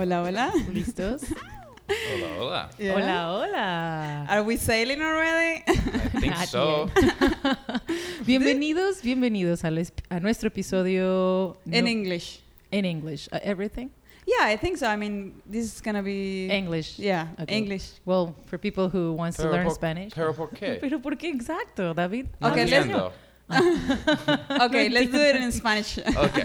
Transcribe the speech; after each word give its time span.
Hola, 0.00 0.22
hola. 0.22 0.50
¿Listos? 0.72 1.22
Hola, 2.14 2.26
hola. 2.38 2.70
Yeah. 2.78 2.94
Hola, 2.94 3.32
hola. 3.34 4.26
Are 4.30 4.42
we 4.42 4.56
sailing 4.56 5.02
already? 5.02 5.62
I 5.66 5.74
think 6.20 6.34
Not 6.34 6.48
so. 6.48 6.88
Bienvenidos, 8.24 9.02
bienvenidos 9.02 9.62
es- 9.64 9.92
a 10.08 10.18
nuestro 10.20 10.46
episodio 10.48 11.58
In 11.66 11.84
no- 11.84 11.90
English. 11.90 12.40
in 12.70 12.86
English. 12.86 13.28
Uh, 13.30 13.40
everything? 13.42 13.90
Yeah, 14.26 14.46
I 14.46 14.56
think 14.56 14.78
so. 14.78 14.86
I 14.86 14.96
mean, 14.96 15.42
this 15.44 15.66
is 15.74 15.82
gonna 15.82 16.02
be 16.02 16.48
English. 16.50 16.98
Yeah, 16.98 17.26
Okay. 17.38 17.58
English. 17.58 18.00
Well, 18.06 18.34
for 18.46 18.56
people 18.56 18.88
who 18.88 19.12
wants 19.12 19.36
to 19.36 19.50
learn 19.50 19.66
por- 19.66 19.74
Spanish. 19.74 20.14
Pero 20.14 20.32
por 20.32 20.48
qué? 20.48 20.78
Pero 20.80 20.98
¿por 21.00 21.16
qué 21.18 21.28
exacto, 21.28 21.92
David? 21.94 22.26
No 22.40 22.48
Okay, 22.48 22.64
let's-. 22.66 23.12
Okay, 24.62 24.88
let's 24.88 25.10
do 25.10 25.18
it 25.20 25.36
in 25.36 25.50
Spanish. 25.52 25.98
Okay. 25.98 26.44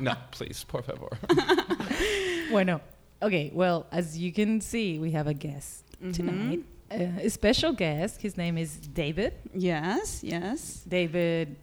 No, 0.00 0.16
please, 0.32 0.64
por 0.64 0.82
favor. 0.82 1.10
Bueno, 2.52 2.80
okay. 3.22 3.50
Well, 3.52 3.86
as 3.90 4.16
you 4.18 4.32
can 4.32 4.60
see, 4.60 4.98
we 4.98 5.10
have 5.12 5.26
a 5.26 5.34
guest 5.34 5.84
Mm-hmm. 6.02 6.12
tonight. 6.12 6.60
Uh, 6.90 7.24
a 7.26 7.30
special 7.30 7.72
guest. 7.72 8.20
His 8.20 8.36
name 8.36 8.58
is 8.58 8.76
David. 8.76 9.32
Yes, 9.54 10.20
yes. 10.22 10.82
David 10.86 11.56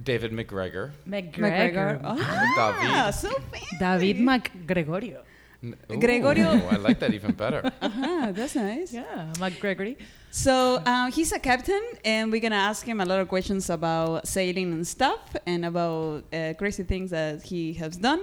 David 0.00 0.32
McGregor. 0.32 0.92
McGregor. 1.06 1.34
McGregor. 1.34 2.00
Ah, 2.04 2.80
David. 2.80 3.14
so 3.14 3.30
fancy. 3.52 3.76
David 3.78 4.16
McGregorio. 4.22 5.18
N- 5.62 5.76
Gregorio. 6.00 6.54
Ooh, 6.56 6.68
I 6.70 6.76
like 6.76 6.98
that 7.00 7.12
even 7.12 7.32
better. 7.32 7.60
Ah, 7.82 8.30
that's 8.32 8.54
nice. 8.54 8.92
Yeah, 8.94 9.28
McGregory. 9.34 9.96
So 10.30 10.76
uh, 10.86 11.10
he's 11.10 11.32
a 11.32 11.38
captain, 11.38 11.82
and 12.04 12.30
we're 12.32 12.40
gonna 12.40 12.54
ask 12.70 12.86
him 12.86 13.00
a 13.00 13.04
lot 13.04 13.18
of 13.20 13.28
questions 13.28 13.68
about 13.68 14.26
sailing 14.26 14.72
and 14.72 14.86
stuff, 14.86 15.20
and 15.46 15.66
about 15.66 16.24
uh, 16.32 16.54
crazy 16.56 16.84
things 16.84 17.10
that 17.10 17.42
he 17.42 17.74
has 17.74 17.96
done. 17.98 18.20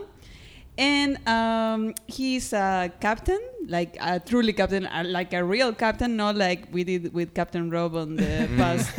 And 0.77 1.17
um, 1.27 1.95
he's 2.05 2.53
a 2.53 2.91
captain, 2.99 3.39
like 3.67 3.97
a 3.99 4.19
truly 4.19 4.53
captain, 4.53 4.85
uh, 4.85 5.03
like 5.07 5.33
a 5.33 5.43
real 5.43 5.73
captain, 5.73 6.15
not 6.15 6.35
like 6.35 6.67
we 6.71 6.83
did 6.83 7.13
with 7.13 7.33
Captain 7.33 7.69
Rob 7.71 7.95
on 7.95 8.15
the 8.15 8.47
past 8.57 8.91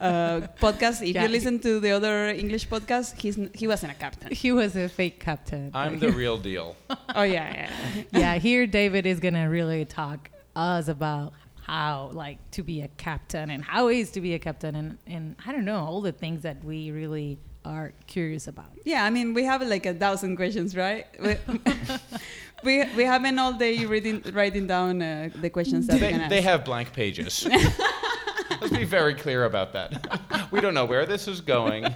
uh, 0.00 0.40
podcast. 0.60 1.00
If 1.08 1.14
Yeah. 1.14 1.22
you 1.22 1.28
listen 1.28 1.58
to 1.60 1.80
the 1.80 1.90
other 1.92 2.28
English 2.28 2.68
podcast, 2.68 3.18
he's 3.18 3.38
n- 3.38 3.50
he 3.54 3.66
wasn't 3.66 3.92
a 3.92 3.94
captain. 3.96 4.30
He 4.30 4.52
was 4.52 4.76
a 4.76 4.88
fake 4.88 5.20
captain. 5.20 5.70
I'm 5.72 5.98
the 5.98 6.10
real 6.12 6.36
deal. 6.36 6.76
oh 7.14 7.22
yeah, 7.22 7.68
yeah. 7.94 8.02
yeah, 8.12 8.34
here 8.38 8.66
David 8.66 9.06
is 9.06 9.18
gonna 9.18 9.48
really 9.48 9.84
talk 9.86 10.28
us 10.54 10.88
about 10.88 11.32
how 11.62 12.10
like 12.12 12.38
to 12.50 12.62
be 12.62 12.82
a 12.82 12.88
captain 12.98 13.48
and 13.48 13.64
how 13.64 13.88
it 13.88 13.96
is 13.96 14.10
to 14.10 14.20
be 14.20 14.34
a 14.34 14.38
captain 14.38 14.74
and, 14.74 14.98
and 15.06 15.36
I 15.46 15.52
don't 15.52 15.64
know 15.64 15.78
all 15.78 16.00
the 16.02 16.10
things 16.12 16.42
that 16.42 16.62
we 16.64 16.90
really 16.90 17.38
are 17.64 17.92
curious 18.06 18.46
about. 18.48 18.66
Yeah, 18.84 19.04
I 19.04 19.10
mean, 19.10 19.34
we 19.34 19.44
have 19.44 19.62
like 19.62 19.86
a 19.86 19.94
thousand 19.94 20.36
questions, 20.36 20.76
right? 20.76 21.06
We, 21.20 21.36
we, 22.64 22.84
we 22.96 23.04
have 23.04 23.22
been 23.22 23.38
all 23.38 23.52
day 23.52 23.84
reading, 23.84 24.22
writing 24.32 24.66
down 24.66 25.02
uh, 25.02 25.28
the 25.40 25.50
questions 25.50 25.86
that 25.86 25.94
we 25.94 26.00
They, 26.00 26.10
can 26.12 26.20
ask. 26.22 26.30
they 26.30 26.40
have 26.42 26.64
blank 26.64 26.92
pages. 26.92 27.46
Let's 28.60 28.76
be 28.76 28.84
very 28.84 29.14
clear 29.14 29.44
about 29.44 29.72
that. 29.72 29.90
We 30.52 30.60
don't 30.60 30.74
know 30.74 30.84
where 30.84 31.06
this 31.06 31.28
is 31.28 31.40
going. 31.40 31.86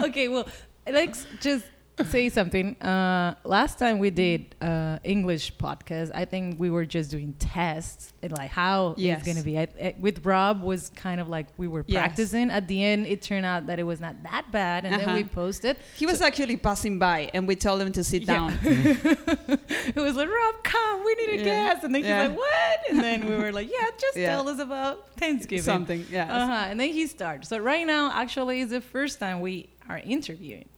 okay, 0.00 0.28
well, 0.28 0.48
let's 0.90 1.26
just 1.40 1.64
say 2.04 2.28
something. 2.28 2.76
Uh, 2.80 3.34
last 3.44 3.78
time 3.78 3.98
we 3.98 4.10
did 4.10 4.54
uh, 4.60 4.98
English 5.04 5.56
podcast, 5.56 6.10
I 6.14 6.24
think 6.24 6.58
we 6.58 6.70
were 6.70 6.84
just 6.86 7.10
doing 7.10 7.34
tests 7.38 8.12
and 8.22 8.32
like 8.32 8.50
how 8.50 8.94
Yes. 8.96 9.18
it's 9.18 9.26
gonna 9.28 9.42
be. 9.44 9.58
I, 9.58 9.68
I- 9.82 9.94
with 10.00 10.24
Rob 10.24 10.62
was 10.62 10.90
kind 10.90 11.20
of 11.20 11.28
like 11.28 11.46
we 11.56 11.68
were 11.68 11.84
Yes. 11.86 11.98
practicing. 12.00 12.50
At 12.50 12.68
the 12.68 12.82
end, 12.84 13.06
it 13.06 13.22
turned 13.22 13.46
out 13.46 13.66
that 13.66 13.78
it 13.78 13.84
was 13.84 14.00
not 14.00 14.22
that 14.24 14.50
bad, 14.52 14.84
and 14.84 14.94
then 14.94 15.08
Uh-huh. 15.08 15.16
we 15.16 15.24
posted. 15.24 15.76
he 15.96 16.06
was 16.06 16.20
actually 16.20 16.56
passing 16.56 16.98
by, 16.98 17.30
and 17.34 17.46
we 17.48 17.56
told 17.56 17.80
him 17.80 17.92
to 17.92 18.04
sit 18.04 18.22
Yeah. 18.22 18.34
down. 18.34 18.58
it 18.64 19.96
was 19.96 20.16
like 20.16 20.28
Rob, 20.28 20.54
come, 20.62 21.04
we 21.04 21.14
need 21.14 21.30
a 21.30 21.36
Yeah. 21.38 21.44
guest, 21.44 21.84
and 21.84 21.94
then 21.94 22.02
he's 22.02 22.08
Yeah. 22.08 22.28
like, 22.28 22.36
what? 22.36 22.80
And 22.90 23.00
then 23.00 23.26
we 23.28 23.36
were 23.36 23.52
like, 23.52 23.68
yeah, 23.70 23.86
just 24.00 24.14
tell 24.16 24.48
us 24.48 24.58
about 24.58 25.10
Thanksgiving. 25.16 25.62
Something, 25.64 26.06
yeah. 26.10 26.24
Uh-huh. 26.42 26.66
And 26.68 26.78
then 26.80 26.88
he 26.92 27.06
started. 27.06 27.46
So 27.46 27.58
right 27.58 27.86
now, 27.86 28.10
actually, 28.12 28.60
is 28.60 28.70
the 28.70 28.80
first 28.80 29.18
time 29.20 29.40
we 29.40 29.68
are 29.88 29.98
interviewing 29.98 30.68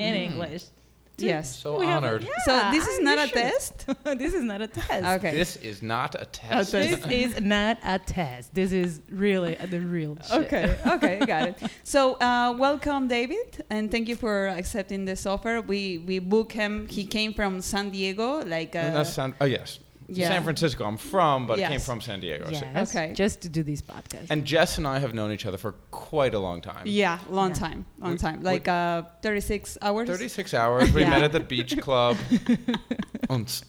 in 0.00 0.14
English. 0.14 0.64
Yes. 1.18 1.54
So 1.54 1.78
We 1.78 1.84
have- 1.84 2.02
honored. 2.02 2.22
yeah, 2.22 2.30
So 2.46 2.70
this 2.70 2.86
is 2.86 2.98
you 2.98 3.04
not 3.04 3.18
a 3.18 3.26
should. 3.26 3.34
test. 3.34 3.86
this 4.22 4.32
is 4.32 4.42
not 4.42 4.62
a 4.62 4.66
test. 4.66 5.04
Okay. 5.18 5.32
This 5.32 5.56
is 5.56 5.82
not 5.82 6.14
a 6.14 6.24
test. 6.24 6.72
test. 6.72 6.72
This 6.72 7.04
is 7.36 7.40
not 7.42 7.76
a 7.84 7.98
test. 7.98 8.54
This 8.54 8.72
is 8.72 9.02
really 9.10 9.54
the 9.56 9.80
real 9.80 10.16
shit. 10.26 10.32
Okay. 10.46 10.76
Okay. 10.86 11.18
Got 11.26 11.48
it. 11.48 11.56
So 11.84 12.14
uh, 12.14 12.54
welcome, 12.56 13.06
David, 13.08 13.62
and 13.68 13.90
thank 13.90 14.08
you 14.08 14.16
for 14.16 14.48
accepting 14.48 15.04
this 15.04 15.26
offer. 15.26 15.60
We 15.60 15.98
we 15.98 16.20
booked 16.20 16.52
him. 16.52 16.86
He 16.88 17.04
came 17.04 17.34
from 17.34 17.60
San 17.60 17.90
Diego, 17.90 18.42
like. 18.46 18.74
Uh, 18.74 18.90
that's 18.96 19.12
San, 19.12 19.34
oh, 19.42 19.44
yes. 19.44 19.78
Yeah. 20.12 20.28
San 20.28 20.42
Francisco, 20.42 20.84
I'm 20.84 20.96
from, 20.96 21.46
but 21.46 21.58
came 21.58 21.80
from 21.80 22.00
San 22.00 22.20
Diego. 22.20 22.44
so- 22.46 22.52
Yes. 22.74 22.94
Okay. 22.94 23.12
Just 23.14 23.40
to 23.42 23.48
do 23.48 23.62
these 23.62 23.82
podcasts. 23.82 24.26
And 24.30 24.44
Jess 24.44 24.78
and 24.78 24.86
I 24.86 24.98
have 24.98 25.14
known 25.14 25.30
each 25.32 25.46
other 25.46 25.58
for 25.58 25.72
quite 25.90 26.34
a 26.34 26.38
long 26.38 26.60
time. 26.60 26.82
yeah, 26.86 27.18
long 27.30 27.50
Yeah. 27.50 27.54
time, 27.54 27.86
long 27.98 28.12
We- 28.12 28.18
time, 28.18 28.38
we- 28.40 28.44
like 28.46 28.66
uh, 28.68 29.02
36 29.22 29.78
hours. 29.82 30.08
36 30.08 30.52
hours. 30.54 30.92
We 30.92 31.02
Yeah. 31.02 31.10
met 31.10 31.22
at 31.22 31.32
the 31.32 31.40
beach 31.40 31.76
club. 31.86 32.16
That's 33.30 33.62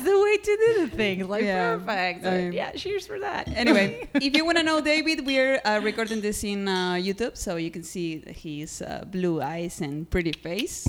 the 0.00 0.20
way 0.24 0.36
to 0.36 0.56
do 0.66 0.86
the 0.86 0.88
things. 0.94 1.26
Like 1.26 1.44
Yeah. 1.44 1.76
perfect. 1.76 2.26
I 2.26 2.30
mean- 2.38 2.52
yeah. 2.52 2.70
Cheers 2.72 3.06
for 3.06 3.18
that. 3.20 3.48
Anyway, 3.56 4.08
if 4.14 4.36
you 4.36 4.44
want 4.44 4.58
to 4.58 4.64
know 4.64 4.80
David, 4.80 5.24
we're 5.26 5.60
uh, 5.64 5.80
recording 5.82 6.20
this 6.20 6.44
in 6.44 6.68
uh, 6.68 6.94
YouTube, 6.94 7.36
so 7.36 7.56
you 7.56 7.70
can 7.70 7.82
see 7.82 8.22
his 8.26 8.82
uh, 8.82 9.04
blue 9.10 9.40
eyes 9.40 9.80
and 9.80 10.08
pretty 10.10 10.32
face, 10.32 10.86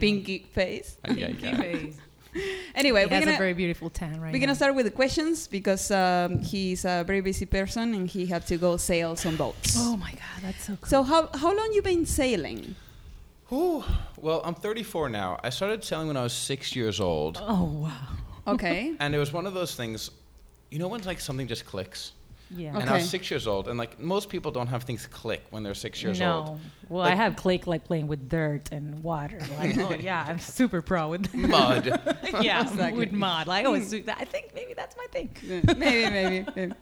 pinky 0.00 0.46
face. 0.52 0.96
Ay, 1.04 1.10
ay, 1.12 1.14
Pinky 1.16 1.54
face. 1.56 1.96
Anyway, 2.74 3.00
he 3.02 3.06
we're 3.06 3.14
has 3.14 3.22
a 3.22 3.26
gonna 3.26 3.38
very 3.38 3.54
beautiful 3.54 3.88
tan 3.90 4.20
right 4.20 4.32
we're 4.32 4.38
now. 4.40 4.46
gonna 4.46 4.54
start 4.56 4.74
with 4.74 4.84
the 4.86 4.90
questions 4.90 5.46
because 5.46 5.90
um, 5.90 6.38
he's 6.40 6.84
a 6.84 7.04
very 7.06 7.20
busy 7.20 7.46
person 7.46 7.94
and 7.94 8.08
he 8.08 8.26
had 8.26 8.44
to 8.48 8.56
go 8.56 8.76
sail 8.76 9.14
some 9.16 9.36
boats. 9.36 9.76
Oh 9.78 9.96
my 9.96 10.10
god, 10.10 10.42
that's 10.42 10.64
so 10.64 10.76
cool. 10.76 10.88
So 10.88 11.02
how 11.04 11.28
how 11.34 11.54
long 11.56 11.72
you 11.72 11.82
been 11.82 12.04
sailing? 12.06 12.74
Whew. 13.48 13.84
Well, 14.20 14.40
I'm 14.44 14.54
34 14.54 15.08
now. 15.10 15.38
I 15.44 15.50
started 15.50 15.84
sailing 15.84 16.08
when 16.08 16.16
I 16.16 16.22
was 16.22 16.32
six 16.32 16.74
years 16.74 16.98
old. 17.00 17.38
oh 17.40 17.64
wow. 17.64 18.08
Okay. 18.46 18.94
And 19.00 19.14
it 19.14 19.18
was 19.18 19.32
one 19.32 19.46
of 19.46 19.54
those 19.54 19.74
things, 19.76 20.10
you 20.70 20.78
know, 20.78 20.88
when 20.88 21.02
like 21.02 21.20
something 21.20 21.46
just 21.46 21.64
clicks? 21.64 22.12
Yeah. 22.50 22.78
And 22.78 22.88
I 22.88 22.94
was 22.94 23.08
six 23.08 23.30
years 23.30 23.46
old, 23.46 23.68
and 23.68 23.78
like 23.78 23.98
most 23.98 24.28
people 24.28 24.50
don't 24.52 24.68
have 24.68 24.82
things 24.84 25.06
click 25.06 25.42
when 25.50 25.62
they're 25.62 25.74
six 25.74 26.02
years 26.02 26.20
no. 26.20 26.44
old. 26.48 26.60
Well, 26.88 27.02
I 27.02 27.14
have 27.14 27.36
Click 27.36 27.66
like 27.66 27.84
playing 27.84 28.06
with 28.08 28.28
dirt 28.28 28.70
and 28.72 29.02
water. 29.02 29.38
Like, 29.58 29.78
oh 29.78 29.94
yeah, 29.94 30.24
I'm 30.28 30.38
super 30.38 30.82
pro 30.82 31.08
with 31.10 31.24
that. 31.30 31.34
Mud. 31.48 31.86
yeah, 32.42 32.60
Exactly. 32.68 32.98
with 32.98 33.12
mud. 33.12 33.46
Like, 33.46 33.64
oh, 33.66 33.74
it's, 33.74 33.92
I 33.94 34.24
think 34.24 34.52
maybe 34.54 34.74
that's 34.74 34.96
my 34.96 35.06
thing. 35.12 35.30
maybe, 35.78 36.10
maybe, 36.10 36.46
maybe. 36.56 36.72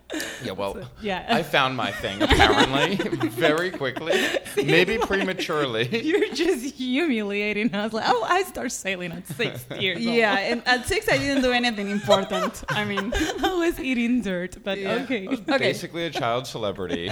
yeah, 0.42 0.52
well, 0.52 0.78
Yeah. 1.02 1.26
I 1.28 1.42
found 1.42 1.76
my 1.76 1.92
thing 1.92 2.22
apparently 2.22 2.96
very 3.28 3.70
quickly, 3.70 4.18
maybe 4.56 4.98
prematurely. 4.98 6.02
You're 6.02 6.32
just 6.34 6.74
humiliating 6.74 7.74
us. 7.74 7.92
Like, 7.92 8.04
oh, 8.06 8.26
I 8.28 8.42
start 8.44 8.72
sailing 8.72 9.12
at 9.12 9.26
six 9.28 9.64
years 9.78 9.98
old. 9.98 10.16
Yeah, 10.16 10.38
and 10.38 10.62
at 10.66 10.86
six 10.88 11.08
I 11.08 11.18
didn't 11.18 11.42
do 11.42 11.52
anything 11.52 11.90
important. 11.90 12.64
I 12.70 12.84
mean, 12.84 13.12
I 13.14 13.54
was 13.54 13.78
eating 13.78 14.22
dirt, 14.22 14.56
but 14.64 14.78
Yeah. 14.78 15.02
okay. 15.04 15.26
Uh, 15.28 15.51
Okay. 15.54 15.64
Basically, 15.72 16.04
a 16.06 16.10
child 16.10 16.46
celebrity. 16.46 17.10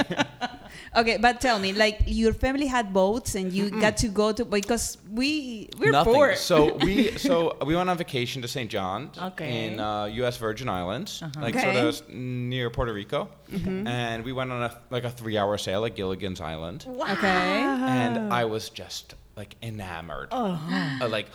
okay, 0.96 1.16
but 1.18 1.40
tell 1.40 1.58
me, 1.58 1.72
like 1.72 2.00
your 2.06 2.32
family 2.32 2.66
had 2.66 2.92
boats 2.92 3.34
and 3.34 3.52
you 3.52 3.70
got 3.70 3.96
to 3.98 4.08
go 4.08 4.32
to 4.32 4.44
because 4.44 4.98
we 5.10 5.68
we're 5.78 5.90
Nothing. 5.92 6.14
poor. 6.14 6.36
So 6.36 6.74
we 6.76 7.16
so 7.18 7.56
we 7.66 7.74
went 7.76 7.90
on 7.90 7.96
vacation 7.98 8.42
to 8.42 8.48
St. 8.48 8.70
John 8.70 9.10
Okay. 9.20 9.66
in 9.66 9.80
uh, 9.80 10.04
U.S. 10.22 10.36
Virgin 10.38 10.68
Islands, 10.68 11.22
like 11.36 11.54
Okay. 11.56 11.64
sort 11.72 11.76
of 11.76 12.08
near 12.14 12.70
Puerto 12.70 12.92
Rico, 12.92 13.28
and 13.52 14.24
we 14.24 14.32
went 14.32 14.50
on 14.52 14.62
a 14.62 14.70
like 14.90 15.04
a 15.04 15.10
three-hour 15.10 15.58
sail 15.58 15.84
at 15.84 15.94
Gilligan's 15.96 16.40
Island, 16.40 16.86
okay. 16.88 17.26
and 17.26 18.32
I 18.32 18.44
was 18.44 18.70
just 18.70 19.14
like 19.36 19.56
enamored, 19.62 20.28
Oh. 20.32 20.98
Uh, 21.02 21.08
like 21.08 21.26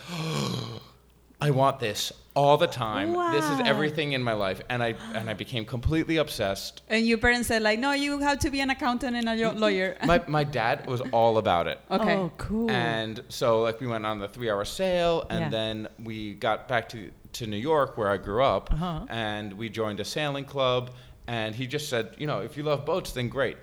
I 1.40 1.50
want 1.50 1.80
this 1.80 2.12
all 2.34 2.56
the 2.56 2.66
time. 2.66 3.12
This 3.30 3.44
is 3.50 3.60
everything 3.60 4.12
in 4.12 4.22
my 4.22 4.32
life, 4.32 4.60
and 4.70 4.82
I 4.82 4.94
and 5.14 5.28
I 5.28 5.34
became 5.34 5.64
completely 5.66 6.16
obsessed. 6.16 6.82
And 6.88 7.06
your 7.06 7.18
parents 7.18 7.48
said 7.48 7.62
like, 7.62 7.78
no, 7.78 7.92
you 7.92 8.18
have 8.20 8.38
to 8.40 8.50
be 8.50 8.60
an 8.60 8.70
accountant 8.70 9.16
and 9.16 9.28
a 9.28 9.52
lawyer. 9.52 9.96
My 10.04 10.22
my 10.26 10.44
dad 10.44 10.86
was 10.86 11.00
all 11.12 11.36
about 11.38 11.66
it. 11.66 11.78
okay. 11.90 12.14
Oh, 12.16 12.32
cool. 12.38 12.70
And 12.70 13.22
so 13.28 13.62
like 13.62 13.80
we 13.80 13.86
went 13.86 14.06
on 14.06 14.18
the 14.18 14.28
three 14.28 14.50
hour 14.50 14.64
sail 14.64 15.26
and 15.30 15.40
Yeah. 15.40 15.48
then 15.50 15.88
we 16.02 16.34
got 16.34 16.68
back 16.68 16.88
to, 16.90 17.10
to 17.34 17.46
New 17.46 17.58
York 17.58 17.98
where 17.98 18.08
I 18.08 18.16
grew 18.16 18.42
up 18.42 18.72
Uh-huh. 18.72 19.04
and 19.10 19.52
we 19.54 19.68
joined 19.68 20.00
a 20.00 20.04
sailing 20.04 20.44
club 20.44 20.90
and 21.26 21.54
he 21.54 21.66
just 21.66 21.88
said, 21.90 22.14
you 22.18 22.26
know, 22.26 22.40
if 22.40 22.56
you 22.56 22.62
love 22.62 22.84
boats 22.86 23.12
then 23.12 23.28
great. 23.28 23.56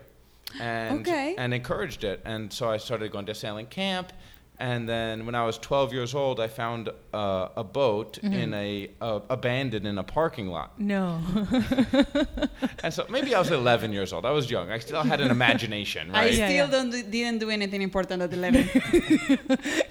And 0.60 1.00
Okay. 1.08 1.34
and 1.38 1.54
encouraged 1.54 2.04
it. 2.04 2.22
And 2.26 2.54
so 2.54 2.70
I 2.70 2.78
started 2.78 3.12
going 3.12 3.26
to 3.26 3.34
sailing 3.36 3.66
camp 3.68 4.14
and 4.72 4.88
then 4.94 5.26
when 5.26 5.36
I 5.36 5.44
was 5.50 5.56
12 5.58 5.94
years 5.98 6.12
old 6.16 6.40
I 6.40 6.48
found 6.48 6.84
uh, 7.14 7.64
a 7.64 7.66
boat 7.80 8.12
Mm-hmm. 8.24 8.42
in 8.44 8.50
a 8.54 8.70
uh, 9.02 9.20
abandoned 9.38 9.86
in 9.92 9.98
a 9.98 10.08
parking 10.18 10.48
lot. 10.56 10.70
no. 10.94 11.06
And 12.84 12.92
so 12.94 13.02
maybe 13.16 13.30
I 13.36 13.40
was 13.40 13.52
11 13.52 13.94
years 13.98 14.12
old. 14.14 14.24
I 14.26 14.32
was 14.40 14.46
young. 14.56 14.68
I 14.78 14.80
still 14.80 15.04
had 15.12 15.20
an 15.26 15.32
imagination, 15.40 16.04
I 16.12 16.14
right? 16.14 16.34
Yeah, 16.34 16.48
still 16.50 16.68
yeah. 16.68 16.76
don't 16.76 16.90
do, 16.94 17.00
didn't 17.16 17.40
do 17.40 17.50
anything 17.50 17.82
important 17.90 18.22
at 18.22 18.32
11. 18.34 18.70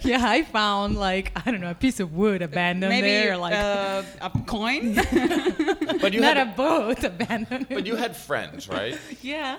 yeah, 0.11 0.21
I 0.37 0.43
found 0.59 0.91
like 1.07 1.25
I 1.35 1.49
don't 1.51 1.61
know 1.65 1.71
a 1.77 1.79
piece 1.85 1.99
of 2.03 2.07
wood 2.21 2.41
abandoned 2.49 2.89
Maybe 2.95 3.07
there, 3.07 3.35
like 3.45 3.55
uh, 3.55 4.03
a 4.27 4.29
coin. 4.55 4.83
but 6.03 6.09
you 6.13 6.21
not 6.21 6.37
had 6.37 6.47
a 6.47 6.51
boat 6.65 6.99
abandoned. 7.03 7.65
but 7.77 7.85
you 7.89 7.95
had 7.95 8.13
friends, 8.15 8.61
right? 8.69 8.95
yeah, 9.21 9.57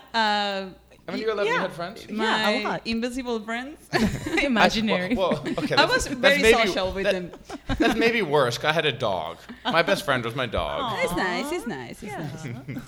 uh, 1.07 1.13
When 1.13 1.21
you 1.21 1.27
were 1.27 1.33
11 1.33 1.53
Yeah. 1.53 1.61
had 1.61 1.73
friends? 1.73 2.07
Yeah, 2.09 2.49
a 2.51 2.65
lot. 2.65 2.81
invisible 2.87 3.41
friends. 3.41 3.79
imaginary. 4.43 5.15
Well, 5.15 5.33
well, 5.45 5.55
okay, 5.59 5.75
I 5.77 5.85
was 5.85 6.07
very 6.07 6.41
maybe- 6.43 6.53
social 6.67 6.93
with 6.93 7.05
that- 7.05 7.15
them. 7.15 7.31
That's 7.79 7.95
maybe 7.97 8.23
worse. 8.23 8.63
I 8.65 8.73
had 8.73 8.87
a 8.87 8.93
dog. 8.93 9.39
My 9.65 9.83
best 9.83 10.05
friend 10.05 10.25
was 10.25 10.35
my 10.35 10.47
dog. 10.47 10.99
It's 11.03 11.15
nice. 11.17 11.53
It's 11.53 11.67
nice. 11.67 12.03
It's 12.03 12.13
Yeah. 12.13 12.29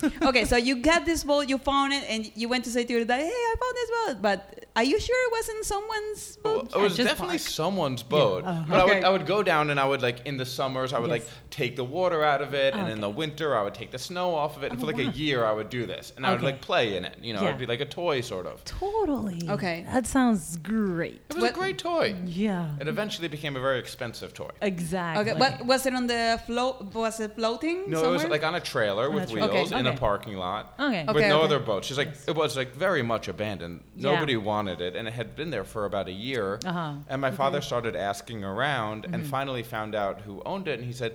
nice. 0.03 0.23
okay, 0.23 0.45
so 0.45 0.57
you 0.57 0.77
got 0.77 1.05
this 1.05 1.25
boat, 1.25 1.49
you 1.49 1.59
found 1.59 1.93
it, 1.93 2.05
and 2.09 2.31
you 2.35 2.49
went 2.49 2.65
to 2.65 2.71
say 2.71 2.85
to 2.85 2.93
your 2.93 3.05
dad, 3.05 3.21
"Hey, 3.21 3.29
I 3.53 3.55
found 3.63 3.75
this 3.81 3.91
boat." 3.99 4.23
But 4.23 4.67
are 4.77 4.85
you 4.85 4.99
sure 5.01 5.17
it 5.29 5.33
wasn't 5.39 5.65
someone's 5.65 6.39
Well, 6.45 6.55
boat? 6.63 6.77
it 6.77 6.79
was 6.79 6.97
just 6.97 7.09
definitely 7.09 7.39
park. 7.39 7.49
someone's 7.49 8.03
boat. 8.03 8.45
uh-huh. 8.45 8.65
But 8.69 8.81
I, 8.81 8.85
would, 8.85 9.05
I 9.05 9.11
would 9.11 9.27
go 9.27 9.43
down 9.43 9.71
and 9.71 9.79
I 9.81 9.85
would 9.87 10.03
like 10.03 10.27
in 10.27 10.37
the 10.37 10.47
summers 10.47 10.93
I 10.93 10.99
would 10.99 11.11
like 11.11 11.27
take 11.51 11.77
the 11.77 11.85
water 11.85 12.23
out 12.25 12.41
of 12.43 12.55
it, 12.55 12.75
and 12.75 12.89
in 12.89 13.01
the 13.01 13.11
winter 13.11 13.57
I 13.59 13.63
would 13.63 13.75
take 13.75 13.91
the 13.91 13.99
snow 13.99 14.35
off 14.35 14.57
of 14.57 14.63
it. 14.65 14.71
And 14.73 14.81
for 14.81 14.87
like 14.87 14.99
a 14.99 15.05
year 15.25 15.45
I 15.45 15.53
would 15.53 15.71
do 15.71 15.87
this, 15.87 16.13
and 16.17 16.25
I 16.27 16.33
would 16.33 16.43
like 16.43 16.61
play 16.61 16.97
in 16.97 17.05
it. 17.05 17.17
You 17.21 17.35
know, 17.35 17.43
Yeah. 17.43 17.49
it'd 17.49 17.59
be 17.59 17.67
like 17.67 17.81
a 17.81 17.85
toy 18.01 18.06
sort 18.23 18.47
of. 18.47 18.65
totally. 18.65 19.41
Okay. 19.49 19.85
that 19.93 20.07
sounds 20.07 20.57
great. 20.59 21.21
It 21.31 21.35
was 21.37 21.43
What- 21.43 21.51
a 21.51 21.55
great 21.63 21.79
toy. 21.79 22.15
Yeah, 22.25 22.81
It 22.81 22.89
eventually 22.89 23.29
became 23.29 23.55
a 23.57 23.61
very 23.61 23.79
expensive 23.79 24.31
toy. 24.33 24.51
exactly. 24.63 25.19
Okay, 25.31 25.39
but 25.39 25.67
was 25.67 25.87
it 25.87 25.95
on 25.95 26.07
the 26.07 26.41
float? 26.47 26.95
Was 26.95 27.21
it 27.21 27.35
floating? 27.35 27.77
No, 27.91 27.97
somewhere? 27.99 28.11
it 28.11 28.13
was 28.13 28.25
like 28.37 28.45
on 28.45 28.55
a 28.55 28.61
trailer 28.61 29.11
with 29.11 29.25
a 29.25 29.33
trailer. 29.33 29.53
wheels 29.53 29.73
Okay. 29.73 29.81
in 29.81 29.87
a 29.87 29.97
parking 29.97 30.37
lot. 30.37 30.63
Okay. 30.79 31.05
with 31.07 31.17
Okay, 31.17 31.29
no 31.29 31.37
okay. 31.39 31.45
other 31.47 31.59
boats. 31.59 31.87
She's 31.89 31.99
like, 31.99 32.13
it 32.27 32.37
was 32.37 32.57
like 32.57 32.73
very 32.75 33.03
much 33.03 33.29
abandoned. 33.29 33.81
Yeah. 33.97 34.13
Nobody 34.13 34.37
wanted 34.37 34.81
it, 34.81 34.93
and 34.97 35.07
it 35.09 35.15
had 35.15 35.35
been 35.37 35.51
there 35.51 35.65
for 35.65 35.85
about 35.85 36.07
a 36.09 36.13
year. 36.29 36.59
Uh-huh. 36.65 36.93
And 37.09 37.21
my 37.21 37.31
father 37.31 37.61
started 37.61 37.95
asking 37.97 38.45
around, 38.45 39.05
and 39.05 39.15
Mm-hmm. 39.17 39.31
finally 39.39 39.63
found 39.63 39.95
out 39.95 40.21
who 40.27 40.43
owned 40.45 40.69
it, 40.69 40.79
and 40.79 40.85
he 40.87 40.93
said. 40.93 41.13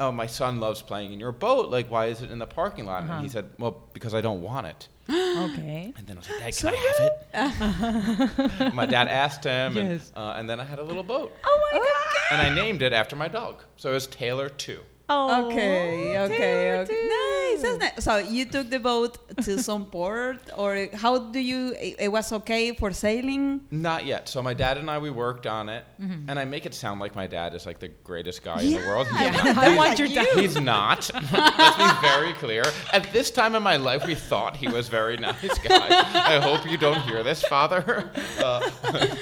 Oh, 0.00 0.10
my 0.10 0.26
son 0.26 0.58
loves 0.58 0.82
playing 0.82 1.12
in 1.12 1.20
your 1.20 1.30
boat. 1.32 1.70
Like, 1.70 1.88
why 1.90 2.06
is 2.06 2.20
it 2.22 2.30
in 2.30 2.38
the 2.38 2.46
parking 2.46 2.84
lot? 2.86 3.04
Uh-huh. 3.04 3.12
And 3.14 3.22
he 3.22 3.28
said, 3.28 3.48
"Well, 3.58 3.84
because 3.92 4.12
I 4.14 4.20
don't 4.20 4.42
want 4.42 4.66
it." 4.66 4.88
okay. 5.10 5.92
And 5.96 6.06
then 6.06 6.16
I 6.16 6.20
was 6.20 6.30
like, 6.30 6.40
"Dad, 6.40 6.56
can 6.56 7.44
I 7.44 7.46
have 7.46 8.30
it?" 8.60 8.74
my 8.74 8.86
dad 8.86 9.08
asked 9.08 9.44
him, 9.44 9.76
and, 9.76 10.00
uh, 10.16 10.34
and 10.36 10.48
then 10.50 10.58
I 10.60 10.64
had 10.64 10.78
a 10.78 10.82
little 10.82 11.02
boat, 11.02 11.32
Oh 11.44 11.68
my 11.72 11.78
god. 11.78 11.88
and 12.32 12.40
I 12.40 12.54
named 12.54 12.82
it 12.82 12.92
after 12.92 13.14
my 13.16 13.28
dog. 13.28 13.62
So 13.76 13.90
it 13.90 13.94
was 13.94 14.06
Taylor 14.06 14.48
Two. 14.48 14.80
Oh, 15.06 15.46
Okay, 15.48 16.18
okay, 16.18 16.36
Taylor 16.38 16.82
okay. 16.82 16.94
too. 16.94 17.08
Nice, 17.08 17.62
that's 17.62 17.78
nice. 17.78 18.04
So 18.04 18.16
you 18.16 18.46
took 18.46 18.70
the 18.70 18.78
boat 18.80 19.18
to 19.44 19.58
some 19.68 19.84
port, 19.84 20.38
or 20.56 20.88
how 20.94 21.18
do 21.18 21.40
you? 21.40 21.74
It, 21.78 21.96
it 21.98 22.08
was 22.08 22.32
okay 22.32 22.72
for 22.74 22.90
sailing. 22.90 23.60
Not 23.70 24.06
yet. 24.06 24.30
So 24.30 24.42
my 24.42 24.54
dad 24.54 24.78
and 24.78 24.90
I 24.90 24.96
we 24.98 25.10
worked 25.10 25.46
on 25.46 25.68
it, 25.68 25.84
Mm-hmm. 26.00 26.28
and 26.30 26.38
I 26.38 26.44
make 26.46 26.64
it 26.66 26.74
sound 26.74 27.00
like 27.00 27.14
my 27.14 27.26
dad 27.26 27.54
is 27.54 27.66
like 27.66 27.78
the 27.80 27.88
greatest 28.02 28.42
guy 28.42 28.62
in 28.62 28.70
the 28.72 28.76
world. 28.88 29.06
He's 29.08 29.20
Yeah. 29.20 29.30
not. 29.52 29.58
I 29.58 29.76
want 29.76 29.98
your 29.98 30.08
dad. 30.08 30.26
He's 30.38 30.56
not. 30.58 31.10
Let's 31.32 31.76
be 31.76 32.08
very 32.08 32.32
clear. 32.34 32.64
At 32.92 33.12
this 33.12 33.30
time 33.30 33.54
in 33.54 33.62
my 33.62 33.76
life, 33.76 34.06
we 34.06 34.14
thought 34.14 34.56
he 34.56 34.68
was 34.68 34.88
very 34.88 35.16
nice 35.18 35.58
guy. 35.58 35.86
I 36.36 36.40
hope 36.40 36.64
you 36.70 36.78
don't 36.78 37.00
hear 37.02 37.22
this, 37.22 37.42
father. 37.44 38.10
Uh, 38.38 38.70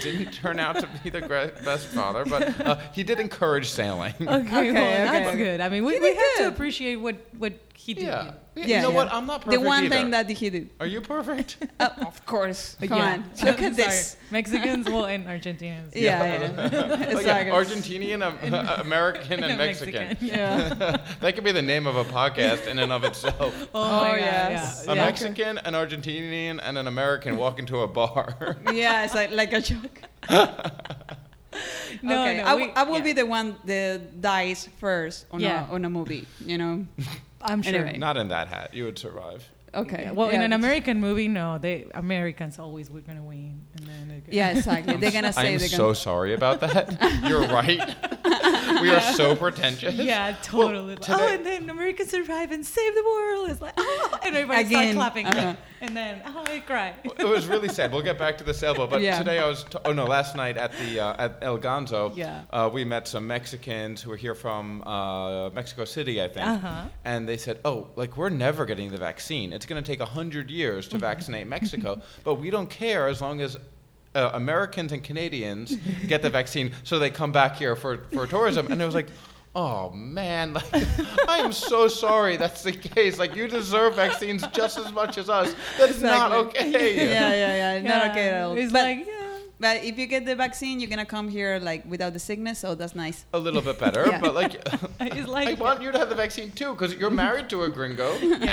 didn't 0.00 0.32
turn 0.32 0.58
out 0.60 0.78
to 0.80 0.88
be 1.02 1.10
the 1.10 1.20
best 1.64 1.86
father, 1.86 2.24
but 2.24 2.60
uh, 2.66 2.76
he 2.92 3.02
did 3.02 3.18
encourage 3.20 3.68
sailing. 3.68 4.14
Okay, 4.20 4.28
Okay, 4.52 4.72
well, 4.72 4.82
okay, 4.82 5.04
that's 5.04 5.28
okay. 5.28 5.36
good. 5.38 5.60
I 5.60 5.68
mean, 5.72 5.84
we, 5.84 5.98
we 5.98 6.10
did 6.12 6.16
have 6.16 6.36
to 6.38 6.48
appreciate 6.48 6.96
what 6.96 7.16
what 7.38 7.54
he 7.74 7.94
did. 7.94 8.04
Yeah. 8.04 8.32
Yeah, 8.54 8.66
you 8.66 8.82
know 8.82 8.90
yeah. 8.90 8.96
what? 8.96 9.12
I'm 9.12 9.24
not 9.26 9.40
perfect. 9.40 9.62
The 9.62 9.66
one 9.66 9.84
either. 9.84 9.96
thing 9.96 10.10
that 10.10 10.28
he 10.28 10.50
did. 10.50 10.70
Are 10.78 10.86
you 10.86 11.00
perfect? 11.00 11.56
Uh, 11.80 11.88
of 12.06 12.24
course. 12.26 12.76
Come 12.86 12.98
Yeah. 12.98 13.12
on, 13.14 13.24
look 13.44 13.62
at 13.62 13.74
this. 13.76 14.16
Mexicans, 14.30 14.86
well, 14.86 15.06
and 15.06 15.26
Argentinians. 15.26 15.96
Yeah, 15.96 16.22
yeah. 16.22 17.08
It's 17.12 17.24
like- 17.26 17.46
Argentinian, 17.48 18.20
um, 18.22 18.36
American, 18.86 19.42
and 19.42 19.56
Mexican. 19.56 20.18
Yeah. 20.20 20.98
that 21.20 21.34
could 21.34 21.44
be 21.44 21.52
the 21.52 21.62
name 21.62 21.86
of 21.86 21.96
a 21.96 22.04
podcast 22.04 22.66
in 22.66 22.78
and 22.78 22.92
of 22.92 23.04
itself. 23.04 23.54
Oh, 23.74 23.82
Oh, 23.82 24.02
my 24.02 24.18
God, 24.18 24.50
yes. 24.56 24.86
A 24.86 24.94
Mexican, 24.94 25.56
an 25.58 25.72
Argentinian, 25.72 26.60
and 26.62 26.76
an 26.76 26.86
American 26.86 27.38
walk 27.38 27.58
into 27.58 27.78
a 27.80 27.88
bar. 27.88 28.58
yeah, 28.70 29.04
it's 29.04 29.14
like 29.14 29.30
like 29.30 29.52
a 29.54 29.62
joke. 29.62 29.96
No, 32.02 32.22
okay, 32.22 32.36
no, 32.38 32.42
I, 32.44 32.48
w- 32.50 32.66
we- 32.68 32.72
I 32.74 32.82
will 32.84 32.98
yeah. 32.98 33.04
be 33.04 33.12
the 33.12 33.26
one 33.26 33.56
that 33.66 34.20
dies 34.20 34.68
first 34.78 35.26
on 35.30 35.40
Yeah. 35.40 35.68
a 35.68 35.74
on 35.74 35.84
a 35.84 35.90
movie. 35.90 36.26
You 36.44 36.58
know. 36.58 36.86
I'm 37.42 37.60
sure. 37.62 37.74
Anyway. 37.74 37.98
Not 37.98 38.16
in 38.16 38.28
that 38.28 38.48
hat. 38.48 38.72
You 38.74 38.84
would 38.84 38.98
survive. 38.98 39.48
Okay. 39.74 40.02
Yeah, 40.02 40.12
Well, 40.12 40.28
in 40.28 40.42
an 40.42 40.52
American 40.52 41.00
movie, 41.00 41.28
no, 41.28 41.56
they 41.58 41.86
Americans 41.94 42.58
always 42.58 42.90
we're 42.90 43.00
gonna 43.00 43.22
win, 43.22 43.62
and 43.76 43.86
then 43.86 44.08
gonna- 44.08 44.22
Yeah, 44.30 44.50
exactly. 44.50 44.96
They're 44.96 45.10
gonna 45.20 45.32
say 45.32 45.54
I'm 45.54 45.58
they're 45.58 45.68
so 45.68 45.78
gonna. 45.84 45.94
sorry 45.94 46.34
about 46.34 46.60
that. 46.60 46.92
You're 47.26 47.46
right. 47.48 47.80
we 48.82 48.90
are 48.90 49.00
so 49.00 49.34
pretentious. 49.34 49.94
Yeah, 49.94 50.36
totally. 50.42 50.96
today- 50.96 51.14
oh, 51.18 51.28
and 51.34 51.44
then 51.46 51.70
Americans 51.70 52.10
survive 52.10 52.52
and 52.52 52.64
save 52.66 52.94
the 52.94 53.02
world. 53.04 53.50
It's 53.50 53.60
like, 53.62 53.74
oh, 53.78 54.18
and 54.24 54.36
everybody 54.36 54.60
Again, 54.66 54.92
start 54.92 54.94
clapping, 54.96 55.26
uh-huh. 55.26 55.54
And 55.82 55.96
then 55.96 56.22
oh, 56.24 56.44
I 56.46 56.60
cry. 56.60 56.94
It 57.04 57.24
was 57.26 57.46
really 57.46 57.68
sad. 57.68 57.92
We'll 57.92 58.02
get 58.02 58.18
back 58.18 58.38
to 58.38 58.44
the 58.44 58.54
sailboat, 58.54 58.88
but 58.88 59.02
Yeah. 59.02 59.18
today 59.18 59.38
I 59.40 59.46
was. 59.46 59.64
T- 59.64 59.78
oh 59.84 59.92
no, 59.92 60.04
last 60.06 60.34
night 60.36 60.56
at 60.56 60.72
the 60.78 61.00
uh, 61.00 61.24
at 61.24 61.38
El 61.42 61.58
Ganzo, 61.58 62.16
Yeah. 62.16 62.42
uh, 62.50 62.70
we 62.72 62.84
met 62.84 63.06
some 63.08 63.26
Mexicans 63.26 64.00
who 64.00 64.10
were 64.10 64.16
here 64.16 64.34
from 64.34 64.82
uh, 64.84 65.50
Mexico 65.50 65.84
City, 65.84 66.22
I 66.22 66.28
think, 66.28 66.46
Uh-huh. 66.46 66.84
and 67.04 67.28
they 67.28 67.36
said, 67.36 67.58
"Oh, 67.64 67.88
like 67.96 68.16
we're 68.16 68.30
never 68.30 68.64
getting 68.64 68.90
the 68.90 68.96
vaccine. 68.98 69.52
It's 69.52 69.66
going 69.66 69.82
to 69.82 69.86
take 69.86 70.00
a 70.00 70.06
hundred 70.06 70.50
years 70.50 70.88
to 70.88 70.98
vaccinate 70.98 71.46
Mexico, 71.48 72.00
but 72.24 72.34
we 72.36 72.48
don't 72.50 72.70
care 72.70 73.08
as 73.08 73.20
long 73.20 73.40
as." 73.42 73.58
Uh, 74.14 74.30
Americans 74.34 74.92
and 74.92 75.02
Canadians 75.02 75.74
get 76.06 76.20
the 76.20 76.28
vaccine, 76.28 76.70
so 76.84 76.98
they 76.98 77.08
come 77.08 77.32
back 77.32 77.56
here 77.56 77.74
for, 77.74 77.96
for 78.12 78.26
tourism. 78.26 78.70
And 78.70 78.82
it 78.82 78.84
was 78.84 78.94
like, 78.94 79.06
oh 79.54 79.90
man, 79.90 80.54
like, 80.72 80.86
I 81.28 81.38
am 81.38 81.52
so 81.52 81.88
sorry 81.88 82.36
that's 82.36 82.62
the 82.62 82.72
case. 82.72 83.18
Like, 83.18 83.34
you 83.36 83.48
deserve 83.48 83.96
vaccines 83.96 84.46
just 84.48 84.78
as 84.78 84.92
much 84.92 85.18
as 85.18 85.28
us. 85.28 85.54
That's 85.78 86.00
not 86.00 86.32
okay. 86.32 86.96
Yeah, 87.12 87.32
yeah, 87.32 87.76
yeah. 87.76 87.88
Not 87.88 88.10
okay 88.10 88.30
at 88.30 88.42
all. 88.44 88.56
It's 88.56 88.72
But, 88.72 88.84
like, 88.84 89.06
yeah. 89.06 89.31
But 89.62 89.84
if 89.84 89.96
you 89.96 90.06
get 90.06 90.26
the 90.26 90.34
vaccine, 90.34 90.80
you're 90.80 90.90
gonna 90.90 91.12
come 91.16 91.28
here 91.28 91.52
like 91.70 91.82
without 91.94 92.12
the 92.12 92.18
sickness, 92.18 92.58
so 92.58 92.74
that's 92.74 92.96
nice. 92.96 93.24
A 93.32 93.38
little 93.38 93.62
bit 93.62 93.78
better, 93.78 94.04
Yeah. 94.10 94.20
but 94.24 94.34
like, 94.34 94.54
It's 95.00 95.28
like 95.28 95.48
I 95.60 95.62
want 95.68 95.80
you 95.84 95.90
to 95.92 95.98
have 96.02 96.10
the 96.14 96.20
vaccine 96.26 96.50
too, 96.60 96.70
because 96.74 96.92
you're 97.00 97.16
married 97.26 97.48
to 97.50 97.62
a 97.62 97.68
gringo, 97.76 98.08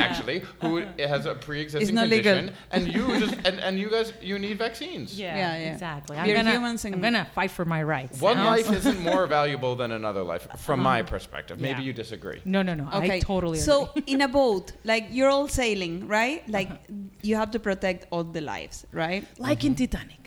actually, 0.08 0.44
who 0.62 0.72
has 1.14 1.26
a 1.26 1.34
pre-existing 1.34 1.82
It's 1.82 1.92
not 1.92 2.08
legal. 2.10 2.36
condition, 2.36 2.56
and 2.72 2.94
you 2.96 3.04
just 3.24 3.36
and, 3.48 3.60
and 3.66 3.74
you 3.80 3.90
guys 3.90 4.14
you 4.22 4.38
need 4.46 4.58
vaccines. 4.60 5.20
Yeah, 5.20 5.36
Yeah, 5.36 5.58
yeah. 5.58 5.74
exactly. 5.74 6.16
We're 6.16 6.24
I'm 6.24 6.36
gonna, 6.36 6.52
humans 6.52 6.86
and- 6.86 6.94
I'm 6.96 7.02
gonna 7.02 7.28
fight 7.34 7.52
for 7.58 7.66
my 7.66 7.82
rights. 7.82 8.22
One 8.22 8.40
life 8.54 8.72
isn't 8.72 9.00
more 9.12 9.26
valuable 9.26 9.74
than 9.82 9.92
another 9.92 10.24
life, 10.34 10.48
from 10.68 10.80
my 10.80 11.00
uh-huh. 11.00 11.10
perspective. 11.14 11.56
Maybe 11.60 11.82
Yeah. 11.82 11.88
you 11.88 11.94
disagree. 12.04 12.40
No, 12.46 12.62
no, 12.62 12.74
no. 12.76 12.86
Okay. 13.00 13.16
I 13.18 13.20
totally 13.20 13.58
So 13.58 13.76
agree. 13.90 14.04
in 14.14 14.22
a 14.22 14.28
boat, 14.28 14.74
like 14.84 15.06
you're 15.10 15.32
all 15.36 15.48
sailing, 15.48 16.08
right? 16.08 16.48
Like 16.58 16.70
uh-huh. 16.70 17.28
you 17.28 17.36
have 17.42 17.50
to 17.56 17.60
protect 17.60 18.06
all 18.12 18.24
the 18.24 18.42
lives, 18.54 18.86
right? 18.92 19.24
like 19.40 19.64
in 19.64 19.74
mm-hmm. 19.74 19.86
Titanic. 19.86 20.20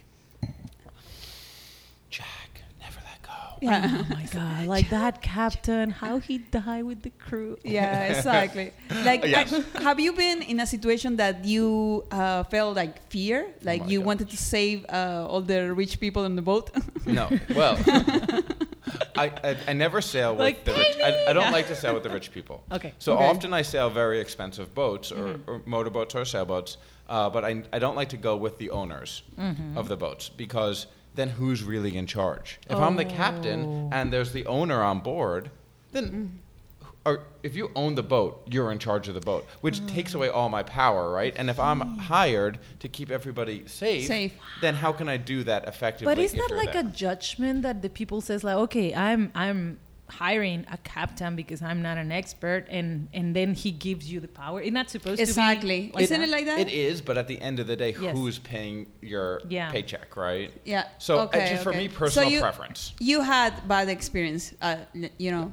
Jack, 2.11 2.63
never 2.79 3.01
let 3.07 3.23
go. 3.23 3.52
Yeah. 3.71 4.03
Oh 4.03 4.07
my 4.19 4.27
god! 4.33 4.67
Like 4.67 4.89
that 4.91 5.23
captain, 5.23 5.91
how 5.91 6.19
he 6.19 6.39
died 6.39 6.85
with 6.85 7.01
the 7.03 7.11
crew. 7.27 7.57
Yeah, 7.65 8.03
exactly. 8.13 8.73
Like, 9.05 9.25
Yes. 9.25 9.51
have 9.87 10.01
you 10.01 10.13
been 10.13 10.43
in 10.43 10.59
a 10.61 10.67
situation 10.67 11.17
that 11.17 11.45
you 11.45 12.05
uh, 12.11 12.43
felt 12.45 12.75
like 12.77 12.95
fear, 13.09 13.47
like 13.63 13.83
my 13.83 13.87
you 13.93 13.99
gosh. 14.01 14.07
wanted 14.07 14.29
to 14.31 14.37
save 14.37 14.85
uh, 14.89 15.27
all 15.31 15.43
the 15.43 15.73
rich 15.75 16.01
people 16.01 16.25
on 16.25 16.35
the 16.35 16.43
boat? 16.43 16.71
No. 17.07 17.29
Well, 17.55 17.79
I, 19.17 19.27
I 19.45 19.57
I 19.69 19.73
never 19.73 20.01
sail 20.01 20.33
with 20.33 20.41
Like, 20.41 20.65
the 20.65 20.73
rich. 20.73 20.97
I, 21.05 21.31
I 21.31 21.33
don't 21.33 21.53
like 21.53 21.69
to 21.69 21.77
sail 21.77 21.95
with 21.95 22.03
the 22.03 22.11
rich 22.11 22.33
people. 22.33 22.57
Okay. 22.73 22.93
So 22.99 23.13
Okay. 23.15 23.29
often 23.31 23.53
I 23.53 23.63
sail 23.63 23.91
very 23.91 24.19
expensive 24.21 24.75
boats 24.75 25.13
or, 25.13 25.23
Mm-hmm. 25.35 25.51
or 25.51 25.63
motorboats 25.67 26.15
or 26.15 26.25
sailboats, 26.25 26.77
uh, 27.09 27.31
but 27.31 27.45
I, 27.45 27.63
I 27.73 27.79
don't 27.79 27.97
like 27.97 28.09
to 28.11 28.17
go 28.17 28.37
with 28.37 28.59
the 28.59 28.71
owners 28.71 29.23
Mm-hmm. 29.39 29.79
of 29.79 29.87
the 29.89 29.97
boats 29.97 30.29
because 30.29 30.87
then 31.15 31.29
who's 31.31 31.63
really 31.63 31.97
in 31.97 32.07
charge? 32.07 32.59
If 32.69 32.79
I'm 32.79 32.97
the 32.97 33.05
captain 33.05 33.65
Oh. 33.65 33.91
and 33.93 34.13
there's 34.13 34.33
the 34.33 34.47
owner 34.47 34.83
on 34.83 35.01
board, 35.01 35.51
then 35.93 36.05
mm-hmm. 36.05 36.89
or 37.05 37.25
if 37.43 37.55
you 37.55 37.71
own 37.75 37.95
the 37.97 38.03
boat, 38.03 38.43
you're 38.51 38.71
in 38.73 38.79
charge 38.79 39.09
of 39.09 39.15
the 39.15 39.21
boat, 39.21 39.47
which 39.61 39.81
oh. 39.83 39.87
takes 39.89 40.15
away 40.15 40.29
all 40.29 40.49
my 40.49 40.63
power, 40.63 41.11
right? 41.11 41.35
And 41.37 41.51
if 41.51 41.59
I'm 41.59 41.81
hired 41.99 42.59
to 42.81 42.89
keep 42.89 43.11
everybody 43.11 43.67
safe, 43.67 44.07
Safe. 44.07 44.33
then 44.61 44.75
how 44.75 44.93
can 44.93 45.09
I 45.09 45.17
do 45.17 45.43
that 45.45 45.67
effectively? 45.69 46.15
But 46.15 46.19
is 46.19 46.33
if 46.33 46.41
that 46.41 46.55
like 46.57 46.73
there? 46.73 46.83
a 46.83 46.85
judgment 46.85 47.63
that 47.63 47.83
the 47.83 47.91
people 47.91 48.21
says 48.21 48.43
like, 48.45 48.57
okay, 48.57 48.95
I'm 48.95 49.31
I'm 49.35 49.79
hiring 50.19 50.67
a 50.71 50.77
captain 50.79 51.35
because 51.37 51.63
I'm 51.63 51.81
not 51.83 51.97
an 51.99 52.13
expert, 52.13 52.67
and 52.69 53.09
and 53.13 53.35
then 53.35 53.55
he 53.55 53.71
gives 53.71 54.11
you 54.13 54.21
the 54.21 54.29
power. 54.29 54.61
It's 54.61 54.73
not 54.73 54.91
supposed 54.91 55.21
Exactly. 55.21 55.89
to 55.89 55.97
be. 55.97 56.03
Isn't 56.05 56.23
it 56.23 56.29
like 56.29 56.47
that? 56.47 56.61
It 56.61 56.69
is, 56.69 57.01
but 57.01 57.17
at 57.19 57.29
the 57.29 57.41
end 57.41 57.59
of 57.61 57.67
the 57.67 57.77
day, 57.77 57.95
Yes. 57.99 58.17
who's 58.17 58.39
paying 58.39 58.87
your 59.01 59.41
Yeah. 59.49 59.71
paycheck, 59.71 60.17
right? 60.17 60.53
Yeah. 60.65 60.85
So 60.99 61.19
uh, 61.21 61.25
okay, 61.25 61.49
just 61.51 61.63
for 61.63 61.73
me, 61.73 61.89
personal 61.89 62.29
so 62.29 62.35
you, 62.35 62.41
preference. 62.41 62.93
You 63.01 63.23
had 63.23 63.67
bad 63.67 63.89
experience, 63.89 64.53
uh, 64.61 64.77
you 65.19 65.31
know. 65.31 65.53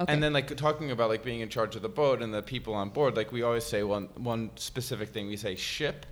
Okay. 0.00 0.12
And 0.12 0.22
then 0.22 0.32
like 0.32 0.56
talking 0.56 0.90
about 0.90 1.08
like 1.10 1.24
being 1.24 1.40
in 1.40 1.48
charge 1.48 1.74
of 1.76 1.82
the 1.82 1.88
boat 1.88 2.22
and 2.22 2.32
the 2.32 2.42
people 2.42 2.74
on 2.74 2.90
board, 2.90 3.16
like 3.16 3.30
we 3.32 3.42
always 3.42 3.64
say 3.64 3.82
one 3.82 4.08
one 4.16 4.50
specific 4.56 5.10
thing. 5.10 5.26
We 5.26 5.36
say 5.36 5.54
ship, 5.56 6.06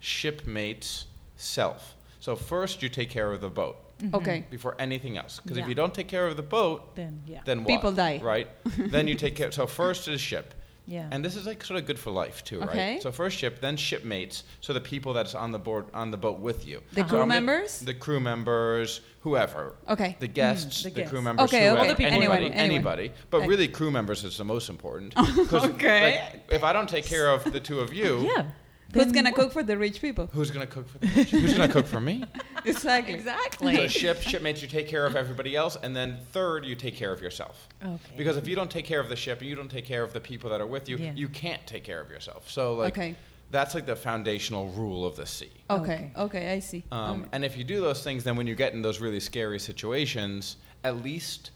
shipmates, 0.00 1.06
self. 1.36 1.96
So 2.20 2.34
first 2.36 2.82
you 2.82 2.88
take 2.88 3.10
care 3.10 3.32
of 3.32 3.40
the 3.40 3.50
boat 3.50 3.76
Mm-hmm. 4.02 4.14
okay. 4.14 4.38
Mm-hmm. 4.40 4.50
before 4.50 4.76
anything 4.78 5.16
else. 5.16 5.40
Because 5.42 5.56
if 5.58 5.62
Yeah. 5.64 5.68
you 5.68 5.74
don't 5.74 5.94
take 5.94 6.08
care 6.08 6.26
of 6.26 6.36
the 6.36 6.42
boat, 6.42 6.94
Then 6.96 7.22
yeah, 7.26 7.40
then 7.44 7.58
what? 7.64 7.68
People 7.68 7.92
die. 7.92 8.20
Right? 8.22 8.48
then 8.78 9.08
you 9.08 9.14
take 9.14 9.34
care. 9.36 9.50
So 9.52 9.66
first 9.66 10.06
is 10.08 10.20
ship. 10.20 10.52
yeah. 10.88 11.08
And 11.12 11.24
this 11.24 11.34
is 11.34 11.46
like 11.46 11.64
sort 11.64 11.80
of 11.80 11.86
good 11.86 11.98
for 11.98 12.10
life 12.12 12.44
too, 12.44 12.60
Okay. 12.62 12.92
right? 12.92 13.02
So 13.02 13.10
first 13.10 13.38
ship, 13.38 13.60
then 13.60 13.76
shipmates. 13.76 14.44
So 14.60 14.72
the 14.72 14.80
people 14.80 15.12
that's 15.14 15.34
on 15.34 15.50
the 15.50 15.58
board 15.58 15.86
on 15.94 16.10
the 16.10 16.16
boat 16.18 16.38
with 16.40 16.66
you. 16.68 16.80
The 16.92 17.00
So 17.02 17.08
crew 17.08 17.20
I'm 17.22 17.28
gonna- 17.28 17.40
members? 17.40 17.80
The 17.80 17.94
crew 17.94 18.20
members, 18.20 19.00
whoever. 19.20 19.74
Okay. 19.88 20.16
The 20.20 20.28
guests, 20.28 20.80
mm, 20.80 20.82
the 20.84 20.88
the, 20.90 20.94
crew 20.94 21.02
guests. 21.02 21.24
members, 21.24 21.44
Okay, 21.48 21.62
whoever, 21.64 21.78
okay. 21.78 21.88
All 21.88 21.94
the 21.94 21.96
people. 21.96 22.12
anybody, 22.12 22.46
Anyone, 22.46 22.58
anyone. 22.58 22.76
anybody. 23.00 23.12
But 23.30 23.38
Okay. 23.38 23.48
really, 23.48 23.68
crew 23.68 23.90
members 23.90 24.22
is 24.24 24.36
the 24.36 24.44
most 24.44 24.68
important. 24.68 25.14
'Cause, 25.48 25.64
Okay. 25.74 26.20
like, 26.20 26.44
if 26.52 26.62
I 26.62 26.72
don't 26.74 26.88
take 26.88 27.06
care 27.06 27.30
of 27.30 27.42
the 27.50 27.60
two 27.60 27.80
of 27.80 27.92
you, 27.94 28.30
yeah. 28.36 28.44
Who's 28.92 29.12
gonna 29.12 29.30
what- 29.30 29.36
cook 29.40 29.52
for 29.52 29.62
the 29.62 29.76
rich 29.76 30.00
people? 30.00 30.28
who's 30.32 30.50
gonna 30.50 30.66
cook 30.66 30.88
for 30.88 30.98
the 30.98 31.06
rich? 31.16 31.30
Who's 31.30 31.54
gonna 31.54 31.72
cook 31.72 31.86
for 31.86 32.00
me? 32.00 32.24
Exactly. 32.64 33.14
Exactly. 33.14 33.76
So 33.76 33.86
ship, 33.88 34.20
shipmates, 34.22 34.62
you 34.62 34.68
take 34.68 34.88
care 34.88 35.06
of 35.06 35.16
everybody 35.16 35.54
else, 35.56 35.76
and 35.82 35.94
then 35.94 36.18
third, 36.32 36.64
you 36.64 36.74
take 36.74 36.94
care 36.96 37.12
of 37.12 37.20
yourself. 37.20 37.68
Okay. 37.84 37.98
Because 38.16 38.36
if 38.36 38.48
you 38.48 38.56
don't 38.56 38.70
take 38.70 38.84
care 38.84 39.00
of 39.00 39.08
the 39.08 39.16
ship 39.16 39.40
and 39.40 39.48
you 39.48 39.54
don't 39.56 39.70
take 39.70 39.84
care 39.86 40.02
of 40.02 40.12
the 40.12 40.20
people 40.20 40.50
that 40.50 40.60
are 40.60 40.66
with 40.66 40.88
you, 40.88 40.96
Yeah. 40.96 41.12
you 41.14 41.28
can't 41.28 41.64
take 41.66 41.84
care 41.84 42.00
of 42.00 42.10
yourself. 42.10 42.50
So 42.50 42.74
like 42.74 42.96
Okay. 42.96 43.14
that's 43.50 43.74
like 43.74 43.86
the 43.86 43.96
foundational 43.96 44.68
rule 44.70 45.04
of 45.06 45.16
the 45.16 45.26
sea. 45.26 45.50
Okay. 45.70 46.10
Okay. 46.16 46.52
I 46.52 46.58
see. 46.60 46.84
Um, 46.90 47.26
and 47.32 47.44
if 47.44 47.56
you 47.56 47.64
do 47.64 47.80
those 47.80 48.02
things, 48.02 48.24
then 48.24 48.36
when 48.36 48.46
you 48.46 48.54
get 48.54 48.72
in 48.72 48.82
those 48.82 49.00
really 49.00 49.20
scary 49.20 49.58
situations, 49.60 50.56
at 50.84 51.02
least 51.02 51.50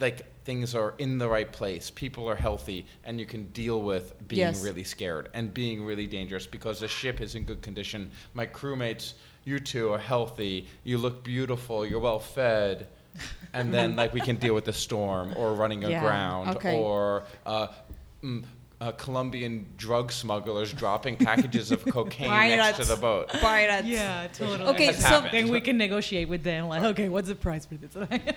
like 0.00 0.24
things 0.44 0.74
are 0.74 0.94
in 0.98 1.18
the 1.18 1.28
right 1.28 1.50
place, 1.52 1.90
people 1.90 2.28
are 2.28 2.34
healthy, 2.34 2.86
and 3.04 3.20
you 3.20 3.26
can 3.26 3.44
deal 3.52 3.82
with 3.82 4.14
being 4.26 4.40
Yes. 4.40 4.62
really 4.64 4.84
scared 4.84 5.28
and 5.34 5.52
being 5.52 5.84
really 5.84 6.06
dangerous 6.06 6.46
because 6.46 6.80
the 6.80 6.88
ship 6.88 7.20
is 7.20 7.34
in 7.34 7.44
good 7.44 7.62
condition. 7.62 8.10
My 8.34 8.46
crewmates, 8.46 9.14
you 9.44 9.58
two 9.58 9.92
are 9.92 9.98
healthy, 9.98 10.66
you 10.84 10.98
look 10.98 11.22
beautiful, 11.22 11.86
you're 11.86 12.00
well 12.00 12.18
fed. 12.20 12.88
And 13.52 13.74
then, 13.74 13.96
like, 13.96 14.14
we 14.14 14.20
can 14.20 14.36
deal 14.36 14.54
with 14.54 14.64
the 14.64 14.72
storm 14.72 15.32
or 15.36 15.54
running 15.54 15.82
Yeah. 15.90 15.98
aground 15.98 16.56
Okay. 16.56 16.76
or 16.78 17.24
uh, 17.44 17.66
mm, 18.22 18.44
uh, 18.80 18.92
Colombian 18.92 19.66
drug 19.76 20.10
smugglers 20.10 20.72
dropping 20.72 21.16
packages 21.28 21.70
of 21.70 21.84
cocaine 21.84 22.30
next 22.30 22.78
to 22.78 22.84
the 22.84 22.96
boat. 22.96 23.28
Pirates. 23.28 23.86
yeah, 23.86 24.26
totally. 24.32 24.68
Okay, 24.70 24.86
Has 24.86 24.98
so- 25.00 25.08
happened. 25.08 25.32
then 25.32 25.48
we 25.48 25.60
can 25.60 25.76
negotiate 25.76 26.28
with 26.28 26.42
them. 26.42 26.68
Like, 26.68 26.82
okay, 26.82 27.08
what's 27.08 27.28
the 27.28 27.34
price 27.34 27.66
for 27.66 27.74
this? 27.74 27.94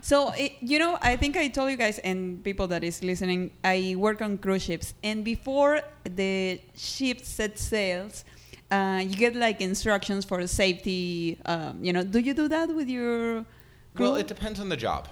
So 0.00 0.30
it, 0.32 0.52
you 0.60 0.78
know, 0.78 0.96
I 1.02 1.16
think 1.16 1.36
I 1.36 1.48
told 1.48 1.70
you 1.72 1.76
guys 1.76 1.98
and 1.98 2.42
people 2.44 2.68
that 2.68 2.84
is 2.84 3.02
listening, 3.02 3.50
I 3.64 3.96
work 3.98 4.22
on 4.22 4.38
cruise 4.38 4.62
ships, 4.62 4.94
and 5.02 5.24
before 5.24 5.80
the 6.04 6.60
ship 6.76 7.22
set 7.22 7.58
sails, 7.58 8.24
uh, 8.70 9.02
you 9.04 9.16
get 9.16 9.34
like 9.34 9.60
instructions 9.60 10.24
for 10.24 10.46
safety. 10.46 11.38
Um, 11.44 11.82
you 11.82 11.92
know, 11.92 12.04
do 12.04 12.20
you 12.20 12.32
do 12.32 12.46
that 12.48 12.68
with 12.74 12.88
your 12.88 13.44
crew? 13.96 14.06
Well, 14.06 14.14
it 14.16 14.28
depends 14.28 14.60
on 14.60 14.68
the 14.68 14.76
job. 14.76 15.08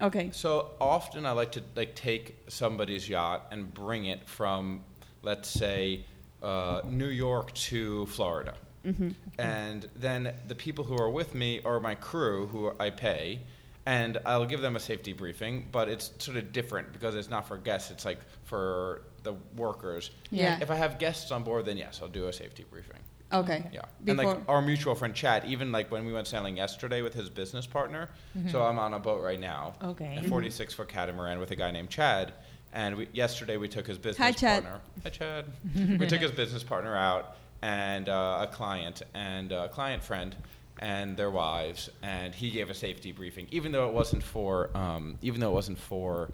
Okay. 0.00 0.30
So 0.32 0.70
often 0.80 1.26
I 1.26 1.32
like 1.32 1.52
to 1.52 1.62
like 1.76 1.94
take 1.94 2.36
somebody's 2.48 3.08
yacht 3.08 3.48
and 3.50 3.72
bring 3.72 4.06
it 4.06 4.28
from, 4.28 4.82
let's 5.22 5.48
say, 5.48 6.04
uh, 6.42 6.82
New 6.84 7.08
York 7.08 7.52
to 7.54 8.06
Florida, 8.06 8.54
hmm 8.84 9.10
and 9.38 9.88
then 9.96 10.32
the 10.46 10.54
people 10.54 10.84
who 10.84 10.96
are 10.96 11.10
with 11.10 11.34
me 11.34 11.60
are 11.64 11.80
my 11.80 11.94
crew 11.94 12.46
who 12.46 12.72
I 12.78 12.90
pay, 12.90 13.40
and 13.86 14.18
I'll 14.26 14.46
give 14.46 14.60
them 14.60 14.76
a 14.76 14.80
safety 14.80 15.12
briefing. 15.12 15.68
But 15.72 15.88
it's 15.88 16.12
sort 16.18 16.36
of 16.36 16.52
different 16.52 16.92
because 16.92 17.14
it's 17.14 17.30
not 17.30 17.48
for 17.48 17.56
guests; 17.56 17.90
it's 17.90 18.04
like 18.04 18.20
for 18.44 19.02
the 19.22 19.34
workers. 19.56 20.10
Yeah. 20.30 20.58
If 20.60 20.70
I 20.70 20.76
have 20.76 20.98
guests 20.98 21.30
on 21.30 21.42
board, 21.42 21.64
then 21.64 21.76
yes, 21.76 22.00
I'll 22.02 22.08
do 22.08 22.28
a 22.28 22.32
safety 22.32 22.64
briefing. 22.70 23.00
Okay. 23.34 23.64
Yeah, 23.72 23.82
and 24.06 24.16
like 24.16 24.38
our 24.48 24.62
mutual 24.62 24.94
friend 24.94 25.14
Chad, 25.14 25.44
even 25.46 25.72
like 25.72 25.90
when 25.90 26.04
we 26.04 26.12
went 26.12 26.26
sailing 26.26 26.56
yesterday 26.56 27.02
with 27.02 27.14
his 27.14 27.28
business 27.28 27.66
partner. 27.66 28.08
So 28.50 28.62
I'm 28.62 28.78
on 28.78 28.94
a 28.94 28.98
boat 28.98 29.22
right 29.22 29.40
now, 29.40 29.74
Okay. 29.82 30.20
a 30.24 30.28
46 30.28 30.74
foot 30.74 30.88
catamaran 30.88 31.38
with 31.40 31.50
a 31.50 31.56
guy 31.56 31.70
named 31.70 31.90
Chad. 31.90 32.32
And 32.72 32.96
we, 32.96 33.08
yesterday 33.12 33.56
we 33.56 33.68
took 33.68 33.86
his 33.86 33.98
business 33.98 34.18
Hi, 34.18 34.32
Chad. 34.32 34.62
partner. 34.64 34.80
Hi, 35.04 35.10
Chad. 35.10 35.44
we 35.98 36.06
took 36.06 36.20
his 36.20 36.32
business 36.32 36.62
partner 36.64 36.96
out 36.96 37.36
and 37.62 38.08
uh, 38.08 38.46
a 38.48 38.52
client 38.52 39.02
and 39.14 39.52
a 39.52 39.68
client 39.68 40.02
friend 40.02 40.34
and 40.80 41.16
their 41.16 41.30
wives, 41.30 41.88
and 42.02 42.34
he 42.34 42.50
gave 42.50 42.68
a 42.68 42.74
safety 42.74 43.12
briefing, 43.12 43.46
even 43.52 43.70
though 43.72 43.88
it 43.88 43.94
wasn't 43.94 44.22
for, 44.22 44.76
um, 44.76 45.16
even 45.22 45.40
though 45.40 45.50
it 45.50 45.54
wasn't 45.54 45.78
for. 45.78 46.30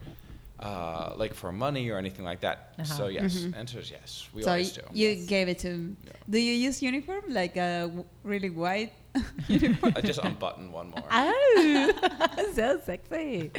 Uh, 0.61 1.15
like 1.17 1.33
for 1.33 1.51
money 1.53 1.89
or 1.89 1.97
anything 1.97 2.25
like 2.25 2.41
that. 2.41 2.75
Uh-huh. 2.79 2.85
So 2.97 3.09
yes, 3.09 3.33
Mhm. 3.35 3.57
answer 3.57 3.79
is 3.81 3.91
yes. 3.91 4.29
We 4.35 4.43
so 4.43 4.51
always 4.51 4.77
y- 4.77 4.83
do. 4.83 4.83
you 4.93 5.09
Yes. 5.09 5.27
gave 5.27 5.49
it 5.49 5.59
to. 5.65 5.69
him. 5.69 5.97
Yeah. 6.05 6.13
Do 6.29 6.39
you 6.39 6.53
use 6.69 6.83
uniform 6.85 7.25
like 7.33 7.57
a 7.57 7.89
w- 7.89 8.05
really 8.25 8.51
white? 8.51 8.93
uniform? 9.49 9.93
I 9.97 10.01
just 10.05 10.21
unbutton 10.21 10.71
one 10.71 10.91
more. 10.93 11.03
oh, 11.11 12.53
so 12.55 12.79
sexy. 12.85 13.51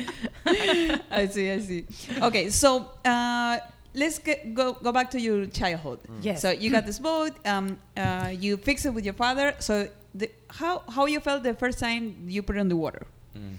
I 1.12 1.28
see. 1.28 1.52
I 1.52 1.60
see. 1.60 1.86
Okay, 2.22 2.50
so 2.50 2.92
uh, 3.06 3.58
let's 3.94 4.20
get, 4.20 4.54
go 4.54 4.74
go 4.74 4.92
back 4.92 5.10
to 5.12 5.20
your 5.20 5.46
childhood. 5.48 6.00
Yes. 6.22 6.42
So 6.42 6.52
you 6.52 6.70
got 6.70 6.86
this 6.86 7.00
boat. 7.00 7.34
Um, 7.46 7.80
uh, 7.98 8.30
you 8.30 8.58
fix 8.58 8.86
it 8.86 8.94
with 8.94 9.06
your 9.06 9.16
father. 9.18 9.56
So 9.60 9.90
the, 10.14 10.30
how 10.50 10.84
how 10.88 11.06
you 11.10 11.20
felt 11.20 11.44
the 11.44 11.54
first 11.58 11.80
time 11.80 12.14
you 12.28 12.42
put 12.44 12.56
it 12.58 12.60
on 12.60 12.70
the 12.70 12.78
water? 12.78 13.04
Mm. 13.36 13.58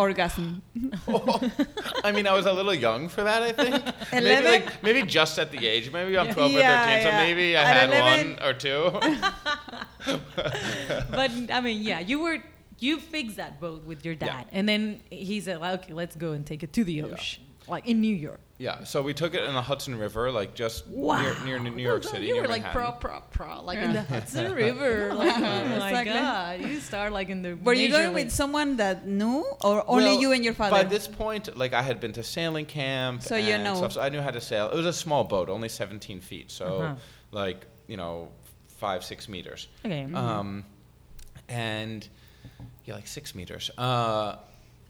Orgasm. 0.00 0.62
I 2.04 2.10
mean, 2.12 2.26
I 2.26 2.32
was 2.32 2.46
a 2.46 2.52
little 2.52 2.72
young 2.74 3.08
for 3.08 3.22
that. 3.22 3.42
I 3.42 3.52
think 3.52 3.84
maybe, 4.12 4.48
like, 4.48 4.82
maybe 4.82 5.02
just 5.02 5.38
at 5.38 5.50
the 5.52 5.66
age. 5.66 5.92
Maybe 5.92 6.16
I'm 6.18 6.32
12 6.32 6.52
Yeah, 6.52 6.82
or 6.82 6.86
13, 6.86 7.02
so 7.04 7.10
maybe 7.24 7.56
I 7.56 7.62
At 7.62 7.76
had 7.76 7.90
11? 7.90 8.30
one 8.30 8.42
or 8.48 8.54
two. 8.54 8.80
but 11.10 11.30
I 11.52 11.60
mean, 11.60 11.82
yeah, 11.82 12.00
you 12.00 12.20
were 12.20 12.38
you 12.78 12.98
fixed 12.98 13.36
that 13.36 13.60
boat 13.60 13.84
with 13.84 14.04
your 14.06 14.14
dad, 14.14 14.46
Yeah. 14.48 14.56
and 14.58 14.66
then 14.68 15.00
he 15.10 15.38
said, 15.40 15.60
like, 15.60 15.80
"Okay, 15.84 15.92
let's 15.92 16.16
go 16.16 16.32
and 16.32 16.46
take 16.46 16.62
it 16.62 16.72
to 16.72 16.82
the 16.84 17.02
ocean, 17.02 17.42
like 17.70 17.86
in 17.86 18.00
New 18.00 18.14
York." 18.14 18.40
yeah, 18.58 18.84
so 18.84 19.00
we 19.00 19.14
took 19.14 19.32
it 19.34 19.42
in 19.44 19.54
the 19.54 19.62
Hudson 19.62 19.96
River, 19.98 20.30
like 20.30 20.54
just 20.54 20.86
Wow, 20.88 21.22
near, 21.22 21.58
near 21.58 21.70
New 21.70 21.82
York 21.82 22.04
City. 22.04 22.26
You 22.26 22.42
were 22.42 22.46
like 22.46 22.62
pro, 22.72 22.92
pro, 22.92 23.20
pro, 23.30 23.62
like 23.62 23.78
in 23.78 23.94
the 23.94 24.02
Hudson 24.12 24.52
River. 24.52 25.14
Like, 25.20 25.36
oh 25.36 25.40
my 25.40 25.88
Exactly. 26.00 26.12
god, 26.12 26.60
you 26.60 26.78
start 26.80 27.12
like 27.12 27.30
in 27.30 27.40
the. 27.42 27.54
Were 27.54 27.72
you 27.72 27.88
major 27.88 28.02
going 28.02 28.14
with 28.14 28.30
someone 28.30 28.76
that 28.76 29.06
knew, 29.06 29.46
or 29.64 29.82
only 29.88 30.04
Well, 30.04 30.20
you 30.20 30.32
and 30.32 30.44
your 30.44 30.52
father? 30.54 30.72
By 30.72 30.82
this 30.84 31.08
point, 31.08 31.56
like 31.56 31.72
I 31.72 31.80
had 31.82 32.00
been 32.00 32.12
to 32.12 32.22
sailing 32.22 32.66
camp, 32.66 33.22
So 33.22 33.36
you 33.36 33.56
know. 33.56 33.76
stuff, 33.76 33.92
so 33.92 34.00
I 34.02 34.10
knew 34.10 34.20
how 34.20 34.30
to 34.30 34.40
sail. 34.42 34.68
It 34.68 34.76
was 34.76 34.86
a 34.86 34.92
small 34.92 35.24
boat, 35.24 35.48
only 35.48 35.68
17 35.70 36.20
feet, 36.20 36.50
so 36.50 36.66
Uh-huh. 36.66 36.94
like 37.32 37.64
you 37.88 37.96
know, 37.96 38.28
five 38.78 39.02
six 39.04 39.26
meters. 39.28 39.68
Okay. 39.86 40.04
Um, 40.12 40.64
and 41.48 42.06
yeah, 42.84 42.94
like 42.94 43.06
six 43.06 43.34
meters. 43.34 43.70
Uh, 43.78 44.36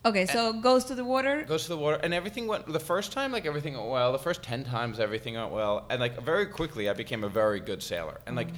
okay, 0.05 0.27
so 0.27 0.53
goes 0.53 0.85
to 0.87 0.95
the 0.95 1.05
water. 1.05 1.43
goes 1.45 1.65
to 1.65 1.69
the 1.71 1.77
water 1.77 1.99
and 2.03 2.13
everything 2.15 2.47
went 2.47 2.67
the 2.67 2.81
first 2.81 3.13
time 3.13 3.33
like 3.33 3.47
everything 3.47 3.75
went 3.77 3.89
well 3.89 4.13
the 4.13 4.19
first 4.19 4.43
10 4.43 4.65
times 4.65 4.99
everything 5.01 5.35
went 5.35 5.51
well 5.51 5.87
and 5.91 6.01
like 6.01 6.21
very 6.23 6.47
quickly 6.47 6.89
i 6.89 6.93
became 6.93 7.23
a 7.25 7.29
very 7.29 7.61
good 7.61 7.83
sailor 7.83 8.19
and 8.27 8.35
like 8.37 8.49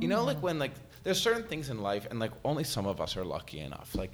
you 0.00 0.08
know 0.08 0.22
like 0.24 0.40
when 0.42 0.58
like 0.58 0.72
there's 1.02 1.20
certain 1.20 1.42
things 1.44 1.70
in 1.70 1.80
life 1.82 2.06
and 2.10 2.18
like 2.20 2.32
only 2.44 2.64
some 2.64 2.86
of 2.86 3.00
us 3.00 3.16
are 3.16 3.24
lucky 3.24 3.60
enough 3.60 3.94
like 3.94 4.12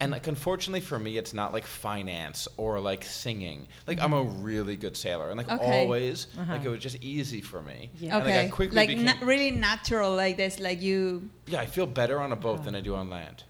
and 0.00 0.12
like 0.12 0.26
unfortunately 0.28 0.80
for 0.80 0.98
me 0.98 1.16
it's 1.18 1.32
not 1.34 1.52
like 1.52 1.64
finance 1.66 2.46
or 2.56 2.78
like 2.78 3.02
singing 3.04 3.66
like 3.86 3.98
i'm 4.00 4.12
a 4.12 4.22
really 4.22 4.76
good 4.76 4.96
sailor 4.96 5.28
and 5.30 5.38
like 5.38 5.50
Okay. 5.50 5.82
always 5.84 6.26
Uh-huh. 6.38 6.52
like 6.52 6.64
it 6.64 6.68
was 6.68 6.80
just 6.80 7.02
easy 7.02 7.40
for 7.40 7.62
me 7.62 7.90
Yeah. 7.98 8.16
and, 8.16 8.24
like, 8.26 8.34
I 8.34 8.38
Okay, 8.40 8.48
quickly 8.50 8.76
like 8.76 8.88
became, 8.88 9.06
na- 9.06 9.26
really 9.26 9.50
natural, 9.50 10.14
like 10.14 10.36
this, 10.36 10.60
like 10.60 10.80
you. 10.82 11.28
yeah, 11.46 11.60
I 11.60 11.66
feel 11.66 11.86
better 11.86 12.20
on 12.20 12.30
a 12.32 12.36
boat 12.36 12.62
than 12.64 12.74
I 12.76 12.80
do 12.80 12.94
on 12.94 13.08
land. 13.10 13.44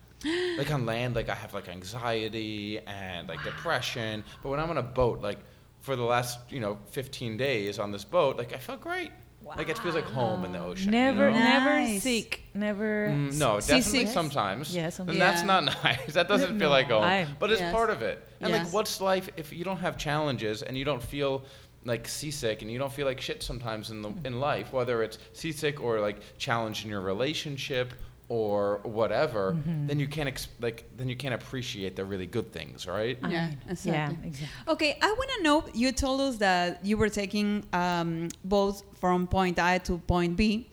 Like 0.56 0.70
on 0.72 0.86
land, 0.86 1.14
like 1.14 1.28
I 1.28 1.34
have 1.34 1.54
like 1.54 1.68
anxiety 1.68 2.80
and 2.86 3.28
like 3.28 3.42
depression, 3.44 4.24
but 4.42 4.48
when 4.50 4.60
I'm 4.60 4.70
on 4.70 4.78
a 4.78 4.82
boat, 4.82 5.20
like 5.20 5.38
for 5.80 5.94
the 5.96 6.02
last 6.02 6.38
you 6.50 6.60
know 6.60 6.78
15 6.90 7.36
days 7.36 7.78
on 7.78 7.92
this 7.92 8.04
boat, 8.04 8.36
like 8.36 8.52
I 8.52 8.58
felt 8.58 8.80
great. 8.80 9.10
Like 9.56 9.70
it 9.70 9.78
feels 9.78 9.94
like 9.94 10.04
home 10.04 10.44
in 10.44 10.52
the 10.52 10.58
ocean. 10.58 10.90
Never, 10.90 11.28
You 11.28 11.34
know? 11.34 11.38
never 11.38 11.70
Nice. 11.70 12.02
sick. 12.02 12.42
Never. 12.52 13.08
Mm, 13.08 13.38
no, 13.38 13.60
Seasick. 13.60 13.84
definitely 13.84 14.06
sometimes. 14.12 14.74
Yeah, 14.76 14.84
And 14.84 14.92
sometimes. 14.92 15.18
that's 15.18 15.40
Yeah. 15.40 15.46
not 15.46 15.64
nice. 15.84 16.12
That 16.12 16.28
doesn't 16.28 16.58
feel 16.58 16.68
like 16.68 16.88
home. 16.88 17.02
I- 17.04 17.26
but 17.38 17.50
it's 17.50 17.60
Yes. 17.60 17.72
part 17.72 17.88
of 17.88 18.02
it. 18.02 18.22
And 18.42 18.50
Yes. 18.50 18.64
like, 18.66 18.74
what's 18.74 19.00
life 19.00 19.30
if 19.38 19.50
you 19.52 19.64
don't 19.64 19.78
have 19.78 19.96
challenges 19.96 20.60
and 20.62 20.76
you 20.76 20.84
don't 20.84 21.02
feel 21.02 21.44
like 21.86 22.06
seasick 22.08 22.60
and 22.60 22.70
you 22.70 22.78
don't 22.78 22.92
feel 22.92 23.06
like 23.06 23.20
shit 23.22 23.42
sometimes 23.42 23.90
in 23.90 24.02
the 24.02 24.12
in 24.24 24.38
life, 24.38 24.72
whether 24.74 25.02
it's 25.02 25.18
seasick 25.32 25.80
or 25.80 25.98
like 26.00 26.18
challenge 26.36 26.84
in 26.84 26.90
your 26.90 27.00
relationship 27.00 27.94
or 28.28 28.80
whatever, 28.82 29.52
Mm-hmm. 29.54 29.86
then 29.86 29.98
you 29.98 30.06
can't 30.06 30.28
ex- 30.28 30.48
like 30.60 30.84
then 30.96 31.08
you 31.08 31.16
can't 31.16 31.34
appreciate 31.34 31.96
the 31.96 32.04
really 32.04 32.26
good 32.26 32.52
things, 32.52 32.86
right? 32.86 33.16
Yeah, 33.22 33.30
Yeah, 33.30 33.50
exactly. 33.70 34.28
exactly. 34.28 34.48
Okay, 34.74 34.98
I 35.00 35.10
want 35.12 35.30
to 35.36 35.42
know. 35.42 35.64
You 35.74 35.92
told 35.92 36.20
us 36.20 36.36
that 36.38 36.84
you 36.84 36.96
were 36.98 37.08
taking 37.08 37.64
um, 37.72 38.28
boats 38.44 38.82
from 39.00 39.26
point 39.26 39.58
A 39.58 39.78
to 39.84 39.98
point 39.98 40.36
B. 40.36 40.68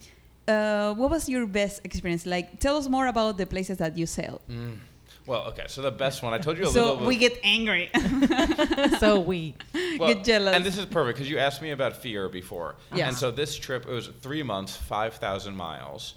Uh, 0.47 0.93
what 0.93 1.09
was 1.09 1.27
your 1.29 1.47
best 1.47 1.81
experience? 1.85 2.25
Like, 2.25 2.59
tell 2.59 2.75
us 2.77 2.87
more 2.87 3.07
about 3.07 3.37
the 3.37 3.45
places 3.45 3.77
that 3.77 3.97
you 3.97 4.05
sailed. 4.05 4.41
Mm. 4.49 4.77
Well, 5.25 5.45
okay. 5.47 5.63
So 5.67 5.81
the 5.81 5.89
best 5.91 6.21
one 6.21 6.33
I 6.33 6.37
told 6.37 6.57
you 6.59 6.65
a 6.65 6.69
little 6.69 6.99
So 6.99 7.05
we 7.07 7.15
get 7.17 7.39
angry, 7.43 7.89
so 8.99 9.19
we. 9.19 9.55
Well, 9.97 10.13
get 10.13 10.25
jealous. 10.25 10.53
And 10.55 10.65
this 10.65 10.77
is 10.77 10.85
perfect 10.85 11.17
because 11.17 11.29
you 11.31 11.37
asked 11.39 11.61
me 11.61 11.71
about 11.71 11.95
fear 11.95 12.27
before. 12.27 12.75
Yes. 12.93 13.07
And 13.07 13.17
so 13.17 13.31
this 13.31 13.55
trip, 13.55 13.85
it 13.87 13.91
was 13.91 14.07
three 14.19 14.43
months, 14.43 14.75
5,000 14.75 15.55
miles. 15.55 16.15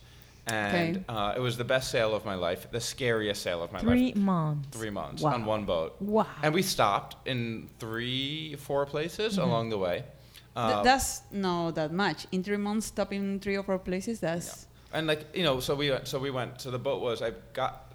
And 0.51 0.97
Okay. 0.97 1.05
uh, 1.09 1.35
it 1.37 1.41
was 1.41 1.57
the 1.57 1.65
best 1.65 1.91
sail 1.91 2.15
of 2.15 2.25
my 2.25 2.35
life, 2.35 2.71
the 2.71 2.81
scariest 2.81 3.43
sail 3.43 3.63
of 3.63 3.71
my 3.73 3.81
Three 3.81 4.07
life. 4.07 4.17
months. 4.17 4.69
Three 4.79 4.91
months 4.91 5.23
Wow. 5.23 5.35
on 5.35 5.45
one 5.45 5.65
boat. 5.65 5.97
Wow. 6.01 6.27
And 6.43 6.55
we 6.55 6.63
stopped 6.63 7.17
in 7.29 7.69
three, 7.79 8.57
four 8.57 8.87
places 8.87 9.39
along 9.39 9.71
the 9.71 9.79
way. 9.79 9.97
Th- 9.99 10.09
Uh, 10.57 10.83
that's 10.83 11.23
not 11.31 11.75
that 11.77 11.93
much. 11.93 12.27
In 12.33 12.43
three 12.43 12.57
months, 12.57 12.87
stop 12.87 13.13
in 13.13 13.39
three 13.41 13.57
or 13.57 13.63
four 13.63 13.79
places. 13.79 14.19
That's 14.21 14.67
and 14.93 15.07
like 15.07 15.23
you 15.37 15.45
know, 15.45 15.61
so 15.61 15.75
we 15.77 15.93
so 16.05 16.19
we 16.19 16.31
went. 16.31 16.61
So 16.61 16.71
the 16.71 16.79
boat 16.79 17.01
was 17.03 17.21
I 17.23 17.33
got. 17.53 17.93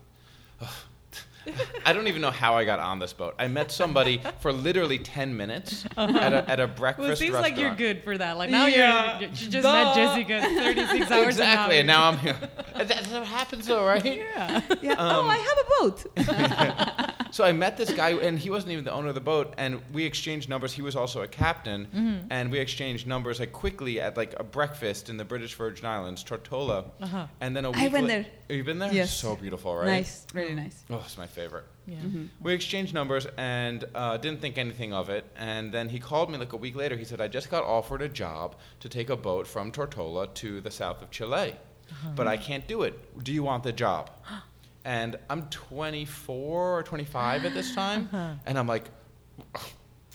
I 1.85 1.93
don't 1.93 2.07
even 2.07 2.21
know 2.21 2.31
how 2.31 2.55
I 2.55 2.65
got 2.65 2.79
on 2.79 2.99
this 2.99 3.13
boat. 3.13 3.35
I 3.37 3.47
met 3.47 3.71
somebody 3.71 4.21
for 4.39 4.53
literally 4.53 4.97
ten 4.99 5.35
minutes 5.35 5.85
at 5.97 6.33
a, 6.33 6.49
at 6.49 6.59
a 6.59 6.67
breakfast 6.67 6.99
Well, 7.03 7.11
it 7.11 7.17
seems 7.17 7.33
like 7.33 7.57
you're 7.57 7.75
good 7.75 8.03
for 8.03 8.17
that. 8.17 8.37
Like 8.37 8.49
now 8.49 8.67
Yeah. 8.67 9.19
you're, 9.19 9.29
you 9.29 9.35
just 9.49 9.63
Duh. 9.63 9.71
met 9.73 9.95
Jessica 9.95 10.41
36 10.41 11.11
hours 11.11 11.27
exactly, 11.27 11.77
and 11.79 11.87
now. 11.87 12.11
now 12.11 12.17
I'm 12.17 12.17
here. 12.19 12.37
That's 12.75 13.07
what 13.09 13.23
happens, 13.25 13.67
though, 13.67 13.85
right? 13.85 14.03
yeah. 14.03 14.61
yeah. 14.81 14.95
oh, 14.97 15.19
Um, 15.21 15.29
I 15.29 15.37
have 15.37 15.57
a 15.57 15.65
boat. 15.79 17.12
So 17.33 17.43
I 17.43 17.51
met 17.51 17.77
this 17.77 17.91
guy, 17.91 18.11
and 18.11 18.37
he 18.37 18.51
wasn't 18.51 18.73
even 18.73 18.83
the 18.85 18.91
owner 18.91 19.09
of 19.09 19.15
the 19.15 19.27
boat, 19.33 19.55
and 19.57 19.81
we 19.91 20.05
exchanged 20.05 20.49
numbers. 20.49 20.71
He 20.71 20.83
was 20.83 20.95
also 20.95 21.23
a 21.23 21.27
captain, 21.27 21.87
Mm-hmm. 21.87 22.27
and 22.29 22.51
we 22.51 22.59
exchanged 22.59 23.07
numbers 23.07 23.39
like 23.39 23.51
quickly 23.51 23.99
at 23.99 24.15
like 24.15 24.35
a 24.39 24.43
breakfast 24.43 25.09
in 25.09 25.17
the 25.17 25.25
British 25.25 25.55
Virgin 25.55 25.87
Islands, 25.87 26.23
Tortola, 26.23 26.79
Uh-huh. 27.01 27.25
and 27.41 27.55
then 27.55 27.65
a 27.65 27.71
week. 27.71 27.81
I 27.81 27.87
went 27.87 28.03
la- 28.03 28.13
there. 28.13 28.25
Have 28.49 28.57
you 28.57 28.63
been 28.63 28.77
there? 28.77 28.93
Yes. 28.93 29.11
So 29.17 29.35
beautiful, 29.35 29.75
right? 29.75 29.87
Nice, 29.87 30.27
really 30.31 30.53
nice. 30.53 30.83
Oh, 30.91 31.01
it's 31.03 31.17
my 31.17 31.25
favorite. 31.25 31.65
Yeah. 31.87 31.95
Mm-hmm. 32.05 32.25
We 32.45 32.53
exchanged 32.53 32.93
numbers 32.93 33.25
and 33.37 33.83
uh, 33.95 34.17
didn't 34.17 34.39
think 34.39 34.59
anything 34.59 34.93
of 34.93 35.09
it. 35.09 35.25
And 35.35 35.71
then 35.73 35.89
he 35.89 35.99
called 35.99 36.29
me 36.29 36.37
like 36.37 36.53
a 36.53 36.57
week 36.65 36.75
later. 36.75 36.95
He 36.95 37.03
said, 37.05 37.19
I 37.19 37.27
just 37.29 37.49
got 37.49 37.63
offered 37.63 38.03
a 38.03 38.09
job 38.09 38.55
to 38.81 38.87
take 38.89 39.09
a 39.09 39.17
boat 39.17 39.47
from 39.47 39.71
Tortola 39.71 40.27
to 40.35 40.61
the 40.61 40.69
south 40.71 41.01
of 41.01 41.09
Chile, 41.09 41.55
but 42.15 42.27
I 42.27 42.37
can't 42.37 42.67
do 42.67 42.83
it. 42.83 42.93
Do 43.23 43.33
you 43.33 43.41
want 43.41 43.63
the 43.63 43.73
job? 43.73 44.11
And 44.85 45.17
I'm 45.29 45.49
24 45.49 46.79
or 46.79 46.83
25 46.83 47.45
at 47.45 47.53
this 47.53 47.73
time. 47.75 48.09
Uh-huh. 48.11 48.33
And 48.45 48.59
I'm 48.59 48.67
like, 48.67 48.89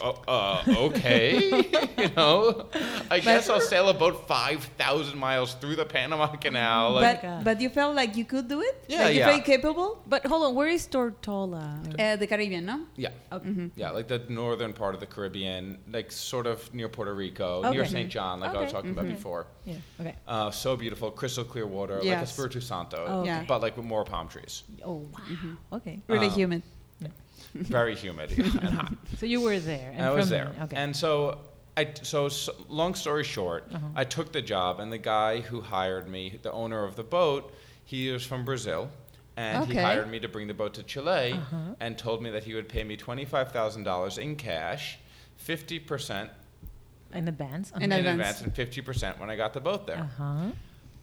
oh, 0.02 0.14
uh, 0.28 0.62
okay. 0.88 1.38
you 1.98 2.08
know, 2.16 2.66
I 3.10 3.20
guess 3.20 3.48
I'll 3.50 3.60
sail 3.60 3.88
a 3.88 3.94
boat 3.94 4.26
5,000 4.28 5.18
miles 5.18 5.54
through 5.54 5.76
the 5.76 5.84
Panama 5.84 6.26
Canal. 6.36 6.92
Like, 6.92 7.22
but 7.22 7.44
but 7.44 7.60
you 7.60 7.68
felt 7.68 7.94
like 7.96 8.16
you 8.16 8.24
could 8.24 8.48
do 8.48 8.60
it. 8.60 8.84
Yeah, 8.88 9.04
like 9.04 9.14
you 9.14 9.20
yeah. 9.20 9.30
felt 9.30 9.44
capable. 9.44 10.02
But 10.06 10.26
hold 10.26 10.44
on, 10.44 10.54
where 10.54 10.68
is 10.68 10.86
Tortola? 10.86 11.66
Uh, 11.98 12.16
the 12.16 12.26
Caribbean, 12.26 12.64
no? 12.66 12.80
yeah. 12.96 13.10
Mm-hmm. 13.32 13.68
Yeah, 13.76 13.90
like 13.90 14.08
the 14.08 14.20
northern 14.28 14.72
part 14.72 14.94
of 14.94 15.00
the 15.00 15.06
Caribbean, 15.06 15.78
like 15.90 16.10
sort 16.12 16.46
of 16.46 16.72
near 16.74 16.88
Puerto 16.88 17.14
Rico, 17.14 17.62
Okay. 17.64 17.70
near 17.70 17.84
St. 17.84 18.10
John, 18.10 18.40
like 18.40 18.50
I 18.50 18.54
was 18.54 18.62
Okay. 18.64 18.72
talking 18.72 18.90
about 18.90 19.08
before. 19.08 19.46
Yeah. 19.64 19.74
Okay. 20.00 20.14
Uh, 20.26 20.50
so 20.50 20.76
beautiful, 20.76 21.10
crystal 21.10 21.44
clear 21.44 21.66
water, 21.66 21.94
like 21.96 22.02
a 22.04 22.06
Yes. 22.06 22.32
Spiritu 22.32 22.60
Santo, 22.60 23.04
Oh, 23.08 23.20
okay. 23.20 23.44
But 23.46 23.60
like 23.62 23.76
with 23.76 23.86
more 23.86 24.04
palm 24.04 24.28
trees. 24.28 24.62
Oh 24.84 25.06
wow. 25.12 25.56
Okay. 25.78 26.00
Really 26.08 26.26
Um, 26.28 26.32
humid. 26.32 26.62
Very 27.78 27.94
humid 27.96 28.30
and 28.38 28.48
hot. 28.78 28.92
So 29.18 29.26
you 29.26 29.40
were 29.40 29.58
there. 29.58 29.88
And 29.90 29.96
And 30.00 30.06
I 30.06 30.10
was 30.12 30.28
there. 30.28 30.52
Okay. 30.62 30.76
And 30.76 30.94
so, 30.94 31.38
I, 31.76 31.88
so, 32.02 32.26
s 32.26 32.48
long 32.68 32.94
story 32.94 33.24
short, 33.24 33.62
Uh-huh. 33.72 33.86
I 34.02 34.04
took 34.04 34.32
the 34.32 34.42
job, 34.42 34.80
and 34.80 34.92
the 34.92 34.98
guy 35.16 35.40
who 35.40 35.60
hired 35.60 36.08
me, 36.08 36.38
the 36.42 36.52
owner 36.52 36.84
of 36.84 36.94
the 36.96 37.04
boat, 37.04 37.52
he 37.84 38.08
is 38.08 38.22
from 38.24 38.44
Brazil. 38.44 38.88
And 39.36 39.66
he 39.70 39.74
hired 39.78 40.10
me 40.10 40.18
to 40.20 40.28
bring 40.28 40.46
the 40.48 40.54
boat 40.62 40.74
to 40.74 40.82
Chile 40.82 41.32
Uh-huh. 41.32 41.56
and 41.80 41.96
told 41.96 42.22
me 42.22 42.30
that 42.30 42.42
he 42.44 42.54
would 42.54 42.68
pay 42.68 42.82
me 42.84 42.96
$25,000 42.96 44.18
in 44.18 44.34
cash, 44.36 44.98
50% 45.46 46.28
in 47.14 47.28
advance. 47.28 47.72
In 47.76 47.82
in 47.84 47.92
advance. 47.92 48.40
advance 48.40 48.40
and 48.42 48.54
50% 48.54 49.18
when 49.20 49.30
I 49.30 49.36
got 49.36 49.52
the 49.54 49.60
boat 49.60 49.86
there. 49.86 50.00
Uh 50.18 50.22
huh. 50.22 50.50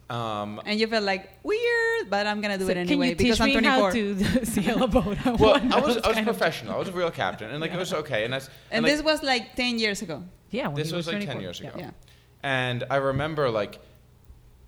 Um, 0.09 0.61
And 0.65 0.79
you 0.79 0.85
felt 0.87 1.03
like 1.03 1.39
weird, 1.43 2.09
but 2.09 2.27
I'm 2.27 2.39
gonna 2.41 2.57
do 2.59 2.65
So 2.65 2.71
it 2.71 2.75
can 2.75 2.81
anyway 2.87 3.09
you 3.09 3.15
because 3.15 3.37
teach 3.37 3.55
I'm 3.57 3.63
me 3.63 3.67
how 3.67 3.89
24. 3.89 3.91
to 3.91 4.45
sail 4.53 4.83
a 4.83 4.87
boat? 4.87 5.17
I 5.25 5.31
well, 5.31 5.55
I 5.55 5.79
was 5.79 5.97
I 5.97 6.07
was 6.07 6.15
kind 6.15 6.25
professional. 6.27 6.75
I 6.75 6.77
was 6.77 6.89
a 6.89 6.91
real 6.91 7.09
captain, 7.11 7.49
and 7.49 7.59
like 7.59 7.71
it 7.73 7.77
was 7.77 7.91
okay. 7.93 8.23
And, 8.25 8.33
I, 8.33 8.37
s- 8.37 8.49
and 8.71 8.83
like, 8.83 8.91
this 8.93 9.01
was 9.03 9.23
like 9.23 9.55
10 9.55 9.79
years 9.79 10.01
ago. 10.03 10.23
Yeah. 10.51 10.67
When 10.67 10.75
this 10.75 10.91
he 10.91 10.95
was 10.95 11.07
like 11.07 11.25
10 11.25 11.41
years 11.41 11.59
ago. 11.59 11.71
Yeah. 11.77 11.91
And 12.43 12.83
I 12.91 12.97
remember 12.97 13.49
like 13.49 13.79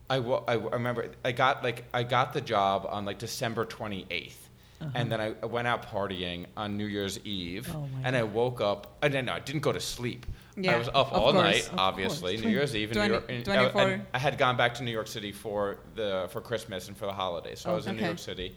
I, 0.09 0.19
wa- 0.19 0.43
I 0.47 0.53
w- 0.53 0.71
I 0.71 0.73
remember 0.73 1.11
I 1.23 1.31
got 1.33 1.63
like 1.63 1.83
I 1.93 2.01
got 2.03 2.33
the 2.33 2.41
job 2.41 2.87
on 2.89 3.05
like 3.05 3.19
December 3.19 3.65
28th. 3.65 4.33
Uh-huh. 4.79 4.89
And 4.95 5.11
then 5.11 5.19
I 5.21 5.33
I 5.43 5.45
went 5.45 5.67
out 5.67 5.85
partying 5.91 6.45
on 6.55 6.77
New 6.77 6.85
Year's 6.85 7.19
Eve, 7.25 7.69
Oh 7.75 7.81
my 7.93 8.07
and 8.07 8.15
I 8.15 8.23
woke 8.23 8.59
up. 8.61 8.97
I 9.03 9.07
didn't. 9.07 9.29
I 9.29 9.39
didn't 9.39 9.61
go 9.61 9.71
to 9.71 9.79
sleep. 9.79 10.25
Yeah, 10.59 10.75
I 10.75 10.77
was 10.79 10.87
up 10.87 11.13
all 11.13 11.31
course, 11.31 11.43
night, 11.43 11.69
obviously. 11.77 12.33
course. 12.33 12.45
New 12.45 12.51
Year's 12.51 12.75
Eve 12.75 12.91
in 12.91 12.97
New 12.97 13.13
York. 13.13 13.25
and- 13.29 13.45
24. 13.45 13.81
and 13.81 14.05
I 14.13 14.17
had 14.19 14.37
gone 14.37 14.57
back 14.57 14.73
to 14.75 14.83
New 14.83 14.91
York 14.91 15.07
City 15.07 15.31
for 15.31 15.77
the 15.95 16.27
for 16.31 16.41
Christmas 16.41 16.87
and 16.87 16.97
for 16.97 17.05
the 17.05 17.13
holidays, 17.13 17.59
so 17.61 17.69
I 17.69 17.73
Oh, 17.73 17.75
was 17.75 17.85
in 17.87 17.95
New. 17.97 18.03
York 18.03 18.17
City, 18.19 18.55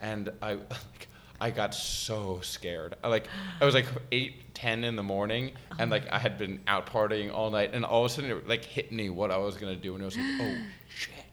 and 0.00 0.30
I 0.40 0.58
I 1.40 1.50
got 1.50 1.74
so 1.74 2.38
scared. 2.42 2.94
I 3.02 3.08
like 3.08 3.26
I 3.60 3.64
was 3.64 3.74
like 3.74 3.86
eight, 4.12 4.54
ten 4.54 4.84
in 4.84 4.96
the 4.96 5.02
morning, 5.02 5.52
and 5.72 5.80
uh-huh. 5.80 5.90
like 5.90 6.12
I 6.12 6.18
had 6.18 6.38
been 6.38 6.60
out 6.68 6.86
partying 6.86 7.32
all 7.32 7.50
night, 7.50 7.70
and 7.74 7.84
all 7.84 8.04
of 8.04 8.10
a 8.10 8.14
sudden 8.14 8.30
it 8.30 8.48
like 8.48 8.64
hit 8.64 8.92
me 8.92 9.10
what 9.10 9.30
I 9.30 9.36
was 9.38 9.56
gonna 9.56 9.76
do, 9.76 9.94
and 9.94 10.02
it 10.02 10.06
was 10.06 10.16
like, 10.16 10.26
oh. 10.40 10.56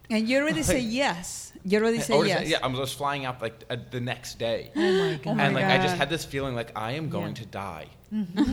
And 0.09 0.27
you 0.27 0.39
already 0.39 0.63
say 0.63 0.79
yes. 0.79 1.53
You 1.63 1.79
already 1.79 1.97
I 1.99 2.01
say 2.01 2.17
yes. 2.25 2.37
said- 2.39 2.47
yeah, 2.47 2.57
I 2.63 2.67
was 2.67 2.93
flying 2.93 3.25
out 3.25 3.41
like 3.41 3.63
uh, 3.69 3.75
the 3.91 3.99
next 3.99 4.39
day, 4.39 4.71
Oh 4.75 4.79
my 4.81 5.19
god. 5.23 5.39
and 5.39 5.53
like 5.55 5.65
I 5.65 5.77
just 5.77 5.95
had 5.97 6.09
this 6.09 6.25
feeling 6.25 6.55
like 6.55 6.71
I 6.75 6.93
am 6.93 7.09
going 7.09 7.35
Yeah. 7.35 7.43
to 7.43 7.45
die. 7.45 7.87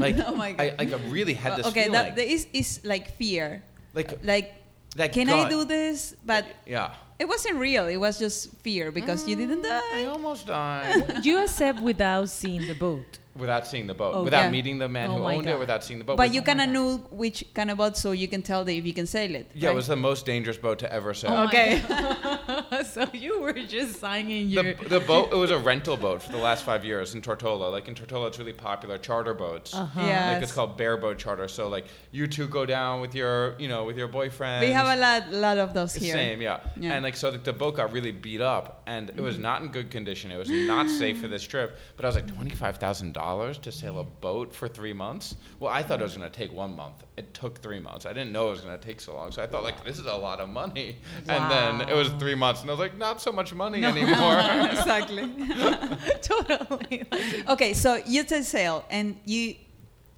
Like 0.04 0.16
Oh 0.26 0.34
my 0.34 0.48
I 0.58 0.68
God. 0.70 0.78
like 0.78 0.92
I 0.92 0.98
really 1.08 1.32
had 1.34 1.56
this 1.56 1.66
okay, 1.68 1.84
feeling. 1.84 1.92
that, 1.92 2.16
that 2.16 2.26
is, 2.26 2.46
is 2.52 2.80
like 2.84 3.16
fear. 3.16 3.62
like 3.94 4.18
Like, 4.22 4.54
that 4.96 5.12
can 5.12 5.28
I 5.30 5.48
do 5.48 5.64
this? 5.64 6.14
But 6.26 6.44
Yeah. 6.66 6.92
it 7.18 7.26
wasn't 7.28 7.56
real. 7.56 7.86
It 7.86 7.96
was 7.96 8.18
just 8.18 8.52
fear 8.64 8.90
because 8.92 9.26
you 9.28 9.36
didn't 9.36 9.62
die. 9.62 9.80
I 9.94 10.04
almost 10.06 10.46
died 10.46 11.24
you 11.24 11.38
accept 11.42 11.80
without 11.80 12.28
seeing 12.28 12.66
the 12.66 12.74
boat. 12.74 13.18
Without 13.38 13.66
seeing 13.66 13.86
the 13.86 13.94
boat, 13.94 14.12
Oh, 14.14 14.22
without 14.24 14.44
yeah. 14.44 14.50
meeting 14.50 14.78
the 14.78 14.88
man 14.88 15.10
Oh 15.10 15.14
who 15.18 15.22
my 15.22 15.34
owned 15.36 15.46
it, 15.48 15.58
without 15.58 15.84
seeing 15.84 15.98
the 15.98 16.04
boat. 16.04 16.16
But 16.16 16.32
you 16.34 16.40
was- 16.40 16.46
kind 16.46 16.60
of 16.60 16.68
knew 16.70 16.98
which 17.10 17.44
kind 17.54 17.70
of 17.70 17.78
boat, 17.78 17.96
so 17.96 18.12
you 18.12 18.28
can 18.28 18.42
tell 18.42 18.64
that 18.64 18.72
if 18.72 18.84
you 18.86 18.92
can 18.94 19.06
sail 19.06 19.34
it. 19.34 19.50
Yeah, 19.54 19.70
it 19.70 19.74
was 19.74 19.86
the 19.86 19.96
most 19.96 20.26
dangerous 20.26 20.56
boat 20.56 20.78
to 20.80 20.92
ever 20.92 21.14
sail. 21.14 21.32
Oh 21.32 21.44
Okay. 21.46 21.82
so 22.84 23.04
you 23.12 23.40
were 23.40 23.52
just 23.52 24.00
signing 24.00 24.48
your. 24.48 24.62
The, 24.74 24.88
the 24.88 25.00
boat 25.00 25.32
it 25.32 25.36
was 25.36 25.50
a 25.50 25.58
rental 25.58 25.96
boat 25.96 26.22
for 26.22 26.32
the 26.32 26.38
last 26.38 26.64
five 26.64 26.84
years 26.84 27.14
in 27.14 27.22
Tortola. 27.22 27.70
Like 27.70 27.88
in 27.88 27.94
Tortola, 27.94 28.28
it's 28.28 28.38
really 28.38 28.52
popular 28.52 28.98
charter 28.98 29.34
boats. 29.34 29.74
Uh-huh. 29.74 30.00
Yeah. 30.00 30.32
Like 30.32 30.42
it's 30.42 30.52
called 30.52 30.78
bareboat 30.78 31.18
charter. 31.18 31.48
So 31.48 31.68
like 31.68 31.86
you 32.12 32.26
two 32.26 32.48
go 32.48 32.66
down 32.66 33.00
with 33.00 33.14
your 33.14 33.54
you 33.58 33.68
know 33.68 33.84
with 33.84 33.96
your 33.96 34.08
boyfriend. 34.08 34.64
we 34.66 34.72
have 34.72 34.86
a 34.86 35.00
lot, 35.00 35.30
lot 35.32 35.58
of 35.58 35.74
those 35.74 35.94
here. 35.94 36.14
Same, 36.14 36.40
yeah. 36.40 36.60
Yeah. 36.76 36.94
And 36.94 37.02
like 37.04 37.16
so, 37.16 37.30
the, 37.30 37.38
the 37.38 37.52
boat 37.52 37.76
got 37.76 37.92
really 37.92 38.12
beat 38.12 38.40
up, 38.40 38.82
and 38.86 39.10
it 39.10 39.20
was 39.20 39.38
not 39.38 39.62
in 39.62 39.68
good 39.68 39.90
condition. 39.90 40.30
It 40.30 40.38
was 40.38 40.50
not 40.50 40.88
safe 40.88 41.20
for 41.20 41.28
this 41.28 41.42
trip. 41.42 41.76
But 41.96 42.04
I 42.04 42.08
was 42.08 42.16
like, 42.16 42.26
twenty 42.34 42.54
five 42.54 42.76
thousand 42.78 43.12
dollars 43.12 43.25
to 43.26 43.72
sail 43.72 43.98
a 43.98 44.04
boat 44.04 44.54
for 44.54 44.68
three 44.68 44.92
months. 44.92 45.36
Well, 45.58 45.72
I 45.72 45.82
thought 45.82 46.00
it 46.00 46.04
was 46.04 46.16
going 46.16 46.30
to 46.30 46.36
take 46.36 46.52
one 46.52 46.76
month. 46.76 47.04
It 47.16 47.34
took 47.34 47.60
three 47.60 47.80
months. 47.80 48.06
I 48.06 48.12
didn't 48.12 48.32
know 48.32 48.48
it 48.48 48.50
was 48.50 48.60
going 48.60 48.78
to 48.78 48.84
take 48.84 49.00
so 49.00 49.14
long. 49.14 49.32
So 49.32 49.42
I 49.42 49.46
thought 49.46 49.64
like, 49.64 49.84
this 49.84 49.98
is 49.98 50.06
a 50.06 50.14
lot 50.14 50.38
of 50.40 50.48
money. 50.48 50.96
And 51.28 51.50
then 51.50 51.88
it 51.88 51.94
was 51.94 52.08
three 52.20 52.36
months, 52.36 52.60
and 52.62 52.70
I 52.70 52.72
was 52.74 52.80
like, 52.80 52.96
not 52.96 53.20
so 53.20 53.32
much 53.32 53.52
money 53.52 53.84
anymore. 53.84 54.38
exactly. 54.70 55.24
totally. 56.22 57.04
Okay, 57.48 57.72
so 57.74 58.00
you 58.06 58.22
take 58.24 58.44
sail 58.44 58.84
and 58.90 59.16
you 59.24 59.56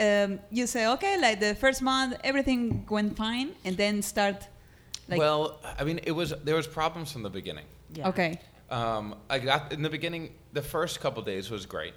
um, 0.01 0.39
you 0.51 0.67
say 0.67 0.87
okay, 0.95 1.19
like 1.21 1.41
the 1.41 1.55
first 1.55 1.83
month 1.83 2.15
everything 2.23 2.87
went 2.89 3.17
fine, 3.17 3.51
and 3.65 3.77
then 3.77 4.03
start 4.03 4.47
like 5.09 5.19
well, 5.19 5.61
I 5.79 5.85
mean, 5.85 6.01
it 6.05 6.13
was 6.13 6.35
there 6.45 6.55
was 6.57 6.67
problems 6.67 7.11
from 7.13 7.23
the 7.23 7.31
beginning. 7.31 7.65
yeah. 7.95 8.09
okay, 8.09 8.39
Um, 8.71 9.15
I 9.31 9.39
got 9.39 9.73
in 9.73 9.83
the 9.83 9.91
beginning. 9.91 10.35
The 10.53 10.63
first 10.63 11.01
couple 11.01 11.23
days 11.23 11.51
was 11.51 11.67
great. 11.67 11.95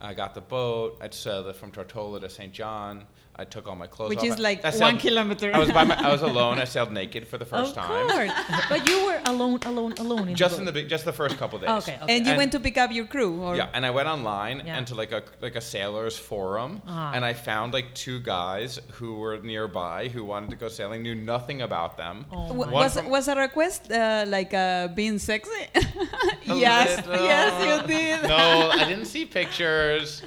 I 0.00 0.14
got 0.14 0.34
the 0.34 0.40
boat. 0.40 0.98
I 1.00 1.08
sailed 1.10 1.46
it 1.48 1.56
from 1.56 1.72
Tortola 1.72 2.20
to 2.20 2.30
St. 2.30 2.52
John. 2.52 3.04
I 3.40 3.44
took 3.44 3.68
all 3.68 3.76
my 3.76 3.86
clothes 3.86 4.08
Which 4.10 4.18
off. 4.18 4.24
is 4.26 4.38
like 4.38 4.64
I 4.64 4.70
one 4.70 4.78
sailed- 4.78 4.98
kilometer. 5.00 5.48
I 5.54 5.58
was 5.58 5.70
by 5.70 5.84
my, 5.84 5.94
I 5.94 6.10
was 6.10 6.22
alone. 6.32 6.58
I 6.58 6.64
sailed 6.64 6.92
naked 6.92 7.28
for 7.28 7.38
the 7.38 7.44
first 7.44 7.70
of 7.76 7.76
time. 7.84 8.08
course. 8.08 8.32
but 8.68 8.88
you 8.88 9.06
were 9.06 9.20
alone, 9.26 9.60
alone, 9.64 9.92
alone. 9.98 10.28
In 10.30 10.34
Just 10.34 10.56
the 10.56 10.66
in 10.68 10.74
the 10.74 10.82
just 10.82 11.04
the 11.04 11.12
first 11.12 11.38
couple 11.38 11.58
days. 11.60 11.68
Okay, 11.80 11.96
okay. 12.02 12.16
and 12.16 12.26
you 12.26 12.32
And- 12.32 12.38
went 12.38 12.52
to 12.52 12.60
pick 12.60 12.76
up 12.78 12.90
your 12.92 13.06
crew, 13.06 13.32
or 13.42 13.54
Yeah, 13.56 13.68
and 13.74 13.86
I 13.86 13.90
went 13.90 14.08
online 14.08 14.56
Yeah. 14.66 14.76
and 14.76 14.86
to 14.88 14.94
like 15.02 15.12
a 15.12 15.22
like 15.40 15.56
a 15.56 15.60
sailors 15.60 16.16
forum, 16.18 16.82
Ah. 16.88 17.12
and 17.14 17.24
I 17.24 17.32
found 17.32 17.72
like 17.72 17.88
two 17.94 18.18
guys 18.20 18.80
who 18.96 19.14
were 19.22 19.36
nearby 19.52 20.08
who 20.08 20.24
wanted 20.24 20.50
to 20.50 20.56
go 20.56 20.68
sailing, 20.68 21.02
knew 21.02 21.14
nothing 21.14 21.62
about 21.62 21.96
them. 21.96 22.26
Oh 22.32 22.52
One 22.52 22.70
was 22.72 22.94
from- 22.94 23.08
was 23.08 23.28
a 23.28 23.36
request 23.36 23.80
uh, 23.92 24.24
like 24.26 24.52
uh, 24.52 24.88
being 24.88 25.18
sexy? 25.18 25.50
Yes, 26.44 27.06
little. 27.06 27.24
yes, 27.24 27.52
you 27.82 27.86
did. 27.86 28.22
No, 28.28 28.70
I 28.72 28.84
didn't 28.88 29.04
see 29.14 29.24
pictures. 29.40 30.22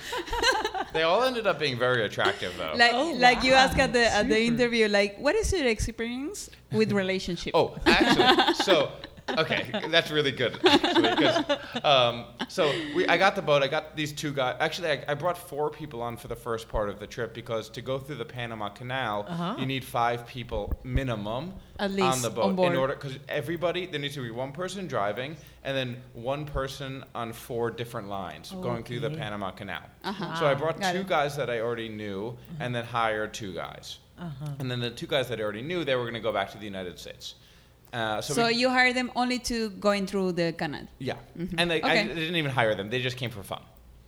they 0.93 1.01
all 1.03 1.23
ended 1.23 1.47
up 1.47 1.57
being 1.59 1.77
very 1.79 2.05
attractive 2.05 2.53
though. 2.57 2.73
Like 2.75 2.93
Oh, 3.01 3.13
like 3.17 3.43
you 3.43 3.53
ask 3.53 3.77
at 3.79 3.93
the 3.93 4.05
at 4.13 4.29
the 4.29 4.39
interview, 4.39 4.87
like, 4.87 5.17
what 5.17 5.35
is 5.35 5.51
your 5.51 5.67
experience 5.67 6.49
with 6.71 6.91
relationship? 6.91 7.51
Oh, 7.55 7.75
actually, 7.85 8.53
so 8.65 8.91
okay, 9.39 9.67
that's 9.89 10.11
really 10.11 10.31
good. 10.31 10.59
Actually, 10.65 11.55
um, 11.83 12.25
so 12.47 12.71
we, 12.95 13.07
I 13.07 13.17
got 13.17 13.35
the 13.35 13.41
boat. 13.41 13.63
I 13.63 13.67
got 13.67 13.95
these 13.95 14.11
two 14.13 14.33
guys. 14.33 14.57
Actually, 14.59 14.89
I, 14.91 15.03
I 15.09 15.13
brought 15.13 15.37
four 15.37 15.69
people 15.69 16.01
on 16.01 16.17
for 16.17 16.27
the 16.27 16.35
first 16.35 16.67
part 16.69 16.89
of 16.89 16.99
the 16.99 17.07
trip 17.07 17.33
because 17.33 17.69
to 17.69 17.81
go 17.81 17.97
through 17.97 18.15
the 18.15 18.25
Panama 18.25 18.69
Canal, 18.69 19.25
Uh-huh. 19.27 19.55
you 19.59 19.65
need 19.65 19.83
five 19.83 20.25
people 20.27 20.79
minimum 20.83 21.53
At 21.79 21.91
on 21.99 22.21
the 22.21 22.29
boat 22.29 22.59
on 22.59 22.71
in 22.71 22.75
order 22.77 22.93
because 22.95 23.17
everybody 23.29 23.85
there 23.85 23.99
needs 23.99 24.15
to 24.15 24.21
be 24.23 24.31
one 24.31 24.51
person 24.51 24.87
driving 24.87 25.35
and 25.63 25.75
then 25.77 25.97
one 26.13 26.45
person 26.45 27.03
on 27.15 27.33
four 27.33 27.71
different 27.71 28.07
lines 28.09 28.51
going 28.51 28.83
through 28.83 28.99
the 29.01 29.09
Panama 29.09 29.51
Canal. 29.51 29.81
Uh-huh. 30.03 30.35
So 30.39 30.45
I 30.47 30.53
brought 30.53 30.79
Got 30.79 30.93
two 30.93 30.99
it. 31.01 31.07
guys 31.07 31.35
that 31.37 31.49
I 31.49 31.59
already 31.59 31.89
knew 31.89 32.37
and 32.59 32.73
then 32.73 32.85
hired 32.85 33.33
two 33.33 33.53
guys. 33.53 33.99
Uh-huh. 34.19 34.45
And 34.59 34.69
then 34.69 34.79
the 34.79 34.91
two 34.91 35.07
guys 35.07 35.27
that 35.29 35.39
I 35.39 35.43
already 35.43 35.63
knew, 35.63 35.83
they 35.83 35.95
were 35.95 36.03
going 36.03 36.13
to 36.13 36.19
go 36.19 36.31
back 36.31 36.51
to 36.51 36.57
the 36.59 36.65
United 36.65 36.99
States. 36.99 37.35
Uh, 37.93 38.21
so 38.21 38.33
So 38.33 38.47
we- 38.47 38.55
you 38.55 38.69
hired 38.69 38.95
them 38.95 39.11
only 39.15 39.39
to 39.39 39.69
going 39.71 40.07
through 40.07 40.31
the 40.33 40.53
canal. 40.53 40.87
yeah, 40.99 41.15
and 41.57 41.69
they, 41.69 41.81
I, 41.81 41.89
Okay. 41.89 41.99
I 42.01 42.07
didn't 42.07 42.35
even 42.37 42.51
hire 42.51 42.73
them; 42.75 42.89
they 42.89 43.01
just 43.01 43.17
came 43.17 43.29
for 43.29 43.43
fun. 43.43 43.61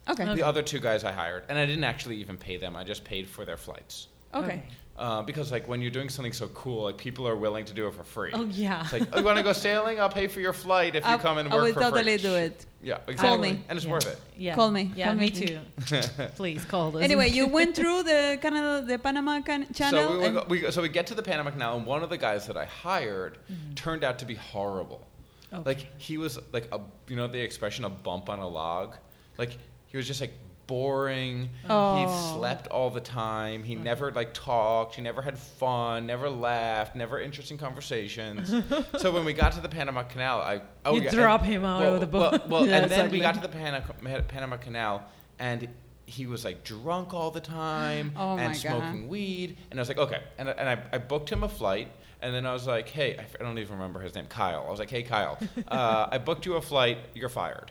Okay. 0.10 0.24
Okay. 0.24 0.36
The 0.36 0.44
other 0.44 0.62
two 0.62 0.80
guys 0.80 1.04
I 1.04 1.12
hired, 1.12 1.44
and 1.50 1.58
I 1.58 1.66
didn't 1.66 1.84
actually 1.84 2.18
even 2.18 2.38
pay 2.38 2.58
them; 2.58 2.76
I 2.76 2.84
just 2.84 3.04
paid 3.04 3.28
for 3.28 3.44
their 3.46 3.58
flights. 3.58 4.08
Okay. 4.34 4.64
Uh, 4.96 5.24
because 5.24 5.52
like 5.52 5.68
when 5.68 5.82
you're 5.82 5.90
doing 5.90 6.08
something 6.08 6.32
so 6.34 6.48
cool, 6.50 6.84
like 6.84 6.98
people 6.98 7.28
are 7.28 7.36
willing 7.36 7.66
to 7.66 7.74
do 7.74 7.88
it 7.88 7.94
for 7.96 8.04
free. 8.04 8.30
Oh 8.32 8.44
yeah. 8.46 8.82
It's 8.84 8.94
like, 8.94 9.08
oh, 9.12 9.20
you 9.20 9.26
want 9.26 9.38
to 9.38 9.44
go 9.44 9.52
sailing? 9.52 10.00
I'll 10.00 10.08
pay 10.08 10.28
for 10.28 10.40
your 10.40 10.54
flight 10.54 10.96
if 10.96 11.04
you 11.04 11.10
I, 11.10 11.18
come 11.18 11.40
and 11.40 11.50
work 11.50 11.60
I 11.60 11.64
work 11.64 11.76
will 11.76 11.82
for 11.84 11.90
totally 11.90 12.18
free. 12.20 12.30
do 12.30 12.36
it. 12.36 12.66
Yeah, 12.84 12.98
exactly. 13.08 13.16
Call 13.28 13.38
me. 13.40 13.64
and 13.70 13.78
it's 13.78 13.86
Yeah. 13.88 13.92
worth 13.92 14.08
it. 14.08 14.20
yeah. 14.38 14.54
Call 14.56 14.70
me, 14.70 14.92
Yeah, 14.96 15.06
call 15.08 15.16
me 15.16 15.22
me. 15.22 15.30
too. 15.32 15.60
Please 16.36 16.64
call 16.66 16.96
us. 16.98 17.04
Anyway, 17.04 17.30
you 17.30 17.48
went 17.48 17.76
through 17.80 18.04
the 18.04 18.38
Canada, 18.40 18.86
the 18.86 19.00
Panama 19.00 19.42
can- 19.42 19.74
Channel. 19.74 20.00
So 20.10 20.20
we, 20.20 20.26
and- 20.26 20.36
would 20.36 20.44
go- 20.44 20.48
we, 20.68 20.72
so 20.72 20.82
we 20.84 20.90
get 20.90 21.08
to 21.08 21.16
the 21.16 21.24
Panama 21.24 21.50
Canal, 21.50 21.78
and 21.78 21.86
one 21.88 22.04
of 22.04 22.10
the 22.12 22.18
guys 22.18 22.46
that 22.46 22.56
I 22.58 22.66
hired 22.66 23.40
turned 23.76 24.04
out 24.04 24.20
to 24.20 24.26
be 24.26 24.36
horrible. 24.36 25.02
Mm-hmm. 25.48 25.56
Okay. 25.62 25.70
Like 25.70 26.00
he 26.02 26.20
was 26.20 26.38
like 26.52 26.68
a, 26.72 26.80
you 27.08 27.16
know, 27.16 27.26
the 27.28 27.40
expression 27.42 27.84
"a 27.86 27.90
bump 27.90 28.30
on 28.30 28.38
a 28.40 28.48
log." 28.48 28.96
Like 29.40 29.58
he 29.88 29.98
was 29.98 30.06
just 30.06 30.22
like 30.22 30.34
boring. 30.68 31.50
Oh. 31.70 31.98
He 31.98 32.34
slept 32.38 32.68
all 32.68 32.90
the 32.90 33.02
time. 33.02 33.64
He 33.64 33.76
never 33.76 34.12
like 34.12 34.34
talked. 34.34 34.96
He 34.96 35.02
never 35.02 35.22
had 35.22 35.38
fun. 35.38 36.06
Never 36.06 36.30
laughed. 36.30 36.96
Never 36.96 37.20
interesting 37.20 37.58
conversations. 37.58 38.54
so 38.98 39.12
when 39.12 39.26
we 39.26 39.34
got 39.34 39.52
to 39.54 39.62
the 39.62 39.70
Panama 39.70 40.04
Canal, 40.04 40.42
I 40.42 40.62
oh 40.86 40.96
You 40.96 41.04
yeah, 41.04 41.12
drop 41.12 41.42
and- 41.44 41.52
him 41.54 41.66
out 41.66 41.82
well, 41.82 41.94
of 41.96 42.00
the 42.02 42.08
boat. 42.08 42.48
Well, 42.48 42.66
Yeah, 42.68 42.78
and 42.80 42.92
then 42.92 43.12
we 43.12 43.20
got 43.20 43.36
to 43.36 43.42
the 43.42 43.48
Pana- 43.50 43.84
Panama 44.28 44.58
Canal, 44.58 45.04
and 45.40 45.68
he 46.06 46.26
was 46.26 46.44
like 46.44 46.64
drunk 46.64 47.14
all 47.14 47.32
the 47.32 47.40
time 47.40 48.12
Oh 48.18 48.36
my 48.36 48.44
and 48.44 48.54
God. 48.54 48.60
smoking 48.60 49.08
weed. 49.08 49.58
And 49.72 49.80
I 49.80 49.82
was 49.82 49.88
like, 49.88 49.98
okay. 49.98 50.22
And, 50.38 50.50
and 50.50 50.68
I, 50.70 50.78
I 50.92 50.98
booked 50.98 51.30
him 51.32 51.44
a 51.44 51.50
flight. 51.50 51.90
And 52.22 52.34
then 52.34 52.46
I 52.46 52.54
was 52.54 52.66
like, 52.66 52.88
hey, 52.88 53.18
I 53.20 53.44
don't 53.44 53.58
even 53.60 53.74
remember 53.74 54.00
his 54.00 54.16
name, 54.16 54.28
Kyle. 54.28 54.64
I 54.66 54.70
was 54.70 54.80
like, 54.80 54.90
hey, 54.90 55.04
Kyle, 55.04 55.38
uh, 55.68 56.08
I 56.10 56.18
booked 56.20 56.46
you 56.46 56.54
a 56.56 56.62
flight. 56.62 56.98
You're 57.14 57.28
fired. 57.28 57.70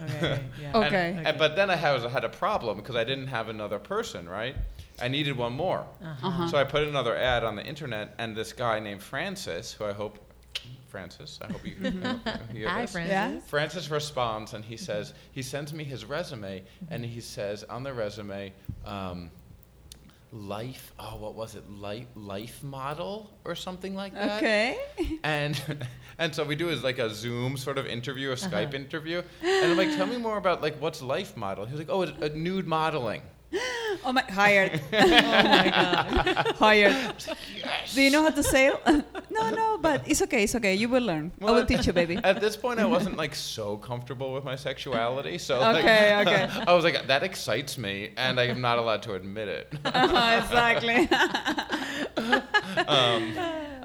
Okay. 0.00 0.40
Yeah. 0.60 0.72
Oh. 0.74 0.80
And- 0.82 0.86
Okay. 0.94 1.22
and- 1.24 1.38
but 1.38 1.56
then 1.56 1.70
I 1.70 1.76
had, 1.76 2.00
had 2.02 2.24
a 2.24 2.28
problem 2.28 2.78
because 2.78 2.96
I 2.96 3.04
didn't 3.04 3.28
have 3.28 3.48
another 3.48 3.78
person, 3.78 4.28
right? 4.28 4.56
I 5.00 5.08
needed 5.08 5.36
one 5.36 5.52
more. 5.52 5.86
Uh-huh. 6.04 6.48
So 6.48 6.56
I 6.58 6.64
put 6.64 6.82
another 6.84 7.16
ad 7.16 7.42
on 7.44 7.56
the 7.56 7.64
internet, 7.64 8.14
and 8.18 8.36
this 8.36 8.52
guy 8.52 8.78
named 8.80 9.02
Francis, 9.02 9.72
who 9.72 9.84
I 9.84 9.92
hope, 9.92 10.18
Francis, 10.88 11.40
I 11.42 11.50
hope 11.50 11.66
you, 11.66 11.74
I 11.82 11.88
hope 12.08 12.20
you 12.52 12.58
hear 12.60 12.68
Hi, 12.68 12.82
this. 12.82 12.92
Francis. 12.92 13.10
Yeah. 13.12 13.40
Francis 13.48 13.90
responds 13.90 14.54
and 14.54 14.64
he 14.64 14.76
says, 14.76 15.12
he 15.32 15.42
sends 15.42 15.72
me 15.72 15.82
his 15.82 16.04
resume 16.04 16.62
and 16.90 17.04
he 17.04 17.20
says 17.20 17.64
on 17.64 17.82
the 17.82 17.92
resume, 17.92 18.52
um, 18.84 19.30
life, 20.34 20.92
oh, 20.98 21.16
what 21.16 21.34
was 21.36 21.54
it? 21.54 21.70
Life, 21.70 22.06
life 22.16 22.62
model 22.62 23.30
or 23.44 23.54
something 23.54 23.94
like 23.94 24.12
that? 24.14 24.38
okay. 24.38 24.76
And, 25.22 25.60
and 26.18 26.34
so 26.34 26.44
we 26.44 26.56
do 26.56 26.68
is 26.68 26.82
like 26.82 26.98
a 26.98 27.08
Zoom 27.14 27.56
sort 27.56 27.78
of 27.78 27.86
interview, 27.86 28.32
a 28.32 28.34
Skype 28.34 28.66
Uh-huh. 28.68 28.76
interview. 28.76 29.22
And 29.42 29.70
I'm 29.72 29.76
like, 29.76 29.94
tell 29.96 30.06
me 30.06 30.16
more 30.18 30.36
about 30.36 30.60
like 30.60 30.76
what's 30.80 31.00
life 31.00 31.36
model? 31.36 31.64
He 31.64 31.72
was 31.72 31.80
like, 31.80 31.88
oh, 31.90 32.02
it's 32.02 32.12
a 32.20 32.30
nude 32.36 32.66
modeling. 32.66 33.22
Oh 34.04 34.12
my, 34.12 34.22
hired, 34.22 34.80
Oh 34.92 35.06
my 35.08 35.70
god. 35.70 36.56
hired. 36.58 36.92
Yes. 37.56 37.94
Do 37.94 38.02
you 38.02 38.10
know 38.10 38.22
how 38.22 38.30
to 38.30 38.42
sail? 38.42 38.80
no, 39.30 39.50
no, 39.50 39.78
but 39.80 40.02
it's 40.06 40.20
okay. 40.22 40.44
It's 40.44 40.54
okay. 40.56 40.74
You 40.74 40.88
will 40.88 41.02
learn. 41.02 41.32
I 41.40 41.50
will 41.52 41.64
teach 41.66 41.86
you, 41.86 41.92
baby. 41.92 42.18
At 42.22 42.40
this 42.40 42.56
point, 42.56 42.80
I 42.80 42.84
wasn't 42.86 43.16
like 43.16 43.34
so 43.34 43.76
comfortable 43.76 44.32
with 44.34 44.44
my 44.44 44.56
sexuality, 44.56 45.38
so 45.38 45.60
like, 45.60 45.84
Okay, 45.84 46.16
okay. 46.20 46.48
I 46.66 46.72
was 46.74 46.84
like, 46.84 47.06
that 47.06 47.22
excites 47.22 47.78
me, 47.78 48.10
and 48.16 48.38
I 48.40 48.44
am 48.44 48.60
not 48.60 48.78
allowed 48.78 49.02
to 49.04 49.14
admit 49.14 49.48
it. 49.48 49.72
exactly. 49.84 51.08
Um, 52.88 53.34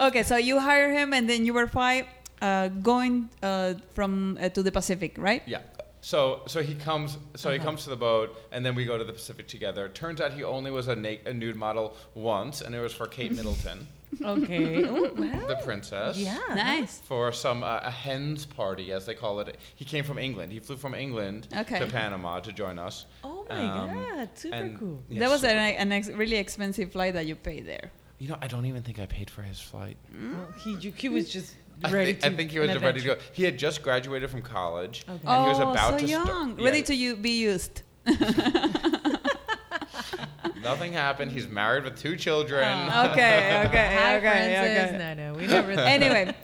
okay, 0.02 0.24
so 0.24 0.38
you 0.38 0.60
hire 0.60 0.92
him, 0.92 1.14
and 1.14 1.30
then 1.30 1.46
you 1.46 1.54
were 1.54 1.68
five, 1.68 2.06
uh, 2.42 2.70
going 2.70 3.30
uh, 3.44 3.76
from 3.94 4.38
uh, 4.42 4.50
to 4.50 4.64
the 4.64 4.72
Pacific, 4.72 5.16
right? 5.18 5.44
yeah. 5.46 5.60
So 6.10 6.42
so 6.48 6.64
he 6.64 6.74
comes 6.74 7.20
so 7.36 7.52
he 7.52 7.60
comes 7.60 7.84
to 7.84 7.92
the 7.92 7.96
boat, 7.96 8.36
and 8.52 8.66
then 8.66 8.74
we 8.74 8.84
go 8.84 8.98
to 8.98 9.04
the 9.04 9.14
Pacific 9.14 9.48
together. 9.48 9.90
Turns 9.90 10.20
out 10.20 10.34
he 10.34 10.44
only 10.44 10.72
was 10.72 10.88
a, 10.88 10.96
na- 10.96 11.22
a 11.28 11.34
nude 11.34 11.56
model 11.56 11.96
once, 12.16 12.62
and 12.62 12.74
it 12.74 12.80
was 12.82 12.94
for 12.96 13.06
Kate 13.06 13.32
Middleton, 13.32 13.88
Okay. 14.24 14.86
Oh, 14.90 15.12
well. 15.16 15.48
the 15.48 15.60
princess. 15.64 16.18
Yeah. 16.18 16.40
Nice. 16.56 17.00
For 17.02 17.32
some 17.32 17.62
uh, 17.64 17.82
a 17.84 17.92
hens 17.92 18.44
party, 18.48 18.92
as 18.92 19.06
they 19.06 19.14
call 19.14 19.40
it. 19.42 19.56
He 19.76 19.86
came 19.86 20.04
from 20.04 20.18
England. 20.18 20.52
He 20.52 20.60
flew 20.60 20.78
from 20.78 20.96
England 20.96 21.48
Okay. 21.56 21.78
to 21.78 21.86
Panama 21.86 22.40
to 22.40 22.52
join 22.52 22.80
us. 22.80 23.06
Oh 23.24 23.46
my 23.48 23.56
Um, 23.60 23.90
god. 23.94 24.30
Super 24.34 24.56
and- 24.56 24.80
cool. 24.80 25.04
yeah, 25.10 25.20
that 25.20 25.30
was 25.30 25.42
super 25.42 25.54
an, 25.54 25.76
an 25.84 25.92
ex- 25.92 26.10
really 26.10 26.38
expensive 26.38 26.92
flight 26.92 27.14
that 27.14 27.28
you 27.28 27.36
paid 27.36 27.68
there. 27.68 27.92
You 28.18 28.30
know, 28.30 28.38
I 28.42 28.48
don't 28.48 28.66
even 28.66 28.82
think 28.82 28.98
I 28.98 29.06
paid 29.06 29.30
for 29.30 29.44
his 29.44 29.60
flight. 29.62 29.98
Well, 30.12 30.48
he, 30.64 30.76
ju- 30.76 30.94
he 31.04 31.08
was 31.08 31.30
just 31.32 31.54
I, 31.84 31.92
ready 31.92 32.14
to. 32.16 32.28
I 32.28 32.36
think 32.36 32.52
he 32.52 32.60
was 32.60 32.70
an 32.70 32.80
ready 32.80 33.00
to 33.02 33.06
go. 33.06 33.18
He 33.32 33.44
had 33.44 33.58
just 33.58 33.82
graduated 33.82 34.30
from 34.30 34.42
college, 34.42 35.06
Okay. 35.08 35.20
and 35.26 35.44
he 35.44 35.50
was 35.50 35.60
oh, 35.60 35.72
about 35.72 35.92
so 35.92 36.00
to 36.00 36.06
young, 36.06 36.26
start. 36.26 36.62
ready 36.62 36.80
yeah, 36.80 36.84
to 36.86 36.96
u- 36.96 37.16
be 37.16 37.40
used. 37.40 37.84
Nothing 40.62 40.92
happened. 40.94 41.32
He's 41.32 41.48
married 41.48 41.86
with 41.86 41.98
two 41.98 42.16
children. 42.18 42.68
Oh. 42.92 43.12
okay, 43.12 43.64
okay, 43.68 43.96
Hi, 43.98 44.18
okay, 44.18 44.22
Francis. 44.22 44.96
okay. 44.96 45.16
No, 45.16 45.32
no, 45.32 45.40
we 45.40 45.48
never. 45.48 45.72
Anyway, 45.80 46.36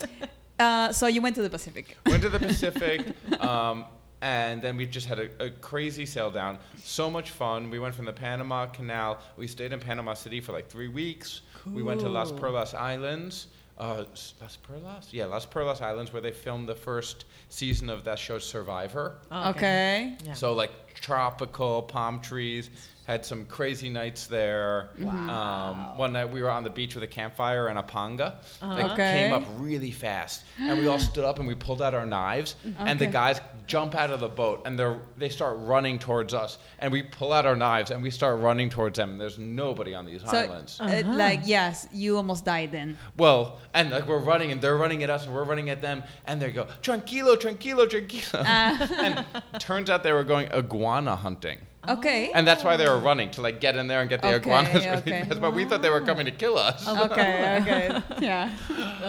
uh, 0.59 0.91
so 0.91 1.07
you 1.07 1.21
went 1.21 1.35
to 1.35 1.41
the 1.41 1.49
Pacific. 1.49 1.97
Went 2.05 2.21
to 2.23 2.29
the 2.29 2.39
Pacific, 2.39 3.05
um, 3.41 3.85
and 4.21 4.61
then 4.61 4.77
we 4.77 4.85
just 4.85 5.07
had 5.07 5.19
a, 5.19 5.29
a 5.43 5.49
crazy 5.49 6.05
sail 6.05 6.31
down. 6.31 6.57
So 6.77 7.11
much 7.11 7.31
fun. 7.31 7.69
We 7.69 7.79
went 7.79 7.93
from 7.93 8.05
the 8.05 8.13
Panama 8.13 8.67
Canal. 8.67 9.19
We 9.37 9.47
stayed 9.47 9.73
in 9.73 9.79
Panama 9.81 10.13
City 10.13 10.39
for 10.39 10.53
like 10.53 10.69
three 10.69 10.87
weeks. 10.87 11.41
Cool. 11.63 11.73
We 11.73 11.83
went 11.83 11.99
to 12.01 12.09
Las 12.09 12.31
Perlas 12.31 12.73
Islands. 12.73 13.47
Uh, 13.77 14.03
Las 14.41 14.57
Perlas? 14.67 15.07
Yeah, 15.11 15.25
Las 15.25 15.45
Perlas 15.45 15.81
Islands, 15.81 16.13
where 16.13 16.21
they 16.21 16.31
filmed 16.31 16.67
the 16.69 16.75
first 16.75 17.25
season 17.49 17.89
of 17.89 18.03
that 18.05 18.17
show 18.17 18.39
Survivor. 18.39 19.17
Oh, 19.31 19.49
Okay. 19.49 20.15
Yeah. 20.25 20.33
So 20.33 20.53
like 20.53 20.71
tropical 20.93 21.81
palm 21.83 22.21
trees. 22.21 22.69
Had 23.07 23.23
some 23.23 23.45
crazy 23.45 23.87
nights 23.89 24.25
there. 24.25 24.89
Um, 25.07 25.95
one 25.95 26.11
night 26.13 26.31
we 26.31 26.41
were 26.41 26.49
on 26.49 26.63
the 26.63 26.71
beach 26.71 26.95
with 26.95 27.03
a 27.03 27.07
campfire 27.07 27.67
and 27.67 27.77
a 27.77 27.83
panga. 27.83 28.39
They 28.61 28.83
Okay. 28.83 29.11
came 29.25 29.33
up 29.33 29.43
really 29.57 29.91
fast, 29.91 30.43
and 30.59 30.79
we 30.79 30.87
all 30.87 30.97
stood 30.97 31.23
up 31.23 31.37
and 31.37 31.47
we 31.47 31.53
pulled 31.53 31.83
out 31.83 31.93
our 31.93 32.05
knives. 32.05 32.55
And 32.79 32.97
the 32.97 33.05
guys 33.05 33.41
jump 33.67 33.93
out 33.95 34.09
of 34.11 34.19
the 34.19 34.27
boat 34.27 34.61
and 34.65 34.77
they 34.79 34.95
they 35.17 35.29
start 35.29 35.57
running 35.59 35.99
towards 35.99 36.33
us. 36.33 36.57
And 36.79 36.91
we 36.91 37.03
pull 37.03 37.31
out 37.31 37.45
our 37.45 37.55
knives 37.55 37.91
and 37.91 38.01
we 38.01 38.09
start 38.09 38.39
running 38.39 38.69
towards 38.71 38.97
them. 38.97 39.11
And 39.11 39.21
there's 39.21 39.37
nobody 39.37 39.93
on 39.93 40.05
these 40.05 40.21
So, 40.23 40.37
islands. 40.37 40.79
uh, 40.81 40.85
Uh-huh. 40.85 41.13
like, 41.13 41.41
yes, 41.45 41.87
you 41.93 42.17
almost 42.17 42.43
died 42.45 42.71
then. 42.71 42.97
Well, 43.17 43.59
and 43.75 43.91
like 43.91 44.07
we're 44.07 44.17
running 44.19 44.51
and 44.51 44.59
they're 44.61 44.77
running 44.77 45.03
at 45.03 45.09
us 45.11 45.25
and 45.25 45.33
we're 45.35 45.43
running 45.43 45.69
at 45.69 45.81
them. 45.81 46.03
And 46.25 46.41
they 46.41 46.51
go 46.51 46.65
tranquilo, 46.81 47.35
tranquilo, 47.37 47.87
tranquilo. 47.87 48.43
and 49.05 49.25
turns 49.59 49.89
out 49.91 50.01
they 50.03 50.11
were 50.13 50.23
going 50.23 50.51
iguana 50.51 51.15
hunting. 51.15 51.59
Okay. 51.89 52.31
And 52.33 52.47
that's 52.47 52.63
why 52.63 52.77
they 52.77 52.87
were 52.87 52.99
running 52.99 53.29
to 53.31 53.41
like 53.41 53.59
get 53.59 53.75
in 53.75 53.87
there 53.87 54.01
and 54.01 54.09
get 54.09 54.21
the 54.21 54.27
Okay, 54.27 54.37
iguanas 54.37 54.73
really 54.85 54.97
okay. 54.97 55.23
fast. 55.25 55.41
But 55.41 55.53
we 55.53 55.65
thought 55.65 55.81
they 55.81 55.89
were 55.89 56.01
coming 56.01 56.25
to 56.25 56.31
kill 56.31 56.57
us. 56.57 56.87
okay, 56.87 57.59
okay. 57.61 58.01
Yeah. 58.21 58.49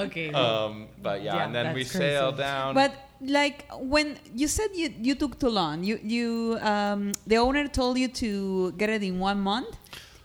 Okay. 0.07 0.33
Um, 0.33 0.89
but 1.03 1.23
yeah, 1.23 1.35
Yeah, 1.37 1.45
and 1.45 1.55
then 1.55 1.75
we 1.75 1.83
that's 1.83 1.93
crazy. 1.97 2.05
sailed 2.15 2.37
down. 2.39 2.75
But 2.75 2.93
like 3.21 3.65
when 3.79 4.19
you 4.35 4.49
said 4.49 4.69
you, 4.75 4.93
you 5.01 5.15
took 5.15 5.39
too 5.39 5.49
long, 5.51 5.83
you 5.85 5.99
you 6.03 6.59
um, 6.63 7.13
the 7.27 7.37
owner 7.39 7.67
told 7.69 7.99
you 7.99 8.09
to 8.09 8.73
get 8.73 8.91
it 8.91 9.03
in 9.03 9.19
one 9.21 9.41
month. 9.41 9.73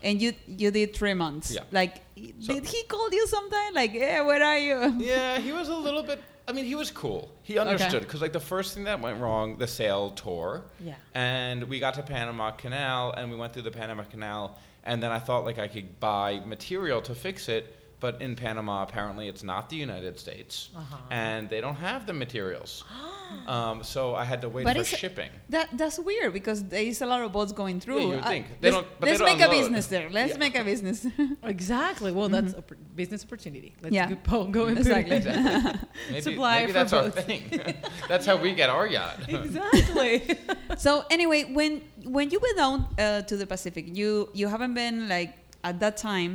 and 0.03 0.17
you 0.23 0.33
you 0.47 0.71
did 0.71 0.89
three 0.97 1.13
months. 1.13 1.51
Yeah. 1.53 1.61
Like, 1.71 2.01
So- 2.41 2.53
did 2.53 2.65
he 2.73 2.81
call 2.89 3.07
you 3.13 3.25
sometime? 3.27 3.73
Like, 3.77 3.93
yeah, 3.93 4.25
where 4.25 4.41
are 4.43 4.57
you? 4.57 4.77
Yeah, 4.97 5.37
he 5.45 5.51
was 5.53 5.69
a 5.69 5.77
little 5.77 6.01
bit. 6.01 6.17
I 6.47 6.54
mean, 6.54 6.65
he 6.65 6.75
was 6.75 6.91
cool. 6.91 7.32
He 7.43 7.58
understood 7.60 8.01
because 8.01 8.21
like 8.21 8.34
the 8.34 8.39
first 8.39 8.73
thing 8.73 8.86
that 8.86 8.99
went 8.99 9.19
wrong, 9.19 9.58
the 9.58 9.67
sail 9.67 10.12
tore. 10.12 10.63
Yeah. 10.80 10.95
And 11.13 11.63
we 11.65 11.80
got 11.80 11.93
to 11.95 12.04
Panama 12.04 12.51
Canal, 12.51 13.13
and 13.13 13.30
we 13.32 13.38
went 13.38 13.54
through 13.54 13.62
the 13.63 13.71
Panama 13.71 14.04
Canal, 14.04 14.58
and 14.84 15.01
then 15.01 15.12
I 15.12 15.19
thought 15.19 15.45
like 15.45 15.60
I 15.60 15.67
could 15.67 15.99
buy 15.99 16.41
material 16.45 17.01
to 17.04 17.15
fix 17.15 17.47
it, 17.49 17.75
but 18.01 18.13
in 18.25 18.35
Panama 18.35 18.75
apparently 18.87 19.25
it's 19.31 19.43
not 19.51 19.63
the 19.73 19.77
United 19.87 20.15
States, 20.25 20.53
Uh-huh. 20.75 20.97
and 21.25 21.41
they 21.51 21.61
don't 21.65 21.79
have 21.89 22.01
the 22.09 22.13
materials. 22.25 22.71
um, 23.55 23.77
so 23.93 24.01
I 24.21 24.25
had 24.31 24.39
to 24.41 24.49
wait 24.49 24.63
But 24.65 24.75
for 24.77 24.83
shipping. 25.03 25.31
That 25.55 25.67
that's 25.81 25.97
weird 26.09 26.31
because 26.39 26.59
there 26.73 26.83
is 26.91 27.01
a 27.01 27.05
lot 27.13 27.21
of 27.25 27.29
boats 27.37 27.53
going 27.61 27.79
through. 27.83 27.99
Yeah, 27.99 28.03
you 28.03 28.15
would 28.15 28.25
Uh. 28.25 28.29
They 28.29 28.43
let's 28.71 28.75
don't- 28.75 28.87
but 28.99 29.05
let's 29.07 29.19
don't 29.19 29.29
make 29.37 29.41
a 29.49 29.51
business 29.59 29.85
there. 29.93 30.07
Let's 30.19 30.33
Yeah. 30.33 30.45
make 30.45 30.55
a 30.61 30.63
business. 30.71 30.99
Exactly. 31.55 32.11
Well, 32.17 32.29
that's 32.35 32.53
a 32.61 32.63
pr- 32.69 32.75
business 33.01 33.21
opportunity. 33.27 33.71
Let's 33.83 33.95
Yeah. 33.97 34.09
go, 34.09 34.15
po- 34.31 34.49
go 34.57 34.61
and 34.67 34.75
put 34.77 34.85
Exactly. 34.87 35.19
Maybe, 36.11 36.21
Supply 36.29 36.55
maybe 36.59 36.67
for 36.71 36.77
that's 36.79 36.93
our 36.97 37.03
boats. 37.09 37.21
thing. 37.29 37.43
that's 38.11 38.25
how 38.29 38.35
we 38.45 38.49
get 38.61 38.69
our 38.77 38.85
yacht. 38.97 39.17
exactly. 39.41 40.13
so 40.85 40.91
anyway, 41.17 41.41
when 41.57 41.71
when 42.17 42.25
you 42.33 42.39
went 42.45 42.57
down 42.63 42.75
uh, 42.97 43.21
to 43.29 43.33
the 43.41 43.47
Pacific, 43.53 43.85
you 43.99 44.09
you 44.39 44.45
haven't 44.53 44.73
been 44.83 44.97
like 45.15 45.31
at 45.69 45.75
that 45.83 45.95
time 46.09 46.31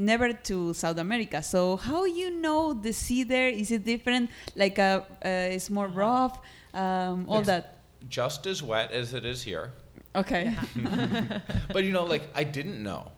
never 0.00 0.32
to 0.32 0.72
South 0.74 0.98
America. 0.98 1.42
So 1.42 1.76
how 1.76 2.04
you 2.04 2.30
know 2.40 2.72
the 2.72 2.92
sea 2.92 3.22
there? 3.24 3.48
Is 3.48 3.70
it 3.70 3.84
different? 3.84 4.30
Like 4.56 4.78
uh, 4.78 5.02
uh 5.24 5.54
it's 5.56 5.70
more 5.70 5.88
rough, 5.88 6.40
um, 6.74 7.26
all 7.28 7.40
It's- 7.40 7.46
that. 7.46 7.76
Just 8.08 8.46
as 8.46 8.62
wet 8.62 8.92
as 8.92 9.12
it 9.12 9.24
is 9.26 9.42
here. 9.42 9.72
Okay. 10.16 10.54
But 11.72 11.84
you 11.84 11.92
know, 11.92 12.04
like 12.04 12.22
I 12.34 12.44
didn't 12.44 12.82
know, 12.82 13.12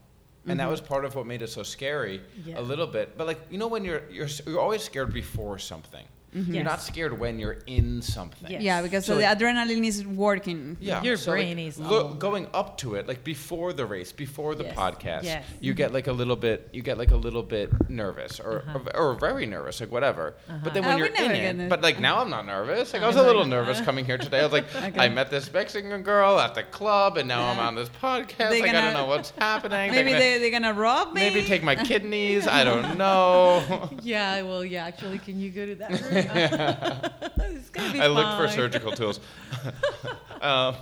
and 0.47 0.59
that 0.61 0.69
was 0.69 0.81
part 0.81 1.05
of 1.05 1.15
what 1.15 1.25
made 1.27 1.41
it 1.41 1.49
so 1.49 1.63
scary 1.63 2.21
Yeah. 2.45 2.59
a 2.61 2.63
little 2.71 2.87
bit. 2.87 3.17
But 3.17 3.27
like 3.29 3.41
you 3.51 3.59
know, 3.59 3.69
when 3.69 3.85
you're 3.85 4.03
you're 4.11 4.29
you're 4.47 4.61
always 4.61 4.83
scared 4.83 5.13
before 5.13 5.59
something. 5.59 6.05
You're 6.35 6.57
Yes. 6.57 6.65
not 6.65 6.81
scared 6.81 7.19
when 7.19 7.39
you're 7.39 7.59
in 7.67 8.01
something. 8.01 8.51
Yes. 8.51 8.63
Yeah, 8.63 8.81
because 8.81 9.05
So 9.05 9.17
the 9.17 9.31
it- 9.31 9.39
adrenaline 9.39 9.87
is 9.87 10.07
working. 10.07 10.79
Yeah, 10.81 11.03
Your 11.03 11.17
so, 11.19 11.33
like, 11.33 11.41
brain 11.41 11.59
is 11.59 11.79
lo- 11.79 12.15
going 12.15 12.47
up 12.55 12.79
to 12.79 12.95
it, 12.95 13.07
like 13.07 13.23
before 13.23 13.75
the 13.75 13.85
race, 13.85 14.13
before 14.13 14.55
the 14.55 14.65
Yes, 14.65 14.75
podcast. 14.77 15.25
yes. 15.25 15.45
You 15.61 15.75
get 15.75 15.93
like 15.93 16.07
a 16.07 16.13
little 16.13 16.37
bit, 16.37 16.71
you 16.73 16.81
get 16.83 16.97
like 16.97 17.11
a 17.11 17.17
little 17.17 17.43
bit 17.43 17.71
nervous 17.91 18.41
or 18.41 18.65
Uh-huh. 18.67 18.79
or, 18.95 19.11
or 19.13 19.15
very 19.15 19.45
nervous, 19.45 19.81
like 19.81 19.93
whatever. 19.93 20.35
But 20.65 20.73
then 20.73 20.85
Uh, 20.85 20.89
when 20.89 20.97
we 20.97 21.01
you're 21.03 21.09
in 21.09 21.15
get 21.15 21.31
it, 21.37 21.57
nervous. 21.57 21.69
but 21.71 21.83
like 21.83 22.01
now 22.01 22.21
I'm 22.21 22.31
not 22.31 22.47
nervous. 22.47 22.95
Like 22.95 23.03
I 23.03 23.07
was 23.07 23.17
a 23.17 23.19
Uh-huh. 23.21 23.27
little 23.29 23.45
nervous 23.45 23.83
coming 23.83 24.07
here 24.07 24.17
today. 24.19 24.41
I 24.41 24.45
was 24.45 24.53
like, 24.53 24.65
Okay. 24.75 24.93
I 24.99 25.11
met 25.11 25.31
this 25.31 25.53
Mexican 25.53 26.03
girl 26.03 26.41
at 26.41 26.55
the 26.55 26.63
club, 26.63 27.19
and 27.19 27.29
now 27.29 27.47
I'm 27.51 27.59
on 27.59 27.75
this 27.75 27.91
podcast. 27.91 28.49
They 28.51 28.61
like 28.63 28.71
I 28.71 28.73
gonna- 28.73 28.81
don't 28.93 28.95
know 28.95 29.07
what's 29.07 29.31
happening. 29.39 29.93
They're 29.93 30.03
Maybe 30.05 30.13
gonna- 30.13 30.21
they, 30.21 30.39
they're 30.39 30.51
gonna 30.51 30.73
rob 30.73 31.13
me. 31.13 31.21
maybe 31.21 31.43
take 31.45 31.63
my 31.63 31.77
kidneys. 31.77 32.47
I 32.49 32.65
don't 32.65 32.97
know. 33.03 33.91
yeah. 34.03 34.41
Well, 34.43 34.65
yeah. 34.65 34.87
Actually, 34.87 35.19
can 35.19 35.39
you 35.39 35.51
go 35.51 35.67
to 35.67 35.75
that 35.77 36.22
room? 36.29 37.11
it's 37.57 37.71
gonna 37.71 37.93
be 37.93 38.01
I 38.01 38.07
looked 38.07 38.37
for 38.37 38.49
surgical 38.49 38.93
tools. 38.93 39.21
um, 40.41 40.77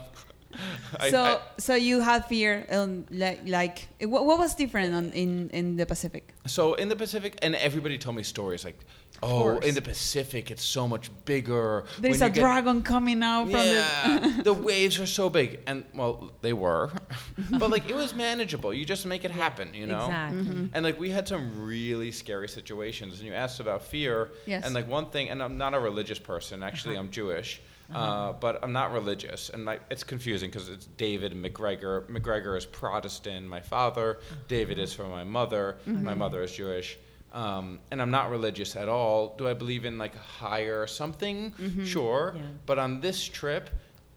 I- 0.99 1.11
so 1.11 1.23
I- 1.23 1.41
so 1.59 1.75
you 1.75 2.01
had 2.01 2.27
fear 2.27 2.67
um, 2.71 3.07
like 3.11 3.41
like 3.47 3.89
what, 4.03 4.27
what 4.27 4.39
was 4.39 4.55
different 4.55 4.95
on, 4.95 5.11
in 5.13 5.51
in 5.51 5.77
the 5.77 5.87
Pacific? 5.87 6.35
So 6.47 6.75
in 6.75 6.89
the 6.89 6.97
Pacific, 6.97 7.39
and 7.43 7.55
everybody 7.55 7.99
told 7.99 8.17
me 8.17 8.23
stories 8.23 8.65
like, 8.65 8.79
"Oh, 9.23 9.59
in 9.59 9.75
the 9.75 9.83
Pacific, 9.83 10.51
it's 10.51 10.65
so 10.65 10.89
much 10.89 11.11
bigger." 11.25 11.85
There's 12.01 12.23
a 12.23 12.29
get- 12.31 12.41
dragon 12.41 12.83
coming 12.83 13.23
out 13.23 13.45
from 13.45 13.53
the. 13.53 13.65
Yeah, 13.65 14.41
the 14.45 14.53
waves 14.55 14.99
are 14.99 15.07
so 15.07 15.31
big, 15.31 15.61
and 15.67 15.85
well, 15.95 16.33
they 16.41 16.53
were, 16.53 16.91
but 17.59 17.71
like 17.71 17.89
it 17.89 17.95
was 17.95 18.15
manageable. 18.15 18.75
You 18.75 18.85
just 18.85 19.07
make 19.07 19.25
it 19.25 19.31
happen, 19.31 19.73
you 19.75 19.87
know. 19.87 20.07
Exactly. 20.07 20.43
Mm-hmm. 20.43 20.67
And 20.75 20.85
like 20.85 20.99
we 20.99 21.11
had 21.11 21.29
some 21.29 21.65
really 21.65 22.11
scary 22.11 22.49
situations, 22.49 23.19
and 23.21 23.29
you 23.29 23.35
asked 23.35 23.61
about 23.61 23.83
fear. 23.83 24.31
Yes. 24.47 24.65
And 24.65 24.75
like 24.75 24.89
one 24.89 25.07
thing, 25.11 25.29
and 25.31 25.41
I'm 25.43 25.57
not 25.59 25.75
a 25.75 25.79
religious 25.81 26.19
person. 26.19 26.63
Actually, 26.63 26.97
I'm 26.97 27.11
Jewish. 27.11 27.61
Uh, 27.93 28.33
but 28.35 28.63
I'm 28.63 28.73
not 28.73 28.93
religious, 28.93 29.51
and 29.51 29.65
like 29.65 29.81
it's 29.91 30.05
confusing 30.05 30.51
because 30.51 30.69
it's 30.69 30.87
David 30.97 31.33
McGregor. 31.33 32.07
McGregor 32.09 32.57
is 32.57 32.65
Protestant. 32.67 33.47
My 33.47 33.61
father, 33.61 34.19
David 34.49 34.79
is 34.79 34.93
from 34.93 35.11
my 35.11 35.25
mother. 35.25 35.77
My 35.87 36.15
mother 36.15 36.43
is 36.43 36.53
Jewish, 36.53 36.99
um, 37.33 37.81
and 37.91 38.01
I'm 38.01 38.11
not 38.11 38.31
religious 38.31 38.77
at 38.77 38.89
all. 38.89 39.35
Do 39.37 39.49
I 39.49 39.55
believe 39.55 39.85
in 39.85 39.99
like 39.99 40.15
higher 40.17 40.87
something? 40.87 41.53
Sure, 41.85 42.35
Yeah. 42.37 42.43
but 42.67 42.79
on 42.79 43.01
this 43.01 43.25
trip, 43.25 43.71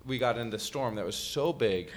we 0.05 0.17
got 0.19 0.38
in 0.38 0.49
the 0.49 0.59
storm 0.59 0.95
that 0.95 1.05
was 1.05 1.15
so 1.15 1.51
big, 1.53 1.89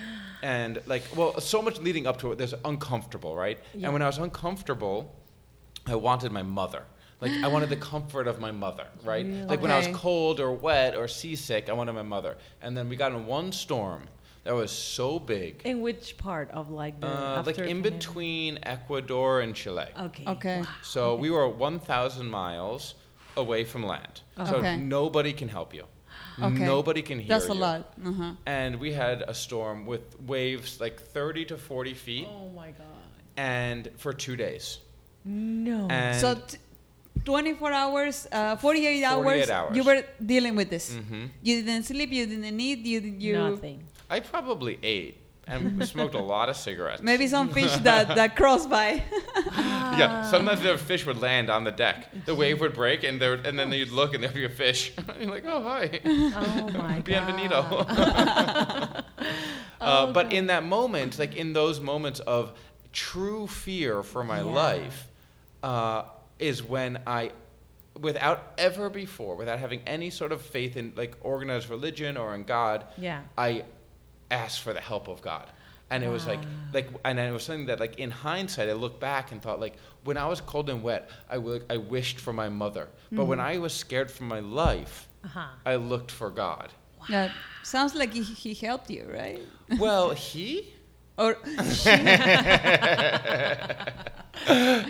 and 0.42 0.80
like 0.86 1.02
well, 1.14 1.38
so 1.40 1.60
much 1.60 1.78
leading 1.80 2.06
up 2.06 2.18
to 2.20 2.32
it. 2.32 2.38
There's 2.38 2.54
uncomfortable, 2.64 3.36
right? 3.36 3.58
Yeah. 3.74 3.86
And 3.86 3.92
when 3.92 4.02
I 4.02 4.06
was 4.06 4.18
uncomfortable, 4.18 5.12
I 5.86 5.94
wanted 5.96 6.32
my 6.32 6.42
mother. 6.42 6.84
Like 7.20 7.32
I 7.42 7.48
wanted 7.48 7.70
the 7.70 7.76
comfort 7.76 8.26
of 8.28 8.40
my 8.40 8.50
mother, 8.50 8.86
right? 9.04 9.24
Really? 9.24 9.42
Like 9.44 9.62
when 9.62 9.70
I 9.70 9.78
was 9.78 9.88
cold 9.94 10.38
or 10.40 10.52
wet 10.52 10.94
or 10.96 11.08
seasick, 11.08 11.68
I 11.68 11.72
wanted 11.72 11.92
my 11.94 12.02
mother. 12.02 12.36
And 12.60 12.76
then 12.76 12.88
we 12.88 12.96
got 12.96 13.12
in 13.12 13.26
one 13.26 13.52
storm 13.52 14.02
that 14.44 14.54
was 14.54 14.70
so 14.70 15.18
big, 15.18 15.62
In 15.64 15.80
which 15.80 16.16
part 16.18 16.50
of 16.50 16.70
like 16.70 17.00
the 17.00 17.06
uh, 17.08 17.42
like 17.46 17.58
in 17.58 17.82
Panama? 17.82 17.96
between 17.96 18.58
Ecuador 18.62 19.40
and 19.40 19.54
Chile. 19.54 19.86
Okay. 19.98 20.24
Okay. 20.26 20.60
Wow. 20.60 20.66
So 20.82 21.16
we 21.16 21.30
were 21.30 21.48
1,000 21.48 22.26
miles 22.28 22.94
away 23.36 23.64
from 23.64 23.82
land. 23.84 24.20
Okay. 24.38 24.50
So 24.50 24.76
nobody 24.76 25.32
can 25.32 25.48
help 25.48 25.74
you. 25.74 25.84
Okay. 26.38 26.48
Nobody 26.64 27.00
can 27.02 27.18
hear 27.18 27.28
That's 27.28 27.48
a 27.48 27.54
you. 27.54 27.60
lot. 27.60 27.92
Uh-huh. 28.04 28.32
And 28.44 28.78
we 28.78 28.92
had 28.92 29.22
a 29.26 29.32
storm 29.34 29.86
with 29.86 30.20
waves 30.20 30.80
like 30.80 31.00
30 31.00 31.46
to 31.46 31.56
40 31.56 31.94
feet, 31.94 32.28
Oh 32.30 32.50
my 32.50 32.68
god. 32.72 32.86
and 33.38 33.88
for 33.96 34.12
two 34.12 34.36
days. 34.36 34.78
No. 35.24 35.88
And 35.90 36.20
so 36.20 36.34
t- 36.34 36.58
24 37.24 37.72
hours, 37.72 38.26
uh, 38.32 38.56
48 38.56 39.04
hours, 39.04 39.24
48 39.24 39.50
hours. 39.50 39.76
you 39.76 39.84
were 39.84 40.02
dealing 40.24 40.54
with 40.56 40.70
this. 40.70 40.90
Mhm. 40.94 41.30
You 41.42 41.62
didn't 41.62 41.84
sleep, 41.84 42.10
you 42.12 42.26
didn't 42.26 42.60
eat, 42.60 42.78
you 42.86 43.00
did 43.00 43.22
you 43.22 43.32
Nothing. 43.38 43.82
I 44.08 44.20
probably 44.20 44.78
ate 44.82 45.16
and 45.48 45.84
smoked 45.92 46.14
a 46.14 46.20
lot 46.20 46.48
of 46.48 46.56
cigarettes. 46.56 47.02
maybe 47.02 47.26
some 47.28 47.48
fish 47.48 47.74
that 47.82 48.14
that 48.18 48.36
crossed 48.36 48.68
by. 48.70 49.02
Yeah, 49.98 50.22
sometimes 50.30 50.60
the 50.62 50.76
fish 50.78 51.06
would 51.06 51.20
land 51.20 51.48
on 51.50 51.64
the 51.64 51.70
deck. 51.72 52.10
The 52.26 52.34
wave 52.42 52.60
would 52.60 52.74
break, 52.74 53.02
and 53.04 53.20
there, 53.20 53.34
and 53.34 53.58
then 53.58 53.72
you'd 53.72 53.90
look, 53.92 54.14
and 54.14 54.22
there'd 54.22 54.34
be 54.34 54.44
a 54.44 54.48
fish. 54.64 54.92
You're 55.20 55.30
like, 55.30 55.44
oh 55.46 55.62
hi, 55.62 56.00
Oh 56.04 56.68
my 56.78 57.00
bienvenido. 57.00 57.62
god. 57.70 59.04
uh, 59.80 60.06
Oh, 60.08 60.12
but 60.12 60.24
God. 60.24 60.32
in 60.32 60.46
that 60.48 60.64
moment, 60.64 61.18
like 61.18 61.34
in 61.36 61.52
those 61.52 61.80
moments 61.80 62.20
of 62.20 62.52
true 62.92 63.46
fear 63.46 64.02
for 64.02 64.22
my 64.24 64.38
Yeah. 64.38 64.62
life, 64.64 65.06
uh, 65.62 66.02
is 66.38 66.62
when 66.62 66.98
I, 67.06 67.30
without 68.00 68.52
ever 68.58 68.90
before, 68.90 69.36
without 69.36 69.58
having 69.58 69.80
any 69.86 70.10
sort 70.10 70.32
of 70.32 70.42
faith 70.42 70.76
in 70.76 70.92
like 70.96 71.16
organized 71.20 71.68
religion 71.70 72.16
or 72.16 72.34
in 72.34 72.44
God, 72.44 72.84
Yeah. 72.98 73.22
I 73.38 73.64
asked 74.30 74.60
for 74.60 74.72
the 74.72 74.80
help 74.80 75.08
of 75.08 75.22
God. 75.22 75.46
And 75.88 76.02
it 76.02 76.08
was 76.08 76.26
like, 76.26 76.40
like, 76.72 76.88
and 77.04 77.16
it 77.16 77.30
was 77.32 77.44
something 77.44 77.66
that, 77.66 77.78
like, 77.78 78.00
in 78.00 78.10
hindsight, 78.10 78.68
I 78.68 78.72
looked 78.72 78.98
back 78.98 79.30
and 79.30 79.40
thought, 79.40 79.60
like, 79.60 79.76
when 80.02 80.16
I 80.16 80.26
was 80.26 80.40
cold 80.40 80.68
and 80.68 80.82
wet, 80.82 81.08
I, 81.30 81.36
w- 81.36 81.62
I 81.70 81.76
wished 81.76 82.18
for 82.18 82.32
my 82.32 82.48
mother. 82.48 82.88
But 83.12 83.26
when 83.26 83.38
I 83.38 83.58
was 83.58 83.72
scared 83.72 84.10
for 84.10 84.24
my 84.24 84.40
life, 84.40 85.06
Uh-huh. 85.24 85.46
I 85.64 85.76
looked 85.76 86.10
for 86.10 86.28
God. 86.30 86.70
That 87.08 87.30
sounds 87.62 87.94
like 87.94 88.12
he, 88.12 88.24
he 88.24 88.52
helped 88.54 88.90
you, 88.90 89.08
right? 89.14 89.40
Well, 89.78 90.10
he? 90.28 90.74
Or 91.18 91.36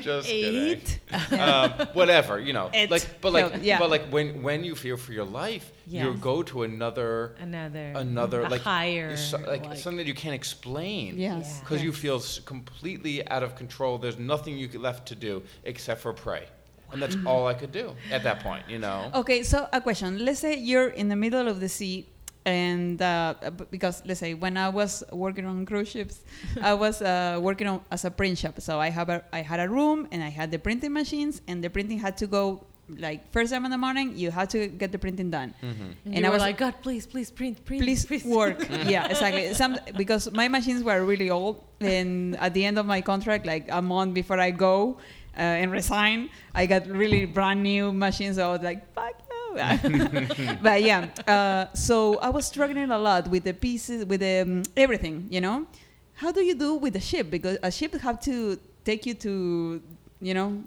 Just. 0.01 0.29
Eight. 0.29 0.99
um, 1.33 1.71
whatever, 1.93 2.41
you 2.41 2.53
know. 2.53 2.69
It 2.75 2.91
like, 2.91 3.21
but 3.21 3.33
like, 3.33 3.51
helped, 3.51 3.65
yeah. 3.65 3.79
but 3.79 3.91
like, 3.91 4.07
when 4.11 4.43
when 4.43 4.65
you 4.65 4.75
fear 4.75 4.97
for 4.97 5.12
your 5.12 5.25
life, 5.25 5.71
you 5.87 6.15
go 6.15 6.43
to 6.43 6.65
another, 6.65 7.37
Another. 7.41 7.93
another, 7.95 8.43
a 8.43 8.49
like, 8.49 8.61
higher. 8.62 9.17
so- 9.17 9.39
like, 9.39 9.65
like- 9.65 9.79
something 9.79 9.99
that 9.99 10.07
you 10.07 10.15
can't 10.15 10.35
explain. 10.35 11.17
yes, 11.17 11.47
Yeah. 11.55 11.61
because 11.61 11.83
you 11.83 11.93
feel 11.93 12.21
completely 12.45 13.27
out 13.29 13.43
of 13.43 13.55
control. 13.55 13.99
There's 13.99 14.19
nothing 14.19 14.59
you 14.59 14.69
left 14.79 15.07
to 15.09 15.15
do 15.15 15.43
except 15.65 16.01
for 16.01 16.12
pray, 16.12 16.45
and 16.93 17.01
that's 17.01 17.17
all 17.25 17.47
I 17.47 17.55
could 17.55 17.73
do 17.73 17.95
at 18.11 18.25
that 18.25 18.41
point. 18.41 18.65
You 18.69 18.79
know. 18.81 19.11
Okay, 19.15 19.43
so 19.45 19.69
a 19.73 19.81
question. 19.81 20.25
Let's 20.25 20.41
say 20.41 20.57
you're 20.59 20.89
in 20.89 21.09
the 21.09 21.17
middle 21.17 21.47
of 21.49 21.61
the 21.61 21.69
sea, 21.69 22.09
and 22.46 23.02
uh, 23.02 23.35
because 23.70 24.02
let's 24.06 24.20
say 24.20 24.32
when 24.35 24.56
I 24.56 24.68
was 24.70 25.02
working 25.12 25.44
on 25.44 25.66
cruise 25.66 25.88
ships, 25.90 26.20
I 26.62 26.72
was 26.85 27.02
uh, 27.02 27.38
working 27.42 27.66
on 27.66 27.80
as 27.90 28.04
a 28.04 28.11
print 28.11 28.38
shop. 28.38 28.61
So 28.61 28.78
I 28.80 28.88
have 28.88 29.09
a 29.11 29.22
I 29.32 29.42
had 29.42 29.61
a 29.61 29.68
room 29.68 30.06
and 30.12 30.22
I 30.22 30.30
had 30.30 30.50
the 30.50 30.59
printing 30.59 30.92
machines, 30.94 31.42
and 31.48 31.62
the 31.62 31.68
printing 31.68 31.98
had 31.98 32.16
to 32.18 32.26
go 32.26 32.64
like 32.88 33.20
first 33.32 33.52
time 33.52 33.64
in 33.64 33.70
the 33.72 33.78
morning. 33.87 34.16
You 34.16 34.30
had 34.30 34.48
to 34.50 34.68
get 34.68 34.92
the 34.92 34.98
printing 34.98 35.28
done. 35.28 35.52
Mhm. 35.61 35.66
And, 35.66 36.14
and 36.14 36.18
you 36.18 36.24
I 36.24 36.28
were 36.28 36.35
was- 36.35 36.42
like, 36.48 36.56
God, 36.56 36.74
please, 36.82 37.04
please 37.04 37.30
print, 37.32 37.64
print, 37.64 37.82
Please 37.82 38.24
work. 38.24 38.62
yeah, 38.87 39.09
exactly. 39.11 39.52
Some 39.54 39.76
because 39.96 40.30
my 40.30 40.46
machines 40.46 40.85
were 40.85 41.04
really 41.04 41.28
old, 41.30 41.56
and 41.80 42.37
at 42.38 42.54
the 42.54 42.64
end 42.64 42.78
of 42.78 42.87
my 42.87 43.00
contract, 43.02 43.44
like 43.44 43.66
a 43.70 43.82
month 43.82 44.14
before 44.14 44.38
I 44.38 44.52
go 44.52 44.98
uh, 45.37 45.40
and 45.61 45.72
resign, 45.72 46.30
I 46.54 46.66
got 46.66 46.87
really 46.87 47.26
brand 47.26 47.61
new 47.64 47.92
machines. 47.92 48.37
So 48.37 48.48
I 48.48 48.52
was 48.52 48.62
like, 48.62 48.80
fuck 48.94 49.18
you. 49.59 50.57
but 50.62 50.83
yeah, 50.83 51.09
uh, 51.27 51.66
so 51.75 52.19
I 52.19 52.29
was 52.31 52.47
struggling 52.47 52.90
a 52.90 52.99
lot 52.99 53.29
with 53.29 53.45
the 53.45 53.53
pieces, 53.55 54.05
with 54.05 54.21
the, 54.21 54.40
um, 54.42 54.62
everything, 54.77 55.27
you 55.31 55.40
know. 55.40 55.66
how 56.14 56.33
do 56.33 56.40
you 56.42 56.55
do 56.55 56.75
with 56.77 56.92
the 56.95 57.01
ship? 57.01 57.31
Because 57.31 57.59
a 57.62 57.71
ship 57.71 57.95
have 58.01 58.19
to 58.21 58.59
take 58.85 59.05
you 59.07 59.14
to, 59.14 59.81
you 60.21 60.35
know, 60.35 60.62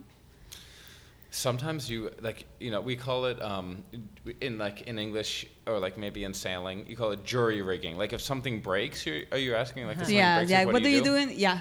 Sometimes 1.32 1.88
you 1.92 2.10
like 2.22 2.46
you 2.60 2.72
know 2.72 2.82
we 2.82 2.96
call 2.96 3.26
it 3.26 3.40
um, 3.40 3.84
in 4.42 4.58
like 4.58 4.82
in 4.88 4.98
English 4.98 5.46
or 5.68 5.78
like 5.78 5.96
maybe 5.96 6.24
in 6.24 6.34
sailing 6.34 6.88
you 6.88 6.96
call 6.96 7.12
it 7.12 7.24
jury 7.24 7.62
rigging. 7.62 7.98
Like 8.00 8.14
if 8.14 8.22
something 8.22 8.62
breaks, 8.62 9.06
you're, 9.06 9.22
are 9.32 9.38
you 9.38 9.54
asking 9.54 9.86
like 9.86 9.98
if 9.98 10.00
something 10.06 10.16
yeah, 10.16 10.38
breaks, 10.40 10.50
yeah. 10.52 10.64
like, 10.64 10.74
What, 10.74 10.82
do 10.82 10.90
you 10.90 11.04
do? 11.04 11.14
In, 11.16 11.30
yeah, 11.38 11.60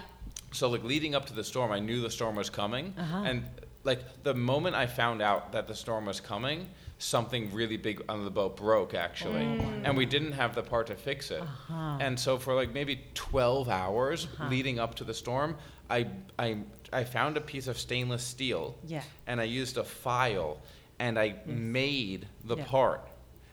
So 0.52 0.70
like 0.70 0.84
leading 0.84 1.14
up 1.14 1.26
to 1.26 1.34
the 1.34 1.44
storm, 1.44 1.70
I 1.70 1.80
knew 1.80 2.00
the 2.00 2.10
storm 2.10 2.36
was 2.36 2.48
coming, 2.48 2.94
Uh-huh. 2.96 3.24
and 3.26 3.44
like 3.84 4.00
the 4.22 4.32
moment 4.32 4.74
I 4.74 4.86
found 4.86 5.20
out 5.20 5.52
that 5.52 5.66
the 5.68 5.74
storm 5.74 6.06
was 6.06 6.18
coming, 6.18 6.66
something 6.98 7.52
really 7.54 7.76
big 7.76 8.02
on 8.08 8.24
the 8.24 8.30
boat 8.30 8.56
broke 8.56 8.92
actually, 8.94 9.44
and 9.84 9.96
we 9.96 10.04
didn't 10.04 10.32
have 10.32 10.54
the 10.54 10.62
part 10.62 10.88
to 10.88 10.94
fix 10.96 11.30
it. 11.30 11.40
Uh-huh. 11.40 11.96
And 12.00 12.18
so 12.18 12.38
for 12.38 12.54
like 12.54 12.72
maybe 12.74 13.00
12 13.14 13.68
hours 13.68 14.26
leading 14.50 14.78
up 14.78 14.94
to 14.96 15.04
the 15.04 15.14
storm, 15.14 15.56
I 15.88 16.06
I 16.38 16.58
I 16.92 17.04
found 17.04 17.36
a 17.36 17.40
piece 17.40 17.66
of 17.68 17.78
stainless 17.78 18.22
steel 18.24 18.76
Yeah. 18.84 19.02
and 19.26 19.40
I 19.40 19.44
used 19.44 19.76
a 19.78 19.84
file 19.84 20.58
and 20.98 21.18
I 21.18 21.36
made 21.46 22.26
the 22.44 22.56
Yeah. 22.56 22.64
part. 22.64 23.06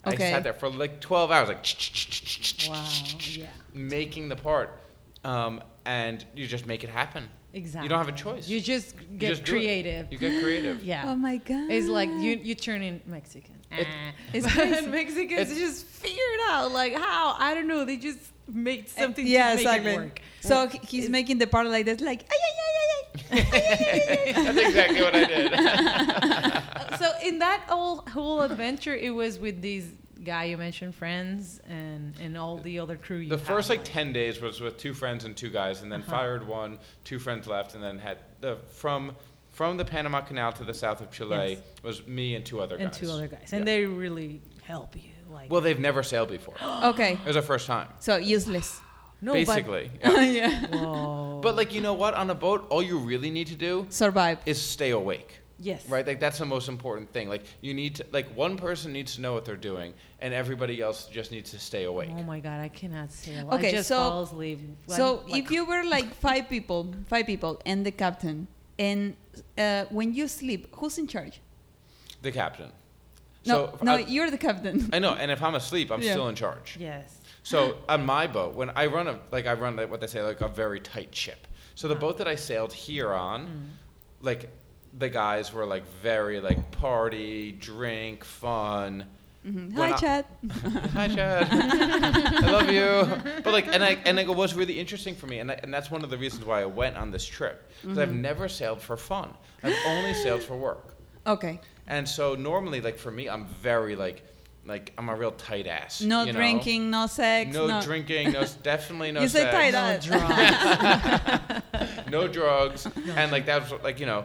I 0.04 0.16
sat 0.18 0.44
there 0.44 0.54
for 0.54 0.70
like 0.70 1.00
12 1.02 1.32
hours 1.32 1.48
like 1.50 2.70
Wow. 2.70 2.86
Yeah. 3.20 3.48
making 3.74 4.30
the 4.30 4.36
part, 4.36 4.80
um, 5.24 5.62
and 5.86 6.26
you 6.36 6.48
just 6.48 6.66
make 6.66 6.84
it 6.84 6.90
happen. 6.90 7.30
Exactly. 7.56 7.86
You 7.86 7.90
don't 7.90 8.00
have 8.06 8.10
a 8.14 8.18
choice. 8.26 8.48
You 8.50 8.60
just 8.60 8.96
You 9.10 9.18
get 9.18 9.30
just 9.30 9.46
creative. 9.46 10.12
You 10.12 10.18
get 10.18 10.44
creative. 10.44 10.84
Yeah. 10.92 11.06
Oh 11.10 11.16
my 11.16 11.38
god. 11.38 11.72
It's 11.72 11.88
like 11.88 12.10
you 12.10 12.32
you 12.48 12.54
turn 12.68 12.82
in 12.84 13.02
Mexican. 13.08 13.56
It- 13.72 13.88
Ah. 13.90 14.12
It's 14.36 14.46
But 14.46 14.54
crazy. 14.54 14.88
Mexicans 15.00 15.42
It's- 15.52 15.58
just 15.66 15.86
figured 16.04 16.42
out. 16.50 16.72
Like 16.72 16.94
how? 17.08 17.36
I 17.40 17.50
don't 17.56 17.68
know. 17.68 17.82
They 17.86 17.98
just 18.10 18.20
made 18.70 18.90
something 18.90 19.26
yeah, 19.26 19.50
to 19.52 19.56
make 19.56 19.66
exactly. 19.66 19.92
it 19.94 19.98
work. 19.98 20.22
So 20.42 20.56
he- 20.68 20.82
he's 20.92 21.10
making 21.10 21.38
the 21.40 21.48
part 21.48 21.66
like 21.76 21.86
that, 21.90 22.02
like 22.12 22.22
ay 22.34 22.40
ay 22.48 22.54
ay 22.62 22.76
ay 22.84 22.90
ay. 22.96 24.34
That's 24.44 24.60
exactly 24.70 25.02
what 25.06 25.16
I 25.16 25.24
did. 25.34 25.48
so 27.02 27.08
in 27.28 27.40
that 27.40 27.62
whole 27.70 27.98
whole 28.16 28.42
adventure, 28.50 28.96
it 29.08 29.12
was 29.22 29.40
with 29.40 29.62
these 29.62 29.88
guy 30.26 30.46
you 30.46 30.58
mentioned, 30.58 30.94
friends, 30.96 31.62
and 31.70 32.14
and 32.20 32.38
all 32.38 32.58
the 32.58 32.80
other 32.80 32.98
crew. 32.98 33.18
You 33.18 33.30
the 33.30 33.38
had, 33.38 33.48
first 33.48 33.70
like 33.70 33.84
10 33.84 34.12
days 34.14 34.42
was 34.42 34.60
with 34.60 34.78
two 34.78 34.94
friends 34.94 35.24
and 35.26 35.36
two 35.38 35.50
guys, 35.50 35.82
and 35.82 35.92
then 35.92 36.02
Uh-huh. 36.02 36.12
fired 36.12 36.48
one, 36.48 36.80
two 37.04 37.20
friends 37.20 37.48
left, 37.48 37.76
and 37.76 37.84
then 37.84 38.00
had 38.00 38.18
the 38.42 38.58
from 38.70 39.16
from 39.52 39.78
the 39.78 39.86
Panama 39.86 40.20
Canal 40.22 40.52
to 40.54 40.64
the 40.66 40.74
south 40.74 41.00
of 41.00 41.10
Chile 41.12 41.52
Yes. 41.52 41.60
was 41.82 42.06
me 42.08 42.36
and 42.36 42.46
two 42.46 42.60
other 42.60 42.76
and 42.76 42.92
guys. 42.92 43.00
two 43.00 43.10
other 43.10 43.28
guys, 43.28 43.48
Yeah. 43.52 43.58
and 43.60 43.68
they 43.68 43.86
really 43.86 44.42
help 44.64 44.96
you. 44.98 45.12
Like 45.32 45.50
Well, 45.52 45.62
they've 45.62 45.80
never 45.80 46.04
sailed 46.04 46.30
before. 46.30 46.56
Okay, 46.92 47.14
It 47.14 47.26
was 47.26 47.36
our 47.38 47.42
first 47.54 47.66
time, 47.68 47.88
so 48.00 48.18
useless. 48.18 48.80
no, 49.22 49.32
basically. 49.34 49.92
Yeah. 50.04 50.22
yeah. 50.22 50.68
Whoa. 50.68 51.40
But 51.42 51.56
like 51.56 51.74
you 51.74 51.82
know 51.82 51.94
what, 51.94 52.14
on 52.16 52.30
a 52.30 52.36
boat, 52.36 52.68
all 52.70 52.84
you 52.84 52.98
really 52.98 53.32
need 53.32 53.48
to 53.48 53.56
do 53.56 53.86
Survive. 53.90 54.38
is 54.46 54.62
stay 54.62 54.92
awake. 54.92 55.40
Yes, 55.60 55.88
Right, 55.90 56.06
like 56.06 56.20
that's 56.20 56.38
the 56.40 56.46
most 56.46 56.68
important 56.70 57.12
thing. 57.14 57.30
Like 57.30 57.44
you 57.62 57.74
need 57.74 57.96
to, 57.96 58.06
like 58.12 58.28
one 58.36 58.58
person 58.58 58.92
needs 58.94 59.16
to 59.16 59.22
know 59.22 59.34
what 59.34 59.46
they're 59.46 59.56
doing, 59.72 59.94
and 60.20 60.34
everybody 60.34 60.82
else 60.82 61.06
just 61.08 61.32
needs 61.32 61.52
to 61.52 61.60
stay 61.60 61.84
awake. 61.86 62.10
Oh 62.14 62.24
my 62.24 62.40
god, 62.40 62.60
I 62.62 62.70
cannot 62.70 63.12
sail. 63.12 63.50
Okay, 63.54 63.70
I 63.70 63.72
just 63.72 63.88
so- 63.90 63.98
fall 63.98 64.24
asleep. 64.24 64.60
So 64.88 65.24
Like- 65.28 65.44
if 65.44 65.52
you 65.52 65.66
were 65.66 65.84
like 65.84 66.14
five 66.16 66.50
people, 66.50 66.94
five 67.08 67.26
people, 67.26 67.62
and 67.66 67.86
the 67.86 67.92
captain, 67.92 68.48
and 68.78 69.16
uh, 69.58 69.86
when 69.90 70.14
you 70.14 70.28
sleep, 70.28 70.68
who's 70.76 70.98
in 70.98 71.08
charge? 71.08 71.42
The 72.22 72.32
captain. 72.32 72.72
No, 73.46 73.68
so 73.78 73.80
no, 73.84 73.94
I, 73.96 74.00
you're 74.00 74.32
the 74.32 74.40
captain. 74.40 74.90
I 74.92 74.98
know, 75.00 75.14
and 75.14 75.30
if 75.30 75.42
I'm 75.44 75.54
asleep, 75.56 75.92
I'm 75.92 76.02
Yeah. 76.02 76.14
still 76.14 76.28
in 76.30 76.36
charge. 76.36 76.78
yes, 76.80 77.22
So 77.44 77.78
on 77.88 78.04
my 78.06 78.26
boat, 78.28 78.56
when 78.56 78.72
I 78.72 78.88
run 78.88 79.08
a 79.08 79.20
like 79.32 79.46
I 79.46 79.54
run 79.54 79.76
like 79.76 79.90
what 79.92 80.02
they 80.02 80.08
say 80.08 80.22
like 80.24 80.42
a 80.42 80.48
very 80.48 80.80
tight 80.80 81.14
ship. 81.16 81.48
So 81.76 81.88
the 81.88 81.96
boat 81.96 82.18
that 82.18 82.28
I 82.28 82.36
sailed 82.36 82.74
here 82.74 83.14
on, 83.14 83.40
Mm. 83.46 84.26
like 84.26 84.50
the 84.98 85.10
guys 85.10 85.52
were 85.54 85.66
like 85.66 85.86
very 86.02 86.40
like 86.40 86.72
party, 86.72 87.52
drink, 87.52 88.24
fun. 88.24 89.06
Mhm. 89.46 89.76
Hi, 89.76 89.90
I- 89.92 89.94
Chad. 89.98 90.26
Hi, 90.94 91.08
Chad. 91.08 91.48
I 91.52 92.50
love 92.52 92.70
you. 92.72 93.06
But 93.44 93.54
like, 93.54 93.68
and 93.68 93.84
I 93.84 93.98
and 94.06 94.18
it 94.20 94.28
was 94.28 94.56
really 94.56 94.80
interesting 94.80 95.14
for 95.16 95.28
me, 95.28 95.40
and 95.40 95.52
I, 95.52 95.60
and 95.62 95.72
that's 95.74 95.92
one 95.92 96.04
of 96.04 96.10
the 96.10 96.18
reasons 96.18 96.46
why 96.46 96.62
I 96.62 96.66
went 96.66 96.98
on 96.98 97.12
this 97.12 97.26
trip 97.26 97.70
because 97.82 97.98
I've 98.00 98.10
Mm-hmm. 98.10 98.22
never 98.22 98.48
sailed 98.50 98.82
for 98.82 98.98
fun. 98.98 99.30
I've 99.64 99.76
only 99.86 100.14
sailed 100.16 100.42
for 100.42 100.56
work. 100.56 100.96
Okay. 101.28 101.60
And 101.88 102.08
so 102.10 102.34
normally, 102.36 102.82
like 102.82 102.98
for 102.98 103.12
me, 103.12 103.30
I'm 103.30 103.46
very 103.62 103.96
like, 103.96 104.24
like 104.66 104.94
I'm 104.98 105.10
a 105.10 105.16
real 105.16 105.32
tight 105.34 105.68
ass. 105.68 106.02
No 106.02 106.22
you 106.24 106.34
know? 106.34 106.40
drinking, 106.40 106.90
no 106.90 107.06
sex. 107.06 107.54
No, 107.54 107.82
drinking, 107.82 108.32
no, 108.32 108.46
definitely 108.64 109.12
no 109.12 109.22
You 109.22 109.28
say 109.28 109.42
sex, 109.44 109.76
tight 109.76 110.10
no 110.10 111.60
drugs. 111.62 112.10
no 112.10 112.28
drugs, 112.28 112.88
and 113.16 113.32
like 113.32 113.46
that 113.46 113.62
was 113.70 113.82
like 113.84 114.00
you 114.00 114.08
know, 114.08 114.24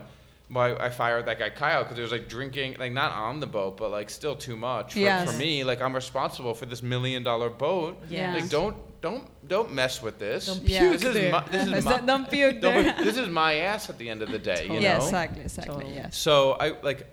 why 0.52 0.74
I 0.74 0.90
fired 0.90 1.26
that 1.26 1.38
guy 1.38 1.50
Kyle 1.50 1.82
because 1.82 1.96
there 1.96 2.02
was 2.02 2.12
like 2.12 2.28
drinking, 2.28 2.76
like 2.78 2.92
not 2.92 3.12
on 3.12 3.40
the 3.40 3.46
boat, 3.46 3.76
but 3.76 3.90
like 3.90 4.10
still 4.10 4.34
too 4.36 4.56
much 4.56 4.92
for, 4.94 4.98
Yes. 4.98 5.30
for 5.30 5.38
me. 5.38 5.64
Like 5.64 5.80
I'm 5.80 5.94
responsible 5.94 6.54
for 6.54 6.66
this 6.66 6.82
million 6.82 7.22
dollar 7.22 7.48
boat. 7.50 7.96
Yeah. 8.08 8.34
Like 8.34 8.48
don't 8.48 8.76
don't 9.00 9.24
don't 9.48 9.72
mess 9.72 10.02
with 10.02 10.18
this. 10.18 10.46
Don't 10.46 10.62
Yeah. 10.68 10.90
This 10.90 11.04
is 11.04 11.32
my 11.32 11.44
this 11.50 11.66
is 11.66 11.72
Is 11.72 11.84
my 11.92 12.00
don't 12.00 12.28
puke 12.30 12.60
don't- 12.64 12.84
there. 12.84 13.04
this 13.04 13.16
is 13.16 13.28
my 13.28 13.52
ass 13.70 13.88
at 13.90 13.96
the 13.98 14.08
end 14.10 14.22
of 14.22 14.30
the 14.30 14.38
day. 14.40 14.66
You 14.66 14.80
yeah, 14.80 14.98
know. 14.98 15.04
exactly, 15.04 15.42
exactly. 15.42 15.74
Totally. 15.74 15.94
Yes. 15.94 16.16
So 16.16 16.52
I 16.64 16.66
like, 16.82 17.06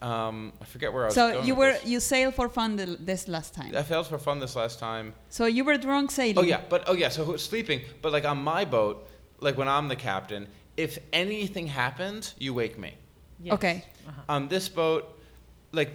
um, 0.00 0.52
I 0.62 0.64
forget 0.64 0.92
where 0.92 1.04
I 1.04 1.06
was. 1.06 1.14
So 1.14 1.32
going 1.32 1.46
you 1.48 1.54
with 1.54 1.58
were 1.66 1.72
this. 1.72 1.86
you 1.92 1.98
sailed 2.00 2.34
for 2.34 2.48
fun 2.48 2.76
the, 2.76 2.86
this 3.00 3.26
last 3.26 3.54
time. 3.54 3.72
I 3.76 3.82
failed 3.82 4.06
for 4.06 4.18
fun 4.18 4.38
this 4.38 4.54
last 4.54 4.78
time. 4.78 5.14
So 5.30 5.46
you 5.46 5.64
were 5.64 5.76
drunk 5.78 6.10
sailing. 6.12 6.38
Oh 6.38 6.42
yeah, 6.42 6.60
but 6.68 6.84
oh 6.86 6.92
yeah, 6.94 7.08
so 7.08 7.24
who's 7.24 7.42
sleeping? 7.42 7.80
But 8.02 8.12
like 8.12 8.24
on 8.24 8.38
my 8.38 8.64
boat, 8.64 9.08
like 9.40 9.56
when 9.58 9.66
I'm 9.68 9.88
the 9.88 9.96
captain, 9.96 10.46
if 10.76 10.98
anything 11.12 11.66
happens, 11.66 12.34
you 12.38 12.54
wake 12.54 12.78
me. 12.78 12.94
Yes. 13.40 13.54
Okay. 13.54 13.84
Uh-huh. 14.08 14.20
On 14.28 14.48
this 14.48 14.68
boat, 14.68 15.18
like 15.72 15.90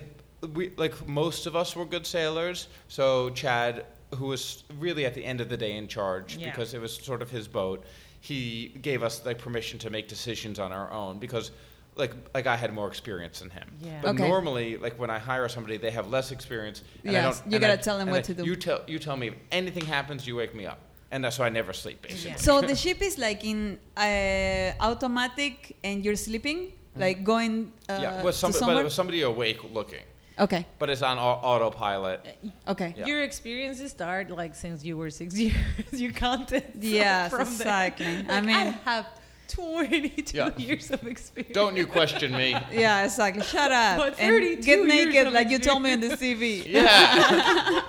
we 0.54 0.72
like 0.78 1.08
most 1.08 1.46
of 1.46 1.56
us 1.56 1.76
were 1.76 1.86
good 1.86 2.06
sailors. 2.06 2.68
So 2.88 3.30
Chad, 3.32 3.86
who 4.16 4.28
was 4.28 4.64
really 4.80 5.06
at 5.06 5.14
the 5.14 5.24
end 5.24 5.42
of 5.42 5.50
the 5.50 5.58
day 5.58 5.76
in 5.78 5.88
charge 5.88 6.38
Yeah. 6.38 6.50
because 6.50 6.74
it 6.74 6.82
was 6.82 6.96
sort 6.96 7.22
of 7.22 7.30
his 7.30 7.48
boat, 7.48 7.84
he 8.22 8.70
gave 8.82 9.04
us 9.04 9.26
like 9.26 9.38
permission 9.38 9.80
to 9.80 9.90
make 9.90 10.08
decisions 10.08 10.60
on 10.60 10.72
our 10.72 10.92
own 10.92 11.20
because. 11.20 11.52
Like, 11.96 12.14
like 12.34 12.48
I 12.48 12.56
had 12.56 12.72
more 12.74 12.88
experience 12.88 13.40
than 13.40 13.50
him. 13.50 13.68
Yeah. 13.82 14.00
But 14.02 14.12
Okay. 14.16 14.26
normally, 14.26 14.78
like 14.78 14.98
when 14.98 15.10
I 15.10 15.20
hire 15.20 15.50
somebody, 15.50 15.76
they 15.76 15.92
have 15.92 16.08
less 16.08 16.32
experience. 16.32 16.82
And 17.04 17.10
I 17.10 17.20
Yes, 17.20 17.40
don't, 17.42 17.52
you 17.52 17.56
and 17.58 17.62
gotta 17.62 17.74
I- 17.74 17.76
tell 17.78 17.98
them 17.98 18.10
what 18.10 18.20
I- 18.20 18.22
to 18.22 18.34
do. 18.36 18.46
You 18.46 18.56
tell 18.56 18.82
you 18.88 19.00
tell 19.00 19.18
me 19.18 19.28
if 19.30 19.34
anything 19.52 19.84
happens, 19.86 20.26
you 20.26 20.38
wake 20.38 20.56
me 20.56 20.66
up, 20.66 20.80
and 21.12 21.24
that's 21.24 21.38
why 21.40 21.48
I 21.48 21.50
never 21.50 21.74
sleep 21.74 22.02
basically. 22.02 22.32
Yeah. 22.32 22.36
So 22.38 22.62
the 22.62 22.76
ship 22.84 23.02
is 23.02 23.18
like 23.18 23.44
in 23.44 23.80
uh, 23.98 24.72
automatic, 24.90 25.76
and 25.84 26.04
you're 26.06 26.16
sleeping, 26.16 26.74
like 26.96 27.24
going 27.24 27.72
uh, 27.88 27.94
Mm-hmm. 27.94 28.04
yeah, 28.04 28.24
with 28.24 28.36
somebody, 28.36 28.60
but 28.60 28.66
somewhere. 28.66 28.82
it 28.82 28.84
was 28.84 28.94
somebody 28.94 29.22
awake 29.24 29.62
looking, 29.74 30.04
okay. 30.40 30.66
but 30.80 30.90
it's 30.90 31.02
on 31.02 31.18
au- 31.18 31.42
autopilot. 31.52 32.20
Okay. 32.68 32.94
Yeah. 32.98 33.06
Your 33.08 33.24
experiences 33.24 33.92
start 33.92 34.30
like 34.30 34.54
since 34.56 34.84
you 34.86 34.96
were 34.98 35.10
six 35.10 35.36
years. 35.44 35.56
you 35.92 36.12
counted. 36.14 36.64
so 36.74 36.80
Yes, 36.80 37.30
from 37.32 37.40
there. 37.40 37.48
exactly. 37.48 38.18
Like, 38.18 38.30
I 38.30 38.42
mean, 38.42 38.68
have 38.86 39.06
22 39.48 40.38
Yeah. 40.38 40.52
years 40.58 40.92
of 40.92 41.02
experience. 41.08 41.56
Don't 41.56 41.76
you 41.76 41.88
question 41.88 42.32
me? 42.42 42.50
yeah, 42.72 43.04
exactly. 43.06 43.42
Shut 43.44 43.72
up 43.72 43.98
But 43.98 44.20
and 44.20 44.30
32 44.30 44.62
get 44.62 44.78
years 44.78 44.88
naked 44.88 45.28
of 45.28 45.34
like 45.34 45.50
you 45.50 45.58
told 45.58 45.82
me 45.82 45.92
in 45.94 46.02
the 46.02 46.10
CV. 46.22 46.66
Yeah, 46.68 46.86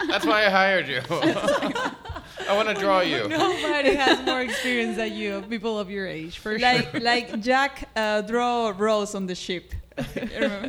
that's 0.08 0.24
why 0.24 0.46
I 0.46 0.50
hired 0.50 0.88
you. 0.88 1.02
I 2.50 2.56
want 2.56 2.68
to 2.68 2.74
draw 2.74 3.00
you. 3.00 3.28
Nobody 3.28 3.94
has 3.94 4.26
more 4.26 4.40
experience 4.40 4.96
than 4.96 5.12
you, 5.14 5.40
people 5.48 5.78
of 5.78 5.88
your 5.88 6.08
age, 6.08 6.38
for 6.38 6.58
sure. 6.58 6.68
Like 6.68 7.00
like 7.00 7.40
Jack 7.40 7.88
uh, 7.94 8.22
draw 8.22 8.74
Rose 8.76 9.14
on 9.14 9.26
the 9.26 9.36
ship. 9.36 9.72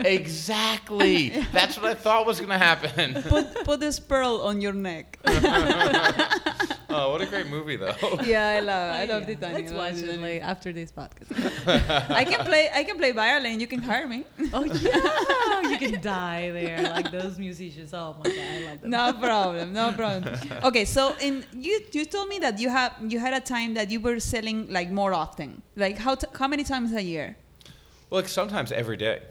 Exactly. 0.06 1.30
That's 1.54 1.78
what 1.78 1.86
I 1.86 1.94
thought 1.96 2.28
was 2.28 2.40
gonna 2.40 2.58
happen. 2.58 3.24
put 3.24 3.64
put 3.64 3.80
this 3.80 4.00
pearl 4.00 4.42
on 4.42 4.62
your 4.62 4.74
neck. 4.74 5.18
Oh, 6.94 7.12
what 7.12 7.22
a 7.22 7.26
great 7.26 7.48
movie, 7.48 7.78
though. 7.78 7.96
yeah, 8.26 8.50
I 8.50 8.60
love 8.60 8.96
I 8.96 9.06
love 9.06 9.22
yeah. 9.22 9.36
Titanic. 9.36 9.72
Let's 9.72 9.74
watch 9.74 10.04
it 10.04 10.20
like, 10.20 10.42
after 10.42 10.74
this 10.74 10.92
podcast. 10.92 11.30
I 12.22 12.24
can 12.26 12.46
play 12.46 12.70
I 12.74 12.84
can 12.84 12.98
play 12.98 13.12
violin. 13.12 13.60
You 13.60 13.68
can 13.68 13.82
hire 13.82 14.08
me. 14.08 14.26
oh 14.54 14.66
yeah, 14.66 15.70
you 15.70 15.78
can 15.78 16.02
die 16.02 16.52
there 16.52 16.82
like 16.84 17.12
those 17.12 17.38
musicians. 17.40 17.94
Oh 17.94 18.16
my 18.20 18.30
god, 18.30 18.40
I 18.40 18.66
love 18.66 18.82
them. 18.82 18.90
No 18.92 19.14
problem, 19.14 19.74
no 19.74 19.92
problem. 19.94 20.40
Okay, 20.64 20.86
so 20.86 21.16
in 21.22 21.46
you 21.54 21.82
you 21.92 22.06
told 22.06 22.28
me 22.30 22.40
that 22.40 22.60
you 22.60 22.70
have 22.70 22.94
you 23.08 23.20
had 23.20 23.34
a 23.34 23.40
time 23.40 23.74
that 23.76 23.90
you 23.90 24.00
were 24.00 24.20
selling 24.20 24.68
like 24.70 24.92
more 24.92 25.14
often. 25.14 25.62
Like 25.76 25.98
how 25.98 26.16
t- 26.16 26.28
how 26.34 26.48
many 26.48 26.64
times 26.64 26.94
a 26.94 27.04
year? 27.04 27.38
Well, 28.10 28.22
like 28.22 28.30
sometimes 28.30 28.72
every 28.72 28.98
day. 28.98 29.22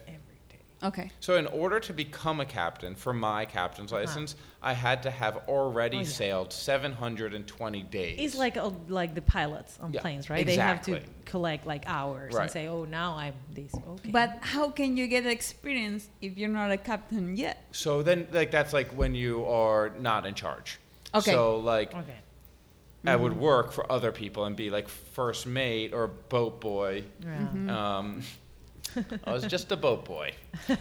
Every 0.82 0.90
day. 0.96 1.02
Okay. 1.02 1.10
So, 1.20 1.36
in 1.36 1.46
order 1.46 1.80
to 1.80 1.92
become 1.92 2.40
a 2.40 2.44
captain 2.46 2.94
for 2.94 3.12
my 3.12 3.44
captain's 3.44 3.92
license, 3.92 4.36
I 4.62 4.72
had 4.72 5.02
to 5.02 5.10
have 5.10 5.36
already 5.48 5.98
Uh-huh. 5.98 6.04
Oh, 6.06 6.08
yeah. 6.08 6.14
sailed 6.16 6.52
720 6.52 7.82
days. 7.84 8.16
It's 8.18 8.34
like 8.36 8.56
uh, 8.56 8.70
like 8.88 9.14
the 9.14 9.22
pilots 9.22 9.78
on 9.80 9.92
Yeah, 9.92 10.00
planes, 10.00 10.30
right? 10.30 10.46
They 10.46 10.56
have 10.56 10.82
to 10.82 11.00
collect 11.24 11.66
like 11.66 11.84
hours 11.86 12.34
Right. 12.34 12.42
and 12.42 12.50
say, 12.50 12.66
"Oh, 12.68 12.84
now 12.84 13.16
I'm 13.16 13.34
this." 13.54 13.74
Okay. 13.74 14.10
But 14.10 14.38
how 14.40 14.70
can 14.70 14.96
you 14.96 15.06
get 15.06 15.26
experience 15.26 16.08
if 16.20 16.36
you're 16.38 16.48
not 16.48 16.70
a 16.70 16.76
captain 16.76 17.36
yet? 17.36 17.56
So 17.72 18.02
then, 18.02 18.26
like 18.32 18.50
that's 18.50 18.72
like 18.72 18.90
when 18.92 19.14
you 19.14 19.44
are 19.46 19.90
not 19.98 20.26
in 20.26 20.34
charge. 20.34 20.78
Okay. 21.14 21.32
So 21.32 21.58
like 21.58 21.94
okay. 21.94 22.18
I 23.06 23.16
would 23.16 23.36
work 23.36 23.72
for 23.72 23.90
other 23.90 24.12
people 24.12 24.44
and 24.44 24.54
be 24.54 24.68
like 24.70 24.88
first 24.88 25.46
mate 25.46 25.92
or 25.94 26.06
boat 26.06 26.60
boy. 26.60 27.04
Yeah. 27.24 27.98
Um, 27.98 28.22
I 29.24 29.32
was 29.32 29.44
just 29.44 29.70
a 29.72 29.76
boat 29.76 30.04
boy, 30.04 30.32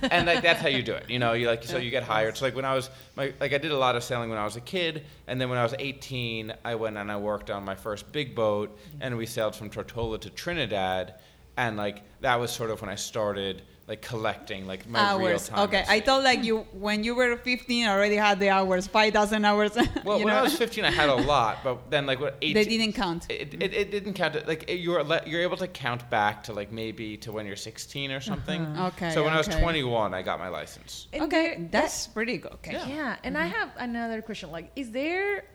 and 0.04 0.28
like 0.28 0.42
that's 0.42 0.62
how 0.62 0.68
you 0.68 0.84
do 0.84 0.94
it. 0.94 1.10
You 1.10 1.20
know, 1.20 1.34
you 1.34 1.48
like 1.48 1.64
so 1.64 1.78
you 1.78 1.92
get 1.92 2.04
hired. 2.04 2.38
So 2.38 2.46
like 2.46 2.56
when 2.56 2.66
I 2.66 2.76
was 2.76 2.90
my 3.16 3.34
like 3.40 3.54
I 3.54 3.58
did 3.58 3.72
a 3.72 3.78
lot 3.78 3.96
of 3.96 4.04
sailing 4.04 4.30
when 4.30 4.40
I 4.40 4.46
was 4.46 4.56
a 4.56 4.62
kid, 4.62 5.06
and 5.28 5.40
then 5.40 5.50
when 5.50 5.58
I 5.58 5.64
was 5.64 5.76
18, 5.78 6.54
I 6.64 6.76
went 6.76 6.98
and 6.98 7.12
I 7.12 7.18
worked 7.18 7.50
on 7.50 7.64
my 7.64 7.76
first 7.76 8.12
big 8.12 8.36
boat, 8.36 8.78
and 9.02 9.18
we 9.18 9.26
sailed 9.26 9.56
from 9.56 9.70
Tortola 9.70 10.20
to 10.22 10.30
Trinidad, 10.30 11.16
and 11.58 11.78
like 11.78 12.02
that 12.22 12.40
was 12.40 12.52
sort 12.52 12.70
of 12.70 12.82
when 12.82 12.90
I 12.90 12.96
started 12.96 13.64
like 13.90 14.04
collecting 14.04 14.68
like 14.68 14.88
my 14.88 15.16
real 15.16 15.30
hours. 15.30 15.50
time. 15.50 15.60
Okay, 15.68 15.84
I 15.88 15.98
sea. 15.98 16.06
thought 16.06 16.24
like 16.24 16.44
you 16.44 16.60
when 16.72 17.04
you 17.04 17.16
were 17.16 17.36
15 17.36 17.88
already 17.88 18.16
had 18.16 18.40
the 18.40 18.50
hours, 18.50 18.86
5,000 18.86 19.44
hours. 19.44 19.76
Well, 20.06 20.20
you 20.20 20.26
when 20.26 20.36
I 20.36 20.42
was 20.44 20.56
15, 20.56 20.86
I 20.86 20.92
had 20.92 21.10
a 21.10 21.16
lot, 21.16 21.64
but 21.64 21.90
then 21.90 22.06
like 22.06 22.20
what 22.20 22.38
18, 22.42 22.54
they 22.54 22.66
didn't 22.66 22.94
count. 22.94 23.26
It, 23.30 23.56
it, 23.56 23.74
it 23.74 23.92
didn't 23.92 24.14
count. 24.14 24.48
Like 24.48 24.70
it- 24.70 24.80
you're 24.80 25.04
you're 25.26 25.42
able 25.42 25.58
to 25.58 25.68
count 25.68 26.08
back 26.10 26.44
to 26.44 26.54
like 26.54 26.72
maybe 26.72 27.18
to 27.18 27.32
when 27.32 27.48
you're 27.48 27.56
16 27.56 28.12
or 28.12 28.22
something. 28.22 28.62
Uh-huh. 28.62 28.88
Okay. 28.90 29.12
So 29.12 29.24
when 29.24 29.34
I 29.34 29.38
was 29.38 29.50
okay. 29.50 29.62
21, 29.62 30.14
I 30.14 30.22
got 30.22 30.38
my 30.40 30.50
license. 30.50 31.08
And 31.12 31.24
Okay, 31.24 31.56
there- 31.58 31.68
that's 31.72 32.08
pretty 32.08 32.38
good. 32.38 32.54
Okay. 32.54 32.74
Yeah. 32.74 32.88
Yeah, 32.88 33.16
and 33.24 33.36
I 33.38 33.46
mm-hmm. 33.46 33.60
have 33.60 33.72
another 33.78 34.22
question. 34.22 34.52
Like, 34.52 34.72
is 34.76 34.92
there 34.92 35.46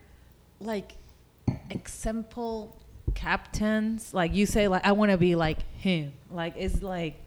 like 0.60 0.92
example 1.70 2.76
captains? 3.14 4.12
Like 4.14 4.34
you 4.34 4.46
say, 4.46 4.68
like 4.68 4.84
I 4.84 4.92
want 4.92 5.10
to 5.10 5.16
be 5.18 5.34
like 5.34 5.58
him. 5.78 6.12
Like 6.30 6.54
it's 6.56 6.82
like 6.82 7.20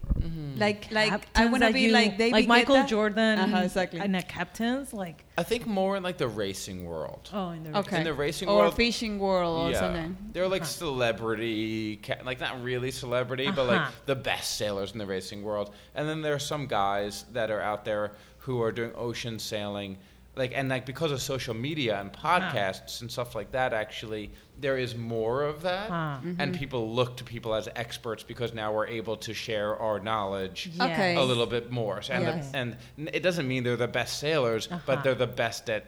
Like 0.56 0.90
like 0.90 1.26
I 1.36 1.46
want 1.46 1.62
to 1.62 1.72
be 1.72 1.82
you- 1.82 1.92
like 1.92 2.18
they 2.18 2.30
like 2.32 2.46
Michael 2.46 2.76
Guetta. 2.76 2.88
Jordan. 2.88 3.38
Uh-huh, 3.38 3.58
exactly. 3.64 4.00
And 4.00 4.14
the 4.14 4.22
captains, 4.22 4.92
like 4.92 5.24
I 5.36 5.42
think 5.44 5.66
more 5.66 5.96
in 5.96 6.02
like 6.02 6.18
the 6.18 6.28
racing 6.28 6.84
world. 6.84 7.30
oh, 7.32 7.50
in 7.50 7.62
the 7.64 7.78
Okay. 7.78 7.98
In 7.98 8.04
the 8.04 8.14
racing 8.14 8.48
or 8.48 8.58
world, 8.58 8.74
fishing 8.74 9.18
world 9.18 9.68
or 9.68 9.70
yeah, 9.70 9.80
something. 9.80 10.16
they're 10.32 10.48
like 10.48 10.62
Uh-huh. 10.62 10.70
celebrity, 10.70 11.96
ca- 11.96 12.22
like 12.24 12.40
not 12.40 12.62
really 12.62 12.90
celebrity, 12.90 13.50
but 13.50 13.66
like 13.66 13.80
Uh-huh. 13.80 13.90
the 14.06 14.16
best 14.16 14.56
sailors 14.56 14.92
in 14.92 14.98
the 14.98 15.06
racing 15.06 15.42
world. 15.42 15.72
And 15.94 16.08
then 16.08 16.22
there 16.22 16.34
are 16.34 16.38
some 16.40 16.66
guys 16.66 17.24
that 17.32 17.50
are 17.50 17.60
out 17.60 17.84
there 17.84 18.12
who 18.38 18.60
are 18.62 18.72
doing 18.72 18.92
ocean 18.96 19.38
sailing, 19.38 19.98
like 20.36 20.52
and 20.54 20.68
like 20.68 20.84
because 20.86 21.12
of 21.12 21.20
social 21.22 21.54
media 21.54 22.00
and 22.00 22.10
Uh-huh. 22.10 22.40
podcasts 22.40 23.00
and 23.02 23.10
stuff 23.10 23.34
like 23.34 23.52
that. 23.52 23.72
Actually, 23.72 24.30
there 24.60 24.76
is 24.78 24.96
more 24.96 25.42
of 25.44 25.62
that, 25.62 25.88
Huh. 25.90 26.18
and 26.38 26.54
people 26.58 26.92
look 26.92 27.16
to 27.18 27.24
people 27.24 27.54
as 27.54 27.68
experts 27.76 28.22
because 28.22 28.52
now 28.54 28.72
we're 28.72 28.88
able 28.88 29.16
to 29.18 29.32
share 29.32 29.76
our 29.76 30.00
knowledge. 30.00 30.70
Yes. 30.74 30.90
Okay. 30.90 31.14
A 31.16 31.22
little 31.22 31.46
bit 31.46 31.70
more, 31.70 32.02
So- 32.02 32.12
and, 32.14 32.26
the- 32.42 32.56
and 32.58 32.76
it 33.14 33.22
doesn't 33.22 33.46
mean 33.46 33.62
they're 33.64 33.76
the 33.76 33.86
best 33.88 34.18
sailors, 34.18 34.66
Uh-huh. 34.66 34.80
but 34.86 35.04
they're 35.04 35.14
the 35.14 35.26
best 35.28 35.70
at 35.70 35.86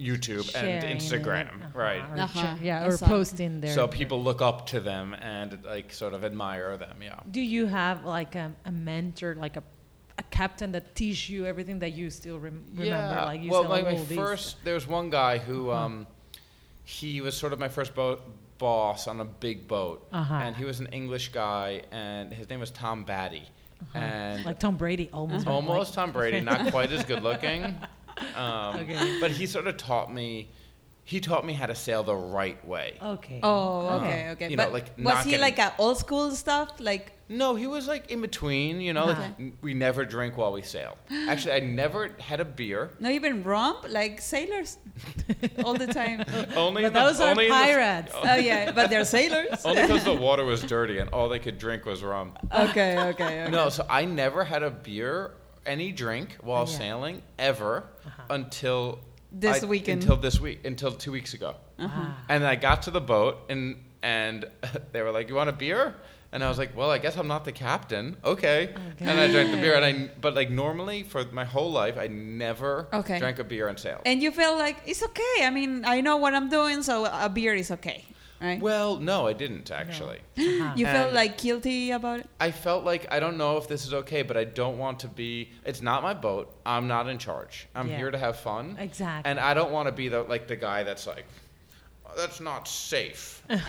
YouTube 0.00 0.50
Sharing 0.52 0.70
and 0.76 0.84
it. 0.84 0.96
Instagram, 0.98 1.48
Uh-huh. 1.48 1.68
right? 1.74 2.02
Or 2.12 2.18
Uh-huh. 2.20 2.54
Yeah, 2.62 2.86
or 2.86 2.96
posting 2.96 3.60
there. 3.60 3.74
So 3.74 3.88
people 3.88 4.22
look 4.22 4.40
up 4.40 4.66
to 4.68 4.80
them 4.80 5.14
and 5.14 5.58
like 5.64 5.92
sort 5.92 6.14
of 6.14 6.24
admire 6.24 6.76
them. 6.76 6.98
Yeah. 7.02 7.18
Do 7.30 7.40
you 7.40 7.66
have 7.66 8.04
like 8.04 8.36
a, 8.36 8.52
a 8.64 8.70
mentor, 8.70 9.34
like 9.34 9.56
a, 9.56 9.62
a 10.16 10.22
captain 10.30 10.70
that 10.72 10.94
teach 10.94 11.28
you 11.28 11.46
everything 11.46 11.80
that 11.80 11.92
you 11.94 12.10
still 12.10 12.38
rem- 12.38 12.64
remember? 12.70 12.84
Yeah. 12.84 13.24
Like 13.24 13.42
you 13.42 13.50
well, 13.50 13.64
like 13.68 13.84
my 13.84 13.94
these- 13.96 14.16
first, 14.16 14.64
there 14.64 14.74
was 14.74 14.86
one 14.86 15.10
guy 15.10 15.38
who, 15.38 15.70
Uh-huh. 15.70 15.84
um, 15.86 16.06
he 16.88 17.20
was 17.20 17.36
sort 17.36 17.52
of 17.52 17.58
my 17.58 17.68
first 17.68 17.94
boat 17.94 18.22
boss 18.56 19.06
on 19.08 19.20
a 19.20 19.24
big 19.24 19.68
boat, 19.68 20.08
Uh-huh. 20.10 20.34
and 20.34 20.56
he 20.56 20.64
was 20.64 20.80
an 20.80 20.86
English 20.86 21.28
guy, 21.32 21.82
and 21.92 22.32
his 22.32 22.48
name 22.48 22.60
was 22.60 22.70
Tom 22.70 23.04
Batty, 23.04 23.42
and 23.94 24.42
like 24.46 24.58
Tom 24.58 24.76
Brady, 24.78 25.10
almost. 25.12 25.46
almost 25.46 25.90
like- 25.90 25.94
Tom 26.06 26.12
Brady, 26.12 26.40
not 26.40 26.70
quite 26.70 26.90
as 26.90 27.04
good 27.04 27.22
looking. 27.22 27.62
Um, 28.34 28.74
Okay. 28.80 29.18
But 29.20 29.30
he 29.30 29.46
sort 29.46 29.68
of 29.68 29.76
taught 29.76 30.12
me. 30.12 30.48
He 31.12 31.20
taught 31.20 31.46
me 31.46 31.54
how 31.54 31.64
to 31.64 31.74
sail 31.74 32.02
the 32.02 32.14
right 32.14 32.60
way. 32.72 32.98
Okay. 33.02 33.40
Oh, 33.42 33.86
okay, 33.96 34.22
Uh-huh. 34.24 34.32
okay. 34.32 34.48
You 34.50 34.56
know, 34.58 34.64
but 34.64 34.72
like, 34.74 34.88
was 34.98 35.04
not 35.14 35.24
he 35.24 35.30
getting- 35.30 35.40
like 35.48 35.58
a 35.58 35.72
old 35.78 35.96
school 35.96 36.30
stuff? 36.32 36.68
Like 36.80 37.12
No, 37.30 37.54
he 37.54 37.66
was 37.66 37.86
like 37.88 38.10
in 38.10 38.20
between. 38.20 38.82
You 38.86 38.92
know, 38.92 39.06
like, 39.06 39.16
Okay. 39.18 39.30
n- 39.38 39.52
we 39.62 39.72
never 39.72 40.04
drink 40.04 40.36
while 40.36 40.52
we 40.52 40.60
sail. 40.60 40.92
Actually, 41.32 41.54
I 41.54 41.60
never 41.60 42.10
had 42.28 42.40
a 42.40 42.44
beer. 42.44 42.90
not 43.00 43.12
even 43.12 43.42
rum, 43.42 43.76
like 43.88 44.20
sailors, 44.20 44.76
all 45.64 45.72
the 45.84 45.86
time. 45.86 46.18
Only 46.54 46.82
But 46.82 46.92
the- 46.92 47.00
those 47.04 47.20
are 47.22 47.30
only 47.30 47.46
in 47.46 47.52
the- 47.52 47.56
pirates. 47.56 48.12
oh 48.32 48.34
yeah, 48.50 48.72
but 48.72 48.90
they're 48.90 49.06
sailors. 49.06 49.64
Only 49.64 49.80
because 49.86 50.04
the 50.04 50.18
water 50.28 50.44
was 50.44 50.60
dirty 50.76 50.98
and 50.98 51.08
all 51.14 51.30
they 51.30 51.38
could 51.46 51.56
drink 51.58 51.86
was 51.86 52.02
rum. 52.02 52.28
okay, 52.52 52.92
okay, 53.12 53.42
okay. 53.44 53.50
No, 53.50 53.70
so 53.70 53.86
I 53.88 54.04
never 54.04 54.44
had 54.44 54.62
a 54.62 54.70
beer, 54.70 55.32
any 55.64 55.90
drink 55.90 56.36
while 56.48 56.66
Yeah. 56.68 56.78
sailing 56.82 57.22
ever 57.38 57.84
until 58.28 58.98
This 59.32 59.62
I- 59.62 59.66
weekend. 59.66 60.02
Until 60.02 60.16
this 60.16 60.40
week, 60.40 60.64
until 60.64 60.92
two 60.92 61.12
weeks 61.12 61.34
ago. 61.34 61.54
Ah. 61.78 62.16
And 62.28 62.44
I 62.46 62.54
got 62.56 62.82
to 62.82 62.90
the 62.90 63.00
boat 63.00 63.36
and 63.48 63.76
and 64.02 64.46
they 64.92 65.02
were 65.02 65.10
like, 65.10 65.28
"You 65.28 65.34
want 65.34 65.50
a 65.50 65.52
beer?" 65.52 65.94
And 66.30 66.44
I 66.44 66.48
was 66.48 66.58
like, 66.58 66.76
"Well, 66.76 66.90
I 66.90 66.98
guess 66.98 67.16
I'm 67.16 67.26
not 67.26 67.44
the 67.44 67.52
captain." 67.52 68.16
Okay. 68.24 68.74
And 69.00 69.18
I 69.20 69.28
drank 69.30 69.50
the 69.50 69.56
beer, 69.56 69.74
and 69.74 69.84
I 69.84 70.10
but 70.20 70.34
like 70.34 70.50
normally 70.50 71.02
for 71.02 71.24
my 71.32 71.44
whole 71.44 71.70
life, 71.72 71.96
I 71.98 72.06
never 72.08 72.86
Okay. 72.92 73.18
drank 73.18 73.38
a 73.38 73.44
beer 73.44 73.68
on 73.68 73.76
sailed. 73.76 74.02
And 74.06 74.22
you 74.22 74.30
feel 74.30 74.56
like 74.56 74.76
it's 74.86 75.02
okay. 75.02 75.36
I 75.42 75.50
mean, 75.50 75.84
I 75.84 76.00
know 76.00 76.16
what 76.18 76.34
I'm 76.34 76.48
doing, 76.48 76.82
so 76.82 77.04
a 77.06 77.28
beer 77.28 77.54
is 77.54 77.70
okay, 77.70 78.04
right? 78.40 78.60
well, 78.60 78.96
no, 78.98 79.26
I 79.26 79.32
didn't 79.32 79.70
actually. 79.70 80.18
Uh-huh. 80.38 80.72
you 80.76 80.86
felt 80.86 81.06
and- 81.08 81.14
like 81.14 81.38
guilty 81.38 81.90
about 81.90 82.20
it. 82.20 82.26
I 82.40 82.50
felt 82.50 82.84
like 82.84 83.06
I 83.12 83.20
don't 83.20 83.36
know 83.36 83.56
if 83.58 83.66
this 83.68 83.86
is 83.86 83.92
okay, 83.94 84.22
but 84.22 84.36
I 84.36 84.44
don't 84.44 84.78
want 84.78 85.00
to 85.00 85.08
be. 85.08 85.50
It's 85.64 85.82
not 85.82 86.02
my 86.02 86.14
boat. 86.14 86.52
I'm 86.66 86.86
not 86.88 87.08
in 87.08 87.18
charge. 87.18 87.66
I'm 87.74 87.88
Yeah. 87.88 87.96
here 87.96 88.10
to 88.10 88.18
have 88.18 88.38
fun, 88.38 88.76
Exactly. 88.78 89.28
and 89.30 89.38
I 89.40 89.54
don't 89.54 89.72
want 89.72 89.86
to 89.88 89.92
be 89.92 90.08
the 90.08 90.22
like 90.22 90.46
the 90.48 90.56
guy 90.56 90.82
that's 90.84 91.06
like, 91.06 91.24
"Oh, 92.06 92.12
that's 92.16 92.40
not 92.40 92.66
safe. 92.68 93.42
and 93.48 93.60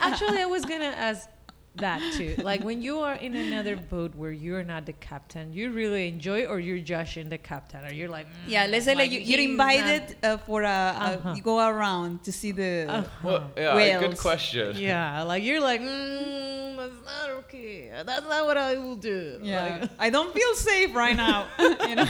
actually, 0.00 0.40
I 0.42 0.46
was 0.46 0.64
gonna 0.64 0.84
ask 0.96 1.28
that 1.76 2.00
too. 2.14 2.34
Like 2.50 2.62
when 2.64 2.82
you 2.82 2.98
are 3.00 3.14
in 3.14 3.34
another 3.36 3.76
boat 3.76 4.14
where 4.14 4.32
you're 4.32 4.64
not 4.64 4.86
the 4.86 4.92
captain, 4.94 5.52
you 5.52 5.70
really 5.70 6.08
enjoy, 6.08 6.46
or 6.46 6.58
you're 6.60 6.78
judging 6.80 7.28
the 7.28 7.38
captain, 7.38 7.84
or 7.84 7.92
you're 7.92 8.08
like, 8.08 8.26
mm, 8.26 8.48
Yeah, 8.48 8.66
let's 8.66 8.84
say 8.84 8.94
like, 8.94 9.10
you, 9.10 9.20
you're 9.20 9.40
invited 9.40 10.16
uh, 10.22 10.36
for 10.38 10.62
a, 10.62 10.66
Uh-huh. 10.68 11.28
a 11.30 11.36
you 11.36 11.42
go 11.42 11.58
around 11.66 12.22
to 12.24 12.32
see 12.32 12.52
the. 12.52 12.86
not- 12.86 13.08
Well, 13.24 13.50
yeah, 13.56 14.00
good 14.00 14.18
question. 14.18 14.76
yeah, 14.90 15.22
like 15.22 15.42
you're 15.44 15.60
like, 15.60 15.80
mm, 15.80 16.76
that's 16.76 16.94
not 17.04 17.30
okay. 17.44 17.90
That's 18.04 18.26
not 18.28 18.44
what 18.46 18.56
I 18.56 18.76
will 18.78 18.96
do. 18.96 19.38
Yeah, 19.42 19.86
I 19.98 20.10
don't 20.10 20.34
feel 20.34 20.54
safe 20.54 20.94
right 20.94 21.16
now. 21.16 21.46
you 21.88 21.94
know, 21.94 22.06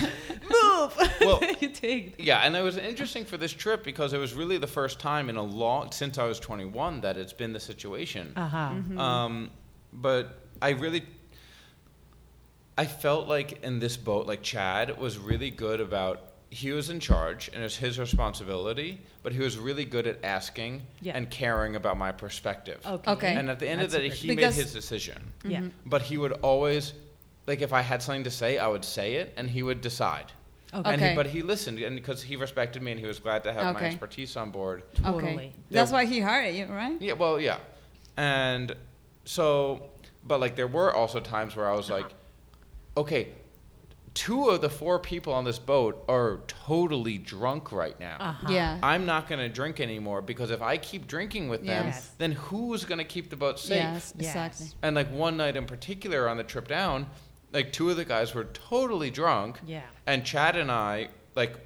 move. 0.51 0.97
Well- 1.21 1.41
you 1.61 1.69
take. 1.69 2.15
Yeah, 2.19 2.41
and 2.45 2.57
it 2.57 2.63
was 2.63 2.77
interesting 2.77 3.25
for 3.25 3.37
this 3.37 3.53
trip 3.53 3.85
because 3.85 4.13
it 4.13 4.19
was 4.19 4.33
really 4.35 4.59
the 4.59 4.67
first 4.67 4.99
time 5.01 5.29
in 5.29 5.37
a 5.37 5.43
long 5.43 5.93
since 5.93 6.17
I 6.19 6.25
was 6.25 6.39
21 6.41 7.01
that 7.03 7.17
it's 7.17 7.33
been 7.33 7.53
the 7.53 7.61
situation. 7.61 8.33
Uh 8.37 8.49
huh. 8.49 8.59
Mm-hmm. 8.75 8.99
Um, 8.99 9.50
but 9.93 10.39
I 10.63 10.71
really, 10.71 11.03
I 12.79 12.87
felt 12.87 13.29
like 13.29 13.63
in 13.63 13.79
this 13.79 13.97
boat, 13.97 14.27
like 14.27 14.43
Chad 14.43 14.99
was 14.99 15.19
really 15.19 15.51
good 15.51 15.81
about. 15.81 16.23
He 16.53 16.73
was 16.73 16.91
in 16.91 16.99
charge, 16.99 17.47
and 17.49 17.59
it 17.59 17.63
was 17.63 17.77
his 17.77 17.97
responsibility. 17.97 19.01
But 19.23 19.33
he 19.33 19.39
was 19.39 19.57
really 19.57 19.85
good 19.85 20.07
at 20.09 20.25
asking 20.25 20.83
Yeah. 21.01 21.17
and 21.17 21.31
caring 21.31 21.77
about 21.77 21.97
my 21.97 22.11
perspective. 22.11 22.81
Okay. 22.85 23.11
Okay. 23.13 23.35
And 23.37 23.49
at 23.51 23.61
the 23.61 23.69
end 23.69 23.81
That's 23.83 23.95
of 23.95 24.03
the 24.03 24.09
day, 24.09 24.15
he 24.15 24.29
Because- 24.29 24.57
made 24.57 24.63
his 24.65 24.73
decision. 24.73 25.33
Yeah. 25.45 25.59
Mm-hmm. 25.59 25.69
But 25.87 26.03
he 26.03 26.17
would 26.19 26.33
always, 26.43 26.95
like, 27.47 27.61
if 27.61 27.73
I 27.73 27.83
had 27.83 28.03
something 28.03 28.25
to 28.25 28.31
say, 28.33 28.59
I 28.59 28.67
would 28.67 28.85
say 28.85 29.17
it, 29.17 29.33
and 29.37 29.49
he 29.49 29.63
would 29.63 29.81
decide. 29.81 30.33
Okay. 30.75 30.91
And 30.93 31.01
he, 31.03 31.15
but 31.15 31.27
he 31.27 31.43
listened, 31.43 31.79
and 31.81 31.95
because 31.95 32.23
he 32.23 32.35
respected 32.37 32.83
me, 32.83 32.91
and 32.93 32.99
he 33.01 33.07
was 33.07 33.19
glad 33.21 33.45
to 33.45 33.53
have 33.53 33.75
my 33.75 33.83
expertise 33.83 34.37
on 34.37 34.51
board. 34.51 34.83
Totally. 34.95 35.33
okay, 35.35 35.53
that's 35.71 35.93
why 35.93 36.05
he 36.07 36.19
hired 36.21 36.55
you, 36.55 36.67
right? 36.67 37.01
Yeah, 37.01 37.13
well, 37.13 37.39
yeah. 37.41 37.59
And 38.17 38.75
so, 39.25 39.91
but 40.25 40.41
like 40.41 40.57
there 40.57 40.67
were 40.67 40.95
also 40.95 41.21
times 41.21 41.57
where 41.57 41.69
I 41.69 41.75
was 41.75 41.91
like, 41.91 42.07
okay, 42.97 43.29
two 44.15 44.49
of 44.49 44.61
the 44.61 44.69
four 44.71 44.99
people 44.99 45.33
on 45.33 45.45
this 45.45 45.59
boat 45.59 46.03
are 46.09 46.41
totally 46.49 47.17
drunk 47.17 47.71
right 47.73 47.99
now. 48.01 48.17
Uh-huh. 48.19 48.49
Yeah. 48.51 48.79
I'm 48.83 49.07
not 49.07 49.29
going 49.29 49.39
to 49.39 49.49
drink 49.49 49.79
anymore 49.81 50.21
because 50.21 50.51
if 50.51 50.61
I 50.63 50.77
keep 50.79 51.07
drinking 51.07 51.49
with 51.49 51.65
them, 51.65 51.87
Yes. 51.87 52.11
then 52.19 52.33
who's 52.33 52.85
going 52.85 52.99
to 52.99 53.05
keep 53.05 53.31
the 53.31 53.37
boat 53.37 53.59
safe? 53.61 53.77
Yes, 53.79 54.13
Yes. 54.19 54.29
exactly. 54.29 54.67
And 54.83 54.97
like 54.97 55.11
one 55.13 55.37
night 55.37 55.57
in 55.57 55.65
particular 55.67 56.29
on 56.29 56.37
the 56.37 56.45
trip 56.45 56.67
down, 56.67 57.07
like 57.53 57.73
two 57.73 57.89
of 57.91 57.97
the 57.97 58.05
guys 58.05 58.35
were 58.35 58.45
totally 58.45 59.11
drunk. 59.11 59.61
Yeah. 59.67 59.83
And 60.07 60.25
Chad 60.25 60.57
and 60.57 60.71
I 60.73 61.09
like 61.37 61.57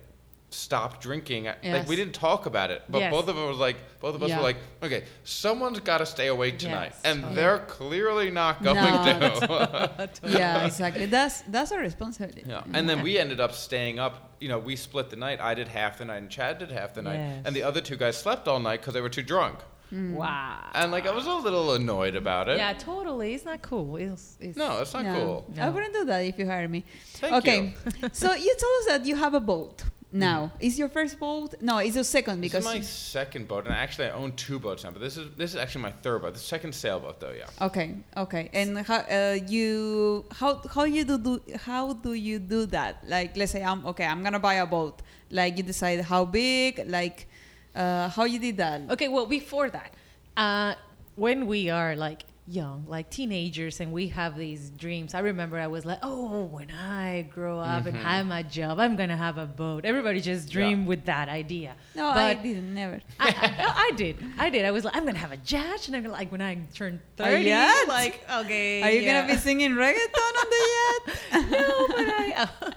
stopped 0.55 1.01
drinking. 1.01 1.45
Like 1.63 1.89
we 1.89 1.97
didn't 1.97 2.15
talk 2.15 2.47
about 2.47 2.71
it, 2.71 2.83
but 2.89 2.99
Yes. 3.01 3.11
both 3.13 3.29
of 3.29 3.37
us 3.37 3.49
was 3.49 3.59
like 3.59 3.77
both 4.01 4.15
of 4.15 4.23
us 4.23 4.29
Yeah. 4.31 4.37
were 4.39 4.43
like, 4.43 4.57
okay, 4.83 5.05
someone's 5.25 5.81
got 5.81 5.99
to 5.99 6.07
stay 6.07 6.29
awake 6.29 6.59
tonight, 6.59 6.93
Yes. 6.95 7.01
and 7.05 7.21
Yeah. 7.23 7.33
they're 7.35 7.59
clearly 7.61 8.31
not 8.31 8.63
going 8.63 8.77
No. 8.77 9.31
to. 9.41 10.11
Yeah, 10.25 10.65
exactly. 10.67 11.07
That's 11.07 11.43
that's 11.49 11.71
a 11.73 11.79
responsibility. 11.79 12.45
yeah. 12.47 12.63
And 12.73 12.89
then 12.89 13.03
we 13.03 13.19
ended 13.19 13.41
up 13.41 13.53
staying 13.53 13.99
up. 13.99 14.15
You 14.41 14.49
know, 14.49 14.59
we 14.59 14.77
split 14.77 15.11
the 15.11 15.17
night. 15.17 15.41
I 15.41 15.55
did 15.55 15.69
half 15.69 15.99
the 15.99 16.05
night, 16.05 16.19
and 16.19 16.31
Chad 16.31 16.59
did 16.59 16.71
half 16.71 16.95
the 16.95 17.03
night, 17.03 17.17
Yes. 17.19 17.43
and 17.47 17.57
the 17.57 17.63
other 17.63 17.81
two 17.81 17.97
guys 17.97 18.17
slept 18.17 18.47
all 18.49 18.61
night 18.61 18.81
because 18.81 18.95
they 18.95 19.01
were 19.01 19.09
too 19.09 19.23
drunk. 19.23 19.59
Mm. 19.93 20.15
Wow. 20.15 20.59
And 20.75 20.91
like 20.91 21.07
I 21.07 21.13
was 21.13 21.27
a 21.27 21.35
little 21.35 21.73
annoyed 21.75 22.17
about 22.17 22.49
it. 22.49 22.57
Yeah, 22.59 22.73
totally. 22.73 23.35
It's 23.35 23.45
not 23.45 23.63
cool. 23.63 23.97
It's, 23.97 24.37
it's 24.41 24.57
No, 24.57 24.81
it's 24.81 24.93
not 24.95 25.05
No. 25.05 25.15
cool. 25.15 25.39
I 25.61 25.69
wouldn't 25.71 25.95
do 25.95 26.05
that 26.07 26.19
if 26.21 26.39
you 26.39 26.47
hired 26.47 26.71
me. 26.71 26.85
Thank 27.21 27.35
okay, 27.35 27.59
you. 28.03 28.09
so 28.13 28.35
you 28.35 28.53
told 28.65 28.75
us 28.81 28.87
that 28.89 29.07
you 29.07 29.15
have 29.17 29.35
a 29.35 29.41
boat 29.41 29.85
now. 30.15 30.53
Is 30.61 30.79
your 30.79 30.89
first 30.89 31.19
boat? 31.19 31.55
No, 31.61 31.79
it's 31.79 31.95
your 31.95 32.05
second 32.05 32.41
because 32.41 32.65
This 32.65 32.73
because 32.73 32.89
is 32.89 32.91
my 32.91 33.21
second 33.21 33.49
boat, 33.49 33.67
and 33.67 33.75
actually 33.75 34.07
I 34.07 34.13
own 34.13 34.33
two 34.33 34.59
boats 34.59 34.85
now. 34.85 34.91
But 34.91 35.01
this 35.01 35.17
is 35.17 35.35
this 35.37 35.51
is 35.51 35.57
actually 35.57 35.83
my 35.83 35.91
third 35.91 36.23
boat. 36.23 36.35
The 36.35 36.41
second 36.41 36.75
sailboat, 36.75 37.21
though. 37.21 37.33
Yeah. 37.33 37.67
Okay, 37.67 37.97
okay. 38.17 38.51
And 38.53 38.79
how 38.79 38.99
uh, 38.99 39.39
you 39.47 40.25
how 40.33 40.63
how 40.75 40.85
you 40.85 41.05
do, 41.05 41.19
do 41.19 41.41
how 41.57 41.93
do 41.93 42.15
you 42.15 42.39
do 42.39 42.67
that? 42.67 43.03
Like 43.09 43.37
let's 43.37 43.53
say 43.53 43.63
I'm 43.63 43.85
okay, 43.87 44.07
I'm 44.07 44.23
gonna 44.23 44.39
buy 44.39 44.55
a 44.55 44.67
boat. 44.67 45.03
Like 45.31 45.57
you 45.57 45.65
decide 45.65 46.01
how 46.03 46.25
big, 46.25 46.85
like 46.87 47.27
uh, 47.75 48.09
how 48.09 48.25
you 48.25 48.39
did 48.39 48.57
that. 48.59 48.83
Okay, 48.91 49.09
well, 49.09 49.27
before 49.27 49.69
that, 49.71 49.93
uh, 50.37 50.75
when 51.17 51.47
we 51.47 51.71
are 51.71 51.97
like 51.97 52.25
young, 52.47 52.85
like 52.87 53.11
teenagers, 53.11 53.81
and 53.81 53.93
we 53.93 54.09
have 54.09 54.37
these 54.37 54.71
dreams, 54.71 55.15
I 55.15 55.21
remember 55.21 55.59
I 55.59 55.67
was 55.67 55.85
like, 55.85 55.99
oh, 56.03 56.45
when 56.45 56.71
I 56.71 57.23
grow 57.23 57.59
up 57.59 57.87
and 57.87 57.97
mm-hmm. 57.97 58.07
have 58.07 58.27
my 58.27 58.43
job, 58.43 58.79
I'm 58.79 58.97
gonna 58.97 59.17
have 59.17 59.39
a 59.39 59.47
boat. 59.47 59.85
Everybody 59.85 60.21
just 60.21 60.51
dream 60.51 60.85
with 60.87 61.07
that 61.07 61.29
idea. 61.29 61.75
No, 61.95 62.09
I 62.09 62.35
didn't 62.35 62.75
never. 62.75 63.01
I, 63.21 63.29
I, 63.29 63.63
no, 63.63 63.73
I 63.75 63.91
did. 63.97 64.17
I 64.39 64.51
did. 64.51 64.65
I 64.65 64.71
was 64.71 64.85
like, 64.85 64.97
I'm 64.97 65.07
gonna 65.07 65.19
have 65.19 65.33
a 65.33 65.39
yacht, 65.47 65.87
and 65.87 65.97
I'm 65.97 66.03
gonna 66.03 66.13
like 66.13 66.31
when 66.31 66.43
I 66.43 66.59
turn 66.75 67.01
thirty, 67.17 67.45
yacht? 67.45 67.89
like 67.89 68.25
okay. 68.31 68.83
Are 68.83 68.91
you 68.91 69.03
yeah. 69.03 69.23
gonna 69.23 69.35
be 69.35 69.39
singing 69.39 69.73
reggaeton 69.73 70.35
on 70.39 70.47
the 70.51 70.69
yacht? 70.75 71.51
no, 71.51 71.87
but 71.89 72.09
I. 72.09 72.35
Uh, 72.37 72.71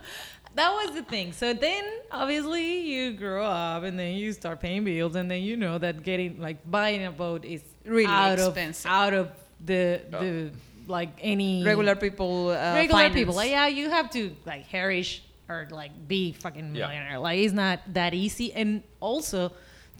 that 0.55 0.71
was 0.71 0.95
the 0.95 1.03
thing. 1.03 1.33
So 1.33 1.53
then, 1.53 1.83
obviously, 2.11 2.79
you 2.79 3.13
grow 3.13 3.45
up, 3.45 3.83
and 3.83 3.99
then 3.99 4.15
you 4.15 4.33
start 4.33 4.59
paying 4.59 4.83
bills, 4.83 5.15
and 5.15 5.29
then 5.29 5.43
you 5.43 5.55
know 5.55 5.77
that 5.77 6.01
getting 6.01 6.39
like 6.39 6.69
buying 6.69 7.05
a 7.05 7.11
boat 7.11 7.45
is 7.45 7.61
Really 7.85 8.05
out 8.05 8.39
expensive. 8.39 8.89
of 8.89 8.91
out 8.91 9.13
of 9.13 9.31
the 9.63 10.01
the 10.11 10.51
like 10.87 11.09
any 11.21 11.63
Regular 11.63 11.95
people. 11.95 12.49
Uh, 12.49 12.73
regular 12.75 12.99
finance. 13.03 13.15
people. 13.15 13.35
Like 13.35 13.51
yeah, 13.51 13.67
you 13.67 13.89
have 13.89 14.09
to 14.11 14.35
like 14.45 14.65
herish 14.67 15.21
or 15.49 15.67
like 15.71 15.91
be 16.07 16.31
fucking 16.33 16.75
Yeah. 16.75 16.87
millionaire. 16.87 17.19
Like 17.19 17.39
it's 17.39 17.53
not 17.53 17.79
that 17.93 18.13
easy, 18.13 18.53
and 18.53 18.83
also. 18.99 19.51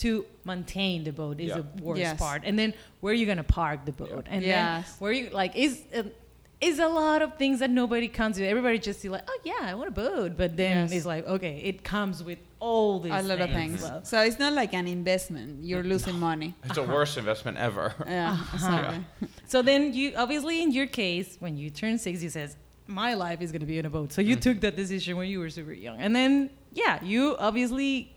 To 0.01 0.27
maintain 0.45 1.03
the 1.03 1.11
boat 1.11 1.39
is 1.39 1.47
Yeah. 1.49 1.55
the 1.57 1.83
worst 1.83 1.99
Yes. 1.99 2.19
part, 2.19 2.43
and 2.45 2.53
then 2.59 2.75
where 3.01 3.09
are 3.13 3.15
you 3.15 3.25
gonna 3.25 3.41
park 3.43 3.83
the 3.83 3.91
boat, 3.91 4.27
and 4.29 4.43
Yes. 4.45 4.85
then 4.85 4.95
where 4.99 5.11
you 5.11 5.29
like 5.31 5.55
is 5.55 5.81
uh, 5.91 6.03
is 6.59 6.79
a 6.79 6.87
lot 6.87 7.21
of 7.21 7.37
things 7.37 7.59
that 7.59 7.69
nobody 7.69 8.07
comes 8.07 8.39
with. 8.39 8.49
Everybody 8.49 8.79
just 8.79 8.99
see 9.01 9.09
like, 9.09 9.23
oh 9.27 9.39
yeah, 9.43 9.59
I 9.61 9.75
want 9.75 9.89
a 9.89 9.91
boat, 9.91 10.35
but 10.35 10.57
then 10.57 10.77
Yes. 10.77 10.91
it's 10.91 11.05
like, 11.05 11.25
okay, 11.27 11.61
it 11.63 11.83
comes 11.83 12.23
with 12.23 12.39
all 12.59 12.99
these 12.99 13.11
a 13.13 13.21
lot 13.21 13.41
of 13.41 13.51
things. 13.51 13.81
So- 13.81 14.01
So 14.03 14.21
it's 14.21 14.39
not 14.39 14.53
like 14.53 14.73
an 14.73 14.87
investment. 14.87 15.63
You're 15.63 15.83
losing 15.83 16.19
money. 16.19 16.55
It's 16.63 16.75
the 16.75 16.83
worst 16.83 17.17
investment 17.17 17.57
ever. 17.57 17.93
Yeah, 18.07 18.31
uh-huh. 18.31 18.55
exactly. 18.55 19.29
So 19.45 19.61
then 19.61 19.93
you 19.93 20.13
obviously 20.17 20.61
in 20.63 20.71
your 20.71 20.87
case, 20.87 21.37
when 21.39 21.57
you 21.57 21.69
turn 21.69 21.97
six, 21.99 22.23
you 22.23 22.29
says, 22.29 22.57
my 22.87 23.13
life 23.13 23.41
is 23.41 23.51
gonna 23.51 23.65
be 23.65 23.77
in 23.77 23.85
a 23.85 23.89
boat. 23.89 24.11
So 24.11 24.21
you 24.21 24.35
mm-hmm. 24.35 24.41
took 24.41 24.61
that 24.61 24.75
decision 24.75 25.15
when 25.17 25.29
you 25.29 25.39
were 25.39 25.49
super 25.49 25.73
young, 25.73 25.99
and 25.99 26.15
then 26.15 26.49
yeah, 26.73 27.03
you 27.03 27.35
obviously 27.37 28.15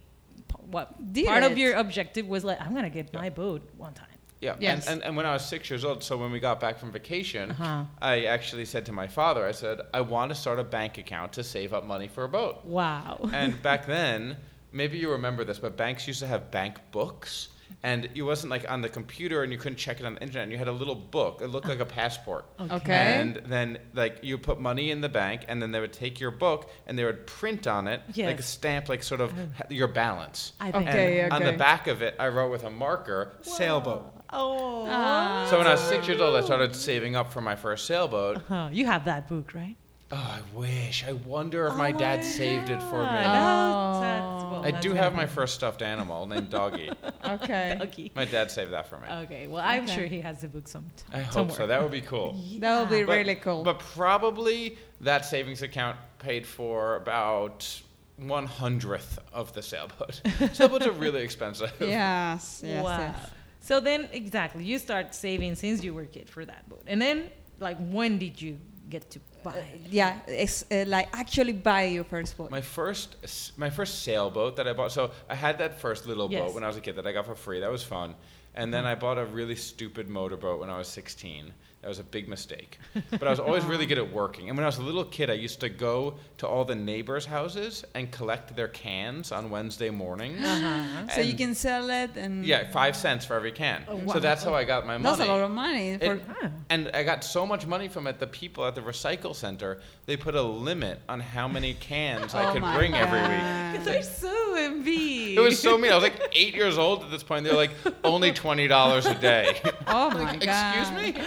what 0.70 1.12
Did 1.12 1.26
part 1.26 1.43
it. 1.43 1.51
of 1.53 1.59
your 1.59 1.74
objective 1.74 2.26
was 2.26 2.45
like, 2.45 2.61
I'm 2.61 2.74
gonna 2.74 2.91
get 2.91 3.12
my 3.12 3.30
boat 3.30 3.62
one 3.76 3.93
time. 3.93 4.07
Yeah. 4.41 4.57
Yes. 4.59 4.86
And, 4.86 4.95
and, 4.97 5.05
and 5.05 5.16
when 5.16 5.26
I 5.26 5.32
was 5.34 5.45
six 5.45 5.68
years 5.68 5.84
old, 5.84 6.03
so 6.03 6.16
when 6.16 6.32
we 6.32 6.41
got 6.41 6.61
back 6.61 6.78
from 6.78 6.91
vacation, 6.93 7.51
Uh-huh. 7.51 7.84
I 8.01 8.24
actually 8.24 8.64
said 8.64 8.86
to 8.86 8.93
my 8.93 9.07
father, 9.07 9.47
I 9.47 9.53
said, 9.53 9.80
I 9.93 10.01
want 10.01 10.30
to 10.30 10.34
start 10.34 10.59
a 10.59 10.64
bank 10.64 10.99
account 10.99 11.32
to 11.34 11.45
save 11.45 11.72
up 11.74 11.84
money 11.84 12.09
for 12.09 12.24
a 12.24 12.28
boat. 12.28 12.64
Wow. 12.64 13.18
and 13.34 13.61
back 13.62 13.86
then, 13.86 14.36
maybe 14.72 14.99
you 14.99 15.11
remember 15.11 15.45
this, 15.45 15.59
but 15.59 15.76
banks 15.76 16.07
used 16.09 16.20
to 16.20 16.26
have 16.26 16.51
bank 16.51 16.76
books. 16.91 17.49
And 17.82 18.09
it 18.14 18.22
wasn't 18.22 18.51
like 18.51 18.68
on 18.70 18.82
the 18.82 18.88
computer 18.88 19.43
and 19.43 19.53
you 19.53 19.59
couldn't 19.59 19.78
check 19.78 20.01
it 20.01 20.07
on 20.07 20.14
the 20.14 20.20
internet. 20.22 20.43
And 20.43 20.53
You 20.53 20.59
had 20.59 20.68
a 20.68 20.72
little 20.72 20.95
book. 20.97 21.41
It 21.41 21.49
looked 21.49 21.68
like 21.68 21.78
a 21.80 21.86
passport. 21.86 22.45
Okay. 22.61 22.93
And 23.20 23.41
then, 23.47 23.78
like, 23.95 24.18
you 24.22 24.36
put 24.38 24.61
money 24.61 24.91
in 24.91 25.01
the 25.01 25.09
bank, 25.09 25.45
and 25.49 25.62
then 25.62 25.70
they 25.70 25.80
would 25.80 25.93
take 25.93 26.18
your 26.20 26.30
book 26.32 26.68
and 26.86 26.99
they 26.99 27.05
would 27.05 27.26
print 27.26 27.66
on 27.66 27.86
it, 27.88 28.03
like 28.16 28.38
a 28.41 28.43
stamp, 28.43 28.88
like 28.88 29.03
sort 29.03 29.20
of 29.20 29.32
your 29.70 29.86
balance. 29.88 30.53
I 30.61 30.72
think. 30.72 30.88
Okay, 30.88 31.20
and 31.20 31.32
on 31.32 31.43
the 31.45 31.53
back 31.53 31.86
of 31.86 32.03
it, 32.03 32.16
I 32.18 32.28
wrote 32.28 32.51
with 32.51 32.64
a 32.64 32.70
marker, 32.70 33.32
sailboat. 33.43 34.05
Oh. 34.33 34.87
Ah. 34.89 35.47
So 35.51 35.59
when 35.59 35.66
I 35.66 35.72
was 35.72 35.81
six 35.81 36.07
years 36.07 36.20
old, 36.20 36.37
I 36.37 36.41
started 36.43 36.74
saving 36.74 37.16
up 37.16 37.33
for 37.33 37.41
my 37.41 37.57
first 37.57 37.87
sailboat. 37.87 38.43
Huh, 38.49 38.68
you 38.72 38.87
have 38.87 39.05
that 39.07 39.28
book, 39.28 39.55
right? 39.55 39.76
Oh, 40.12 40.16
I 40.16 40.41
wish. 40.59 41.05
I 41.07 41.12
wonder 41.12 41.66
if 41.68 41.76
my 41.76 41.91
Oh 41.93 41.99
dad 41.99 42.18
my 42.20 42.24
saved 42.24 42.68
it 42.70 42.83
for 42.83 42.99
me. 43.03 43.09
Oh. 43.09 44.01
That's- 44.01 44.43
well, 44.51 44.64
I 44.64 44.72
that's 44.72 44.83
do 44.83 44.93
have 44.95 45.14
my 45.14 45.26
first 45.26 45.55
stuffed 45.55 45.83
animal 45.83 46.26
named 46.26 46.51
Doggy. 46.51 46.91
Okay. 47.22 47.78
Okay. 47.83 48.11
my 48.16 48.24
dad 48.24 48.51
saved 48.51 48.72
that 48.72 48.89
for 48.89 48.99
me. 48.99 49.07
Okay. 49.09 49.47
Well, 49.47 49.62
I'm 49.64 49.85
Okay. 49.85 49.95
sure 49.95 50.07
he 50.07 50.20
has 50.22 50.41
the 50.41 50.49
book 50.49 50.66
some 50.66 50.87
I 51.12 51.20
hope 51.20 51.33
somewhere. 51.33 51.57
so. 51.57 51.66
That 51.68 51.81
would 51.83 51.93
be 51.93 52.01
cool. 52.01 52.35
That 52.59 52.81
would 52.81 52.91
be 52.91 53.05
But- 53.05 53.16
really 53.18 53.35
cool. 53.37 53.62
But 53.62 53.78
probably 53.78 54.76
that 55.03 55.24
savings 55.24 55.62
account 55.62 55.97
paid 56.18 56.45
for 56.47 56.97
about 56.97 57.81
one 58.16 58.47
hundredth 58.47 59.18
of 59.33 59.53
the 59.53 59.62
sailboat. 59.62 60.20
Sailboats 60.55 60.87
are 60.87 60.93
really 60.93 61.22
expensive. 61.22 61.72
yes, 61.81 62.62
yes, 62.64 62.85
wow. 62.85 62.99
yes. 62.99 63.31
So 63.61 63.79
then, 63.81 64.09
exactly, 64.13 64.65
you 64.65 64.79
start 64.79 65.15
saving 65.15 65.55
since 65.55 65.85
you 65.85 65.93
were 65.95 66.03
a 66.03 66.07
kid 66.07 66.29
for 66.29 66.45
that 66.45 66.69
boat, 66.69 66.83
and 66.87 67.01
then, 67.01 67.31
like, 67.59 67.77
when 67.79 68.19
did 68.19 68.41
you 68.41 68.59
get 68.89 69.11
to 69.11 69.21
buy? 69.45 69.55
it? 69.57 69.81
Yeah, 69.91 70.19
it's 70.27 70.65
uh, 70.71 70.85
like 70.87 71.09
actually 71.13 71.53
buy 71.53 71.85
your 71.85 72.05
first 72.05 72.37
boat. 72.37 72.51
My 72.51 72.61
first, 72.63 73.17
my 73.59 73.71
first 73.71 74.03
sailboat 74.03 74.57
that 74.57 74.67
I 74.67 74.73
bought. 74.73 74.93
So 74.93 75.13
I 75.29 75.35
had 75.35 75.59
that 75.59 75.81
first 75.81 76.07
little 76.07 76.31
Yes. 76.31 76.41
boat 76.41 76.55
when 76.55 76.65
I 76.65 76.67
was 76.67 76.77
a 76.77 76.81
kid 76.81 76.97
that 76.97 77.07
I 77.07 77.13
got 77.13 77.27
for 77.27 77.35
free. 77.35 77.61
That 77.61 77.71
was 77.71 77.83
fun. 77.85 78.15
And 78.55 78.75
then 78.75 78.85
I 78.85 78.97
bought 78.97 79.17
a 79.19 79.25
really 79.27 79.55
stupid 79.55 80.09
motorboat 80.09 80.59
when 80.59 80.71
I 80.71 80.79
was 80.79 80.89
16. 80.89 81.53
That 81.83 81.89
was 81.89 81.99
a 81.99 82.05
big 82.05 82.28
mistake. 82.28 82.78
But 83.11 83.22
I 83.26 83.31
was 83.31 83.41
always 83.41 83.64
really 83.64 83.87
good 83.87 83.97
at 83.97 84.12
working. 84.12 84.49
And 84.51 84.59
when 84.59 84.64
I 84.64 84.68
was 84.68 84.76
a 84.76 84.83
little 84.83 85.05
kid, 85.05 85.31
I 85.31 85.33
used 85.33 85.61
to 85.61 85.70
go 85.70 86.16
to 86.37 86.47
all 86.47 86.66
the 86.66 86.74
neighbors' 86.74 87.24
houses 87.24 87.87
and 87.95 88.12
collect 88.12 88.55
their 88.55 88.68
cans 88.68 89.33
on 89.33 89.49
Wednesday 89.49 89.89
mornings. 89.89 90.45
Uh-huh. 90.45 91.09
so 91.09 91.22
you 91.22 91.33
can 91.35 91.55
sell 91.55 91.89
it 91.89 92.11
and 92.16 92.45
Yeah, 92.45 92.70
five 92.70 92.97
cents 92.97 93.24
for 93.24 93.35
every 93.35 93.53
can. 93.53 93.85
Oh, 93.89 93.97
wow. 93.97 94.12
So 94.12 94.20
that's 94.20 94.45
how 94.45 94.55
I 94.55 94.64
got 94.64 94.87
my 94.87 94.99
money. 94.99 95.16
that's 95.16 95.26
a 95.26 95.33
lot 95.33 95.41
of 95.43 95.51
money. 95.51 95.97
For, 95.97 96.14
It- 96.16 96.22
Ah. 96.43 96.51
and 96.68 96.91
I 96.93 97.03
got 97.03 97.24
so 97.24 97.47
much 97.47 97.66
money 97.66 97.89
from 97.89 98.07
it. 98.07 98.18
The 98.18 98.26
people 98.26 98.66
at 98.66 98.74
the 98.74 98.83
recycle 98.83 99.35
center 99.35 99.81
they 100.11 100.17
put 100.17 100.35
a 100.35 100.43
limit 100.43 101.01
on 101.09 101.21
how 101.21 101.47
many 101.47 101.73
cans 101.75 102.35
I 102.35 102.47
Oh 102.49 102.53
could 102.53 102.63
my 102.63 102.77
bring 102.77 102.93
every 102.95 103.21
week. 103.21 103.45
God. 103.85 103.85
They're 103.85 104.03
so 104.03 104.55
envy. 104.57 105.37
It 105.37 105.41
was 105.41 105.57
so 105.61 105.79
mean. 105.79 105.93
I 105.93 105.95
was 105.95 106.03
like 106.03 106.21
eight 106.33 106.53
years 106.53 106.77
old 106.79 107.05
at 107.05 107.13
this 107.13 107.23
point. 107.23 107.45
They're 107.45 107.55
like 107.55 107.71
only 108.03 108.33
twenty 108.33 108.67
dollars 108.67 109.07
a 109.07 109.15
day. 109.15 109.61
Oh 109.93 110.11
my 110.11 110.23
like, 110.33 110.45
god! 110.45 110.79
excuse 110.79 110.91
me. 111.15 111.23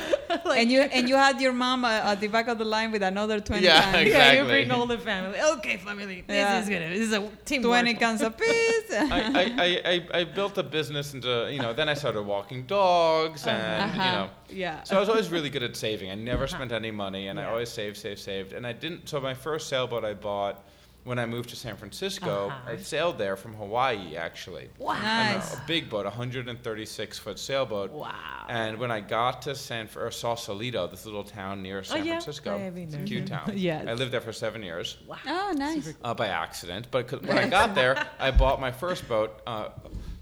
and 0.59 0.71
you 0.71 0.81
and 0.81 1.07
you 1.09 1.15
had 1.15 1.39
your 1.41 1.53
mom 1.53 1.83
uh, 1.85 2.11
at 2.11 2.19
the 2.19 2.27
back 2.27 2.47
of 2.49 2.57
the 2.57 2.65
line 2.65 2.91
with 2.91 3.03
another 3.03 3.39
twenty 3.39 3.65
Yeah, 3.65 3.81
cans. 3.91 4.09
Yeah, 4.09 4.31
you 4.33 4.43
bring 4.45 4.69
all 4.71 4.85
the 4.85 4.97
family. 4.97 5.39
Okay, 5.55 5.77
family. 5.77 6.05
This 6.27 6.35
Yeah. 6.35 6.59
is 6.61 6.67
good. 6.69 6.81
This 6.91 6.99
is 7.09 7.13
a 7.13 7.21
team. 7.45 7.61
Twenty 7.63 7.93
cans 7.93 8.21
apiece. 8.21 8.89
I, 8.91 9.19
I, 9.41 9.43
I, 9.65 9.81
I, 9.93 10.19
I 10.19 10.23
built 10.25 10.57
a 10.57 10.63
business 10.63 11.13
into 11.13 11.49
you 11.53 11.59
know. 11.61 11.71
Then 11.73 11.87
I 11.87 11.93
started 11.93 12.23
walking 12.23 12.63
dogs 12.65 13.47
and 13.47 13.93
you 13.95 14.01
Uh-huh. 14.01 14.11
know. 14.15 14.29
Yeah. 14.53 14.83
So 14.83 14.95
I 14.97 14.99
was 14.99 15.09
always 15.09 15.29
really 15.29 15.49
good 15.49 15.63
at 15.63 15.75
saving. 15.75 16.11
I 16.11 16.15
never 16.15 16.47
spent 16.47 16.71
any 16.71 16.91
money, 16.91 17.27
and 17.27 17.39
I 17.39 17.45
always 17.45 17.69
saved, 17.69 17.97
saved, 17.97 18.19
saved. 18.19 18.53
And 18.53 18.65
I 18.65 18.73
didn't. 18.73 19.09
So 19.09 19.19
my 19.19 19.33
first 19.33 19.67
sailboat 19.69 20.05
I 20.05 20.13
bought 20.13 20.63
when 21.03 21.19
I 21.19 21.25
moved 21.25 21.49
to 21.49 21.55
San 21.57 21.75
Francisco. 21.75 22.47
Uh-huh. 22.47 22.71
I 22.71 22.77
sailed 22.77 23.17
there 23.17 23.35
from 23.35 23.53
Hawaii 23.55 24.15
actually. 24.15 24.69
wow. 24.79 24.93
Nice. 25.01 25.53
A, 25.53 25.57
a 25.57 25.63
big 25.67 25.89
boat, 25.89 26.05
136 26.05 27.19
foot 27.19 27.37
sailboat. 27.39 27.91
Wow. 27.91 28.45
And 28.47 28.77
when 28.77 28.89
I 28.89 29.01
got 29.01 29.41
to 29.43 29.53
San 29.55 29.89
or 29.97 30.11
Sausalito, 30.11 30.87
this 30.87 31.05
little 31.05 31.23
town 31.25 31.61
near 31.61 31.83
San 31.83 31.99
Oh, 31.99 32.03
yeah. 32.03 32.11
Francisco, 32.13 32.55
I 32.57 32.61
it's 32.79 32.95
a 32.95 32.99
cute 32.99 33.27
town. 33.27 33.51
Yes. 33.55 33.85
I 33.87 33.93
lived 33.93 34.11
there 34.13 34.21
for 34.21 34.31
seven 34.33 34.63
years 34.63 34.97
wow. 35.07 35.17
oh, 35.27 35.53
nice. 35.57 35.93
uh, 36.03 36.13
by 36.13 36.27
accident. 36.27 36.87
but 36.89 37.11
when 37.25 37.37
I 37.37 37.49
got 37.49 37.75
there, 37.75 38.07
I 38.19 38.31
bought 38.31 38.61
my 38.61 38.71
first 38.71 39.05
boat. 39.09 39.41
Uh, 39.45 39.69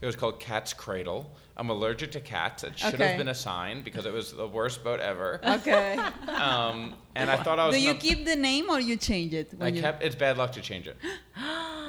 it 0.02 0.06
was 0.08 0.16
called 0.16 0.40
Cat's 0.40 0.74
Cradle. 0.74 1.36
I'm 1.62 1.70
allergic 1.70 2.12
to 2.14 2.20
cats. 2.20 2.64
It 2.64 2.76
should 2.80 2.96
Okay. 2.96 3.10
have 3.10 3.18
been 3.20 3.28
a 3.28 3.36
sign 3.36 3.84
because 3.84 4.08
it 4.08 4.12
was 4.14 4.34
the 4.34 4.48
worst 4.48 4.84
boat 4.84 5.00
ever. 5.00 5.40
Okay. 5.46 5.96
Um, 6.28 6.96
and 7.14 7.30
I 7.30 7.36
thought 7.38 7.60
I 7.60 7.68
was. 7.68 7.76
Do 7.76 7.82
you 7.82 7.94
keep 7.94 8.26
the 8.26 8.36
name 8.36 8.68
or 8.72 8.80
you 8.80 8.96
change 8.98 9.36
it? 9.36 9.52
I 9.60 9.68
you- 9.68 9.80
kept. 9.80 10.02
It's 10.02 10.16
bad 10.16 10.40
luck 10.40 10.54
to 10.54 10.62
change 10.62 10.88
it. 10.88 10.98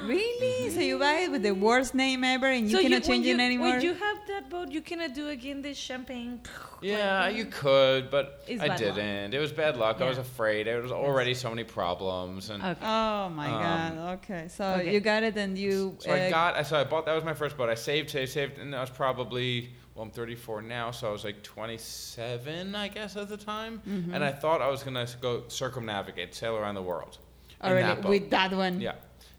Really? 0.07 0.69
So 0.71 0.79
you 0.79 0.99
buy 0.99 1.13
it 1.25 1.31
with 1.31 1.43
the 1.43 1.51
worst 1.53 1.93
name 1.95 2.23
ever, 2.23 2.47
and 2.47 2.69
you 2.69 2.75
so 2.77 2.81
cannot 2.81 3.01
when 3.03 3.09
change 3.23 3.25
you, 3.27 3.35
it 3.35 3.39
anymore? 3.39 3.69
When 3.69 3.81
you 3.81 3.93
have 3.93 4.17
that 4.27 4.49
boat, 4.49 4.71
you 4.71 4.81
cannot 4.81 5.13
do 5.13 5.29
again 5.29 5.61
this 5.61 5.77
champagne. 5.77 6.41
Yeah, 6.83 7.29
you 7.29 7.45
could, 7.45 8.11
but 8.11 8.43
It's 8.45 8.61
I 8.61 8.75
didn't. 8.75 9.33
It 9.33 9.39
was 9.39 9.53
bad 9.53 9.77
luck. 9.77 10.01
I 10.01 10.05
was 10.09 10.17
afraid. 10.17 10.67
There 10.67 10.81
was 10.81 10.91
already 10.91 11.33
so 11.33 11.49
many 11.49 11.63
problems, 11.63 12.49
and 12.49 12.61
Okay. 12.61 12.85
oh 12.85 13.29
my 13.29 13.47
Um, 13.47 13.61
god. 13.95 14.13
Okay. 14.19 14.47
So 14.49 14.65
Okay. 14.65 14.93
you 14.93 14.99
got 14.99 15.23
it, 15.23 15.37
and 15.37 15.57
you. 15.57 15.95
So 15.99 16.11
I 16.11 16.27
uh, 16.27 16.29
got, 16.29 16.57
I- 16.57 16.63
so 16.63 16.77
I 16.77 16.83
bought, 16.83 17.05
that 17.05 17.13
was 17.15 17.23
my 17.23 17.33
first 17.33 17.55
boat. 17.55 17.69
I 17.69 17.75
saved, 17.75 18.09
saved, 18.09 18.31
saved, 18.33 18.57
and 18.59 18.75
I 18.75 18.81
was 18.81 18.89
probably, 18.89 19.69
well, 19.95 20.03
I'm 20.03 20.11
34 20.11 20.61
now, 20.63 20.91
so 20.91 21.07
I 21.07 21.11
was 21.13 21.23
like 21.23 21.41
27, 21.41 22.75
I 22.75 22.87
guess, 22.89 23.15
at 23.15 23.29
the 23.29 23.37
time. 23.37 23.81
Mm-hmm. 23.87 24.13
And 24.13 24.21
I 24.21 24.33
thought 24.33 24.61
I 24.61 24.67
was 24.67 24.83
going 24.83 24.95
to 25.05 25.07
go 25.21 25.43
circumnavigate, 25.47 26.35
sail 26.35 26.57
around 26.57 26.75
the 26.75 26.81
world. 26.81 27.17
already 27.63 27.87
that 28.01 28.03
with 28.09 28.29
that 28.31 28.51
one. 28.53 28.81
Yeah. 28.81 28.95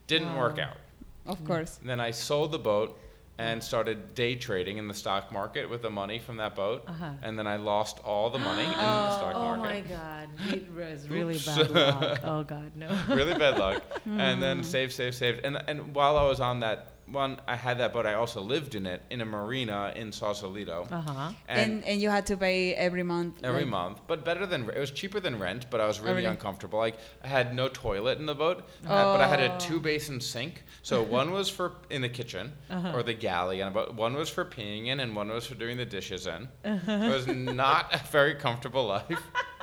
Didn't 0.07 0.35
work 0.35 0.59
out. 0.59 0.77
Of 1.25 1.43
course. 1.45 1.77
And 1.81 1.89
then 1.89 1.99
I 1.99 2.11
sold 2.11 2.51
the 2.51 2.59
boat, 2.59 2.99
and 3.37 3.61
started 3.61 4.15
day 4.15 4.35
trading 4.35 4.77
in 4.77 4.87
the 4.87 4.93
stock 4.93 5.29
market 5.29 5.69
with 5.69 5.81
the 5.81 5.89
money 5.89 6.19
from 6.19 6.37
that 6.37 6.55
boat. 6.55 6.85
Uh-huh. 6.87 7.09
And 7.21 7.37
then 7.37 7.45
I 7.47 7.57
lost 7.57 7.99
all 8.05 8.29
the 8.29 8.39
money 8.39 8.63
in 8.63 8.69
the 8.69 9.11
stock 9.17 9.33
Oh 9.35 9.57
market. 9.57 9.61
my 9.61 9.81
God, 9.81 10.29
it 10.53 10.71
was 10.73 11.09
really 11.09 11.37
bad 11.39 11.69
luck. 11.71 12.19
Oh 12.23 12.43
God, 12.43 12.71
no. 12.75 12.97
really 13.09 13.33
bad 13.33 13.57
luck. 13.59 13.83
and 14.05 14.35
Hmm. 14.35 14.39
then 14.39 14.63
saved, 14.63 14.93
saved, 14.93 15.15
saved. 15.15 15.41
And 15.43 15.61
and 15.67 15.93
while 15.93 16.15
I 16.17 16.23
was 16.23 16.39
on 16.39 16.61
that 16.61 16.93
one, 17.11 17.39
I 17.47 17.55
had 17.55 17.77
that 17.79 17.93
but 17.93 18.05
I 18.07 18.15
also 18.15 18.41
lived 18.41 18.73
in 18.75 18.85
it 18.85 19.01
in 19.09 19.21
a 19.21 19.25
marina 19.25 19.93
in 19.95 20.11
Sausalito. 20.11 20.87
Uh 20.91 21.01
huh. 21.01 21.31
And, 21.47 21.83
and 21.85 22.01
you 22.01 22.09
had 22.09 22.25
to 22.27 22.37
pay 22.37 22.73
every 22.73 23.03
month. 23.03 23.43
Every 23.43 23.61
like- 23.61 23.69
month, 23.69 24.01
but 24.07 24.25
better 24.25 24.45
than 24.45 24.67
it 24.69 24.79
was 24.79 24.91
cheaper 24.91 25.19
than 25.19 25.37
rent, 25.39 25.67
but 25.69 25.79
I 25.79 25.87
was 25.87 25.99
really, 25.99 26.15
really? 26.17 26.25
uncomfortable. 26.27 26.79
Like 26.79 26.97
I 27.23 27.27
had 27.27 27.53
no 27.55 27.67
toilet 27.67 28.17
in 28.19 28.25
the 28.25 28.35
boat, 28.35 28.59
uh, 28.85 29.03
but 29.17 29.21
I 29.21 29.27
had 29.27 29.39
a 29.39 29.53
Oh. 29.53 29.59
two 29.59 29.79
basin 29.79 30.19
sink. 30.19 30.63
So 30.81 31.03
one 31.19 31.31
was 31.31 31.49
for 31.49 31.73
in 31.89 32.01
the 32.01 32.09
kitchen 32.09 32.51
Uh-huh. 32.69 32.93
or 32.95 33.03
the 33.03 33.13
galley, 33.13 33.61
and 33.61 33.69
about 33.69 33.93
one 33.95 34.15
was 34.15 34.29
for 34.29 34.43
peeing 34.45 34.87
in, 34.87 34.99
and 34.99 35.15
one 35.15 35.29
was 35.29 35.45
for 35.45 35.55
doing 35.55 35.77
the 35.77 35.85
dishes 35.85 36.27
in. 36.27 36.47
Uh-huh. 36.63 36.91
It 36.91 37.09
was 37.09 37.27
not 37.27 37.93
a 37.93 37.99
very 38.11 38.35
comfortable 38.35 38.85
life. 38.87 39.05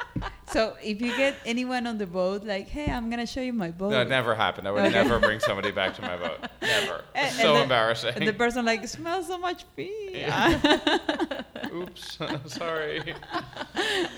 So 0.53 0.77
if 0.83 1.01
you 1.01 1.17
get 1.17 1.35
anyone 1.47 1.87
on 1.87 1.97
the 1.99 2.07
boat, 2.07 2.45
like, 2.45 2.69
hey, 2.69 2.91
I'm 2.91 3.09
gonna 3.11 3.27
show 3.27 3.41
you 3.41 3.53
my 3.53 3.71
boat. 3.71 3.91
No, 3.91 4.01
it 4.03 4.09
never 4.09 4.35
happened. 4.35 4.69
I 4.69 4.71
would 4.71 4.83
Okay. 4.85 4.93
never 4.93 5.19
bring 5.19 5.41
somebody 5.41 5.71
back 5.71 5.95
to 5.97 6.03
my 6.03 6.17
boat. 6.17 6.39
Never. 6.63 7.05
And- 7.15 7.35
so 7.35 7.49
and 7.49 7.57
the- 7.59 7.63
embarrassing. 7.63 8.13
And 8.17 8.29
the 8.29 8.33
person 8.35 8.65
like 8.65 8.87
smells 8.87 9.27
so 9.29 9.39
much 9.39 9.65
fish. 9.75 10.27
Oops, 11.75 12.19
sorry. 12.47 13.15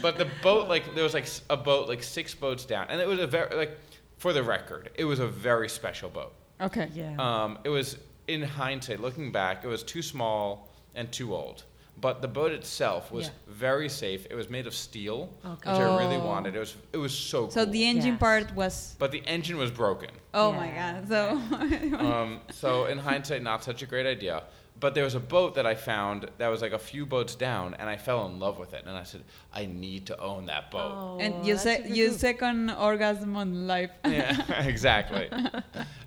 But 0.02 0.18
the 0.18 0.28
boat, 0.42 0.68
like, 0.68 0.94
there 0.94 1.04
was 1.04 1.14
like 1.14 1.28
a 1.50 1.56
boat, 1.56 1.88
like 1.88 2.02
six 2.02 2.34
boats 2.34 2.64
down, 2.64 2.86
and 2.90 3.00
it 3.00 3.06
was 3.06 3.20
a 3.20 3.26
very, 3.26 3.54
like, 3.56 3.78
for 4.18 4.32
the 4.32 4.42
record, 4.42 4.90
it 4.96 5.04
was 5.04 5.18
a 5.20 5.26
very 5.26 5.68
special 5.68 6.08
boat. 6.10 6.32
okay. 6.60 6.88
Yeah. 6.94 7.14
Um, 7.18 7.58
it 7.64 7.68
was, 7.68 7.96
in 8.26 8.42
hindsight, 8.42 9.00
looking 9.00 9.30
back, 9.32 9.64
it 9.64 9.68
was 9.68 9.82
too 9.82 10.02
small 10.02 10.68
and 10.94 11.10
too 11.12 11.34
old. 11.34 11.64
But 12.00 12.20
the 12.20 12.28
boat 12.28 12.52
itself 12.52 13.10
was 13.12 13.26
Yeah. 13.26 13.32
very 13.46 13.88
safe. 13.88 14.26
It 14.28 14.34
was 14.34 14.50
made 14.50 14.66
of 14.66 14.74
steel, 14.74 15.30
Okay. 15.44 15.70
which 15.70 15.80
I 15.80 15.96
really 15.96 16.16
Oh. 16.16 16.26
wanted. 16.26 16.54
It 16.56 16.58
was, 16.58 16.74
it 16.92 16.96
was 16.98 17.14
so 17.16 17.48
So 17.48 17.64
cool. 17.64 17.72
the 17.72 17.84
engine 17.84 18.14
Yes. 18.14 18.20
part 18.20 18.54
was. 18.54 18.96
but 18.98 19.10
the 19.12 19.22
engine 19.26 19.56
was 19.56 19.70
broken. 19.70 20.10
Oh 20.34 20.50
Yeah. 20.50 20.56
my 20.62 20.68
god. 20.80 21.08
So. 21.08 21.98
um, 21.98 22.40
so 22.50 22.86
in 22.86 22.98
hindsight, 22.98 23.42
not 23.42 23.62
such 23.64 23.82
a 23.82 23.86
great 23.86 24.06
idea. 24.06 24.42
But 24.84 24.92
there 24.94 25.04
was 25.04 25.14
a 25.14 25.26
boat 25.38 25.54
that 25.54 25.64
I 25.64 25.76
found 25.76 26.18
that 26.36 26.48
was 26.48 26.60
like 26.60 26.72
a 26.72 26.78
few 26.78 27.06
boats 27.06 27.34
down, 27.34 27.72
and 27.78 27.88
I 27.88 27.96
fell 27.96 28.26
in 28.26 28.38
love 28.38 28.58
with 28.58 28.74
it. 28.74 28.82
And 28.86 28.94
I 28.94 29.04
said, 29.04 29.22
I 29.60 29.64
need 29.64 30.04
to 30.10 30.20
own 30.20 30.44
that 30.52 30.70
boat. 30.70 30.92
Oh, 30.94 31.18
and 31.24 31.32
you 31.46 31.54
that's 31.54 31.62
say 31.68 31.76
super 31.84 31.94
you 31.98 32.10
second 32.12 32.70
orgasm 32.70 33.34
on 33.34 33.66
life. 33.66 33.92
Yeah, 34.04 34.36
exactly. 34.74 35.26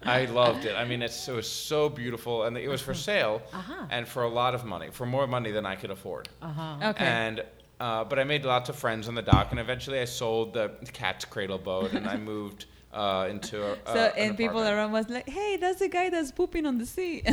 I 0.03 0.25
loved 0.25 0.65
it. 0.65 0.75
I 0.75 0.85
mean, 0.85 1.01
it's, 1.01 1.27
it 1.27 1.33
was 1.33 1.49
so 1.49 1.89
beautiful, 1.89 2.43
and 2.43 2.55
it 2.55 2.69
was 2.69 2.81
for 2.81 2.93
sale, 2.93 3.41
Uh-huh. 3.51 3.87
and 3.89 4.07
for 4.07 4.21
a 4.21 4.29
lot 4.41 4.53
of 4.53 4.63
money, 4.63 4.89
for 4.91 5.07
more 5.07 5.25
money 5.25 5.49
than 5.49 5.65
I 5.65 5.75
could 5.75 5.89
afford. 5.97 6.29
Uh 6.43 6.53
huh. 6.59 6.89
Okay. 6.91 7.03
And 7.05 7.43
uh, 7.79 8.03
but 8.03 8.19
I 8.19 8.25
made 8.25 8.45
lots 8.45 8.69
of 8.69 8.75
friends 8.75 9.07
on 9.07 9.15
the 9.15 9.23
dock, 9.33 9.47
and 9.51 9.59
eventually 9.59 9.99
I 9.99 10.05
sold 10.05 10.53
the 10.53 10.67
cat's 10.93 11.25
cradle 11.25 11.57
boat, 11.71 11.93
and 11.93 12.05
I 12.07 12.17
moved 12.33 12.65
uh, 12.97 13.27
into 13.29 13.63
a, 13.63 13.75
so 13.85 13.93
uh, 13.93 14.11
and 14.17 14.31
an 14.31 14.37
people 14.37 14.57
apartment. 14.57 14.75
around 14.75 14.91
was 14.91 15.09
like, 15.09 15.29
hey, 15.29 15.57
that's 15.57 15.79
the 15.79 15.87
guy 15.87 16.09
that's 16.09 16.31
pooping 16.31 16.65
on 16.65 16.77
the 16.79 16.85
sea. 16.85 17.21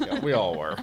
Yeah, 0.00 0.20
we 0.20 0.32
all 0.32 0.56
were. 0.56 0.76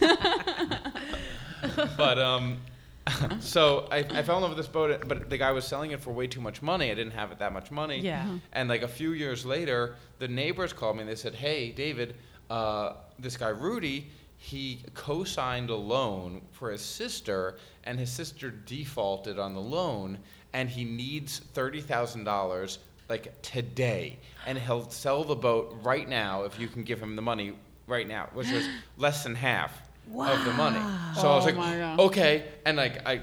but 1.96 2.18
um, 2.18 2.58
so 3.40 3.86
I, 3.90 3.98
I 3.98 4.22
fell 4.22 4.36
in 4.36 4.42
love 4.42 4.50
with 4.50 4.58
this 4.58 4.66
boat, 4.66 5.06
but 5.06 5.30
the 5.30 5.38
guy 5.38 5.52
was 5.52 5.66
selling 5.66 5.92
it 5.92 6.00
for 6.00 6.12
way 6.12 6.26
too 6.26 6.40
much 6.40 6.60
money. 6.62 6.90
I 6.90 6.94
didn't 6.94 7.12
have 7.12 7.32
it 7.32 7.38
that 7.38 7.52
much 7.52 7.70
money. 7.70 8.00
Yeah. 8.00 8.38
And 8.52 8.68
like 8.68 8.82
a 8.82 8.88
few 8.88 9.12
years 9.12 9.46
later, 9.46 9.96
the 10.18 10.28
neighbors 10.28 10.72
called 10.72 10.96
me 10.96 11.02
and 11.02 11.10
they 11.10 11.14
said, 11.14 11.34
"Hey, 11.34 11.70
David, 11.72 12.16
uh, 12.50 12.94
this 13.18 13.36
guy 13.36 13.48
Rudy." 13.48 14.10
He 14.36 14.82
co-signed 14.92 15.70
a 15.70 15.74
loan 15.74 16.42
for 16.50 16.70
his 16.70 16.82
sister, 16.82 17.56
and 17.84 17.98
his 17.98 18.12
sister 18.12 18.50
defaulted 18.50 19.38
on 19.38 19.54
the 19.54 19.60
loan, 19.60 20.18
and 20.52 20.68
he 20.68 20.84
needs 20.84 21.38
thirty 21.38 21.80
thousand 21.80 22.24
dollars 22.24 22.78
like 23.08 23.40
today, 23.42 24.18
and 24.46 24.58
he'll 24.58 24.88
sell 24.90 25.24
the 25.24 25.34
boat 25.36 25.76
right 25.82 26.08
now 26.08 26.44
if 26.44 26.58
you 26.58 26.68
can 26.68 26.82
give 26.84 27.00
him 27.02 27.16
the 27.16 27.22
money 27.22 27.52
right 27.86 28.06
now, 28.08 28.28
which 28.32 28.50
was 28.50 28.66
less 28.96 29.22
than 29.24 29.34
half 29.34 29.72
of 30.16 30.44
the 30.44 30.52
money. 30.52 30.80
So 31.20 31.30
I 31.30 31.36
was 31.36 31.46
Oh 31.46 31.50
like, 31.50 31.98
okay, 32.00 32.44
and 32.64 32.76
like 32.76 33.06
I 33.06 33.20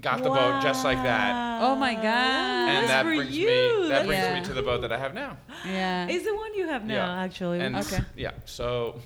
got 0.00 0.22
the 0.22 0.30
boat 0.30 0.62
just 0.62 0.84
like 0.84 1.02
that, 1.02 1.62
Oh 1.62 1.74
my 1.76 1.94
God. 1.94 2.04
and 2.04 2.88
that 2.88 3.04
for 3.04 3.14
brings 3.14 3.36
you. 3.36 3.46
me 3.46 3.88
that 3.88 3.88
That's 3.88 4.06
brings 4.06 4.22
Yeah. 4.22 4.40
me 4.40 4.44
to 4.46 4.52
the 4.54 4.62
boat 4.62 4.82
that 4.82 4.92
I 4.92 4.98
have 4.98 5.14
now. 5.14 5.36
yeah. 5.64 6.06
Is 6.08 6.24
the 6.24 6.34
one 6.34 6.54
you 6.54 6.68
have 6.68 6.84
now 6.84 6.94
Yeah. 6.94 7.22
actually? 7.22 7.60
And 7.60 7.76
Okay. 7.76 8.00
yeah, 8.16 8.32
so 8.44 9.00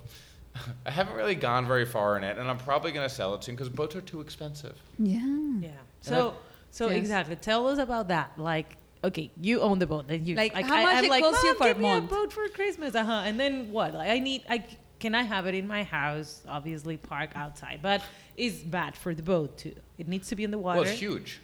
I 0.87 0.91
haven't 0.91 1.15
really 1.15 1.37
gone 1.37 1.67
very 1.67 1.87
far 1.87 2.17
in 2.17 2.25
it, 2.25 2.37
and 2.39 2.49
I'm 2.51 2.59
probably 2.59 2.91
gonna 2.93 3.09
sell 3.09 3.35
it 3.35 3.45
soon 3.45 3.55
because 3.55 3.69
boats 3.69 3.95
are 3.97 4.01
too 4.01 4.21
expensive. 4.21 4.77
yeah. 4.99 5.21
yeah. 5.61 5.71
So 6.01 6.35
so 6.73 6.89
Yes. 6.89 6.99
exactly. 6.99 7.37
Tell 7.37 7.69
us 7.69 7.79
about 7.79 8.09
that. 8.09 8.33
Like. 8.37 8.77
Okay, 9.03 9.31
you 9.41 9.61
own 9.61 9.79
the 9.79 9.87
boat. 9.87 10.09
Then 10.09 10.27
you 10.27 10.37
Like, 10.37 10.53
how 10.53 10.77
I, 10.77 10.83
much 10.85 10.95
I'm 10.97 11.05
it 11.05 11.11
like, 11.11 11.25
costs 11.25 11.43
you 11.43 11.51
"Mom, 11.51 11.57
for 11.59 11.65
a 11.65 11.69
give 11.69 11.79
me 11.79 11.89
a 11.89 11.95
month?" 12.01 12.11
boat 12.11 12.33
for 12.33 12.49
Christmas. 12.49 12.95
Uh 12.95 13.05
huh. 13.05 13.23
And 13.25 13.41
then 13.41 13.71
what? 13.73 13.95
Like 13.95 14.11
I 14.11 14.19
need. 14.19 14.43
I 14.49 14.65
can 14.99 15.15
I 15.15 15.23
have 15.23 15.47
it 15.47 15.55
in 15.55 15.67
my 15.67 15.83
house? 15.85 16.43
Obviously, 16.47 16.97
park 16.99 17.31
outside, 17.35 17.81
but 17.83 18.03
it's 18.37 18.59
bad 18.59 18.95
for 18.97 19.15
the 19.15 19.23
boat 19.23 19.57
too. 19.57 19.75
It 19.97 20.07
needs 20.09 20.29
to 20.29 20.37
be 20.37 20.45
in 20.45 20.51
the 20.51 20.59
water. 20.59 20.81
Well, 20.81 20.89
it's 20.91 20.99
huge. 20.99 21.41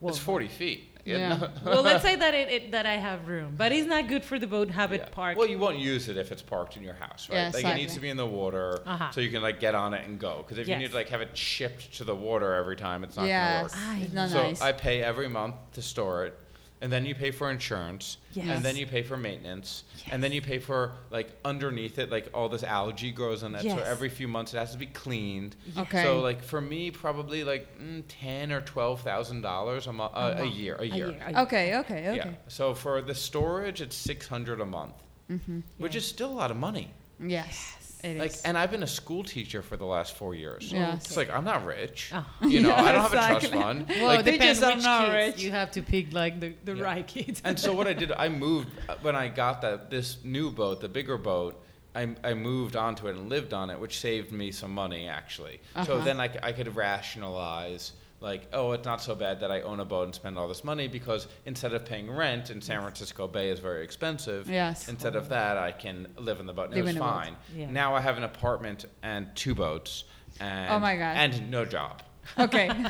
Well, 0.00 0.10
it's 0.10 0.18
40 0.18 0.48
feet. 0.48 0.88
Yeah. 1.04 1.48
well, 1.64 1.82
let's 1.82 2.02
say 2.08 2.14
that 2.14 2.32
it, 2.34 2.48
it 2.48 2.70
that 2.72 2.86
I 2.86 2.94
have 2.94 3.26
room, 3.26 3.54
but 3.58 3.72
it's 3.72 3.88
not 3.88 4.06
good 4.06 4.24
for 4.24 4.38
the 4.38 4.46
boat. 4.46 4.70
Have 4.70 4.92
Yeah. 4.92 4.98
it 4.98 5.10
parked. 5.10 5.36
Well, 5.36 5.48
you 5.48 5.58
won't 5.58 5.78
use 5.78 6.08
it 6.08 6.16
if 6.16 6.30
it's 6.30 6.42
parked 6.42 6.76
in 6.76 6.84
your 6.84 6.94
house, 6.94 7.28
right? 7.28 7.36
Yeah, 7.36 7.50
like 7.52 7.64
it 7.64 7.74
needs 7.76 7.94
to 7.94 8.00
be 8.00 8.08
in 8.08 8.16
the 8.16 8.26
water 8.26 8.80
Uh-huh. 8.86 9.10
so 9.10 9.20
you 9.20 9.30
can 9.30 9.42
like 9.42 9.58
get 9.58 9.74
on 9.74 9.94
it 9.94 10.06
and 10.06 10.20
go. 10.20 10.38
Because 10.38 10.58
if 10.58 10.68
you 10.68 10.76
need 10.76 10.90
to 10.90 10.94
like 10.94 11.08
have 11.08 11.20
it 11.20 11.36
shipped 11.36 11.94
to 11.96 12.04
the 12.04 12.14
water 12.14 12.54
every 12.54 12.76
time, 12.76 13.02
it's 13.02 13.16
not 13.16 13.26
yes. 13.26 13.74
gonna 13.74 13.86
work. 13.88 13.98
Ah, 13.98 13.98
It's 14.04 14.12
not 14.12 14.30
so 14.30 14.42
nice. 14.44 14.60
I 14.60 14.70
pay 14.70 15.02
every 15.02 15.28
month 15.28 15.56
to 15.72 15.82
store 15.82 16.26
it, 16.26 16.38
and 16.82 16.92
then 16.92 17.06
you 17.06 17.14
pay 17.14 17.30
for 17.30 17.50
insurance, 17.50 18.18
Yes. 18.32 18.46
and 18.48 18.64
then 18.64 18.76
you 18.76 18.86
pay 18.86 19.02
for 19.02 19.16
maintenance, 19.16 19.84
yes. 19.96 20.08
and 20.10 20.22
then 20.22 20.32
you 20.32 20.42
pay 20.42 20.58
for 20.58 20.92
like 21.10 21.30
underneath 21.44 21.98
it, 21.98 22.10
like 22.10 22.28
all 22.34 22.48
this 22.50 22.64
algae 22.64 23.12
grows 23.12 23.42
on 23.44 23.54
it. 23.54 23.62
So 23.62 23.78
every 23.78 24.08
few 24.10 24.26
months 24.28 24.52
it 24.52 24.58
has 24.58 24.72
to 24.72 24.78
be 24.78 24.86
cleaned. 24.86 25.54
Okay. 25.78 26.02
So 26.02 26.20
like 26.20 26.42
for 26.42 26.60
me, 26.60 26.90
probably 26.90 27.44
like 27.44 27.68
mm, 27.80 28.02
ten 28.08 28.50
or 28.52 28.60
twelve 28.60 29.00
thousand 29.00 29.42
dollars 29.42 29.86
a 29.86 29.92
month, 29.92 30.12
uh, 30.14 30.34
a 30.36 30.44
month. 30.44 30.54
year, 30.56 30.74
a 30.76 30.82
A 30.82 30.84
year. 30.84 30.96
year, 30.96 31.22
a 31.24 31.30
year. 31.30 31.38
okay. 31.40 31.76
Okay. 31.78 32.08
Okay. 32.10 32.16
Yeah. 32.16 32.30
So 32.48 32.74
for 32.74 33.00
the 33.00 33.14
storage, 33.14 33.80
it's 33.80 33.96
six 33.96 34.26
hundred 34.26 34.60
a 34.60 34.66
month, 34.66 34.94
Mm-hmm. 35.30 35.60
which 35.78 35.94
Yeah. 35.94 35.98
is 35.98 36.06
still 36.06 36.30
a 36.30 36.38
lot 36.42 36.50
of 36.50 36.56
money. 36.58 36.90
Yes. 37.24 37.76
It 38.02 38.18
Like, 38.18 38.30
is. 38.32 38.42
and 38.42 38.58
I've 38.58 38.70
been 38.70 38.82
a 38.82 38.86
school 38.86 39.22
teacher 39.22 39.62
for 39.62 39.76
the 39.76 39.84
last 39.84 40.16
four 40.16 40.34
years. 40.34 40.72
Yes. 40.72 41.04
It's 41.06 41.16
like 41.16 41.30
I'm 41.30 41.44
not 41.44 41.64
rich. 41.64 42.10
Oh. 42.12 42.26
You 42.46 42.60
know, 42.60 42.70
Yeah, 42.70 42.82
I 42.82 42.92
don't 42.92 43.02
have 43.02 43.12
a 43.12 43.16
trust 43.40 43.46
fund. 43.52 43.86
Well, 43.88 44.06
like, 44.06 44.20
it 44.20 44.32
depends 44.32 44.58
Teachers 44.58 44.62
are 44.64 44.74
which 44.76 44.84
not 44.84 45.04
kids. 45.06 45.14
rich. 45.36 45.42
You 45.44 45.50
have 45.52 45.70
to 45.72 45.82
pick 45.82 46.12
like 46.12 46.40
the, 46.40 46.54
the 46.64 46.74
Yeah. 46.74 46.82
right 46.82 47.06
kids. 47.06 47.40
and 47.44 47.58
so 47.58 47.72
what 47.72 47.86
I 47.86 47.92
did, 47.92 48.10
I 48.12 48.28
moved 48.46 48.68
when 49.02 49.14
I 49.14 49.28
got 49.28 49.60
that 49.62 49.88
this 49.90 50.18
new 50.24 50.50
boat, 50.50 50.80
the 50.80 50.88
bigger 50.88 51.16
boat. 51.18 51.62
I, 51.94 52.08
I 52.24 52.32
moved 52.32 52.74
onto 52.74 53.06
it 53.08 53.16
and 53.16 53.28
lived 53.28 53.52
on 53.52 53.68
it, 53.68 53.78
which 53.78 53.98
saved 53.98 54.32
me 54.32 54.50
some 54.50 54.72
money 54.74 55.08
actually. 55.08 55.60
So 55.74 55.80
Uh-huh. 55.96 56.04
then 56.04 56.18
I 56.20 56.28
could 56.52 56.74
rationalize 56.74 57.92
like, 58.22 58.48
oh, 58.52 58.72
it's 58.72 58.84
not 58.86 59.02
so 59.02 59.14
bad 59.14 59.40
that 59.40 59.50
I 59.50 59.60
own 59.62 59.80
a 59.80 59.84
boat 59.84 60.04
and 60.04 60.14
spend 60.14 60.38
all 60.38 60.48
this 60.48 60.62
money 60.64 60.88
because 60.88 61.26
instead 61.44 61.74
of 61.74 61.84
paying 61.84 62.10
rent 62.10 62.50
in 62.50 62.60
San 62.62 62.80
Francisco 62.80 63.26
Bay 63.28 63.50
is 63.50 63.58
very 63.58 63.82
expensive. 63.84 64.48
Yes. 64.48 64.88
Instead 64.88 65.16
of 65.16 65.28
that, 65.30 65.58
I 65.58 65.72
can 65.72 66.06
live 66.16 66.40
in 66.40 66.46
the 66.46 66.52
boat. 66.52 66.66
And 66.66 66.74
Live 66.74 66.84
it 66.84 66.86
was 66.86 66.90
in 66.96 67.02
a 67.02 67.04
boat. 67.04 67.10
fine. 67.10 67.36
Yeah. 67.54 67.70
Now 67.70 67.94
I 67.94 68.00
have 68.00 68.16
an 68.16 68.24
apartment 68.24 68.86
and 69.02 69.26
two 69.34 69.54
boats. 69.54 70.04
And, 70.40 70.70
Oh 70.70 70.78
my 70.78 70.94
God. 70.96 71.16
And 71.16 71.50
no 71.50 71.64
job. 71.64 72.02
Okay. 72.38 72.68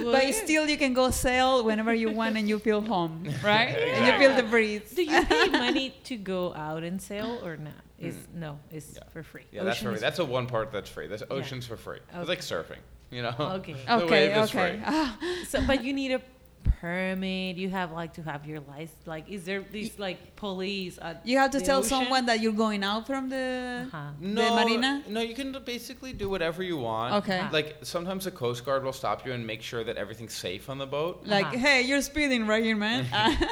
Well, 0.00 0.12
but 0.12 0.24
yeah. 0.26 0.30
still, 0.32 0.68
you 0.68 0.76
can 0.78 0.94
go 0.94 1.10
sail 1.10 1.62
whenever 1.64 1.92
you 1.94 2.10
want, 2.10 2.36
and 2.36 2.48
you 2.48 2.58
feel 2.58 2.80
home, 2.80 3.28
right? 3.44 3.68
And 3.68 4.06
you 4.06 4.12
feel 4.18 4.34
the 4.34 4.42
breeze. 4.42 4.90
do 4.90 5.02
you 5.04 5.24
pay 5.26 5.48
money 5.64 5.94
to 6.04 6.16
go 6.16 6.54
out 6.54 6.82
and 6.82 7.00
sail 7.00 7.40
or 7.44 7.56
not? 7.56 7.74
Is 7.98 8.16
no, 8.34 8.58
it's 8.70 8.86
Mm. 8.86 8.96
Yeah. 8.96 9.02
for 9.12 9.22
free. 9.22 9.42
Yeah, 9.52 9.62
that's 9.64 9.78
for 9.78 9.90
free. 9.90 9.98
That's 10.00 10.18
a 10.18 10.24
one 10.24 10.46
part 10.46 10.72
that's 10.72 10.90
free. 10.90 11.06
This 11.06 11.22
ocean's 11.30 11.66
for 11.66 11.76
free. 11.76 12.00
It's 12.14 12.28
like 12.28 12.40
surfing, 12.40 12.78
you 13.12 13.22
know. 13.22 13.34
Okay. 13.38 13.76
Okay. 13.88 14.34
Okay. 14.42 14.80
free. 14.80 15.44
So, 15.48 15.60
but 15.66 15.84
you 15.84 15.92
need 15.92 16.12
a 16.12 16.22
permit. 16.64 17.56
You 17.56 17.68
have 17.70 17.92
like 17.92 18.14
to 18.14 18.22
have 18.22 18.46
your 18.46 18.60
license. 18.60 19.06
Like, 19.06 19.28
is 19.28 19.44
there 19.44 19.64
these 19.70 19.98
like 19.98 20.36
police? 20.36 20.98
At 21.00 21.22
you 21.26 21.38
have 21.38 21.50
to 21.52 21.58
the 21.58 21.64
tell 21.64 21.78
ocean? 21.78 21.88
someone 21.90 22.26
that 22.26 22.40
you're 22.40 22.52
going 22.52 22.82
out 22.84 23.06
from 23.06 23.28
the. 23.28 23.86
Uh-huh. 23.92 24.10
No, 24.20 24.56
marina? 24.56 25.02
no, 25.08 25.20
you 25.20 25.34
can 25.34 25.56
basically 25.64 26.12
do 26.12 26.28
whatever 26.28 26.62
you 26.62 26.76
want. 26.76 27.14
Okay. 27.24 27.40
Ah. 27.42 27.48
Like 27.52 27.76
sometimes 27.82 28.24
the 28.24 28.30
Coast 28.30 28.64
Guard 28.64 28.84
will 28.84 28.92
stop 28.92 29.26
you 29.26 29.32
and 29.32 29.46
make 29.46 29.62
sure 29.62 29.84
that 29.84 29.96
everything's 29.96 30.34
safe 30.34 30.68
on 30.70 30.78
the 30.78 30.86
boat. 30.86 31.22
Like, 31.26 31.46
Uh-huh. 31.46 31.58
hey, 31.58 31.82
you're 31.82 32.02
speeding 32.02 32.46
right 32.46 32.64
here, 32.64 32.76
man. 32.76 33.06
Ah, 33.12 33.36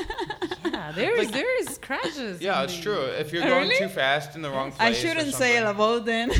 Yeah, 0.80 0.92
there 0.92 1.14
is 1.20 1.30
there 1.30 1.60
is 1.62 1.78
crashes. 1.78 2.40
Yeah, 2.40 2.58
in 2.58 2.64
it's 2.64 2.78
true. 2.78 3.02
If 3.02 3.32
you're 3.32 3.42
going 3.42 3.68
really? 3.68 3.76
too 3.78 3.88
fast 3.88 4.34
in 4.34 4.42
the 4.42 4.50
wrong 4.50 4.72
place, 4.72 4.88
I 4.88 4.92
shouldn't 4.92 5.30
something- 5.30 5.38
sail 5.38 5.68
a 5.68 5.74
boat 5.74 6.04
then. 6.06 6.30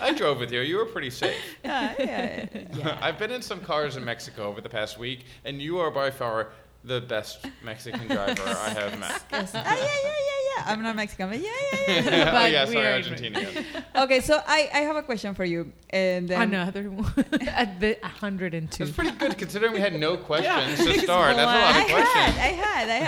I 0.00 0.12
drove 0.16 0.38
with 0.38 0.52
you. 0.52 0.60
You 0.60 0.76
were 0.76 0.84
pretty 0.86 1.10
safe. 1.10 1.36
yeah, 1.64 1.94
yeah. 1.98 2.46
Yeah. 2.74 2.98
I've 3.06 3.18
been 3.18 3.30
in 3.30 3.42
some 3.42 3.60
cars 3.60 3.96
in 3.96 4.04
Mexico 4.04 4.44
over 4.44 4.60
the 4.60 4.68
past 4.68 4.98
week, 4.98 5.03
and 5.44 5.60
you 5.62 5.78
are 5.78 5.90
by 5.90 6.10
far 6.10 6.48
the 6.84 7.00
best 7.00 7.46
Mexican 7.62 8.06
driver 8.08 8.42
I 8.46 8.68
have 8.80 8.98
met. 9.04 9.22
ah, 9.32 9.36
yeah, 9.54 9.64
yeah, 9.64 9.76
yeah, 9.80 10.40
yeah. 10.56 10.64
I'm 10.66 10.82
not 10.82 10.94
Mexican, 10.96 11.30
but 11.30 11.40
yeah, 11.40 11.50
yeah, 11.88 12.28
oh 12.28 12.32
But 12.32 12.52
yeah, 12.52 12.66
we 12.68 12.72
sorry, 12.74 12.86
are- 12.86 13.00
Argentinian. 13.02 13.64
yeah. 13.94 14.02
okay, 14.04 14.20
so 14.20 14.34
I, 14.46 14.68
I 14.72 14.78
have 14.80 14.96
a 14.96 15.02
question 15.02 15.34
for 15.34 15.44
you, 15.44 15.72
and 15.90 16.28
then 16.28 16.42
Another 16.42 16.90
one 16.90 17.12
at 17.48 17.80
the 17.80 17.96
102. 18.02 18.84
That's 18.84 18.94
pretty 18.96 19.12
good 19.16 19.38
considering 19.38 19.72
we 19.72 19.80
had 19.80 19.94
no 19.98 20.16
questions 20.18 20.78
Yeah. 20.86 20.92
to 20.92 20.98
start. 21.00 21.36
That's 21.36 21.56
a 21.56 21.64
lot 21.64 21.74
I 21.74 21.80
of 21.80 21.90
questions. 21.96 22.36
had, 22.36 22.44
I 22.48 22.52
had, 22.64 22.88
I 22.90 23.00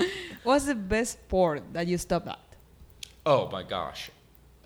had. 0.00 0.08
What's 0.42 0.64
the 0.64 0.74
best 0.74 1.12
sport 1.24 1.62
that 1.74 1.86
you 1.86 1.98
stopped 1.98 2.28
at? 2.28 2.38
Oh 3.26 3.48
my 3.50 3.62
gosh, 3.62 4.10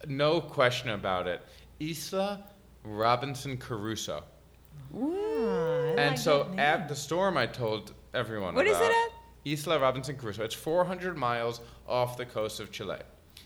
no 0.07 0.41
question 0.41 0.91
about 0.91 1.27
it. 1.27 1.43
Isla 1.81 2.45
Robinson 2.85 3.59
Crusoe. 3.59 4.23
And 4.97 6.11
like 6.11 6.19
so 6.19 6.51
at 6.59 6.89
the 6.89 6.97
storm, 6.97 7.37
I 7.37 7.47
told 7.47 7.93
everyone 8.15 8.55
What 8.55 8.67
is 8.67 8.77
about. 8.77 8.91
it 8.91 8.95
at? 8.95 9.59
Isla 9.67 9.79
Robinson 9.79 10.17
Crusoe. 10.17 10.45
It's 10.45 10.55
400 10.55 11.17
miles 11.17 11.61
off 11.87 12.17
the 12.17 12.27
coast 12.27 12.59
of 12.61 12.73
Chile. 12.73 12.97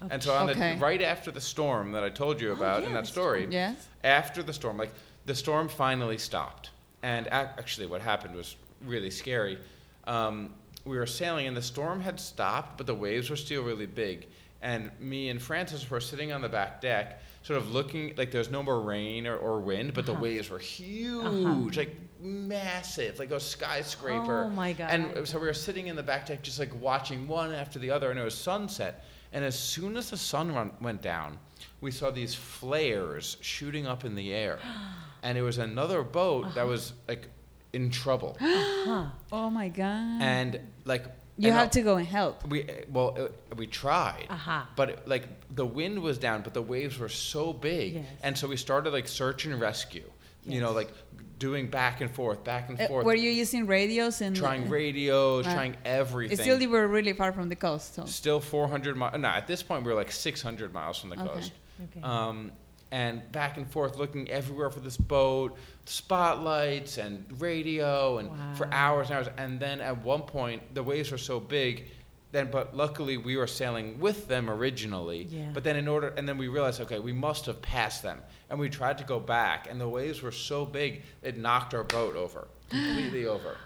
Okay. 0.03 0.15
And 0.15 0.23
so 0.23 0.33
on 0.35 0.49
Okay. 0.49 0.75
the 0.75 0.81
right 0.81 1.03
after 1.03 1.31
the 1.31 1.41
storm 1.41 1.93
that 1.93 2.03
I 2.03 2.09
told 2.09 2.41
you 2.41 2.53
about 2.53 2.83
yeah, 2.83 2.89
in 2.89 2.95
that 2.95 3.07
story, 3.07 3.47
Yes. 3.51 3.87
after 4.03 4.43
the 4.43 4.53
storm, 4.53 4.79
like 4.79 4.93
the 5.27 5.35
storm 5.35 5.69
finally 5.69 6.17
stopped. 6.17 6.71
And 7.03 7.27
ac- 7.27 7.51
actually, 7.59 7.87
what 7.87 8.01
happened 8.01 8.35
was 8.35 8.57
really 8.83 9.11
scary. 9.11 9.59
Um, 10.05 10.55
we 10.87 10.97
were 10.97 11.07
sailing, 11.07 11.47
and 11.47 11.55
the 11.57 11.63
storm 11.63 12.01
had 12.01 12.19
stopped, 12.19 12.79
but 12.79 12.87
the 12.87 12.95
waves 12.95 13.29
were 13.29 13.37
still 13.37 13.63
really 13.63 13.85
big. 13.87 14.27
And 14.63 14.91
me 14.99 15.29
and 15.29 15.41
Francis 15.41 15.89
were 15.91 16.01
sitting 16.01 16.33
on 16.33 16.41
the 16.41 16.49
back 16.49 16.81
deck, 16.81 17.23
sort 17.43 17.59
of 17.59 17.73
looking 17.73 18.15
like 18.17 18.31
there's 18.31 18.51
no 18.51 18.63
more 18.63 18.81
rain 18.81 19.27
or, 19.27 19.37
or 19.37 19.61
wind, 19.61 19.95
but 19.95 20.05
the 20.07 20.13
Uh-huh. 20.13 20.23
waves 20.23 20.51
were 20.51 20.57
uh-huh. 20.59 20.65
huge, 20.67 21.77
like 21.79 21.97
massive, 22.21 23.19
like 23.19 23.31
a 23.31 23.41
skyscraper. 23.41 24.45
Oh 24.45 24.51
my 24.51 24.73
God. 24.73 24.91
And 24.91 25.05
uh, 25.17 25.25
so 25.25 25.39
we 25.39 25.47
were 25.47 25.55
sitting 25.55 25.87
in 25.87 25.97
the 25.97 26.03
back 26.03 26.27
deck, 26.27 26.43
just 26.43 26.59
like 26.59 26.73
watching 26.81 27.27
one 27.27 27.53
after 27.53 27.79
the 27.79 27.91
other, 27.91 28.11
and 28.11 28.19
it 28.21 28.25
was 28.25 28.35
sunset. 28.35 29.05
And 29.33 29.45
as 29.45 29.59
soon 29.59 29.97
as 29.97 30.11
the 30.11 30.17
sun 30.17 30.53
run, 30.55 30.73
went 30.81 31.01
down, 31.03 31.39
we 31.81 31.91
saw 31.93 32.11
these 32.11 32.35
flares 32.35 33.37
shooting 33.41 33.87
up 33.87 34.05
in 34.05 34.15
the 34.15 34.35
air, 34.35 34.59
and 35.23 35.39
it 35.39 35.43
was 35.43 35.59
another 35.59 36.03
boat 36.03 36.55
that 36.55 36.63
uh-huh. 36.63 36.67
was 36.71 36.93
like 37.09 37.29
in 37.73 37.91
trouble, 37.91 38.37
Huh. 38.41 39.07
Oh 39.33 39.49
my 39.49 39.69
god. 39.69 40.21
and 40.23 40.61
like 40.85 41.05
you 41.43 41.49
and, 41.49 41.59
have 41.59 41.69
uh, 41.69 41.71
to 41.79 41.83
go 41.83 41.97
and 41.97 42.07
help. 42.07 42.47
We 42.47 42.59
well, 42.97 43.11
uh, 43.19 43.29
we 43.61 43.67
tried, 43.67 44.27
Uh-huh. 44.29 44.63
but 44.77 44.87
it, 44.91 44.99
like 45.15 45.25
the 45.61 45.67
wind 45.79 45.97
was 46.09 46.17
down, 46.19 46.43
but 46.43 46.53
the 46.55 46.63
waves 46.75 46.99
were 47.03 47.09
so 47.33 47.53
big, 47.53 47.89
Yes. 47.95 48.07
and 48.23 48.33
so 48.39 48.45
we 48.49 48.57
started 48.57 48.91
like 48.93 49.09
search 49.09 49.41
and 49.47 49.55
rescue. 49.61 50.09
You 50.45 50.61
know, 50.61 50.73
like 50.73 50.91
doing 51.39 51.69
back 51.69 52.01
and 52.01 52.11
forth, 52.11 52.41
back 52.45 52.69
and 52.71 52.81
Uh, 52.81 52.89
forth. 52.89 53.05
were 53.07 53.15
you 53.27 53.31
using 53.31 53.67
radios 53.67 54.21
and 54.25 54.35
trying 54.35 54.69
radios, 54.71 55.47
Uh, 55.47 55.53
trying 55.55 55.77
everything. 55.85 56.39
Still 56.39 56.61
you 56.61 56.71
were 56.71 56.89
really 56.89 57.13
far 57.13 57.31
from 57.33 57.49
the 57.49 57.57
coast. 57.57 57.95
So. 57.95 58.05
Still 58.07 58.41
400 58.41 58.97
miles. 58.97 59.19
No, 59.19 59.29
at 59.29 59.47
this 59.47 59.63
point 59.63 59.85
we 59.85 59.89
were 59.93 59.99
like 60.03 60.13
600 60.13 60.73
miles 60.73 60.99
from 61.01 61.11
the 61.11 61.17
Okay. 61.21 61.29
coast. 61.35 61.53
Okay. 61.85 62.03
Um, 62.03 62.53
and 62.93 63.31
back 63.33 63.57
and 63.57 63.71
forth, 63.71 63.97
looking 63.97 64.29
everywhere 64.31 64.71
for 64.71 64.81
this 64.81 64.97
boat, 64.97 65.57
spotlights 65.85 66.99
and 66.99 67.25
radio, 67.41 68.19
and 68.19 68.31
for 68.57 68.69
hours 68.73 69.09
and 69.11 69.17
hours. 69.17 69.29
And 69.37 69.61
then 69.61 69.81
at 69.81 70.03
one 70.03 70.23
point, 70.23 70.75
the 70.75 70.83
waves 70.83 71.11
were 71.11 71.19
so 71.19 71.39
big. 71.41 71.89
Then, 72.33 72.49
but 72.51 72.77
luckily, 72.77 73.17
we 73.17 73.37
were 73.37 73.49
sailing 73.49 73.99
with 73.99 74.29
them 74.29 74.49
originally. 74.49 75.25
Yeah. 75.25 75.51
But 75.53 75.65
then, 75.65 75.75
in 75.75 75.89
order, 75.89 76.15
and 76.17 76.29
then 76.29 76.39
we 76.39 76.47
realized, 76.47 76.81
okay, 76.81 77.01
we 77.01 77.13
must 77.13 77.47
have 77.47 77.61
passed 77.61 78.05
them, 78.05 78.21
and 78.49 78.59
we 78.59 78.69
tried 78.69 78.99
to 78.99 79.05
go 79.05 79.19
back, 79.19 79.69
and 79.69 79.81
the 79.81 79.89
waves 79.89 80.23
were 80.23 80.31
so 80.31 80.65
big, 80.65 81.03
it 81.23 81.37
knocked 81.37 81.75
our 81.75 81.83
boat 81.83 82.15
over, 82.15 82.47
completely 82.69 83.27
over, 83.27 83.57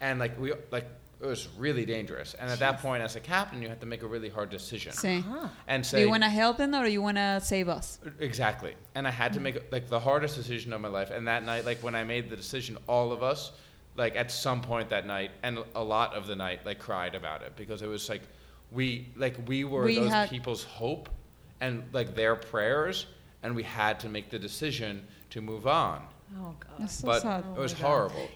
and 0.00 0.18
like 0.18 0.36
we, 0.40 0.52
like 0.72 0.88
it 1.20 1.26
was 1.26 1.48
really 1.58 1.84
dangerous. 1.84 2.34
And 2.34 2.48
at 2.50 2.58
that 2.60 2.80
point, 2.80 3.02
as 3.02 3.16
a 3.16 3.20
captain, 3.20 3.60
you 3.60 3.68
have 3.68 3.80
to 3.80 3.86
make 3.86 4.02
a 4.02 4.06
really 4.06 4.28
hard 4.28 4.50
decision, 4.50 4.92
Say, 4.92 5.20
Huh. 5.20 5.48
and 5.66 5.82
do 5.88 5.98
you 6.00 6.08
want 6.10 6.22
to 6.22 6.28
help 6.28 6.56
them 6.58 6.74
or 6.74 6.84
do 6.84 6.90
you 6.92 7.02
want 7.02 7.16
to 7.16 7.40
save 7.42 7.68
us? 7.68 7.98
Exactly. 8.20 8.74
And 8.94 9.06
I 9.06 9.10
had 9.10 9.32
to 9.34 9.40
make 9.40 9.72
like 9.72 9.88
the 9.88 9.98
hardest 10.00 10.36
decision 10.36 10.72
of 10.72 10.80
my 10.80 10.88
life. 10.88 11.10
And 11.10 11.26
that 11.26 11.44
night, 11.44 11.64
like 11.66 11.82
when 11.82 11.94
I 11.94 12.04
made 12.04 12.30
the 12.30 12.36
decision, 12.36 12.78
all 12.86 13.10
of 13.12 13.22
us, 13.22 13.50
like 13.96 14.14
at 14.14 14.30
some 14.30 14.60
point 14.62 14.90
that 14.90 15.06
night, 15.06 15.32
and 15.42 15.58
a 15.74 15.82
lot 15.82 16.14
of 16.14 16.26
the 16.28 16.36
night, 16.36 16.64
like 16.64 16.78
cried 16.78 17.14
about 17.16 17.42
it 17.42 17.56
because 17.56 17.82
it 17.82 17.88
was 17.88 18.08
like 18.08 18.22
we, 18.70 19.08
like 19.16 19.34
we 19.48 19.64
were 19.64 19.82
We 19.84 19.96
those 19.98 20.10
had- 20.10 20.30
people's 20.30 20.62
hope 20.62 21.08
and 21.60 21.82
like 21.92 22.14
their 22.14 22.36
prayers, 22.36 23.06
and 23.42 23.56
we 23.56 23.64
had 23.64 23.98
to 24.00 24.08
make 24.08 24.30
the 24.30 24.38
decision 24.38 25.04
to 25.30 25.40
move 25.40 25.66
on. 25.66 26.02
Oh 26.38 26.54
God. 26.60 26.72
That's 26.78 26.94
so 26.94 27.06
but 27.08 27.22
sad. 27.22 27.44
it 27.56 27.58
was 27.58 27.72
Oh 27.72 27.76
my 27.76 27.82
God. 27.82 27.88
horrible. 27.88 28.28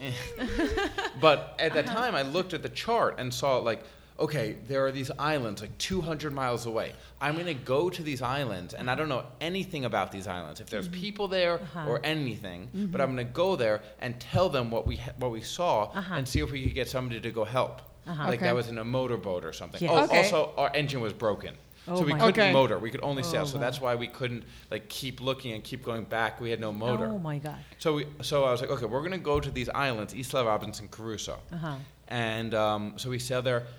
Yeah. 0.00 0.12
But 1.20 1.54
at 1.58 1.74
that 1.74 1.86
time, 1.86 2.14
I 2.14 2.22
looked 2.22 2.54
at 2.54 2.62
the 2.62 2.68
chart 2.68 3.16
and 3.18 3.32
saw 3.34 3.56
like, 3.58 3.82
okay, 4.20 4.56
there 4.68 4.84
are 4.86 4.92
these 4.92 5.10
islands 5.18 5.60
like 5.60 5.76
200 5.78 6.32
miles 6.32 6.66
away. 6.66 6.92
I'm 7.20 7.34
going 7.34 7.46
to 7.46 7.54
go 7.54 7.88
to 7.90 8.02
these 8.02 8.20
islands, 8.22 8.74
and 8.74 8.90
I 8.90 8.94
don't 8.94 9.08
know 9.08 9.24
anything 9.40 9.84
about 9.84 10.10
these 10.12 10.26
islands. 10.26 10.60
If 10.60 10.70
there's 10.70 10.88
people 10.88 11.28
there 11.28 11.54
Uh-huh. 11.60 11.86
or 11.88 12.00
anything, 12.04 12.68
but 12.92 13.00
I'm 13.00 13.14
going 13.14 13.26
to 13.26 13.32
go 13.32 13.56
there 13.56 13.80
and 14.00 14.18
tell 14.20 14.48
them 14.48 14.70
what 14.70 14.86
we 14.86 14.96
ha- 14.96 15.12
what 15.18 15.30
we 15.32 15.40
saw 15.42 15.90
Uh-huh. 15.94 16.14
and 16.14 16.26
see 16.28 16.40
if 16.40 16.50
we 16.52 16.64
could 16.64 16.74
get 16.74 16.88
somebody 16.88 17.20
to 17.20 17.30
go 17.30 17.44
help. 17.44 17.82
Uh-huh. 18.06 18.24
Like 18.24 18.38
Okay. 18.38 18.46
that 18.46 18.54
was 18.54 18.68
in 18.68 18.78
a 18.78 18.84
motorboat 18.84 19.44
or 19.44 19.52
something. 19.52 19.80
Yes. 19.82 19.90
Oh, 19.92 20.04
Okay. 20.04 20.18
Also, 20.18 20.52
our 20.56 20.70
engine 20.74 21.00
was 21.00 21.12
broken. 21.12 21.54
Oh 21.90 21.96
so 21.96 22.02
we 22.04 22.12
my 22.12 22.18
couldn't 22.18 22.40
Okay. 22.40 22.52
motor. 22.52 22.78
We 22.78 22.90
could 22.90 23.02
only 23.02 23.22
sail. 23.22 23.42
Oh, 23.42 23.44
so 23.46 23.54
wow. 23.56 23.60
that's 23.62 23.80
why 23.80 23.94
we 23.94 24.06
couldn't 24.08 24.44
like 24.70 24.88
keep 24.88 25.20
looking 25.20 25.52
and 25.52 25.62
keep 25.64 25.84
going 25.84 26.04
back. 26.04 26.40
We 26.40 26.50
had 26.50 26.60
no 26.60 26.72
motor. 26.72 27.06
Oh 27.06 27.18
my 27.18 27.38
God. 27.38 27.56
So 27.78 27.94
we, 27.94 28.06
so 28.22 28.44
I 28.44 28.50
was 28.52 28.60
like, 28.60 28.70
okay, 28.70 28.86
we're 28.86 29.02
gonna 29.02 29.18
go 29.18 29.40
to 29.40 29.50
these 29.50 29.68
islands, 29.70 30.14
Isla 30.14 30.44
Robinson 30.44 30.88
Crusoe, 30.88 31.40
Uh 31.52 31.56
huh. 31.56 31.74
and 32.08 32.54
um, 32.54 32.94
so 32.96 33.10
we 33.10 33.18
sailed 33.18 33.44
there. 33.44 33.64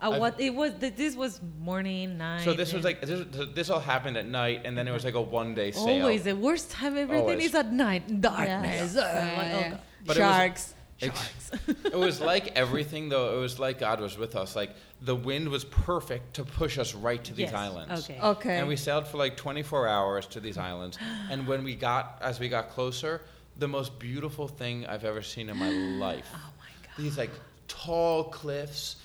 Uh, 0.00 0.10
I- 0.12 0.18
what 0.18 0.40
it 0.40 0.54
was? 0.54 0.74
th- 0.78 0.94
This 0.94 1.16
was 1.16 1.40
morning, 1.60 2.18
night. 2.18 2.44
So 2.44 2.52
this 2.54 2.72
was 2.72 2.84
and- 2.84 2.84
like 2.84 3.00
this, 3.00 3.48
this 3.52 3.68
all 3.68 3.80
happened 3.80 4.16
at 4.16 4.26
night, 4.28 4.62
and 4.64 4.78
then 4.78 4.86
it 4.86 4.92
was 4.92 5.04
like 5.04 5.14
a 5.14 5.20
one 5.20 5.54
day 5.56 5.72
sail. 5.72 6.02
always 6.02 6.22
the 6.22 6.36
worst 6.36 6.70
time. 6.70 6.96
Everything 6.96 7.22
Always. 7.30 7.46
is 7.46 7.54
at 7.56 7.72
night, 7.72 8.04
Yes. 8.06 8.20
darkness. 8.20 8.96
uh, 8.96 9.00
Yeah, 9.00 9.38
like, 9.38 9.46
oh, 9.46 9.58
yeah. 9.58 9.68
God. 9.70 9.80
But 10.06 10.16
it 10.16 10.20
was- 10.20 10.28
Sharks. 10.36 10.74
Ex- 11.00 11.50
it 11.84 11.94
was 11.94 12.20
like 12.32 12.56
everything, 12.56 13.08
though. 13.08 13.36
It 13.36 13.40
was 13.40 13.58
like 13.58 13.78
God 13.78 14.00
was 14.00 14.18
with 14.18 14.34
us. 14.36 14.56
Like 14.56 14.70
the 15.02 15.14
wind 15.14 15.48
was 15.48 15.64
perfect 15.64 16.34
to 16.34 16.44
push 16.44 16.78
us 16.78 16.94
right 16.94 17.22
to 17.24 17.32
these 17.34 17.50
Yes. 17.52 17.54
islands. 17.54 18.10
Okay. 18.10 18.20
Okay. 18.20 18.58
And 18.58 18.66
we 18.68 18.76
sailed 18.76 19.06
for 19.06 19.16
like 19.18 19.36
24 19.36 19.86
hours 19.88 20.26
to 20.26 20.40
these 20.40 20.58
islands. 20.58 20.98
And 21.30 21.46
when 21.46 21.62
we 21.64 21.74
got, 21.74 22.18
as 22.20 22.40
we 22.40 22.48
got 22.48 22.70
closer, 22.70 23.22
the 23.58 23.68
most 23.68 23.98
beautiful 23.98 24.48
thing 24.48 24.86
I've 24.86 25.04
ever 25.04 25.22
seen 25.22 25.48
in 25.50 25.56
my 25.56 25.70
life. 25.70 26.28
Oh 26.34 26.52
my 26.58 26.86
God. 26.86 27.02
these 27.04 27.16
like 27.18 27.30
tall 27.68 28.24
cliffs 28.24 28.96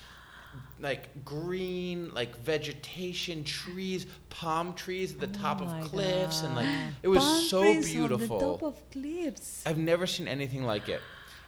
like 0.80 1.24
green 1.24 2.12
like 2.14 2.36
vegetation 2.38 3.42
trees 3.44 4.06
palm 4.30 4.72
trees 4.74 5.12
at 5.14 5.20
the 5.20 5.26
oh 5.38 5.42
top 5.42 5.60
Oh 5.60 5.64
of 5.64 5.70
my 5.70 5.80
cliffs 5.82 6.42
and 6.42 6.54
like 6.54 6.68
it 7.02 7.08
was 7.08 7.22
Palm 7.22 7.40
so 7.44 7.62
trees 7.62 7.92
beautiful 7.92 8.36
On 8.36 8.42
the 8.46 8.52
top 8.58 8.62
of 8.62 8.90
cliffs. 8.90 9.62
i've 9.66 9.78
never 9.78 10.06
seen 10.06 10.28
anything 10.28 10.64
like 10.64 10.88
it 10.88 11.00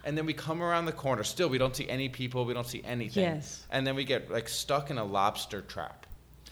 and 0.07 0.17
then 0.17 0.25
we 0.25 0.33
come 0.33 0.63
around 0.63 0.85
the 0.85 0.91
corner 0.93 1.21
still 1.23 1.49
we 1.49 1.57
don't 1.57 1.75
see 1.75 1.87
any 1.89 2.07
people 2.07 2.45
we 2.45 2.53
don't 2.53 2.65
see 2.65 2.81
anything 2.85 3.23
Yes. 3.23 3.67
and 3.69 3.85
then 3.85 3.93
we 3.93 4.05
get 4.05 4.31
like 4.31 4.47
stuck 4.47 4.89
in 4.89 4.97
a 4.97 5.03
lobster 5.03 5.61
trap 5.61 6.05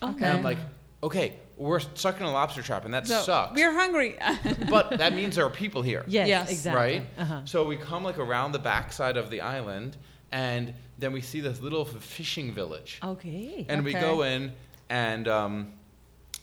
Okay. 0.04 0.26
and 0.26 0.38
i'm 0.38 0.44
like 0.44 0.58
okay 1.02 1.38
we're 1.58 1.80
stuck 1.80 2.20
in 2.20 2.26
a 2.26 2.32
lobster 2.32 2.62
trap 2.62 2.84
and 2.84 2.94
that 2.94 3.08
So, 3.08 3.22
sucks 3.22 3.56
We're 3.56 3.72
hungry. 3.74 4.18
but 4.70 4.98
that 4.98 5.14
means 5.14 5.38
there 5.38 5.46
are 5.46 5.50
people 5.50 5.82
here 5.82 6.04
Yes, 6.06 6.28
Yes. 6.28 6.52
exactly. 6.52 6.82
right? 7.00 7.04
Uh-huh. 7.18 7.42
So 7.46 7.64
we 7.66 7.78
come 7.78 8.04
like 8.04 8.20
around 8.20 8.52
the 8.52 8.60
backside 8.60 9.16
of 9.16 9.30
the 9.30 9.40
island, 9.40 9.96
and 10.34 10.74
then 11.00 11.14
we 11.14 11.22
see 11.22 11.40
this 11.40 11.62
little 11.62 11.86
fishing 11.86 12.52
village, 12.54 13.00
Okay. 13.02 13.66
and 13.70 13.86
we 13.86 13.94
go 13.94 14.24
in, 14.24 14.52
and 14.90 15.30
um, 15.30 15.72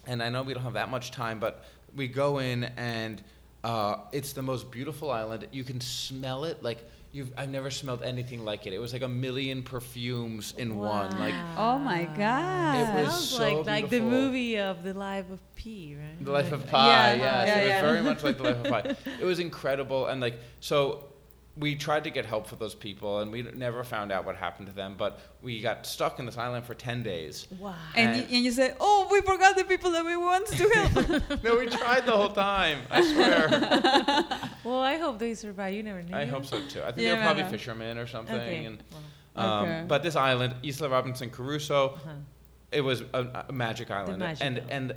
and 0.07 0.23
I 0.23 0.31
know 0.31 0.43
we 0.45 0.55
don't 0.55 0.63
have 0.63 0.73
that 0.83 0.89
much 0.91 1.11
time, 1.11 1.39
but 1.39 1.63
we 1.95 2.09
go 2.09 2.39
in, 2.39 2.65
and 2.79 3.23
uh, 3.65 3.97
it's 4.13 4.33
the 4.33 4.43
most 4.43 4.71
beautiful 4.71 5.11
island. 5.11 5.47
You 5.53 5.65
can 5.65 5.81
smell 5.81 6.45
it 6.45 6.63
like. 6.63 6.79
You've, 7.15 7.31
I've 7.37 7.51
never 7.51 7.71
smelled 7.71 8.03
anything 8.03 8.43
like 8.43 8.67
it. 8.67 8.73
It 8.73 8.79
was 8.79 8.95
like 8.95 9.03
a 9.03 9.09
million 9.09 9.63
perfumes 9.63 10.55
in 10.57 10.79
one. 10.79 11.11
Like 11.19 11.35
Oh 11.59 11.79
my 11.79 12.05
God. 12.05 12.77
It 12.99 13.05
was 13.05 13.13
Sounds 13.13 13.29
so 13.29 13.57
like 13.59 13.67
like 13.67 13.91
the 13.91 14.01
movie 14.01 14.59
of 14.59 14.83
the 14.83 14.95
life 14.95 15.31
of 15.31 15.39
P, 15.55 15.95
right? 15.95 16.25
The 16.25 16.33
Life 16.33 16.53
of 16.53 16.63
Like- 16.63 16.71
Pi, 16.71 16.87
Yeah, 16.87 17.15
yes. 17.15 17.49
yeah, 17.49 17.59
it 17.59 17.83
was 17.83 17.93
very 17.93 18.03
much 18.03 18.25
like 18.25 18.39
The 18.39 18.45
Life 18.45 18.65
of 18.65 18.65
Pi. 18.65 18.97
It 19.21 19.27
was 19.27 19.41
incredible. 19.41 20.07
And 20.07 20.23
like, 20.23 20.41
so 20.61 21.05
we 21.57 21.75
tried 21.75 22.05
to 22.05 22.11
get 22.11 22.25
help 22.25 22.47
for 22.47 22.57
those 22.57 22.75
people 22.75 23.19
and 23.21 23.31
we 23.31 23.43
never 23.43 23.85
found 23.85 24.11
out 24.11 24.25
what 24.25 24.37
happened 24.37 24.69
to 24.69 24.75
them, 24.75 24.95
but 24.97 25.21
we 25.43 25.61
got 25.61 25.85
stuck 25.85 26.19
in 26.19 26.25
this 26.25 26.39
island 26.39 26.65
for 26.65 26.73
10 26.75 27.03
days. 27.03 27.47
Wow. 27.59 27.75
And, 27.95 28.17
you, 28.17 28.23
and 28.23 28.45
you 28.45 28.51
say, 28.53 28.75
oh, 28.81 29.07
we 29.11 29.21
forgot 29.21 29.57
the 29.57 29.65
people 29.65 29.91
that 29.91 30.05
we 30.05 30.17
wanted 30.17 30.57
to 30.57 30.69
help. 30.71 31.43
no, 31.45 31.59
we 31.59 31.67
tried 31.67 32.07
the 32.07 32.13
whole 32.13 32.31
time. 32.31 32.79
I 32.91 33.03
swear. 33.03 33.49
well, 34.65 34.81
I 34.81 34.97
hope 34.97 35.19
they 35.19 35.35
survive. 35.35 35.75
You 35.75 35.83
never 35.83 36.03
knew. 36.03 36.17
I 36.17 36.25
hope 36.25 36.47
so 36.47 36.59
too. 36.69 36.81
I 36.83 36.87
think 36.93 37.05
Yeah, 37.07 37.17
they're 37.17 37.25
probably 37.25 37.43
no. 37.43 37.49
fishermen 37.51 37.99
or 37.99 38.07
something. 38.07 38.35
Okay. 38.35 38.65
And, 38.65 38.83
Well, 39.37 39.47
um, 39.47 39.65
Okay. 39.65 39.85
But 39.89 40.03
this 40.03 40.17
island, 40.17 40.55
Isla 40.63 40.89
Robinson 40.89 41.29
Crusoe, 41.29 41.91
uh-huh. 41.97 42.11
it 42.71 42.81
was 42.81 43.03
a, 43.13 43.45
a 43.49 43.53
magic 43.53 43.91
island. 43.91 44.19
magic 44.21 44.45
and, 44.47 44.57
island. 44.57 44.71
and 44.73 44.91
a- 44.93 44.97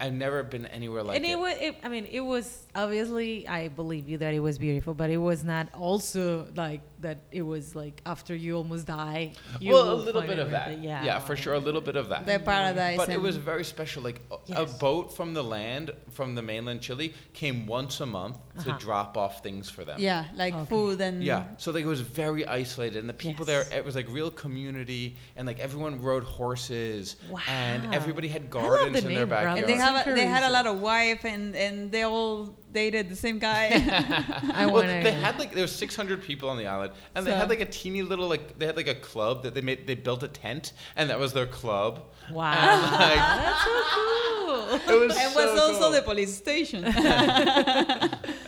I've 0.00 0.12
never 0.12 0.42
been 0.42 0.66
anywhere 0.66 1.02
like 1.02 1.16
and 1.16 1.24
it. 1.24 1.30
it 1.30 1.38
was, 1.38 1.54
it, 1.60 1.76
I 1.82 1.88
mean, 1.88 2.06
it 2.10 2.20
was 2.20 2.66
obviously, 2.74 3.48
I 3.48 3.68
believe 3.68 4.08
you 4.08 4.18
that 4.18 4.32
it 4.34 4.40
was 4.40 4.58
beautiful, 4.58 4.94
but 4.94 5.10
it 5.10 5.16
was 5.18 5.42
not 5.44 5.68
also 5.74 6.46
like 6.54 6.80
that 7.00 7.18
it 7.32 7.42
was 7.42 7.74
like 7.74 8.00
after 8.06 8.34
you 8.34 8.56
almost 8.56 8.86
die. 8.86 9.32
You 9.60 9.72
well, 9.72 9.92
a 9.92 9.94
little 9.94 10.20
find 10.20 10.30
bit 10.30 10.38
of 10.38 10.50
that. 10.52 10.78
Yeah. 10.80 11.04
yeah, 11.04 11.18
for 11.18 11.34
sure, 11.36 11.54
a 11.54 11.58
little 11.58 11.80
bit 11.80 11.96
of 11.96 12.08
that. 12.10 12.26
The 12.26 12.38
paradise. 12.38 12.96
But 12.96 13.08
it 13.08 13.20
was 13.20 13.36
very 13.36 13.64
special. 13.64 14.02
Like 14.02 14.20
a- 14.30 14.62
a 14.62 14.66
boat 14.66 15.14
from 15.16 15.34
the 15.34 15.42
land, 15.42 15.90
from 16.10 16.34
the 16.36 16.42
mainland 16.42 16.80
Chile, 16.80 17.12
came 17.32 17.66
once 17.66 18.00
a 18.00 18.06
month 18.06 18.38
to 18.62 18.70
Uh-huh. 18.70 18.78
drop 18.78 19.16
off 19.16 19.42
things 19.42 19.68
for 19.68 19.84
them. 19.84 19.98
yeah, 19.98 20.26
like 20.36 20.54
Okay. 20.54 20.68
food 20.68 21.00
and 21.00 21.24
Yeah, 21.24 21.44
so 21.56 21.72
like 21.72 21.82
it 21.84 21.88
was 21.88 22.00
very 22.02 22.46
isolated, 22.46 22.98
and 22.98 23.08
the 23.08 23.14
people 23.26 23.44
there, 23.44 23.64
it 23.72 23.84
was 23.84 23.94
like 23.96 24.06
real 24.08 24.30
community, 24.30 25.16
and 25.36 25.46
like 25.46 25.58
everyone 25.58 26.00
rode 26.00 26.22
horses, 26.24 27.16
Wow. 27.30 27.40
and 27.48 27.94
everybody 27.94 28.28
had 28.28 28.48
gardens 28.50 28.92
the 28.92 28.98
in 29.08 29.14
their 29.14 29.18
name, 29.20 29.28
Brown 29.28 29.56
backyard. 29.56 29.68
And 29.72 29.80
they 29.80 29.84
have 29.84 30.06
a, 30.06 30.14
they 30.14 30.26
had 30.26 30.42
a 30.44 30.50
lot 30.50 30.66
of 30.66 30.80
wife 30.80 31.24
and 31.24 31.54
and 31.56 31.90
they 31.90 32.02
all 32.02 32.54
dated 32.72 33.08
the 33.08 33.16
same 33.16 33.38
guy. 33.38 33.68
I 34.54 34.66
well, 34.66 34.74
want 34.76 34.86
to. 34.88 35.02
they 35.02 35.12
had 35.12 35.38
like 35.38 35.52
there 35.52 35.62
was 35.62 35.74
600 35.74 36.22
people 36.22 36.48
on 36.48 36.56
the 36.56 36.66
island, 36.66 36.92
and 37.14 37.26
they 37.26 37.32
had 37.32 37.48
like 37.48 37.60
a 37.60 37.66
teeny 37.66 38.02
little 38.02 38.28
like 38.28 38.58
they 38.58 38.66
had 38.66 38.76
like 38.76 38.88
a 38.88 38.94
club 38.94 39.42
that 39.42 39.54
they 39.54 39.60
made. 39.60 39.86
They 39.86 39.94
built 39.94 40.22
a 40.22 40.28
tent, 40.28 40.72
and 40.96 41.10
that 41.10 41.18
was 41.18 41.32
their 41.32 41.46
club. 41.46 42.04
wow. 42.30 42.52
And, 42.52 42.82
like, 42.92 43.16
That's 43.16 43.64
so 43.64 43.82
cool. 43.94 44.94
it 44.94 45.00
was 45.06 45.16
and 45.18 45.32
so 45.32 45.52
was 45.52 45.60
also 45.60 45.80
cool. 45.80 45.90
the 45.92 46.02
police 46.02 46.34
station. 46.36 46.82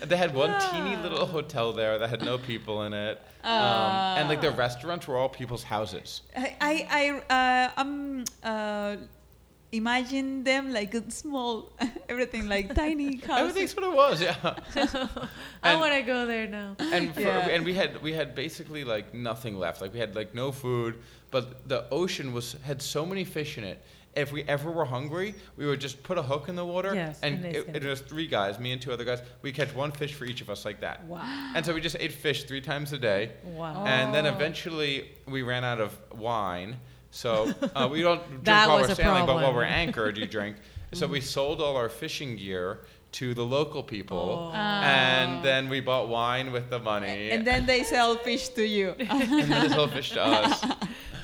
They 0.04 0.16
had 0.16 0.34
one 0.34 0.54
teeny 0.70 0.96
little 0.96 1.26
hotel 1.26 1.72
there 1.72 1.98
that 1.98 2.10
had 2.10 2.22
no 2.22 2.36
people 2.36 2.82
in 2.82 2.92
it, 2.92 3.22
um, 3.42 4.18
and 4.18 4.28
like 4.28 4.40
the 4.40 4.50
restaurants 4.50 5.08
were 5.08 5.16
all 5.16 5.28
people's 5.28 5.62
houses. 5.62 6.22
I 6.36 6.56
I, 6.60 7.22
I 7.30 7.70
uh, 7.76 7.80
um 7.80 8.24
uh, 8.42 8.96
imagine 9.76 10.44
them 10.44 10.72
like 10.72 10.94
a 10.94 11.10
small 11.10 11.72
everything 12.08 12.48
like 12.48 12.74
tiny 12.74 13.16
houses. 13.26 13.40
Everything's 13.40 13.76
what 13.76 13.84
it 13.84 13.94
was, 13.94 14.22
yeah. 14.22 14.36
I 15.62 15.76
want 15.76 15.92
to 15.94 16.02
go 16.02 16.26
there 16.26 16.46
now. 16.46 16.76
and 16.78 17.14
for, 17.14 17.20
Yeah. 17.20 17.48
and 17.54 17.64
we 17.64 17.74
had 17.74 18.02
we 18.02 18.12
had 18.12 18.34
basically 18.34 18.84
like 18.84 19.14
nothing 19.14 19.58
left. 19.58 19.80
Like 19.80 19.92
we 19.92 20.00
had 20.00 20.14
like 20.14 20.34
no 20.34 20.52
food, 20.52 20.98
but 21.30 21.68
the 21.68 21.88
ocean 21.90 22.32
was 22.32 22.56
had 22.62 22.80
so 22.82 23.04
many 23.06 23.24
fish 23.24 23.58
in 23.58 23.64
it. 23.64 23.78
If 24.16 24.30
we 24.30 24.44
ever 24.44 24.70
were 24.70 24.84
hungry, 24.84 25.34
we 25.56 25.66
would 25.66 25.80
just 25.80 26.00
put 26.04 26.18
a 26.18 26.22
hook 26.22 26.48
in 26.48 26.54
the 26.54 26.64
water, 26.64 26.94
Yes, 26.94 27.18
and 27.24 27.44
and 27.44 27.56
it, 27.56 27.76
it 27.76 27.82
was 27.84 28.00
three 28.00 28.28
guys, 28.28 28.60
me 28.60 28.70
and 28.70 28.80
two 28.80 28.92
other 28.92 29.02
guys. 29.04 29.20
We 29.42 29.50
catch 29.50 29.74
one 29.74 29.90
fish 29.90 30.14
for 30.14 30.24
each 30.24 30.40
of 30.40 30.48
us 30.48 30.64
like 30.64 30.78
that, 30.82 31.02
Wow. 31.06 31.52
and 31.56 31.66
so 31.66 31.74
we 31.74 31.80
just 31.80 31.96
ate 31.98 32.12
fish 32.12 32.44
three 32.44 32.60
times 32.60 32.92
a 32.92 32.98
day. 32.98 33.32
Wow. 33.42 33.84
And 33.84 34.14
then 34.14 34.24
eventually 34.26 35.10
we 35.26 35.42
ran 35.42 35.64
out 35.64 35.80
of 35.80 35.98
wine. 36.16 36.76
So 37.14 37.54
uh, 37.76 37.88
we 37.90 38.02
don't 38.02 38.26
drink 38.28 38.44
That 38.44 38.66
while 38.68 38.78
was 38.78 38.88
we're 38.88 38.92
a 38.92 38.96
sailing, 38.96 39.24
but 39.26 39.34
while 39.34 39.44
problem. 39.44 39.54
we're 39.54 39.62
anchored, 39.84 40.18
you 40.18 40.26
drink. 40.26 40.56
So 40.92 41.08
we 41.08 41.20
sold 41.20 41.60
all 41.60 41.76
our 41.76 41.88
fishing 41.88 42.36
gear 42.36 42.78
to 43.12 43.34
the 43.34 43.42
local 43.44 43.82
people, 43.82 44.52
Oh. 44.52 44.56
and 44.56 45.44
then 45.44 45.68
we 45.68 45.80
bought 45.80 46.08
wine 46.08 46.52
with 46.52 46.70
the 46.70 46.78
money, 46.78 47.30
and 47.32 47.44
then 47.44 47.66
they 47.66 47.82
sell 47.82 48.14
fish 48.16 48.48
to 48.50 48.64
you. 48.64 48.90
and 48.98 49.42
then 49.50 49.62
they 49.62 49.68
sold 49.74 49.90
fish 49.92 50.10
to 50.12 50.22
us. 50.24 50.62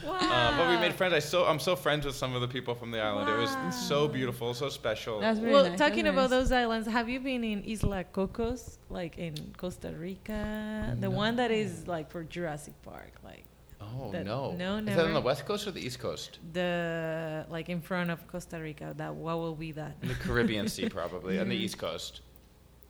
Wow. 0.04 0.18
Uh, 0.20 0.56
but 0.56 0.66
we 0.70 0.76
made 0.84 0.94
friends. 0.94 1.14
I 1.14 1.20
so 1.20 1.44
I'm 1.44 1.60
so 1.60 1.76
friends 1.76 2.04
with 2.06 2.16
some 2.16 2.34
of 2.34 2.40
the 2.40 2.48
people 2.56 2.74
from 2.74 2.90
the 2.90 3.00
island. 3.00 3.28
It 3.28 3.38
was 3.44 3.52
so 3.88 4.08
beautiful, 4.08 4.54
so 4.54 4.68
special. 4.68 5.20
That's 5.20 5.38
very 5.38 5.52
well, 5.52 5.68
nice, 5.68 5.78
talking 5.78 6.04
that's 6.04 6.14
about 6.14 6.30
nice. 6.30 6.38
those 6.48 6.52
islands, 6.52 6.86
have 6.88 7.08
you 7.08 7.20
been 7.20 7.44
in 7.44 7.58
Isla 7.64 8.04
Cocos, 8.04 8.78
like 8.88 9.18
in 9.18 9.34
Costa 9.56 9.90
Rica? 10.06 10.96
The 10.98 11.10
one 11.10 11.36
that 11.36 11.50
is 11.52 11.86
like 11.86 12.10
for 12.10 12.22
Jurassic 12.24 12.74
Park, 12.82 13.12
like 13.22 13.44
oh 13.80 14.10
that- 14.12 14.24
no! 14.24 14.52
no, 14.52 14.76
Is 14.78 14.84
that 14.96 15.04
on 15.06 15.14
the 15.14 15.20
west 15.20 15.46
coast 15.46 15.66
or 15.66 15.70
the 15.70 15.80
east 15.84 15.98
coast? 15.98 16.38
the 16.52 17.46
like 17.50 17.68
in 17.68 17.80
front 17.80 18.10
of 18.10 18.26
Costa 18.26 18.58
Rica. 18.58 18.94
That 18.96 19.14
what 19.14 19.38
will 19.38 19.54
be 19.54 19.72
that? 19.72 19.96
In 20.02 20.08
the 20.08 20.14
Caribbean 20.14 20.68
Sea, 20.68 20.88
probably 21.00 21.38
on 21.38 21.48
the 21.48 21.56
east 21.56 21.78
coast. 21.78 22.20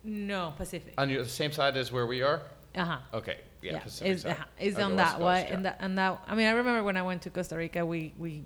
No, 0.03 0.53
Pacific. 0.57 0.93
On 0.97 1.09
your, 1.09 1.23
the 1.23 1.29
same 1.29 1.51
side 1.51 1.77
as 1.77 1.91
where 1.91 2.07
we 2.07 2.21
are. 2.21 2.41
Uh 2.75 2.85
huh. 2.85 2.97
Okay, 3.13 3.37
yeah, 3.61 3.79
Pacific 3.79 4.11
it's, 4.13 4.21
side. 4.23 4.31
uh-huh, 4.31 4.45
it's 4.59 4.77
on 4.79 4.95
that 4.95 5.11
Coast, 5.13 5.21
way, 5.23 5.45
yeah. 5.47 5.53
and 5.55 5.65
that 5.65 5.77
and 5.79 5.97
that. 5.97 6.21
I 6.27 6.35
mean, 6.35 6.47
I 6.47 6.51
remember 6.51 6.83
when 6.83 6.97
I 6.97 7.01
went 7.03 7.21
to 7.23 7.29
Costa 7.29 7.55
Rica, 7.57 7.85
we 7.85 8.13
we 8.17 8.43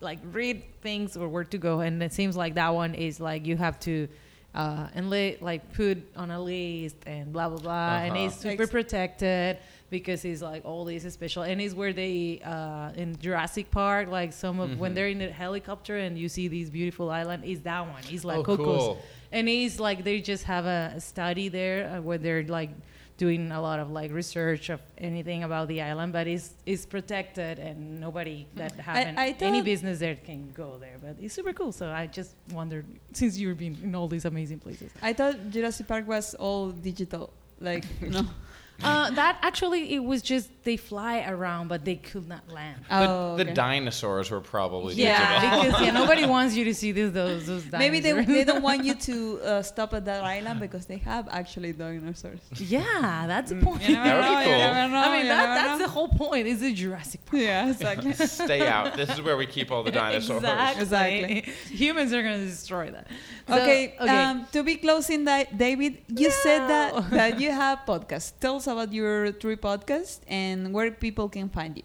like 0.00 0.18
read 0.32 0.62
things 0.82 1.16
or 1.16 1.28
where 1.28 1.44
to 1.44 1.58
go, 1.58 1.80
and 1.80 2.02
it 2.02 2.12
seems 2.12 2.36
like 2.36 2.54
that 2.54 2.74
one 2.74 2.94
is 2.94 3.20
like 3.20 3.46
you 3.46 3.56
have 3.56 3.78
to. 3.80 4.08
Uh, 4.54 4.88
and 4.94 5.10
li- 5.10 5.36
like 5.42 5.72
put 5.74 5.98
on 6.16 6.30
a 6.30 6.40
list 6.40 6.96
and 7.06 7.32
blah 7.34 7.48
blah 7.50 7.58
blah, 7.58 7.98
and 7.98 8.12
Uh-huh. 8.16 8.24
it's 8.26 8.36
super 8.36 8.66
protected 8.66 9.58
because 9.90 10.24
it's 10.24 10.42
like 10.42 10.64
all 10.64 10.84
these 10.84 11.04
is 11.04 11.14
special, 11.14 11.42
and 11.42 11.60
it's 11.60 11.74
where 11.74 11.92
they 11.92 12.40
uh, 12.44 12.90
in 12.96 13.18
Jurassic 13.18 13.70
Park, 13.70 14.08
like 14.08 14.32
some 14.32 14.60
of 14.60 14.78
when 14.78 14.92
Mhm. 14.92 14.94
they're 14.94 15.08
in 15.08 15.18
the 15.18 15.30
helicopter 15.30 15.96
and 15.96 16.18
you 16.18 16.28
see 16.28 16.48
these 16.48 16.70
beautiful 16.70 17.10
island, 17.10 17.44
is 17.44 17.60
that 17.62 17.86
one? 17.86 18.02
It's 18.10 18.24
like 18.24 18.38
Oh, 18.38 18.44
Cocos, 18.44 18.64
cool. 18.66 19.02
and 19.32 19.48
it's 19.48 19.80
like 19.80 20.04
they 20.04 20.20
just 20.20 20.44
have 20.44 20.66
a, 20.66 20.92
a 20.96 21.00
study 21.00 21.48
there 21.48 21.78
uh, 21.88 22.00
where 22.02 22.18
they're 22.18 22.44
like 22.44 22.70
doing 23.16 23.50
a 23.50 23.60
lot 23.60 23.80
of 23.80 23.90
like 23.90 24.12
research 24.12 24.68
of 24.70 24.80
anything 24.96 25.42
about 25.42 25.66
the 25.66 25.82
island 25.82 26.12
but 26.12 26.28
it's 26.28 26.54
it's 26.66 26.86
protected 26.86 27.58
and 27.58 27.98
nobody 27.98 28.46
that 28.54 28.70
haven't 28.78 29.18
I 29.18 29.34
any 29.40 29.60
business 29.60 29.98
there 29.98 30.14
can 30.14 30.52
go 30.54 30.78
there 30.78 30.98
but 31.02 31.16
it's 31.20 31.34
super 31.34 31.52
cool 31.52 31.72
so 31.72 31.88
i 31.90 32.06
just 32.06 32.36
wondered 32.52 32.86
since 33.12 33.36
you've 33.36 33.58
been 33.58 33.76
in 33.82 33.92
all 33.96 34.06
these 34.06 34.24
amazing 34.24 34.60
places 34.60 34.92
I 35.02 35.14
thought 35.14 35.34
Jurassic 35.50 35.88
Park 35.88 36.06
was 36.06 36.34
all 36.36 36.70
digital. 36.70 37.32
Like 37.58 37.84
no. 38.02 38.22
Uh, 38.84 39.10
that 39.10 39.38
actually 39.42 39.92
it 39.94 39.98
was 40.04 40.22
just 40.22 40.48
they 40.64 40.76
fly 40.76 41.24
around 41.26 41.66
but 41.68 41.84
they 41.84 41.96
could 41.96 42.28
not 42.28 42.48
land 42.48 42.80
The, 42.88 42.94
Oh, 42.94 43.36
the 43.36 43.42
okay. 43.44 43.52
dinosaurs 43.54 44.30
were 44.30 44.40
probably 44.40 44.94
yeah 44.94 45.40
digital. 45.40 45.62
because 45.72 45.80
yeah 45.84 45.90
nobody 45.92 46.24
wants 46.36 46.54
you 46.54 46.64
to 46.64 46.74
see 46.74 46.92
this, 46.92 47.10
those 47.12 47.46
those 47.46 47.64
dinosaurs. 47.64 47.80
Maybe 47.80 47.98
they, 48.00 48.12
they 48.24 48.44
don't 48.44 48.62
want 48.62 48.84
you 48.84 48.94
to 48.94 49.40
uh, 49.42 49.62
stop 49.62 49.94
at 49.94 50.04
that 50.04 50.22
island 50.22 50.60
because 50.60 50.86
they 50.86 50.98
have 50.98 51.26
actually 51.30 51.72
dinosaurs. 51.72 52.40
yeah 52.58 53.24
that's 53.26 53.50
the 53.50 53.56
Mm, 53.56 53.62
point 53.64 53.82
you 53.82 53.96
never 53.96 54.08
That 54.08 54.16
would 54.16 54.28
be 54.28 54.34
know, 54.34 54.40
you 54.40 54.46
cool. 54.46 54.58
never 54.78 54.92
know, 54.94 55.00
i 55.00 55.08
mean 55.16 55.22
you 55.26 55.28
that, 55.32 55.40
never 55.42 55.54
that's 55.54 55.78
know. 55.80 55.86
the 55.86 55.92
whole 55.96 56.08
point 56.08 56.46
is 56.46 56.62
a 56.62 56.72
jurassic 56.72 57.24
park 57.24 57.42
Yeah, 57.42 57.70
exactly. 57.70 58.12
Stay 58.12 58.68
out. 58.68 58.96
This 58.96 59.10
is 59.10 59.20
where 59.22 59.36
we 59.36 59.46
keep 59.46 59.70
all 59.72 59.82
the 59.82 59.90
dinosaurs. 59.90 60.42
Exactly. 60.44 60.82
Exactly. 60.82 61.52
Humans 61.84 62.12
are 62.12 62.22
going 62.22 62.40
to 62.40 62.46
destroy 62.46 62.90
that. 62.96 63.06
So, 63.48 63.54
okay, 63.58 63.96
okay. 64.00 64.22
Um, 64.24 64.46
to 64.52 64.62
be 64.62 64.76
closing 64.76 65.24
that, 65.24 65.56
David, 65.56 65.92
you 66.22 66.30
said 66.30 66.60
that 66.74 67.10
that 67.10 67.40
you 67.40 67.50
have 67.50 67.76
podcasts. 67.86 68.32
Tell 68.38 68.56
us 68.56 68.67
about 68.68 68.92
your 68.92 69.32
three 69.32 69.56
podcasts 69.56 70.20
and 70.28 70.72
where 70.72 70.90
people 70.90 71.28
can 71.28 71.48
find 71.48 71.76
you. 71.76 71.82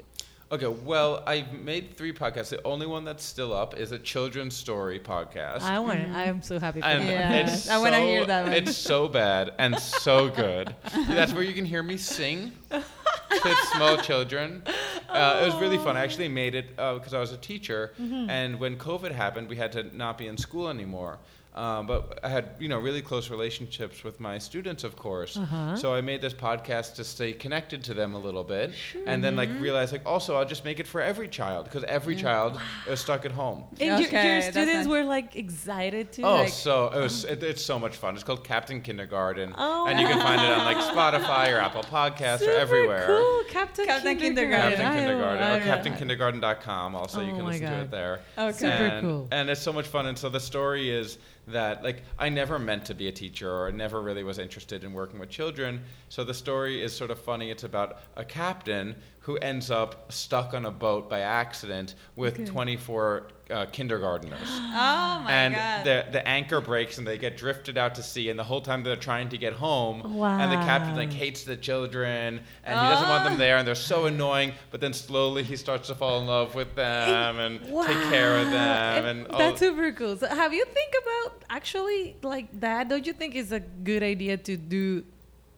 Okay, 0.52 0.68
well, 0.68 1.24
I've 1.26 1.52
made 1.52 1.98
three 1.98 2.14
podcasts. 2.14 2.50
The 2.50 2.62
only 2.64 2.86
one 2.86 3.04
that's 3.06 3.24
still 3.24 3.52
up 3.54 3.76
is 3.76 3.92
a 3.92 3.98
children's 3.98 4.56
story 4.56 5.00
podcast. 5.00 5.62
I 5.62 5.80
want. 5.80 6.00
I 6.10 6.26
am 6.26 6.44
so 6.44 6.60
happy 6.60 6.80
for 6.80 6.86
And. 6.86 7.04
Yeah. 7.08 7.34
it's 7.38 7.68
I 7.70 7.80
wanna 7.80 8.00
hear 8.02 8.24
that 8.28 8.44
one. 8.44 8.54
It's 8.54 8.78
so 8.78 9.08
bad 9.08 9.54
and 9.58 9.80
so 9.80 10.30
good. 10.44 10.76
That's 11.08 11.34
where 11.34 11.42
you 11.42 11.54
can 11.54 11.66
hear 11.66 11.82
me 11.82 11.98
sing 11.98 12.52
to 12.70 13.56
small 13.74 13.98
children. 13.98 14.62
Uh, 15.10 15.40
it 15.42 15.46
was 15.46 15.56
really 15.56 15.80
fun. 15.80 15.98
I 15.98 16.02
actually 16.04 16.28
made 16.30 16.54
it 16.54 16.70
because 16.76 17.16
I 17.16 17.20
was 17.20 17.32
a 17.32 17.38
teacher, 17.38 17.94
Mm-hmm. 18.00 18.30
and 18.30 18.60
when 18.60 18.78
COVID 18.78 19.12
happened, 19.12 19.50
we 19.50 19.56
had 19.56 19.72
to 19.72 19.96
not 19.98 20.20
be 20.20 20.28
in 20.28 20.38
school 20.38 20.70
anymore. 20.70 21.18
Um, 21.56 21.86
but 21.86 22.20
I 22.24 22.30
had, 22.30 22.50
you 22.60 22.68
know, 22.68 22.80
really 22.80 23.02
close 23.02 23.30
relationships 23.30 24.04
with 24.04 24.20
my 24.20 24.40
students, 24.40 24.84
of 24.84 24.96
course. 24.96 25.38
Uh-huh. 25.38 25.76
So 25.76 25.94
I 25.94 26.02
made 26.02 26.20
this 26.20 26.34
podcast 26.34 26.96
to 26.96 27.04
stay 27.04 27.32
connected 27.32 27.84
to 27.84 27.94
them 27.94 28.16
a 28.16 28.18
little 28.18 28.44
bit, 28.44 28.72
and 29.06 29.24
then 29.24 29.36
like 29.36 29.50
realize 29.60 29.92
like 29.92 30.04
also 30.06 30.36
I'll 30.36 30.46
just 30.46 30.66
make 30.66 30.80
it 30.80 30.88
for 30.88 31.00
every 31.00 31.28
child 31.28 31.66
because 31.66 31.84
every 31.84 32.16
child 32.16 32.60
is 32.90 33.00
stuck 33.02 33.24
at 33.26 33.32
home. 33.32 33.66
And 33.80 34.00
your, 34.00 34.08
Okay, 34.10 34.26
your 34.26 34.42
that's 34.42 34.48
students 34.58 34.88
were 34.88 35.04
like 35.04 35.36
excited 35.36 36.12
to 36.14 36.24
Oh, 36.24 36.34
like. 36.38 36.50
so 36.50 36.88
it 36.88 37.00
was. 37.00 37.24
It, 37.26 37.44
it's 37.44 37.64
so 37.64 37.78
much 37.78 37.98
fun. 37.98 38.16
It's 38.16 38.24
called 38.24 38.44
Captain 38.44 38.82
Kindergarten, 38.82 39.54
Oh. 39.56 39.86
and 39.88 40.00
you 40.00 40.08
can 40.08 40.20
find 40.22 40.42
it 40.42 40.50
on 40.58 40.66
like 40.66 40.78
Spotify 40.78 41.54
or 41.56 41.60
Apple 41.60 41.84
Podcasts 41.84 42.40
super 42.40 42.52
or 42.52 42.56
everywhere. 42.58 43.06
Cool, 43.06 43.44
Captain, 43.52 43.86
Captain 43.86 44.18
Kindergarten. 44.18 44.80
Captain 44.80 44.86
I- 44.88 44.96
Kindergarten 44.98 45.44
I- 45.44 45.58
or 45.58 45.62
CaptainKindergarten.com. 45.62 46.96
Also, 46.96 47.22
you 47.22 47.32
Oh 47.32 47.36
can 47.36 47.44
my 47.44 47.52
listen 47.52 47.66
to 47.68 47.72
God. 47.72 47.82
it 47.84 47.92
there. 47.92 48.20
Okay. 48.38 48.52
Super 48.58 48.72
and, 48.72 49.02
cool. 49.08 49.28
And 49.32 49.50
it's 49.50 49.62
so 49.62 49.72
much 49.74 49.86
fun. 49.88 50.08
And 50.08 50.18
so 50.18 50.30
the 50.30 50.40
story 50.40 50.90
is 50.90 51.18
that 51.48 51.84
like 51.84 52.04
I 52.18 52.30
never 52.30 52.58
meant 52.58 52.86
to 52.86 52.94
be 52.94 53.08
a 53.08 53.12
teacher 53.12 53.52
or 53.52 53.72
never 53.72 54.02
really 54.02 54.24
was 54.24 54.40
interested 54.40 54.84
in 54.84 54.94
working 54.94 55.20
with 55.20 55.30
children. 55.30 55.82
So 56.10 56.24
the 56.24 56.34
story 56.34 56.82
is 56.82 56.96
sort 56.96 57.12
of 57.12 57.20
funny. 57.20 57.52
It's 57.52 57.64
about 57.64 58.00
a 58.16 58.24
captain 58.24 58.96
who 59.24 59.38
ends 59.38 59.72
up 59.72 60.12
stuck 60.12 60.54
on 60.54 60.66
a 60.66 60.72
boat 60.72 61.10
by 61.10 61.20
accident 61.22 61.96
with 62.18 62.34
Okay. 62.36 62.46
24 62.46 63.28
uh, 63.52 63.66
kindergarteners. 63.68 64.48
Oh 64.76 65.22
my 65.26 65.32
and 65.32 65.54
god. 65.56 65.86
the 65.86 66.12
the 66.12 66.28
anchor 66.28 66.60
breaks 66.60 66.98
and 66.98 67.06
they 67.06 67.18
get 67.18 67.38
drifted 67.38 67.78
out 67.78 67.94
to 67.96 68.04
sea 68.04 68.30
and 68.32 68.38
the 68.40 68.44
whole 68.44 68.60
time 68.62 68.82
they're 68.84 68.96
trying 69.12 69.30
to 69.30 69.38
get 69.38 69.54
home 69.54 70.16
Wow. 70.16 70.40
and 70.40 70.52
the 70.52 70.62
captain 70.72 70.96
like 70.96 71.14
hates 71.14 71.44
the 71.44 71.56
children 71.56 72.40
and 72.66 72.80
he 72.82 72.86
doesn't 72.94 73.08
want 73.08 73.24
them 73.26 73.38
there 73.38 73.58
and 73.58 73.68
they're 73.68 73.76
so 73.94 74.06
annoying 74.08 74.54
but 74.72 74.82
then 74.82 74.92
slowly 74.94 75.44
he 75.44 75.56
starts 75.56 75.88
to 75.90 75.96
fall 75.96 76.20
in 76.22 76.26
love 76.28 76.56
with 76.56 76.74
them 76.76 77.40
and 77.40 77.60
take 77.62 78.02
care 78.16 78.38
of 78.40 78.48
them 78.50 79.06
and, 79.06 79.28
all- 79.28 79.38
that's 79.40 79.60
super 79.60 79.92
cool. 79.94 80.18
So 80.18 80.28
have 80.28 80.52
you 80.54 80.66
think 80.66 80.92
about 81.04 81.44
actually 81.50 82.16
like 82.24 82.48
that? 82.60 82.90
Don't 82.90 83.06
you 83.06 83.14
think 83.14 83.36
it's 83.36 83.52
a 83.52 83.60
good 83.60 84.04
idea 84.04 84.36
to 84.50 84.58
do 84.58 85.04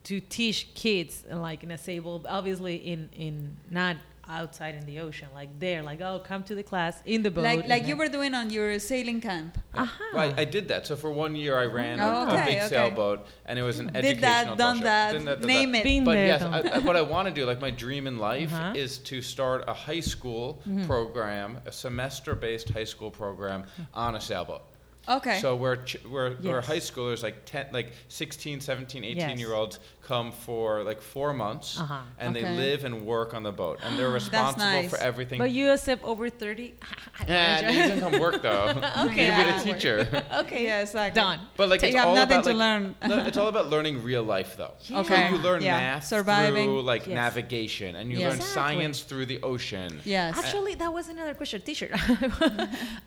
to 0.06 0.20
teach 0.20 0.74
kids 0.76 1.24
like 1.32 1.64
in 1.64 1.72
a 1.72 1.78
stable, 1.78 2.26
obviously 2.30 2.76
in 2.76 3.10
in 3.14 3.58
not 3.70 3.98
outside 4.28 4.74
in 4.74 4.84
the 4.88 5.00
ocean, 5.00 5.28
like 5.36 5.50
there, 5.60 5.84
like 5.84 6.02
oh, 6.02 6.20
come 6.30 6.42
to 6.44 6.56
the 6.56 6.64
class 6.64 7.00
in 7.06 7.22
the 7.22 7.30
boat. 7.30 7.44
Like 7.44 7.68
like 7.68 7.86
you 7.88 7.96
were 7.96 8.08
doing 8.08 8.34
on 8.34 8.50
your 8.50 8.80
sailing 8.80 9.22
camp. 9.22 9.58
Aha. 9.76 10.00
Well, 10.16 10.34
I, 10.38 10.42
I 10.42 10.46
did 10.46 10.68
that. 10.70 10.88
So 10.88 10.96
for 10.96 11.12
one 11.12 11.36
year, 11.36 11.56
I 11.60 11.66
ran 11.66 12.00
a- 12.00 12.04
Oh, 12.08 12.24
a, 12.24 12.46
big 12.46 12.58
okay. 12.58 12.68
sailboat, 12.68 13.28
and 13.46 13.60
it 13.60 13.64
was 13.64 13.78
an 13.80 13.88
Did 13.88 13.98
educational 14.06 14.56
that, 14.56 14.58
done 14.58 14.78
show. 14.80 14.84
that, 14.84 15.12
Did 15.14 15.26
did 15.26 15.46
name 15.46 15.72
that. 15.74 15.78
it. 15.80 15.84
Been 15.84 16.04
But 16.06 16.14
there, 16.14 16.28
yes, 16.28 16.42
I. 16.42 16.60
I, 16.76 16.80
what 16.80 16.96
I 16.96 17.02
want 17.04 17.28
to 17.28 17.34
do, 17.34 17.46
like 17.46 17.62
my 17.62 17.70
dream 17.72 18.08
in 18.08 18.18
life, 18.18 18.52
Uh-huh. 18.54 18.74
is 18.76 18.98
to 19.10 19.22
start 19.22 19.64
a 19.68 19.74
high 19.74 20.02
school 20.14 20.46
Mm-hmm. 20.68 20.86
program, 20.88 21.60
a 21.66 21.72
semester-based 21.72 22.70
high 22.70 22.84
school 22.94 23.12
program 23.12 23.66
on 23.94 24.16
a 24.16 24.22
sailboat. 24.22 24.62
Okay. 25.08 25.38
So 25.40 25.56
where 25.56 25.78
ch- 25.90 26.02
where, 26.10 26.32
where 26.42 26.56
Yes. 26.62 26.66
high 26.66 26.80
schoolers 26.90 27.22
like 27.22 27.46
10 27.46 27.68
like 27.72 27.92
16, 28.08 28.60
17, 28.60 29.04
18 29.04 29.18
Yes. 29.18 29.40
year 29.40 29.54
olds 29.54 29.78
come 30.06 30.32
for 30.32 30.84
like 30.84 31.02
4 31.02 31.34
months 31.34 31.80
Uh-huh. 31.80 32.02
and 32.20 32.36
they 32.36 32.44
live 32.44 32.86
and 32.86 32.94
work 33.06 33.34
on 33.34 33.42
the 33.44 33.52
boat 33.52 33.78
and 33.84 33.98
they're 33.98 34.12
responsible 34.22 34.66
nice. 34.82 34.90
for 34.90 34.98
everything. 35.10 35.40
But 35.40 35.52
you 35.52 35.66
accept 35.72 36.04
over 36.04 36.30
thirty. 36.30 36.68
yeah, 37.28 37.70
you 37.70 37.82
can 37.90 38.00
come 38.06 38.20
work 38.22 38.42
though. 38.42 38.66
Okay. 39.06 39.26
You 39.26 39.32
can 39.32 39.36
be 39.42 39.44
Yeah. 39.44 39.58
the 39.58 39.64
teacher. 39.74 39.98
okay. 40.42 40.64
yeah, 40.70 40.82
exactly. 40.86 41.20
Done. 41.22 41.40
But 41.58 41.70
like 41.70 41.82
You 41.82 41.88
it's 41.90 41.98
have 41.98 42.08
all 42.10 42.16
nothing 42.16 42.38
about 42.38 42.44
to 42.52 42.54
like, 42.54 42.66
learn. 42.66 42.84
le- 43.12 43.26
it's 43.30 43.38
all 43.42 43.48
about 43.56 43.68
learning 43.76 43.96
real 44.04 44.24
life 44.36 44.52
though. 44.58 44.74
Yeah. 44.84 45.00
Okay. 45.02 45.22
So 45.30 45.36
you 45.36 45.42
learn 45.48 45.62
Yeah. 45.64 45.78
math 45.80 46.06
Surviving. 46.06 46.66
through 46.68 46.82
like 46.94 47.04
Yes. 47.08 47.16
navigation 47.24 47.92
and 48.00 48.06
you 48.12 48.18
Yes. 48.20 48.30
learn 48.30 48.40
Exactly. 48.42 48.62
science 48.62 48.98
through 49.10 49.26
the 49.34 49.40
ocean. 49.52 49.90
Yes. 50.06 50.38
Actually, 50.38 50.76
that 50.76 50.92
was 50.94 51.06
another 51.10 51.34
question. 51.34 51.60
Teacher, 51.70 51.90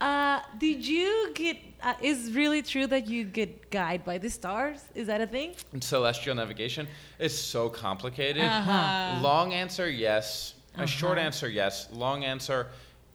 uh, 0.00 0.40
did 0.58 0.86
you 0.86 1.30
get? 1.34 1.56
Uh, 1.80 1.94
is 2.02 2.32
really 2.32 2.60
true 2.60 2.88
that 2.88 3.06
you 3.06 3.22
get 3.22 3.70
guided 3.70 4.04
by 4.04 4.18
the 4.18 4.28
stars? 4.28 4.80
Is 4.96 5.06
that 5.06 5.20
a 5.20 5.26
thing? 5.28 5.54
And 5.72 5.82
celestial 5.82 6.34
navigation 6.34 6.87
is 7.18 7.36
so 7.38 7.68
complicated. 7.68 8.44
Uh-huh. 8.44 9.20
Long 9.22 9.52
answer, 9.52 9.88
yes. 9.90 10.54
A 10.76 10.86
short 10.86 11.18
Uh-huh. 11.18 11.26
answer, 11.26 11.48
yes. 11.48 11.88
Long 11.92 12.24
answer, 12.24 12.68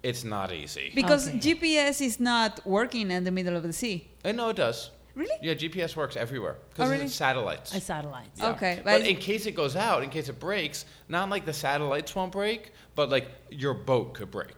it's 0.04 0.24
not 0.24 0.52
easy. 0.52 0.92
Because 0.94 1.28
Okay. 1.30 1.40
GPS 1.40 2.02
is 2.02 2.20
not 2.20 2.60
working 2.66 3.10
in 3.12 3.24
the 3.24 3.32
middle 3.32 3.56
of 3.56 3.64
the 3.64 3.74
sea. 3.74 4.08
I 4.26 4.32
know 4.34 4.50
it 4.50 4.58
does. 4.58 4.90
Really? 5.16 5.36
Yeah, 5.44 5.54
GPS 5.54 5.96
works 5.96 6.16
everywhere 6.18 6.56
because 6.72 6.90
Oh, 6.90 6.92
really? 6.92 7.06
it's 7.06 7.14
satellites. 7.16 7.74
A 7.76 7.80
satellites. 7.80 8.40
Yeah. 8.40 8.50
Okay, 8.54 8.82
But, 8.84 9.00
but 9.00 9.08
in 9.08 9.16
case 9.18 9.46
it 9.46 9.52
goes 9.56 9.76
out, 9.76 10.02
in 10.04 10.10
case 10.10 10.28
it 10.28 10.40
breaks, 10.40 10.86
not 11.08 11.30
like 11.30 11.46
the 11.46 11.54
satellites 11.54 12.16
won't 12.16 12.32
break, 12.32 12.72
but 12.96 13.10
like 13.10 13.28
your 13.52 13.76
boat 13.76 14.16
could 14.16 14.32
break. 14.32 14.56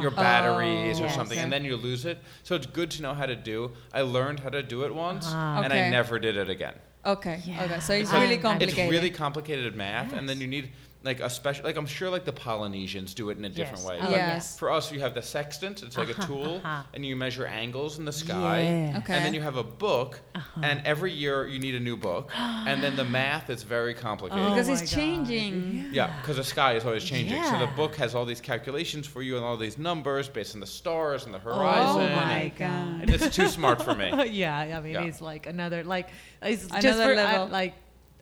Your 0.00 0.10
Uh-huh. 0.10 0.20
batteries 0.22 1.00
or 1.00 1.04
Yes. 1.04 1.14
something, 1.14 1.38
and 1.38 1.50
then 1.52 1.64
you 1.64 1.76
lose 1.76 2.04
it. 2.04 2.18
So 2.42 2.54
it's 2.54 2.66
good 2.66 2.90
to 2.92 3.02
know 3.02 3.14
how 3.14 3.26
to 3.26 3.36
do. 3.36 3.72
I 3.94 4.02
learned 4.02 4.40
how 4.40 4.50
to 4.50 4.62
do 4.62 4.82
it 4.84 4.92
once, 4.94 5.26
Uh-huh. 5.26 5.62
and 5.64 5.72
I 5.72 5.88
never 5.88 6.18
did 6.18 6.36
it 6.36 6.50
again. 6.50 6.74
Okay, 7.06 7.40
Yeah. 7.44 7.64
okay. 7.64 7.80
So 7.80 7.92
it's 7.94 8.12
Um, 8.12 8.20
really 8.22 8.38
complicated. 8.38 8.78
It's 8.78 8.90
really 8.90 9.10
complicated 9.10 9.74
math, 9.76 10.12
and 10.12 10.28
then 10.28 10.40
you 10.40 10.46
need 10.46 10.70
like 11.04 11.20
a 11.20 11.28
special. 11.30 11.64
Like 11.64 11.76
I'm 11.76 11.86
sure 11.86 12.08
like 12.10 12.24
the 12.24 12.32
Polynesians 12.32 13.14
do 13.14 13.30
it 13.30 13.38
in 13.38 13.44
a 13.44 13.48
different 13.48 13.78
Yes. 13.80 13.88
way. 13.88 13.98
Oh, 14.00 14.04
But 14.06 14.10
Yes. 14.12 14.58
For 14.58 14.70
us, 14.70 14.90
you 14.90 15.00
have 15.00 15.14
the 15.14 15.22
sextant. 15.22 15.82
It's 15.82 15.96
like 15.98 16.08
a 16.08 16.12
Uh-huh, 16.12 16.26
tool, 16.26 16.60
uh-huh. 16.64 16.82
and 16.94 17.04
you 17.04 17.14
measure 17.16 17.46
angles 17.46 17.98
in 17.98 18.04
the 18.04 18.12
sky. 18.12 18.62
Yeah. 18.62 18.98
Okay. 18.98 19.14
And 19.14 19.24
then 19.24 19.34
you 19.34 19.42
have 19.42 19.56
a 19.56 19.62
book, 19.62 20.20
Uh-huh. 20.34 20.60
and 20.62 20.80
every 20.86 21.12
year 21.12 21.46
you 21.46 21.58
need 21.58 21.74
a 21.74 21.80
new 21.80 21.96
book, 21.96 22.30
and 22.38 22.82
then 22.82 22.96
the 22.96 23.04
math 23.04 23.50
is 23.50 23.62
very 23.62 23.94
complicated. 23.94 24.48
because 24.50 24.68
Oh 24.68 24.72
it's 24.72 24.90
changing. 24.90 25.88
Yeah, 25.92 26.10
because 26.20 26.36
the 26.36 26.44
sky 26.44 26.74
is 26.74 26.84
always 26.84 27.04
changing. 27.04 27.42
So 27.44 27.58
the 27.58 27.66
book 27.76 27.96
has 27.96 28.14
all 28.14 28.24
these 28.24 28.40
calculations 28.40 29.06
for 29.06 29.22
you 29.22 29.36
and 29.36 29.44
all 29.44 29.56
these 29.56 29.78
numbers 29.78 30.28
based 30.28 30.54
on 30.54 30.60
the 30.60 30.66
stars 30.66 31.24
and 31.26 31.34
the 31.34 31.38
horizon 31.38 32.02
Oh 32.12 32.16
my 32.16 32.32
and 32.56 32.56
God. 32.56 33.10
It's 33.10 33.34
too 33.36 33.48
smart 33.48 33.82
for 33.82 33.94
me. 33.94 34.08
yeah, 34.30 34.56
I 34.78 34.80
mean, 34.80 34.94
Yeah. 34.94 35.02
it's 35.02 35.20
like 35.20 35.46
another 35.46 35.84
like 35.84 36.08
it's 36.42 36.62
just 36.66 36.84
Another 36.84 37.04
for 37.10 37.14
level. 37.16 37.42
uh, 37.46 37.48
like 37.48 37.74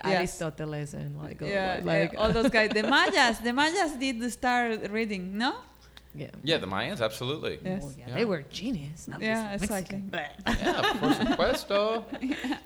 Yes. 0.05 0.39
Aristoteles 0.41 0.95
and 0.95 1.17
like 1.19 1.41
all- 1.43 1.49
Yeah, 1.49 1.81
like 1.83 2.13
yeah, 2.13 2.19
all 2.21 2.33
those 2.33 2.51
guys. 2.51 2.71
The 2.71 2.83
Mayas, 2.95 3.39
the 3.39 3.53
Mayas 3.53 3.93
did 3.93 4.21
the 4.21 4.31
star 4.31 4.77
reading, 4.91 5.39
no? 5.39 5.55
Yeah. 6.15 6.27
Yeah, 6.45 6.59
the 6.59 6.67
Mayans, 6.67 7.01
absolutely. 7.01 7.59
Yes. 7.65 7.83
Oh, 7.87 7.93
yeah, 7.99 8.05
Yeah. 8.09 8.15
They 8.17 8.25
were 8.25 8.43
genius. 8.51 9.09
not 9.09 9.21
Yeah, 9.23 9.53
just 9.53 9.65
exactly. 9.65 10.03
Mexican. 10.11 10.63
Yeah, 10.63 10.93
por 11.01 11.13
supuesto. 11.15 12.05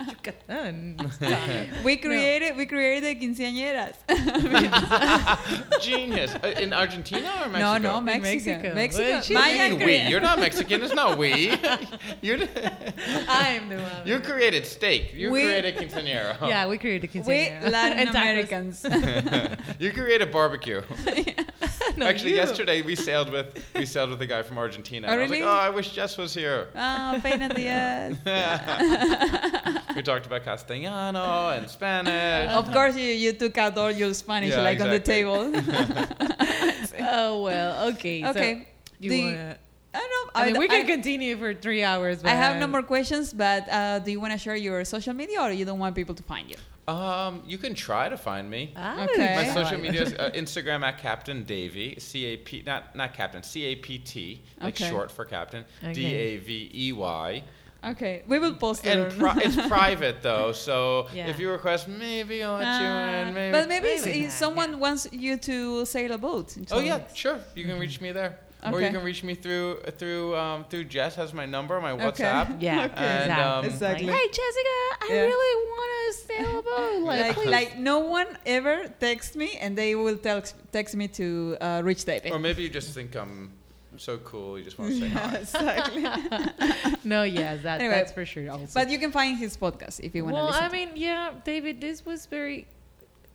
Yucatán. 0.07 1.83
We 1.83 1.97
created 1.97 2.57
we 2.57 2.65
created 2.65 3.03
the 3.03 3.15
quinceañeras. 3.25 3.95
Genius. 5.81 6.33
Uh, 6.43 6.47
In 6.59 6.73
Argentina 6.73 7.27
or 7.43 7.49
Mexico? 7.49 7.59
No, 7.59 7.77
no, 7.77 8.01
Mexico. 8.01 8.51
Mexico. 8.51 8.73
Mexico. 8.75 9.09
Well, 9.09 9.21
she- 9.21 9.33
You 9.33 9.69
mean 9.77 9.85
we. 9.85 9.97
You're 10.09 10.19
not 10.21 10.39
Mexican. 10.39 10.83
It's 10.83 10.93
not 10.93 11.17
we. 11.17 11.51
You're, 12.21 12.37
I'm 13.27 13.69
the 13.69 13.77
one. 13.77 14.05
you 14.05 14.19
created 14.19 14.65
steak. 14.65 15.13
You 15.13 15.31
We- 15.31 15.43
created 15.43 15.75
quinceañera. 15.77 16.39
yeah, 16.47 16.67
we 16.67 16.77
created 16.77 17.11
quinceañera. 17.11 17.27
We 17.27 17.33
quinceañera. 17.47 17.71
Latin 17.71 17.99
And 17.99 18.09
tacos. 18.09 18.85
Americans. 18.85 18.85
You 19.79 19.91
created 19.93 20.31
barbecue. 20.31 20.81
No, 21.97 22.05
Actually, 22.05 22.31
you. 22.31 22.35
yesterday 22.37 22.81
we 22.81 22.95
sailed 22.95 23.29
with 23.31 23.47
we 23.75 23.85
sailed 23.95 24.09
with 24.11 24.21
a 24.21 24.25
guy 24.27 24.43
from 24.43 24.57
Argentina. 24.57 25.07
Oh, 25.07 25.11
and 25.11 25.19
I 25.19 25.23
was 25.23 25.31
really? 25.31 25.43
like, 25.43 25.51
oh, 25.51 25.65
I 25.67 25.69
wish 25.69 25.91
Jess 25.91 26.17
was 26.17 26.33
here. 26.33 26.67
oh, 26.75 27.19
pain 27.23 27.41
in 27.41 27.49
the 27.53 27.67
ass. 27.69 28.15
We 29.95 30.01
talked 30.03 30.25
about 30.25 30.43
Castellano 30.43 31.49
and 31.49 31.69
Spanish. 31.69 32.51
Of 32.51 32.71
course, 32.71 32.95
you, 32.95 33.05
you 33.05 33.33
took 33.33 33.57
out 33.57 33.77
all 33.77 33.91
your 33.91 34.13
Spanish 34.13 34.51
Yeah, 34.51 34.61
like 34.61 34.79
on 34.81 34.89
the 34.89 34.99
table. 34.99 35.51
Oh 36.99 37.41
well, 37.43 37.89
okay. 37.89 38.21
so 38.23 38.29
okay. 38.29 38.67
you 38.99 39.09
The- 39.09 39.23
wanna, 39.23 39.57
I 39.93 39.99
don't 39.99 40.09
know. 40.11 40.31
I 40.35 40.45
mean, 40.45 40.57
we 40.59 40.65
I, 40.65 40.67
can 40.69 40.85
continue 40.87 41.37
for 41.37 41.53
three 41.53 41.83
hours. 41.83 42.21
But 42.21 42.31
I 42.31 42.35
have 42.35 42.57
no 42.59 42.67
more 42.67 42.83
questions, 42.83 43.33
but 43.33 43.67
uh, 43.69 43.99
do 43.99 44.11
you 44.11 44.19
want 44.19 44.33
to 44.33 44.37
share 44.37 44.55
your 44.55 44.83
social 44.85 45.13
media 45.13 45.41
or 45.41 45.51
you 45.51 45.65
don't 45.65 45.79
want 45.79 45.95
people 45.95 46.13
to 46.15 46.23
find 46.23 46.49
you? 46.49 46.57
Um, 46.87 47.43
you 47.45 47.57
can 47.57 47.75
try 47.75 48.07
to 48.07 48.17
find 48.17 48.49
me. 48.49 48.71
Ah, 48.77 49.03
Okay. 49.03 49.35
My 49.35 49.53
social 49.53 49.77
media 49.77 50.03
is 50.03 50.13
uh, 50.19 50.31
Instagram 50.33 50.83
at 50.83 50.97
Captain 50.97 51.43
Davey, 51.43 51.95
C 51.99 52.25
A 52.25 52.37
P 52.37 52.63
not 52.65 52.95
not 52.95 53.13
Captain, 53.13 53.43
C 53.43 53.65
A 53.65 53.75
P 53.75 53.97
T, 53.99 54.41
like 54.61 54.75
Okay. 54.75 54.89
short 54.89 55.11
for 55.11 55.25
Captain, 55.25 55.65
Okay. 55.83 55.93
D 55.93 56.05
A 56.15 56.37
V 56.37 56.71
E 56.73 56.93
Y. 56.93 57.43
Okay, 57.83 58.23
we 58.27 58.39
will 58.39 58.55
post 58.55 58.85
it. 58.85 58.97
And 58.97 59.19
pri- 59.19 59.37
it's 59.43 59.55
private 59.77 60.21
though, 60.23 60.51
so 60.53 61.07
Yeah. 61.13 61.27
if 61.27 61.39
you 61.39 61.51
request, 61.51 61.87
maybe 61.89 62.41
I'll 62.41 62.53
let 62.57 62.81
you 62.81 62.87
Ah, 62.87 63.09
in. 63.27 63.33
Maybe. 63.33 63.51
But 63.51 63.67
maybe, 63.67 64.01
Maybe 64.05 64.29
someone 64.29 64.71
yeah. 64.71 64.77
wants 64.77 65.07
you 65.11 65.37
to 65.37 65.85
sail 65.85 66.11
a 66.13 66.17
boat. 66.17 66.55
Oh 66.71 66.79
yeah, 66.79 67.01
sure. 67.13 67.39
You 67.53 67.65
can 67.65 67.77
reach 67.79 67.99
me 68.01 68.11
there, 68.13 68.39
or 68.73 68.81
you 68.81 68.89
can 68.89 69.03
reach 69.03 69.23
me 69.23 69.35
through 69.35 69.81
through 69.97 70.35
um, 70.35 70.65
through 70.69 70.85
Jess 70.85 71.15
has 71.15 71.33
my 71.33 71.45
number, 71.45 71.79
my 71.81 71.91
Okay. 71.91 72.23
WhatsApp. 72.23 72.61
Yeah, 72.61 72.85
Okay. 72.85 72.93
And, 72.95 73.31
um, 73.31 73.65
Exactly. 73.65 74.07
Hey, 74.07 74.27
Jessica, 74.27 74.77
I 75.01 75.07
Yeah. 75.09 75.21
really 75.21 75.55
want 75.73 75.91
to 75.97 76.13
sail 76.27 76.59
a 76.59 76.61
boat. 76.61 77.01
Like, 77.05 77.37
Like, 77.37 77.45
like 77.47 77.77
no 77.77 77.99
one 77.99 78.27
ever 78.45 78.87
texts 78.99 79.35
me 79.35 79.57
and 79.61 79.77
they 79.77 79.95
will 79.95 80.17
text 80.17 80.55
text 80.71 80.95
me 80.95 81.07
to 81.19 81.57
uh, 81.61 81.81
reach 81.83 82.03
David. 82.05 82.31
Or 82.31 82.39
maybe 82.39 82.63
you 82.63 82.69
just 82.69 82.93
think 82.93 83.15
I'm 83.15 83.51
so 83.97 84.17
cool, 84.19 84.57
you 84.59 84.63
just 84.63 84.77
want 84.77 84.91
to 84.93 84.99
say 84.99 85.09
hi. 85.09 85.35
exactly. 85.41 86.03
no, 87.03 87.23
yes, 87.23 87.63
that, 87.63 87.79
Anyway, 87.81 87.95
that's 87.95 88.11
for 88.11 88.25
sure. 88.25 88.49
Also, 88.51 88.67
but 88.79 88.89
you 88.91 88.99
can 88.99 89.11
find 89.11 89.37
his 89.37 89.57
podcast 89.57 89.99
if 90.01 90.13
you 90.13 90.23
want 90.23 90.35
to 90.35 90.41
well, 90.43 90.47
listen. 90.51 90.63
I 90.63 90.69
mean, 90.69 90.89
yeah, 90.95 91.31
David, 91.43 91.81
this 91.81 92.05
was 92.05 92.25
very 92.27 92.67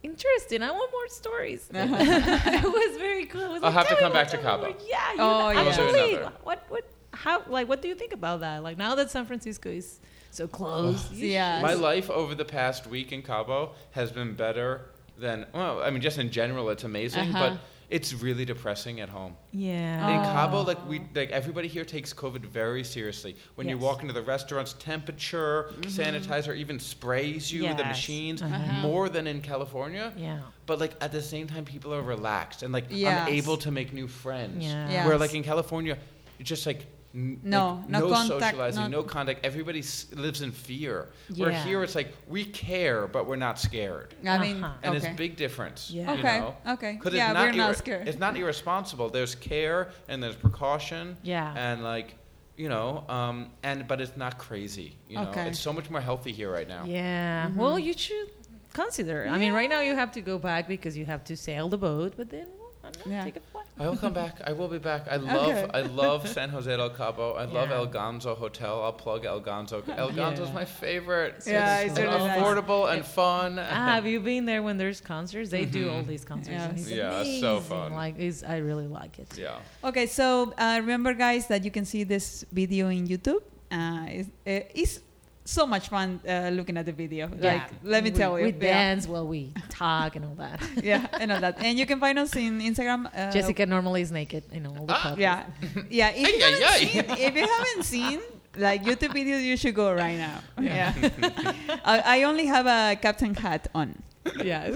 interesting. 0.02 0.62
I 0.62 0.70
want 0.70 0.90
more 0.92 1.08
stories. 1.08 1.68
Uh-huh. 1.74 1.96
it 2.00 2.64
was 2.64 2.96
very 2.98 3.26
cool. 3.26 3.42
I 3.42 3.48
was 3.48 3.62
I'll 3.62 3.70
like, 3.72 3.86
have 3.86 3.88
to 3.88 3.96
come 4.02 4.12
back 4.12 4.28
to 4.28 4.36
more, 4.36 4.42
tell 4.44 4.58
me 4.58 4.64
Cabo. 4.64 4.78
more." 4.78 4.88
Yeah, 4.88 5.12
you 5.14 5.20
Oh, 5.20 5.38
know, 5.38 5.50
yeah. 5.50 5.60
I'll 5.60 5.68
actually, 5.68 6.16
what, 6.42 6.64
what, 6.68 6.84
how, 7.12 7.42
like, 7.48 7.68
what 7.68 7.82
do 7.82 7.88
you 7.88 7.94
think 7.94 8.12
about 8.12 8.40
that? 8.40 8.62
Like, 8.62 8.76
now 8.78 8.94
that 8.94 9.10
San 9.10 9.26
Francisco 9.26 9.68
is 9.70 10.00
so 10.30 10.46
close, 10.48 11.10
Yeah. 11.12 11.60
My 11.60 11.74
life 11.74 12.08
over 12.10 12.34
the 12.34 12.44
past 12.44 12.86
week 12.86 13.12
in 13.12 13.22
Cabo 13.22 13.72
has 13.92 14.10
been 14.12 14.34
better 14.34 14.82
than 15.18 15.46
well, 15.52 15.82
I 15.82 15.90
mean, 15.90 16.00
just 16.00 16.18
in 16.18 16.30
general, 16.30 16.70
it's 16.70 16.84
amazing, 16.84 17.28
Uh-huh. 17.34 17.50
but 17.50 17.58
it's 17.96 18.12
really 18.14 18.44
depressing 18.44 19.00
at 19.00 19.08
home. 19.10 19.34
yeah. 19.52 20.08
In 20.12 20.18
Oh. 20.20 20.32
Cabo, 20.34 20.62
like 20.62 20.80
we, 20.88 20.96
like 21.14 21.30
everybody 21.30 21.68
here 21.68 21.84
takes 21.84 22.10
COVID 22.14 22.44
very 22.46 22.84
seriously. 22.84 23.36
When 23.56 23.68
you 23.68 23.76
walk 23.78 24.00
into 24.02 24.14
the 24.14 24.22
restaurants, 24.22 24.72
temperature, 24.78 25.70
sanitizer, 25.82 26.56
even 26.56 26.78
sprays 26.80 27.52
you. 27.52 27.62
The 27.74 27.84
machines 27.84 28.40
Uh-huh. 28.42 28.80
more 28.88 29.08
than 29.08 29.26
in 29.26 29.40
California. 29.42 30.12
Yeah. 30.16 30.40
But 30.66 30.80
like 30.80 30.94
at 31.00 31.12
the 31.12 31.22
same 31.22 31.46
time, 31.46 31.64
people 31.64 31.92
are 31.94 32.02
relaxed 32.02 32.62
and 32.62 32.72
like 32.72 32.86
Yes. 32.88 33.28
I'm 33.28 33.34
able 33.40 33.56
to 33.58 33.70
make 33.70 33.92
new 33.92 34.08
friends. 34.08 34.64
Yeah. 34.64 34.88
Yes. 34.90 35.06
Where 35.06 35.18
like 35.18 35.34
in 35.34 35.42
California, 35.42 35.98
it's 36.38 36.48
just 36.48 36.66
like 36.66 36.80
n- 36.80 36.86
No, 37.14 37.74
like, 37.82 37.88
no 37.90 37.98
no 38.00 38.08
contact, 38.10 38.40
socializing, 38.40 38.82
no- 38.84 38.88
no 38.88 39.02
contact. 39.02 39.44
Everybody 39.44 39.80
s- 39.80 40.06
lives 40.14 40.40
in 40.40 40.50
fear. 40.50 41.08
Where 41.36 41.50
Yeah. 41.50 41.64
here 41.64 41.82
it's 41.82 41.94
like 41.94 42.14
we 42.26 42.44
care, 42.44 43.06
but 43.06 43.26
we're 43.26 43.36
not 43.36 43.58
scared, 43.58 44.14
I 44.26 44.38
mean, 44.38 44.64
Uh-huh. 44.64 44.72
and 44.82 44.96
okay. 44.96 44.96
it's 44.96 45.06
a 45.14 45.16
big 45.16 45.36
difference. 45.36 45.90
Yeah. 45.90 46.12
You 46.14 46.18
Okay, 46.20 46.38
know? 46.40 46.56
okay. 46.68 46.96
'Cause 46.96 47.12
Yeah, 47.12 47.26
it's 47.30 47.34
not 47.34 47.44
we're 47.46 47.52
not 47.52 47.72
irre- 47.74 47.76
scared. 47.78 48.08
It's 48.08 48.18
not 48.18 48.36
irresponsible. 48.36 49.10
There's 49.10 49.34
care 49.34 49.90
and 50.08 50.22
there's 50.22 50.36
precaution. 50.36 51.16
Yeah. 51.22 51.52
And 51.56 51.84
like, 51.84 52.14
you 52.56 52.68
know, 52.70 53.04
um, 53.08 53.50
and 53.62 53.86
but 53.86 54.00
it's 54.00 54.16
not 54.16 54.38
crazy. 54.38 54.96
You 55.08 55.16
know, 55.16 55.28
Okay. 55.30 55.48
it's 55.48 55.58
so 55.58 55.72
much 55.72 55.90
more 55.90 56.00
healthy 56.00 56.32
here 56.32 56.50
right 56.50 56.68
now. 56.68 56.84
Yeah. 56.86 57.48
Well, 57.54 57.78
you 57.78 57.92
should 57.92 58.30
consider. 58.72 59.26
I 59.28 59.36
mean, 59.36 59.52
right 59.52 59.68
now 59.68 59.80
you 59.80 59.94
have 59.94 60.12
to 60.12 60.22
go 60.22 60.38
back 60.38 60.66
because 60.66 60.96
you 60.96 61.04
have 61.04 61.24
to 61.24 61.36
sail 61.36 61.68
the 61.68 61.76
boat, 61.78 62.14
but 62.16 62.30
then 62.30 62.46
well, 62.82 62.90
I 62.90 62.90
don't 62.92 63.06
know, 63.06 63.12
Yeah. 63.14 63.24
take 63.24 63.36
a 63.36 63.40
flight. 63.40 63.66
I 63.78 63.88
will 63.88 63.96
come 63.96 64.12
back. 64.12 64.34
I 64.44 64.52
will 64.52 64.68
be 64.68 64.78
back. 64.78 65.06
I 65.10 65.16
love 65.36 65.48
Okay. 65.56 65.70
I 65.72 65.82
love 66.02 66.28
San 66.28 66.48
Jose 66.50 66.76
del 66.76 66.90
Cabo. 66.90 67.32
I 67.34 67.44
love 67.44 67.70
Yeah. 67.70 67.76
El 67.76 67.86
Ganzo 67.88 68.36
Hotel. 68.36 68.82
I'll 68.82 68.92
plug 68.92 69.24
El 69.24 69.40
Ganzo. 69.40 69.82
El 69.96 70.10
Ganzo's 70.10 70.48
Yeah. 70.48 70.54
my 70.54 70.64
favorite. 70.64 71.42
Yeah, 71.46 71.80
it's 71.80 71.96
and 71.98 72.06
really 72.08 72.18
nice. 72.28 72.40
affordable 72.40 72.92
and 72.92 73.04
fun. 73.04 73.58
Ah, 73.58 73.94
have 73.94 74.06
you 74.06 74.20
been 74.20 74.44
there 74.44 74.62
when 74.62 74.76
there's 74.76 75.00
concerts? 75.00 75.50
They 75.50 75.64
do 75.64 75.90
all 75.90 76.02
these 76.02 76.24
concerts. 76.24 76.62
and 76.62 76.78
it's 76.78 76.88
Yeah, 76.90 77.20
it's 77.22 77.40
so 77.40 77.60
fun. 77.60 77.92
Like, 77.94 78.18
it's, 78.18 78.42
I 78.44 78.58
really 78.58 78.86
like 78.86 79.18
it. 79.18 79.28
yeah. 79.38 79.58
Okay, 79.84 80.06
so 80.06 80.52
uh, 80.58 80.78
remember, 80.80 81.14
guys, 81.14 81.46
that 81.48 81.64
you 81.64 81.70
can 81.70 81.84
see 81.84 82.04
this 82.04 82.44
video 82.52 82.88
in 82.88 83.06
YouTube. 83.08 83.42
Uh, 83.70 84.04
it's, 84.08 84.28
uh, 84.46 84.68
it's 84.74 85.00
so 85.44 85.66
much 85.66 85.88
fun 85.88 86.20
uh, 86.28 86.50
looking 86.52 86.76
at 86.76 86.86
the 86.86 86.92
video. 86.92 87.28
Like, 87.38 87.70
let 87.82 88.04
me 88.04 88.10
we, 88.10 88.16
tell 88.16 88.38
you. 88.38 88.46
We 88.46 88.52
yeah. 88.52 88.58
dance 88.58 89.08
while 89.08 89.26
we 89.26 89.52
talk 89.68 90.16
and 90.16 90.24
all 90.24 90.34
that. 90.36 90.62
yeah, 90.82 91.06
and 91.20 91.32
all 91.32 91.40
that. 91.40 91.62
And 91.62 91.78
you 91.78 91.86
can 91.86 91.98
find 92.00 92.18
us 92.18 92.34
in 92.36 92.60
Instagram. 92.60 93.06
Uh, 93.06 93.32
Jessica 93.32 93.66
normally 93.66 94.02
is 94.02 94.12
naked 94.12 94.44
in 94.52 94.66
all 94.66 94.86
the 94.86 94.92
Ah, 94.92 95.00
pubs. 95.02 95.18
Yeah, 95.18 95.44
yeah. 95.90 96.10
If 96.14 96.28
you, 96.28 96.44
Ay, 96.44 96.58
ay, 96.64 96.84
haven't 96.84 96.88
seen, 96.88 97.04
if 97.26 97.34
you 97.34 97.46
haven't 97.46 97.82
seen 97.84 98.20
like 98.56 98.84
YouTube 98.84 99.14
videos, 99.14 99.42
you 99.42 99.56
should 99.56 99.74
go 99.74 99.92
right 99.92 100.16
now. 100.16 100.40
Yeah. 100.60 100.92
I, 101.84 102.18
I 102.18 102.22
only 102.24 102.46
have 102.46 102.66
a 102.66 102.96
captain 103.00 103.34
hat 103.34 103.68
on. 103.74 104.00
Yeah. 104.42 104.68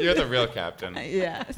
You're 0.00 0.14
the 0.14 0.26
real 0.26 0.46
captain. 0.46 0.94
Yes. 0.94 1.54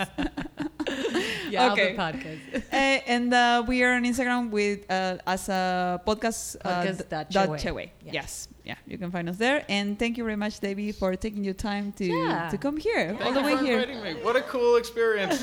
yeah, 1.50 1.72
Okay. 1.72 1.94
podcast. 1.96 2.40
Uh, 2.72 2.76
and 3.14 3.32
uh, 3.32 3.64
we 3.66 3.82
are 3.82 3.94
on 3.94 4.04
Instagram 4.04 4.50
with 4.50 4.84
uh, 4.90 5.18
as 5.26 5.48
a 5.48 6.00
podcast. 6.06 6.56
Uh, 6.64 6.68
Podcast 6.82 6.98
d- 6.98 7.04
dot 7.08 7.30
dot 7.30 7.48
chewe. 7.50 7.58
chewe. 7.58 7.90
Yeah. 8.04 8.12
Yes. 8.22 8.48
Yeah. 8.68 8.74
You 8.86 8.98
can 8.98 9.10
find 9.10 9.26
us 9.30 9.38
there. 9.38 9.64
And 9.70 9.98
thank 9.98 10.18
you 10.18 10.24
very 10.24 10.36
much, 10.36 10.60
Davey, 10.60 10.92
for 10.92 11.16
taking 11.16 11.42
your 11.42 11.54
time 11.54 11.86
to 11.92 12.04
Yeah. 12.04 12.50
to 12.50 12.58
come 12.58 12.76
here 12.76 13.16
all 13.18 13.32
Thank 13.32 13.34
the 13.34 13.40
you 13.40 13.46
way 13.46 13.56
for 13.56 13.64
here. 13.64 13.78
inviting 13.80 14.02
me. 14.02 14.12
What 14.26 14.36
a 14.36 14.42
cool 14.42 14.76
experience. 14.76 15.42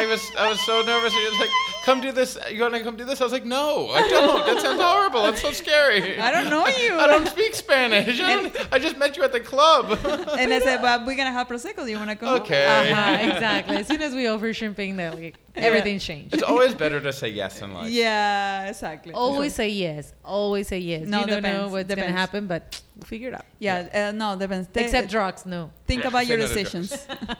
I 0.00 0.06
was 0.10 0.22
I 0.38 0.48
was 0.48 0.58
so 0.70 0.80
nervous. 0.82 1.12
He 1.12 1.24
was 1.30 1.38
like, 1.44 1.50
"Come 1.84 2.00
do 2.00 2.10
this. 2.20 2.38
You 2.50 2.62
want 2.62 2.74
to 2.74 2.80
come 2.88 2.96
do 2.96 3.04
this?" 3.04 3.20
I 3.20 3.24
was 3.28 3.34
like, 3.38 3.44
"No, 3.44 3.90
I 3.90 4.00
don't. 4.14 4.46
That 4.46 4.58
sounds 4.62 4.80
horrible. 4.80 5.22
That's 5.24 5.42
so 5.42 5.52
scary. 5.52 6.18
I 6.28 6.30
don't 6.30 6.48
know 6.54 6.66
you. 6.82 6.92
I 7.04 7.06
don't 7.06 7.28
speak 7.28 7.52
Spanish. 7.54 8.18
I, 8.20 8.34
don't, 8.36 8.74
I 8.74 8.78
just 8.86 8.96
met 8.96 9.10
you 9.18 9.22
at 9.28 9.32
the 9.38 9.40
club." 9.52 9.84
and 10.40 10.48
I 10.56 10.60
said, 10.60 10.80
but 10.80 11.04
we're 11.06 11.16
gonna 11.20 11.32
have 11.38 11.48
prosecco. 11.48 11.84
Do 11.84 11.90
you 11.94 11.98
wanna 11.98 12.16
come? 12.16 12.40
Okay. 12.40 12.64
Uh-huh, 12.64 13.30
exactly. 13.30 13.76
As 13.76 13.86
soon 13.86 14.00
as 14.00 14.14
we 14.14 14.26
offer 14.26 14.52
champagne, 14.54 14.96
then 14.96 15.12
like, 15.20 15.36
everything 15.54 15.98
changed. 15.98 16.32
it's 16.34 16.42
always 16.52 16.74
better 16.74 17.00
to 17.00 17.12
say 17.12 17.28
yes 17.28 17.60
in 17.62 17.74
life. 17.74 17.90
Yeah, 17.90 18.68
exactly. 18.70 19.12
Always 19.12 19.54
say 19.54 19.68
yes. 19.68 20.14
Always 20.24 20.68
say 20.68 20.78
yes. 20.78 21.06
No, 21.06 21.20
you 21.20 21.26
don't 21.26 21.42
know 21.42 21.68
what's 21.68 21.88
depends. 21.88 22.08
gonna 22.08 22.18
happen, 22.18 22.37
but 22.46 22.80
we'll 22.96 23.06
figure 23.06 23.28
it 23.28 23.34
out. 23.34 23.44
Yeah, 23.58 23.88
uh, 24.08 24.12
no, 24.12 24.36
depends. 24.36 24.68
Th- 24.68 24.86
Except 24.86 25.10
drugs, 25.10 25.44
no. 25.46 25.70
think 25.86 26.02
Yeah, 26.02 26.08
about 26.08 26.26
your 26.26 26.38
decisions. 26.38 26.92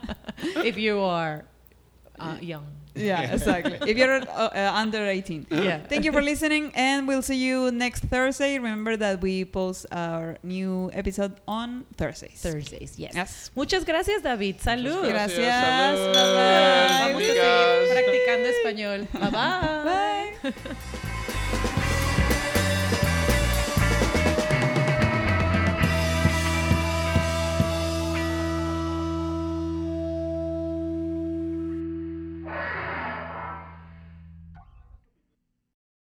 if 0.65 0.77
you 0.77 1.01
are 1.01 1.45
uh, 2.19 2.37
young. 2.41 2.67
yeah, 2.95 3.31
exactly. 3.33 3.79
If 3.87 3.97
you're 3.97 4.17
uh, 4.17 4.51
uh, 4.51 4.73
under 4.75 5.07
18. 5.07 5.47
Yeah. 5.51 5.79
Thank 5.87 6.05
you 6.05 6.11
for 6.11 6.21
listening, 6.21 6.73
and 6.75 7.07
we'll 7.07 7.23
see 7.23 7.37
you 7.37 7.71
next 7.71 8.03
Thursday. 8.11 8.59
Remember 8.59 8.97
that 8.97 9.21
we 9.23 9.45
post 9.45 9.87
our 9.93 10.37
new 10.43 10.91
episode 10.93 11.39
on 11.47 11.85
Thursdays. 11.97 12.41
Thursdays, 12.43 12.99
yes. 12.99 13.13
Yes. 13.15 13.51
Muchas 13.55 13.85
gracias, 13.85 14.23
David. 14.23 14.59
Salud. 14.59 15.07
Gracias. 15.07 15.39
Salud. 15.39 16.13
Bye-bye. 16.13 17.13
Vamos 17.13 17.23
a 17.23 17.35
seguir 17.39 17.93
practicando 17.95 18.49
español. 18.51 19.01
Bye 19.13 19.31
bye. 19.31 19.85
Bye. 20.51 21.15